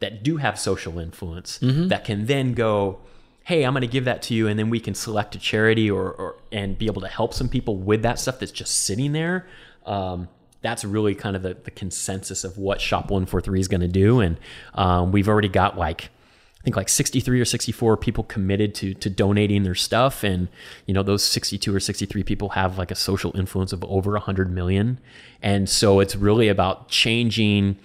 that 0.01 0.25
do 0.25 0.39
have 0.39 0.59
social 0.59 0.99
influence, 0.99 1.61
mm-hmm. 1.61 1.87
that 1.87 2.05
can 2.05 2.27
then 2.27 2.55
go, 2.55 2.99
hey, 3.45 3.63
I'm 3.63 3.75
going 3.75 3.83
to 3.83 3.87
give 3.87 4.07
that 4.07 4.23
to 4.23 4.35
you, 4.35 4.49
and 4.49 4.59
then 4.59 4.71
we 4.71 4.81
can 4.81 4.97
select 4.97 5.37
a 5.37 5.39
charity 5.39 5.89
or, 5.89 6.11
or 6.11 6.37
and 6.51 6.77
be 6.77 6.87
able 6.87 7.03
to 7.03 7.07
help 7.07 7.33
some 7.33 7.49
people 7.49 7.77
with 7.77 8.03
that 8.03 8.19
stuff 8.19 8.41
that's 8.41 8.51
just 8.51 8.87
sitting 8.87 9.13
there. 9.13 9.47
Um, 9.85 10.29
that's 10.67 10.85
really 10.85 11.15
kind 11.15 11.37
of 11.37 11.43
the, 11.43 11.55
the 11.55 11.71
consensus 11.71 12.43
of 12.43 12.59
what 12.59 12.81
Shop 12.81 13.05
143 13.05 13.61
is 13.61 13.69
going 13.69 13.83
to 13.83 13.89
do. 13.89 14.21
And 14.21 14.37
um, 14.75 15.13
we've 15.13 15.29
already 15.29 15.49
got 15.49 15.79
like 15.79 16.11
I 16.61 16.65
think 16.65 16.77
like 16.77 16.89
63 16.89 17.41
or 17.41 17.45
64 17.45 17.97
people 17.97 18.25
committed 18.25 18.75
to 18.77 18.93
to 18.95 19.09
donating 19.09 19.63
their 19.63 19.77
stuff 19.77 20.25
and 20.25 20.49
you 20.87 20.93
know 20.93 21.05
those 21.05 21.23
62 21.23 21.73
or 21.73 21.79
63 21.79 22.25
people 22.25 22.49
have 22.51 22.77
like 22.77 22.91
a 22.91 22.97
social 22.97 23.37
influence 23.39 23.73
of 23.73 23.85
over 23.85 24.13
100 24.13 24.51
million 24.51 24.99
and 25.41 25.69
so 25.69 26.01
it's 26.01 26.17
really 26.17 26.49
about 26.49 26.89
changing 26.89 27.77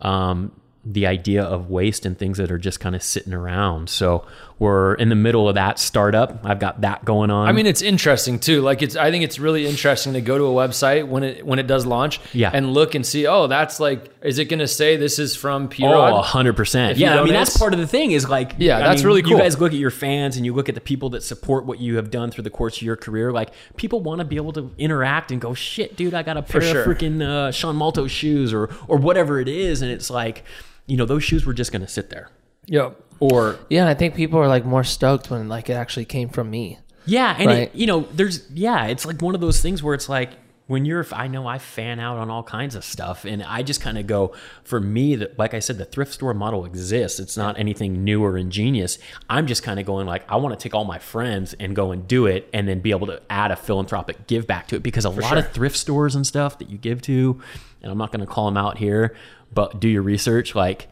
um, 0.00 0.50
the 0.84 1.06
idea 1.06 1.42
of 1.42 1.68
waste 1.68 2.06
and 2.06 2.18
things 2.18 2.38
that 2.38 2.50
are 2.50 2.58
just 2.58 2.80
kind 2.80 2.94
of 2.94 3.02
sitting 3.02 3.34
around. 3.34 3.90
So 3.90 4.26
we're 4.60 4.92
in 4.96 5.08
the 5.08 5.14
middle 5.14 5.48
of 5.48 5.54
that 5.54 5.78
startup. 5.78 6.44
I've 6.44 6.58
got 6.58 6.82
that 6.82 7.02
going 7.02 7.30
on. 7.30 7.48
I 7.48 7.52
mean, 7.52 7.64
it's 7.64 7.80
interesting 7.80 8.38
too. 8.38 8.60
Like 8.60 8.82
it's, 8.82 8.94
I 8.94 9.10
think 9.10 9.24
it's 9.24 9.38
really 9.38 9.66
interesting 9.66 10.12
to 10.12 10.20
go 10.20 10.36
to 10.36 10.44
a 10.44 10.52
website 10.52 11.08
when 11.08 11.24
it, 11.24 11.46
when 11.46 11.58
it 11.58 11.66
does 11.66 11.86
launch 11.86 12.20
yeah. 12.34 12.50
and 12.52 12.74
look 12.74 12.94
and 12.94 13.04
see, 13.04 13.26
oh, 13.26 13.46
that's 13.46 13.80
like, 13.80 14.12
is 14.20 14.38
it 14.38 14.44
going 14.50 14.58
to 14.58 14.68
say 14.68 14.98
this 14.98 15.18
is 15.18 15.34
from 15.34 15.68
Pure? 15.68 15.96
Oh, 15.96 16.20
hundred 16.20 16.56
percent. 16.56 16.98
Yeah. 16.98 17.18
I 17.18 17.24
mean, 17.24 17.32
that's 17.32 17.56
part 17.56 17.72
of 17.72 17.80
the 17.80 17.86
thing 17.86 18.12
is 18.12 18.28
like, 18.28 18.54
yeah, 18.58 18.76
I 18.76 18.80
that's 18.80 19.00
mean, 19.00 19.06
really 19.06 19.22
cool. 19.22 19.32
You 19.32 19.38
guys 19.38 19.58
look 19.58 19.72
at 19.72 19.78
your 19.78 19.90
fans 19.90 20.36
and 20.36 20.44
you 20.44 20.52
look 20.52 20.68
at 20.68 20.74
the 20.74 20.80
people 20.82 21.08
that 21.10 21.22
support 21.22 21.64
what 21.64 21.80
you 21.80 21.96
have 21.96 22.10
done 22.10 22.30
through 22.30 22.44
the 22.44 22.50
course 22.50 22.76
of 22.76 22.82
your 22.82 22.96
career. 22.96 23.32
Like 23.32 23.52
people 23.78 24.02
want 24.02 24.18
to 24.18 24.26
be 24.26 24.36
able 24.36 24.52
to 24.52 24.70
interact 24.76 25.32
and 25.32 25.40
go, 25.40 25.54
shit, 25.54 25.96
dude, 25.96 26.12
I 26.12 26.22
got 26.22 26.36
a 26.36 26.42
pair 26.42 26.60
sure. 26.60 26.82
of 26.82 26.86
freaking 26.86 27.22
uh, 27.22 27.50
Sean 27.50 27.76
Malto 27.76 28.06
shoes 28.06 28.52
or, 28.52 28.68
or 28.88 28.98
whatever 28.98 29.40
it 29.40 29.48
is. 29.48 29.80
And 29.80 29.90
it's 29.90 30.10
like, 30.10 30.44
you 30.84 30.98
know, 30.98 31.06
those 31.06 31.24
shoes 31.24 31.46
were 31.46 31.54
just 31.54 31.72
going 31.72 31.80
to 31.80 31.88
sit 31.88 32.10
there. 32.10 32.28
Yep. 32.66 33.00
Or 33.20 33.58
yeah, 33.68 33.86
I 33.86 33.94
think 33.94 34.14
people 34.14 34.38
are 34.38 34.48
like 34.48 34.64
more 34.64 34.84
stoked 34.84 35.30
when 35.30 35.48
like 35.48 35.70
it 35.70 35.74
actually 35.74 36.06
came 36.06 36.28
from 36.28 36.50
me. 36.50 36.78
Yeah, 37.06 37.34
and 37.38 37.46
right? 37.46 37.58
it, 37.68 37.74
you 37.74 37.86
know, 37.86 38.00
there's 38.12 38.50
yeah, 38.50 38.86
it's 38.86 39.06
like 39.06 39.20
one 39.20 39.34
of 39.34 39.40
those 39.40 39.60
things 39.60 39.82
where 39.82 39.94
it's 39.94 40.08
like 40.08 40.30
when 40.66 40.84
you're 40.84 41.04
I 41.12 41.26
know 41.26 41.48
I 41.48 41.58
fan 41.58 41.98
out 41.98 42.18
on 42.18 42.30
all 42.30 42.44
kinds 42.44 42.76
of 42.76 42.84
stuff 42.84 43.24
and 43.24 43.42
I 43.42 43.62
just 43.62 43.80
kind 43.80 43.98
of 43.98 44.06
go 44.06 44.34
for 44.62 44.78
me 44.78 45.16
that 45.16 45.36
like 45.36 45.52
I 45.52 45.58
said 45.58 45.78
the 45.78 45.84
thrift 45.84 46.12
store 46.12 46.32
model 46.32 46.64
exists 46.64 47.18
it's 47.18 47.36
not 47.36 47.58
anything 47.58 48.04
new 48.04 48.22
or 48.22 48.38
ingenious 48.38 48.96
I'm 49.28 49.48
just 49.48 49.64
kind 49.64 49.80
of 49.80 49.86
going 49.86 50.06
like 50.06 50.22
I 50.30 50.36
want 50.36 50.56
to 50.56 50.62
take 50.62 50.72
all 50.72 50.84
my 50.84 51.00
friends 51.00 51.56
and 51.58 51.74
go 51.74 51.90
and 51.90 52.06
do 52.06 52.26
it 52.26 52.48
and 52.52 52.68
then 52.68 52.78
be 52.78 52.92
able 52.92 53.08
to 53.08 53.20
add 53.28 53.50
a 53.50 53.56
philanthropic 53.56 54.28
give 54.28 54.46
back 54.46 54.68
to 54.68 54.76
it 54.76 54.84
because 54.84 55.04
a 55.04 55.10
for 55.10 55.22
lot 55.22 55.30
sure. 55.30 55.38
of 55.38 55.50
thrift 55.50 55.76
stores 55.76 56.14
and 56.14 56.24
stuff 56.24 56.60
that 56.60 56.70
you 56.70 56.78
give 56.78 57.02
to 57.02 57.42
and 57.82 57.90
I'm 57.90 57.98
not 57.98 58.12
going 58.12 58.24
to 58.24 58.32
call 58.32 58.46
them 58.46 58.56
out 58.56 58.78
here 58.78 59.16
but 59.52 59.80
do 59.80 59.88
your 59.88 60.02
research. 60.02 60.54
Like 60.54 60.88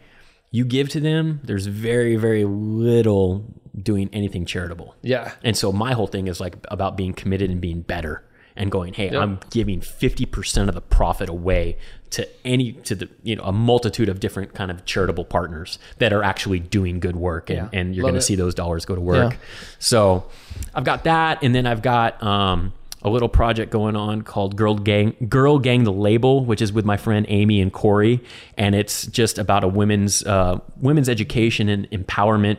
you 0.51 0.65
give 0.65 0.89
to 0.91 1.01
them, 1.01 1.41
there's 1.45 1.67
very, 1.67 2.17
very 2.17 2.45
little 2.45 3.45
doing 3.81 4.09
anything 4.13 4.45
charitable. 4.45 4.95
Yeah. 5.03 5.33
And 5.43 5.57
so 5.57 5.73
my 5.73 5.93
whole 5.93 6.07
thing 6.07 6.27
is 6.27 6.41
like 6.41 6.57
about 6.69 6.97
being 6.97 7.13
committed 7.13 7.51
and 7.51 7.61
being 7.61 7.83
better 7.83 8.25
and 8.57 8.73
going, 8.73 8.93
hey, 8.93 9.11
yep. 9.11 9.23
I'm 9.23 9.39
giving 9.51 9.81
50% 9.81 10.69
of 10.69 10.75
the 10.75 10.81
profit 10.81 11.29
away 11.29 11.79
to 12.11 12.27
any 12.45 12.73
to 12.73 12.95
the 12.95 13.09
you 13.23 13.37
know 13.37 13.43
a 13.43 13.53
multitude 13.53 14.09
of 14.09 14.19
different 14.19 14.55
kind 14.55 14.71
of 14.71 14.85
charitable 14.87 15.27
partners 15.27 15.79
that 15.99 16.13
are 16.13 16.23
actually 16.23 16.59
doing 16.59 17.01
good 17.01 17.17
work 17.17 17.51
and, 17.51 17.69
yeah. 17.71 17.79
and 17.79 17.95
you're 17.95 18.03
going 18.03 18.15
to 18.15 18.23
see 18.23 18.35
those 18.35 18.55
dollars 18.55 18.87
go 18.87 18.95
to 18.95 19.01
work. 19.01 19.35
Yeah. 19.35 19.39
So 19.79 20.27
I've 20.75 20.85
got 20.85 21.05
that 21.05 21.43
and 21.43 21.55
then 21.55 21.67
I've 21.67 21.83
got 21.83 22.21
um 22.23 22.73
a 23.03 23.09
little 23.09 23.29
project 23.29 23.71
going 23.71 23.97
on 23.97 24.23
called 24.23 24.57
Girl 24.57 24.75
Gang 24.75 25.15
Girl 25.29 25.59
Gang 25.59 25.85
the 25.85 25.93
Label, 25.93 26.45
which 26.45 26.61
is 26.61 26.73
with 26.73 26.85
my 26.85 26.97
friend 26.97 27.27
Amy 27.29 27.61
and 27.61 27.73
Corey, 27.73 28.23
and 28.57 28.75
it's 28.75 29.07
just 29.07 29.39
about 29.39 29.65
a 29.65 29.69
women's 29.69 30.25
uh, 30.25 30.59
women's 30.81 31.09
education 31.09 31.69
and 31.69 31.89
empowerment. 31.91 32.59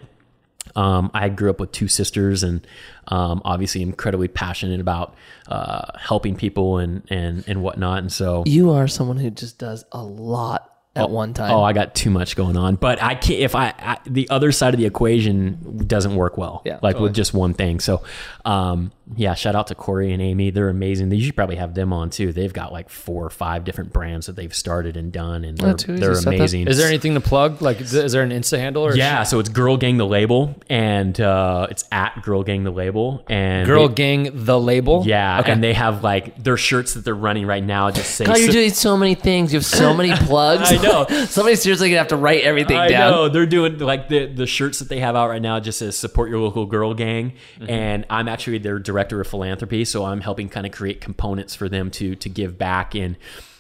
Um, 0.76 1.10
I 1.14 1.30
grew 1.30 1.50
up 1.50 1.60
with 1.60 1.72
two 1.72 1.88
sisters, 1.88 2.44
and 2.44 2.66
um, 3.08 3.42
obviously 3.44 3.82
incredibly 3.82 4.28
passionate 4.28 4.80
about 4.80 5.16
uh, 5.48 5.98
helping 5.98 6.36
people 6.36 6.78
and 6.78 7.04
and 7.10 7.44
and 7.48 7.62
whatnot. 7.62 8.00
And 8.00 8.12
so 8.12 8.44
you 8.46 8.72
are 8.72 8.88
someone 8.88 9.18
who 9.18 9.30
just 9.30 9.58
does 9.58 9.84
a 9.92 10.02
lot 10.02 10.70
at 10.96 11.06
oh, 11.06 11.08
one 11.08 11.34
time. 11.34 11.52
Oh, 11.52 11.64
I 11.64 11.74
got 11.74 11.96
too 11.96 12.10
much 12.10 12.36
going 12.36 12.58
on, 12.58 12.76
but 12.76 13.02
I 13.02 13.16
can't. 13.16 13.40
If 13.40 13.56
I, 13.56 13.74
I 13.78 13.98
the 14.06 14.30
other 14.30 14.52
side 14.52 14.74
of 14.74 14.80
the 14.80 14.86
equation 14.86 15.86
doesn't 15.86 16.16
work 16.16 16.38
well, 16.38 16.62
yeah, 16.66 16.80
like 16.82 16.96
totally. 16.96 17.10
with 17.10 17.16
just 17.16 17.34
one 17.34 17.54
thing. 17.54 17.80
So, 17.80 18.04
um, 18.46 18.92
yeah, 19.16 19.34
shout 19.34 19.56
out 19.56 19.68
to 19.68 19.76
Corey 19.76 20.14
and 20.14 20.22
Amy. 20.22 20.52
They're 20.52 20.70
amazing. 20.70 21.12
You 21.12 21.24
should 21.24 21.36
probably 21.36 21.56
have 21.56 21.74
them 21.74 21.92
on 21.92 22.12
too. 22.12 22.32
They've 22.32 22.54
got 22.54 22.72
like 22.72 22.90
four 22.90 23.26
or 23.26 23.32
five 23.32 23.64
different 23.64 23.92
brands 23.92 24.28
that 24.28 24.36
they've 24.36 24.54
started 24.54 24.98
and 24.98 25.12
done, 25.12 25.44
and 25.44 25.58
they're, 25.58 25.74
they're 25.74 26.12
amazing. 26.20 26.68
Is 26.68 26.78
there 26.78 26.88
anything 26.88 27.16
to 27.16 27.20
plug? 27.20 27.62
Like, 27.62 27.82
is 27.82 27.92
there 27.92 28.22
an 28.22 28.30
Insta 28.30 28.60
handle? 28.60 28.86
Or 28.86 28.96
yeah, 28.96 29.24
so 29.24 29.40
it's 29.40 29.50
Girl 29.50 29.78
Gang 29.78 29.98
the 29.98 30.06
Label, 30.06 30.56
and 30.70 31.20
uh, 31.20 31.68
it's 31.72 31.86
at 31.92 32.22
Girl 32.22 32.44
Gang 32.44 32.64
the 32.64 32.72
Label, 32.72 33.24
and 33.28 33.66
Girl 33.66 33.88
they, 33.88 33.96
Gang 33.96 34.30
the 34.46 34.60
Label. 34.60 35.04
Yeah, 35.06 35.40
okay. 35.40 35.54
and 35.54 35.64
they 35.64 35.74
have 35.74 36.04
like 36.04 36.42
their 36.42 36.58
shirts 36.58 36.94
that 36.94 37.04
they're 37.04 37.16
running 37.16 37.48
right 37.48 37.64
now. 37.64 37.90
Just 37.90 38.12
say, 38.12 38.26
God, 38.26 38.38
you're 38.38 38.50
doing 38.52 38.70
so 38.72 38.96
many 38.96 39.16
things. 39.16 39.52
You 39.52 39.58
have 39.58 39.66
so 39.66 39.94
many 39.94 40.14
plugs. 40.28 40.72
I 40.72 40.78
know. 40.78 41.06
Somebody's 41.26 41.64
seriously 41.64 41.90
gonna 41.90 42.00
have 42.00 42.10
to 42.10 42.18
write 42.18 42.44
everything 42.44 42.78
I 42.78 42.90
down. 42.90 43.12
know 43.12 43.30
they're 43.30 43.48
doing 43.48 43.80
like 43.80 44.08
the 44.08 44.28
the 44.28 44.46
shirts 44.46 44.80
that 44.80 44.90
they 44.90 45.00
have 45.00 45.16
out 45.16 45.30
right 45.30 45.42
now. 45.42 45.60
Just 45.60 45.80
says 45.80 45.98
support 45.98 46.30
your 46.30 46.40
local 46.40 46.68
girl 46.68 46.94
gang, 46.94 47.34
mm-hmm. 47.60 47.70
and 47.70 48.06
I'm 48.08 48.28
actually 48.28 48.60
their 48.60 48.78
director 48.78 48.99
of 49.22 49.28
philanthropy 49.28 49.86
so 49.86 50.06
I'm 50.06 50.22
helping 50.22 50.50
kind 50.50 50.66
of 50.66 50.72
create 50.72 51.02
components 51.02 51.56
for 51.56 51.70
them 51.70 51.92
to 51.92 52.16
to 52.16 52.30
give 52.30 52.58
back. 52.58 52.96
And 52.96 53.18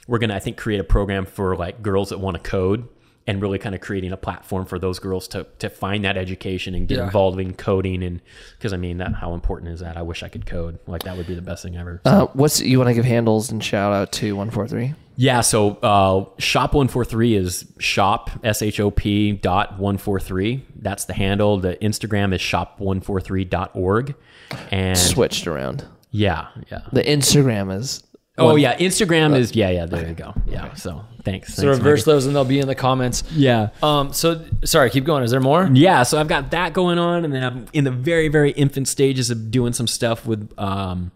we're 0.07 0.19
gonna 0.19 0.35
I 0.35 0.39
think 0.39 0.57
create 0.57 0.79
a 0.79 0.83
program 0.83 1.25
for 1.25 1.55
like 1.55 1.81
girls 1.81 2.09
that 2.09 2.19
want 2.19 2.41
to 2.41 2.49
code 2.49 2.87
and 3.27 3.41
really 3.41 3.59
kind 3.59 3.75
of 3.75 3.81
creating 3.81 4.11
a 4.11 4.17
platform 4.17 4.65
for 4.65 4.79
those 4.79 4.97
girls 4.97 5.27
to 5.29 5.45
to 5.59 5.69
find 5.69 6.03
that 6.05 6.17
education 6.17 6.73
and 6.73 6.87
get 6.87 6.97
yeah. 6.97 7.05
involved 7.05 7.39
in 7.39 7.53
coding 7.53 8.03
and 8.03 8.21
because 8.57 8.73
I 8.73 8.77
mean 8.77 8.97
that 8.97 9.13
how 9.13 9.33
important 9.33 9.71
is 9.71 9.81
that? 9.81 9.97
I 9.97 10.01
wish 10.01 10.23
I 10.23 10.29
could 10.29 10.45
code. 10.45 10.79
Like 10.87 11.03
that 11.03 11.15
would 11.15 11.27
be 11.27 11.35
the 11.35 11.41
best 11.41 11.63
thing 11.63 11.77
ever. 11.77 12.01
So. 12.05 12.11
Uh, 12.11 12.27
what's 12.33 12.59
you 12.59 12.79
want 12.79 12.89
to 12.89 12.93
give 12.93 13.05
handles 13.05 13.51
and 13.51 13.63
shout 13.63 13.93
out 13.93 14.11
to 14.13 14.35
one 14.35 14.49
four 14.49 14.67
three? 14.67 14.95
Yeah, 15.15 15.41
so 15.41 15.71
uh, 15.83 16.25
shop 16.39 16.73
one 16.73 16.87
four 16.87 17.03
three 17.03 17.35
is 17.35 17.65
shop 17.77 18.31
s 18.41 18.61
h 18.61 18.79
o 18.79 18.89
p 18.89 19.33
dot 19.33 19.77
one 19.77 19.97
four 19.97 20.17
three. 20.17 20.65
That's 20.77 21.03
the 21.03 21.13
handle. 21.13 21.59
The 21.59 21.75
Instagram 21.75 22.33
is 22.33 22.39
shop 22.39 22.79
one 22.79 23.01
four 23.01 23.19
three 23.19 23.43
dot 23.43 23.71
org, 23.73 24.15
and 24.71 24.97
switched 24.97 25.47
around. 25.47 25.85
Yeah, 26.11 26.47
yeah. 26.71 26.81
The 26.91 27.03
Instagram 27.03 27.75
is. 27.75 28.03
Oh 28.37 28.55
yeah, 28.55 28.77
Instagram 28.77 29.35
is 29.35 29.53
yeah 29.53 29.69
yeah. 29.69 29.85
There 29.85 30.07
you 30.07 30.13
go. 30.13 30.33
Yeah. 30.47 30.73
So 30.73 31.03
thanks. 31.23 31.55
So 31.55 31.63
thanks, 31.63 31.77
reverse 31.77 32.01
Mikey. 32.01 32.11
those 32.11 32.25
and 32.25 32.35
they'll 32.35 32.45
be 32.45 32.59
in 32.59 32.67
the 32.67 32.75
comments. 32.75 33.23
Yeah. 33.31 33.69
Um. 33.83 34.13
So 34.13 34.45
sorry, 34.63 34.89
keep 34.89 35.03
going. 35.03 35.23
Is 35.23 35.31
there 35.31 35.41
more? 35.41 35.69
Yeah. 35.73 36.03
So 36.03 36.19
I've 36.19 36.29
got 36.29 36.51
that 36.51 36.73
going 36.73 36.99
on, 36.99 37.25
and 37.25 37.33
then 37.33 37.43
I'm 37.43 37.65
in 37.73 37.83
the 37.83 37.91
very 37.91 38.29
very 38.29 38.51
infant 38.51 38.87
stages 38.87 39.29
of 39.29 39.51
doing 39.51 39.73
some 39.73 39.87
stuff 39.87 40.25
with 40.25 40.53
um 40.57 41.11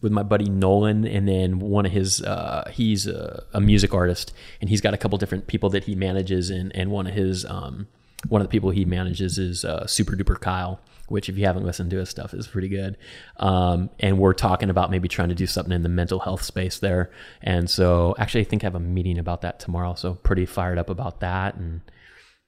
with 0.00 0.12
my 0.12 0.22
buddy 0.22 0.48
Nolan, 0.48 1.04
and 1.06 1.26
then 1.28 1.58
one 1.58 1.84
of 1.84 1.92
his 1.92 2.22
uh, 2.22 2.70
he's 2.72 3.06
a, 3.06 3.42
a 3.52 3.60
music 3.60 3.92
artist, 3.92 4.32
and 4.60 4.70
he's 4.70 4.80
got 4.80 4.94
a 4.94 4.96
couple 4.96 5.18
different 5.18 5.46
people 5.48 5.70
that 5.70 5.84
he 5.84 5.94
manages, 5.94 6.50
and 6.50 6.74
and 6.76 6.90
one 6.90 7.06
of 7.06 7.14
his 7.14 7.44
um 7.46 7.88
one 8.28 8.40
of 8.40 8.46
the 8.46 8.50
people 8.50 8.70
he 8.70 8.84
manages 8.84 9.38
is 9.38 9.64
uh, 9.64 9.86
Super 9.86 10.14
Duper 10.14 10.40
Kyle 10.40 10.80
which 11.08 11.28
if 11.28 11.36
you 11.36 11.46
haven't 11.46 11.64
listened 11.64 11.90
to 11.90 11.96
his 11.96 12.08
stuff 12.08 12.34
is 12.34 12.46
pretty 12.46 12.68
good. 12.68 12.96
Um, 13.38 13.90
and 13.98 14.18
we're 14.18 14.34
talking 14.34 14.70
about 14.70 14.90
maybe 14.90 15.08
trying 15.08 15.30
to 15.30 15.34
do 15.34 15.46
something 15.46 15.72
in 15.72 15.82
the 15.82 15.88
mental 15.88 16.20
health 16.20 16.42
space 16.42 16.78
there. 16.78 17.10
And 17.42 17.68
so 17.68 18.14
actually 18.18 18.42
I 18.42 18.44
think 18.44 18.62
I 18.62 18.66
have 18.66 18.74
a 18.74 18.80
meeting 18.80 19.18
about 19.18 19.42
that 19.42 19.58
tomorrow. 19.58 19.94
So 19.94 20.14
pretty 20.14 20.46
fired 20.46 20.78
up 20.78 20.90
about 20.90 21.20
that. 21.20 21.56
And 21.56 21.80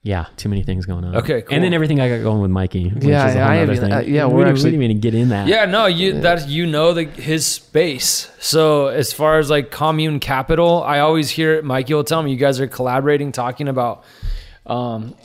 yeah, 0.03 0.27
too 0.37 0.49
many 0.49 0.63
things 0.63 0.87
going 0.87 1.05
on. 1.05 1.17
Okay, 1.17 1.43
cool. 1.43 1.55
And 1.55 1.63
then 1.63 1.75
everything 1.75 2.01
I 2.01 2.09
got 2.09 2.23
going 2.23 2.41
with 2.41 2.51
Mikey. 2.51 2.93
yeah, 3.01 3.35
yeah, 3.35 3.49
I 3.49 3.67
mean, 3.67 3.93
uh, 3.93 3.99
yeah. 3.99 4.25
We're 4.25 4.45
we 4.45 4.51
actually 4.51 4.71
didn't 4.71 4.85
even 4.85 5.01
get 5.01 5.15
in 5.15 5.29
that. 5.29 5.47
Yeah, 5.47 5.67
no, 5.67 5.85
you 5.85 6.15
yeah. 6.15 6.21
that 6.21 6.49
you 6.49 6.65
know 6.65 6.95
the 6.95 7.05
his 7.05 7.45
space. 7.45 8.31
So 8.39 8.87
as 8.87 9.13
far 9.13 9.39
as 9.39 9.51
like 9.51 9.71
commune 9.71 10.19
capital, 10.19 10.83
I 10.83 11.01
always 11.01 11.29
hear 11.29 11.61
Mikey 11.61 11.93
will 11.93 12.05
tell 12.05 12.23
me 12.23 12.31
you 12.31 12.39
guys 12.39 12.61
are 12.61 12.67
collaborating, 12.67 13.31
talking 13.31 13.69
about. 13.69 14.05
Um, 14.65 15.17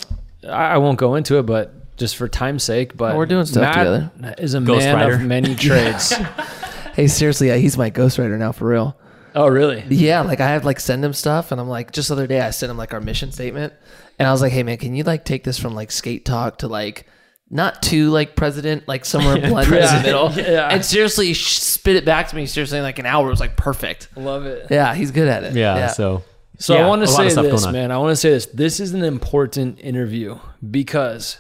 I, 0.47 0.73
I 0.73 0.77
won't 0.77 0.97
go 0.97 1.15
into 1.15 1.37
it, 1.37 1.43
but 1.43 1.95
just 1.97 2.15
for 2.15 2.27
time's 2.27 2.63
sake. 2.63 2.95
But 2.97 3.15
we're 3.15 3.25
doing 3.25 3.45
stuff 3.45 3.61
Matt 3.61 3.75
together. 3.75 4.35
Is 4.37 4.53
a 4.53 4.61
Ghost 4.61 4.85
man 4.85 4.95
Rider. 4.95 5.15
of 5.15 5.21
many 5.21 5.55
trades. 5.55 6.11
hey, 6.95 7.07
seriously, 7.07 7.47
yeah, 7.47 7.55
he's 7.55 7.77
my 7.77 7.89
ghostwriter 7.91 8.37
now 8.37 8.51
for 8.51 8.67
real. 8.67 8.97
Oh, 9.33 9.47
really? 9.47 9.83
Yeah, 9.89 10.21
like 10.21 10.39
I 10.39 10.47
have 10.51 10.63
like 10.63 10.79
send 10.79 11.03
him 11.03 11.13
stuff, 11.13 11.51
and 11.51 11.59
I'm 11.59 11.67
like, 11.67 11.91
just 11.91 12.07
the 12.07 12.13
other 12.15 12.27
day 12.27 12.39
I 12.39 12.51
sent 12.51 12.69
him 12.69 12.77
like 12.77 12.93
our 12.93 13.01
mission 13.01 13.31
statement, 13.31 13.73
and 14.17 14.27
I 14.27 14.31
was 14.31 14.41
like, 14.41 14.53
hey 14.53 14.63
man, 14.63 14.77
can 14.77 14.95
you 14.95 15.03
like 15.03 15.25
take 15.25 15.43
this 15.43 15.59
from 15.59 15.75
like 15.75 15.91
skate 15.91 16.23
talk 16.25 16.59
to 16.59 16.67
like 16.69 17.05
not 17.49 17.83
to 17.83 18.09
like 18.11 18.35
president, 18.35 18.87
like 18.87 19.03
somewhere 19.05 19.35
blended 19.49 19.73
in 19.73 19.81
the 19.81 20.01
middle. 20.03 20.31
yeah. 20.31 20.69
And 20.69 20.83
seriously, 20.83 21.27
he 21.27 21.33
sh- 21.33 21.59
spit 21.59 21.95
it 21.97 22.05
back 22.05 22.29
to 22.29 22.35
me. 22.35 22.45
Seriously, 22.45 22.77
in 22.77 22.83
like 22.83 22.97
an 22.97 23.05
hour, 23.05 23.27
it 23.27 23.29
was 23.29 23.39
like 23.41 23.57
perfect. 23.57 24.07
Love 24.17 24.45
it. 24.45 24.67
Yeah, 24.71 24.95
he's 24.95 25.11
good 25.11 25.27
at 25.27 25.43
it. 25.43 25.53
Yeah. 25.53 25.87
So. 25.87 26.23
So 26.57 26.75
yeah, 26.75 26.85
I 26.85 26.87
want 26.87 27.01
to 27.01 27.07
say 27.07 27.29
this, 27.29 27.67
man. 27.67 27.91
I 27.91 27.97
want 27.97 28.11
to 28.11 28.15
say 28.15 28.29
this. 28.29 28.45
This 28.47 28.79
is 28.79 28.93
an 28.93 29.03
important 29.03 29.79
interview 29.79 30.39
because 30.69 31.37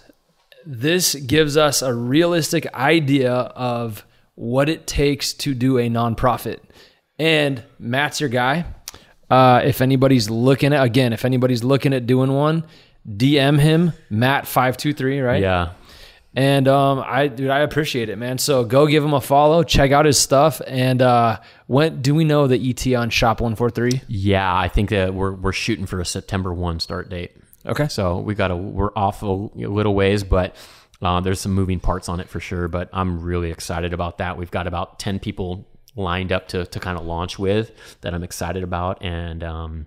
this 0.65 1.15
gives 1.15 1.57
us 1.57 1.81
a 1.81 1.93
realistic 1.93 2.73
idea 2.73 3.33
of 3.33 4.05
what 4.35 4.67
it 4.67 4.87
takes 4.87 5.33
to 5.33 5.53
do 5.53 5.77
a 5.77 5.89
nonprofit. 5.89 6.59
And 7.17 7.63
Matt's 7.79 8.19
your 8.19 8.29
guy. 8.29 8.65
Uh, 9.29 9.61
if 9.63 9.81
anybody's 9.81 10.29
looking 10.29 10.73
at 10.73 10.83
again, 10.83 11.13
if 11.13 11.25
anybody's 11.25 11.63
looking 11.63 11.93
at 11.93 12.05
doing 12.05 12.31
one, 12.33 12.65
DM 13.07 13.59
him 13.59 13.93
Matt 14.09 14.47
five 14.47 14.77
two 14.77 14.93
three 14.93 15.19
right. 15.19 15.41
Yeah. 15.41 15.71
And 16.35 16.67
um, 16.67 17.01
I 17.05 17.27
dude, 17.27 17.49
I 17.49 17.59
appreciate 17.59 18.09
it, 18.09 18.17
man. 18.17 18.37
So 18.37 18.65
go 18.65 18.87
give 18.87 19.03
him 19.03 19.13
a 19.13 19.21
follow, 19.21 19.63
check 19.63 19.91
out 19.91 20.05
his 20.05 20.19
stuff, 20.19 20.61
and 20.67 21.01
uh, 21.01 21.39
when 21.67 22.01
do 22.01 22.13
we 22.13 22.25
know 22.25 22.47
the 22.47 22.69
ET 22.69 22.85
on 22.93 23.09
Shop 23.09 23.39
One 23.39 23.55
Four 23.55 23.69
Three? 23.69 24.01
Yeah. 24.07 24.53
I 24.55 24.67
think 24.67 24.89
that 24.89 25.13
we're 25.13 25.33
we're 25.33 25.53
shooting 25.53 25.85
for 25.85 26.01
a 26.01 26.05
September 26.05 26.53
one 26.53 26.81
start 26.81 27.09
date. 27.09 27.37
Okay. 27.65 27.87
So 27.87 28.19
we 28.19 28.35
got 28.35 28.51
a 28.51 28.55
we're 28.55 28.91
off 28.97 29.23
a 29.23 29.27
little 29.27 29.95
ways, 29.95 30.25
but 30.25 30.55
uh, 31.01 31.21
there's 31.21 31.39
some 31.39 31.53
moving 31.53 31.79
parts 31.79 32.09
on 32.09 32.19
it 32.19 32.27
for 32.27 32.41
sure. 32.41 32.67
But 32.67 32.89
I'm 32.91 33.21
really 33.21 33.49
excited 33.51 33.93
about 33.93 34.17
that. 34.17 34.37
We've 34.37 34.51
got 34.51 34.67
about 34.67 34.99
ten 34.99 35.19
people 35.19 35.65
lined 35.95 36.33
up 36.33 36.49
to 36.49 36.65
to 36.65 36.79
kind 36.81 36.99
of 36.99 37.05
launch 37.05 37.39
with 37.39 37.71
that 38.01 38.13
I'm 38.13 38.23
excited 38.23 38.63
about, 38.63 39.01
and 39.01 39.41
um, 39.41 39.85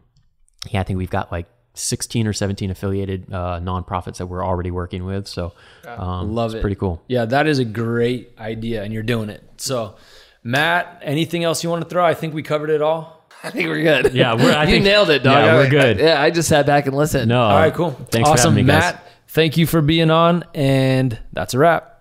yeah, 0.70 0.80
I 0.80 0.84
think 0.84 0.96
we've 0.96 1.10
got 1.10 1.30
like 1.30 1.46
16 1.78 2.26
or 2.26 2.32
17 2.32 2.70
affiliated 2.70 3.32
uh, 3.32 3.60
nonprofits 3.62 4.16
that 4.18 4.26
we're 4.26 4.44
already 4.44 4.70
working 4.70 5.04
with. 5.04 5.26
So 5.28 5.52
um, 5.86 6.34
Love 6.34 6.50
it's 6.50 6.58
it. 6.58 6.60
pretty 6.60 6.76
cool. 6.76 7.02
Yeah, 7.08 7.24
that 7.26 7.46
is 7.46 7.58
a 7.58 7.64
great 7.64 8.32
idea, 8.38 8.82
and 8.82 8.92
you're 8.92 9.02
doing 9.02 9.30
it. 9.30 9.42
So, 9.58 9.96
Matt, 10.42 11.00
anything 11.02 11.44
else 11.44 11.62
you 11.64 11.70
want 11.70 11.82
to 11.84 11.88
throw? 11.88 12.04
I 12.04 12.14
think 12.14 12.34
we 12.34 12.42
covered 12.42 12.70
it 12.70 12.82
all. 12.82 13.24
I 13.42 13.50
think 13.50 13.68
we're 13.68 13.82
good. 13.82 14.12
Yeah, 14.14 14.34
we're- 14.34 14.52
I 14.54 14.64
you 14.64 14.70
think- 14.72 14.84
nailed 14.84 15.10
it, 15.10 15.22
dog. 15.22 15.34
yeah, 15.44 15.54
we're 15.54 15.66
I- 15.66 15.68
good. 15.68 15.98
yeah, 16.00 16.20
I 16.20 16.30
just 16.30 16.48
sat 16.48 16.66
back 16.66 16.86
and 16.86 16.96
listened. 16.96 17.28
No, 17.28 17.40
All 17.42 17.50
right, 17.56 17.72
cool. 17.72 17.90
Thanks 18.10 18.28
awesome, 18.28 18.54
for 18.54 18.58
having 18.58 18.66
me, 18.66 18.72
guys. 18.72 18.94
Matt. 18.94 19.04
Thank 19.28 19.56
you 19.56 19.66
for 19.66 19.80
being 19.80 20.10
on, 20.10 20.44
and 20.54 21.18
that's 21.32 21.54
a 21.54 21.58
wrap. 21.58 21.97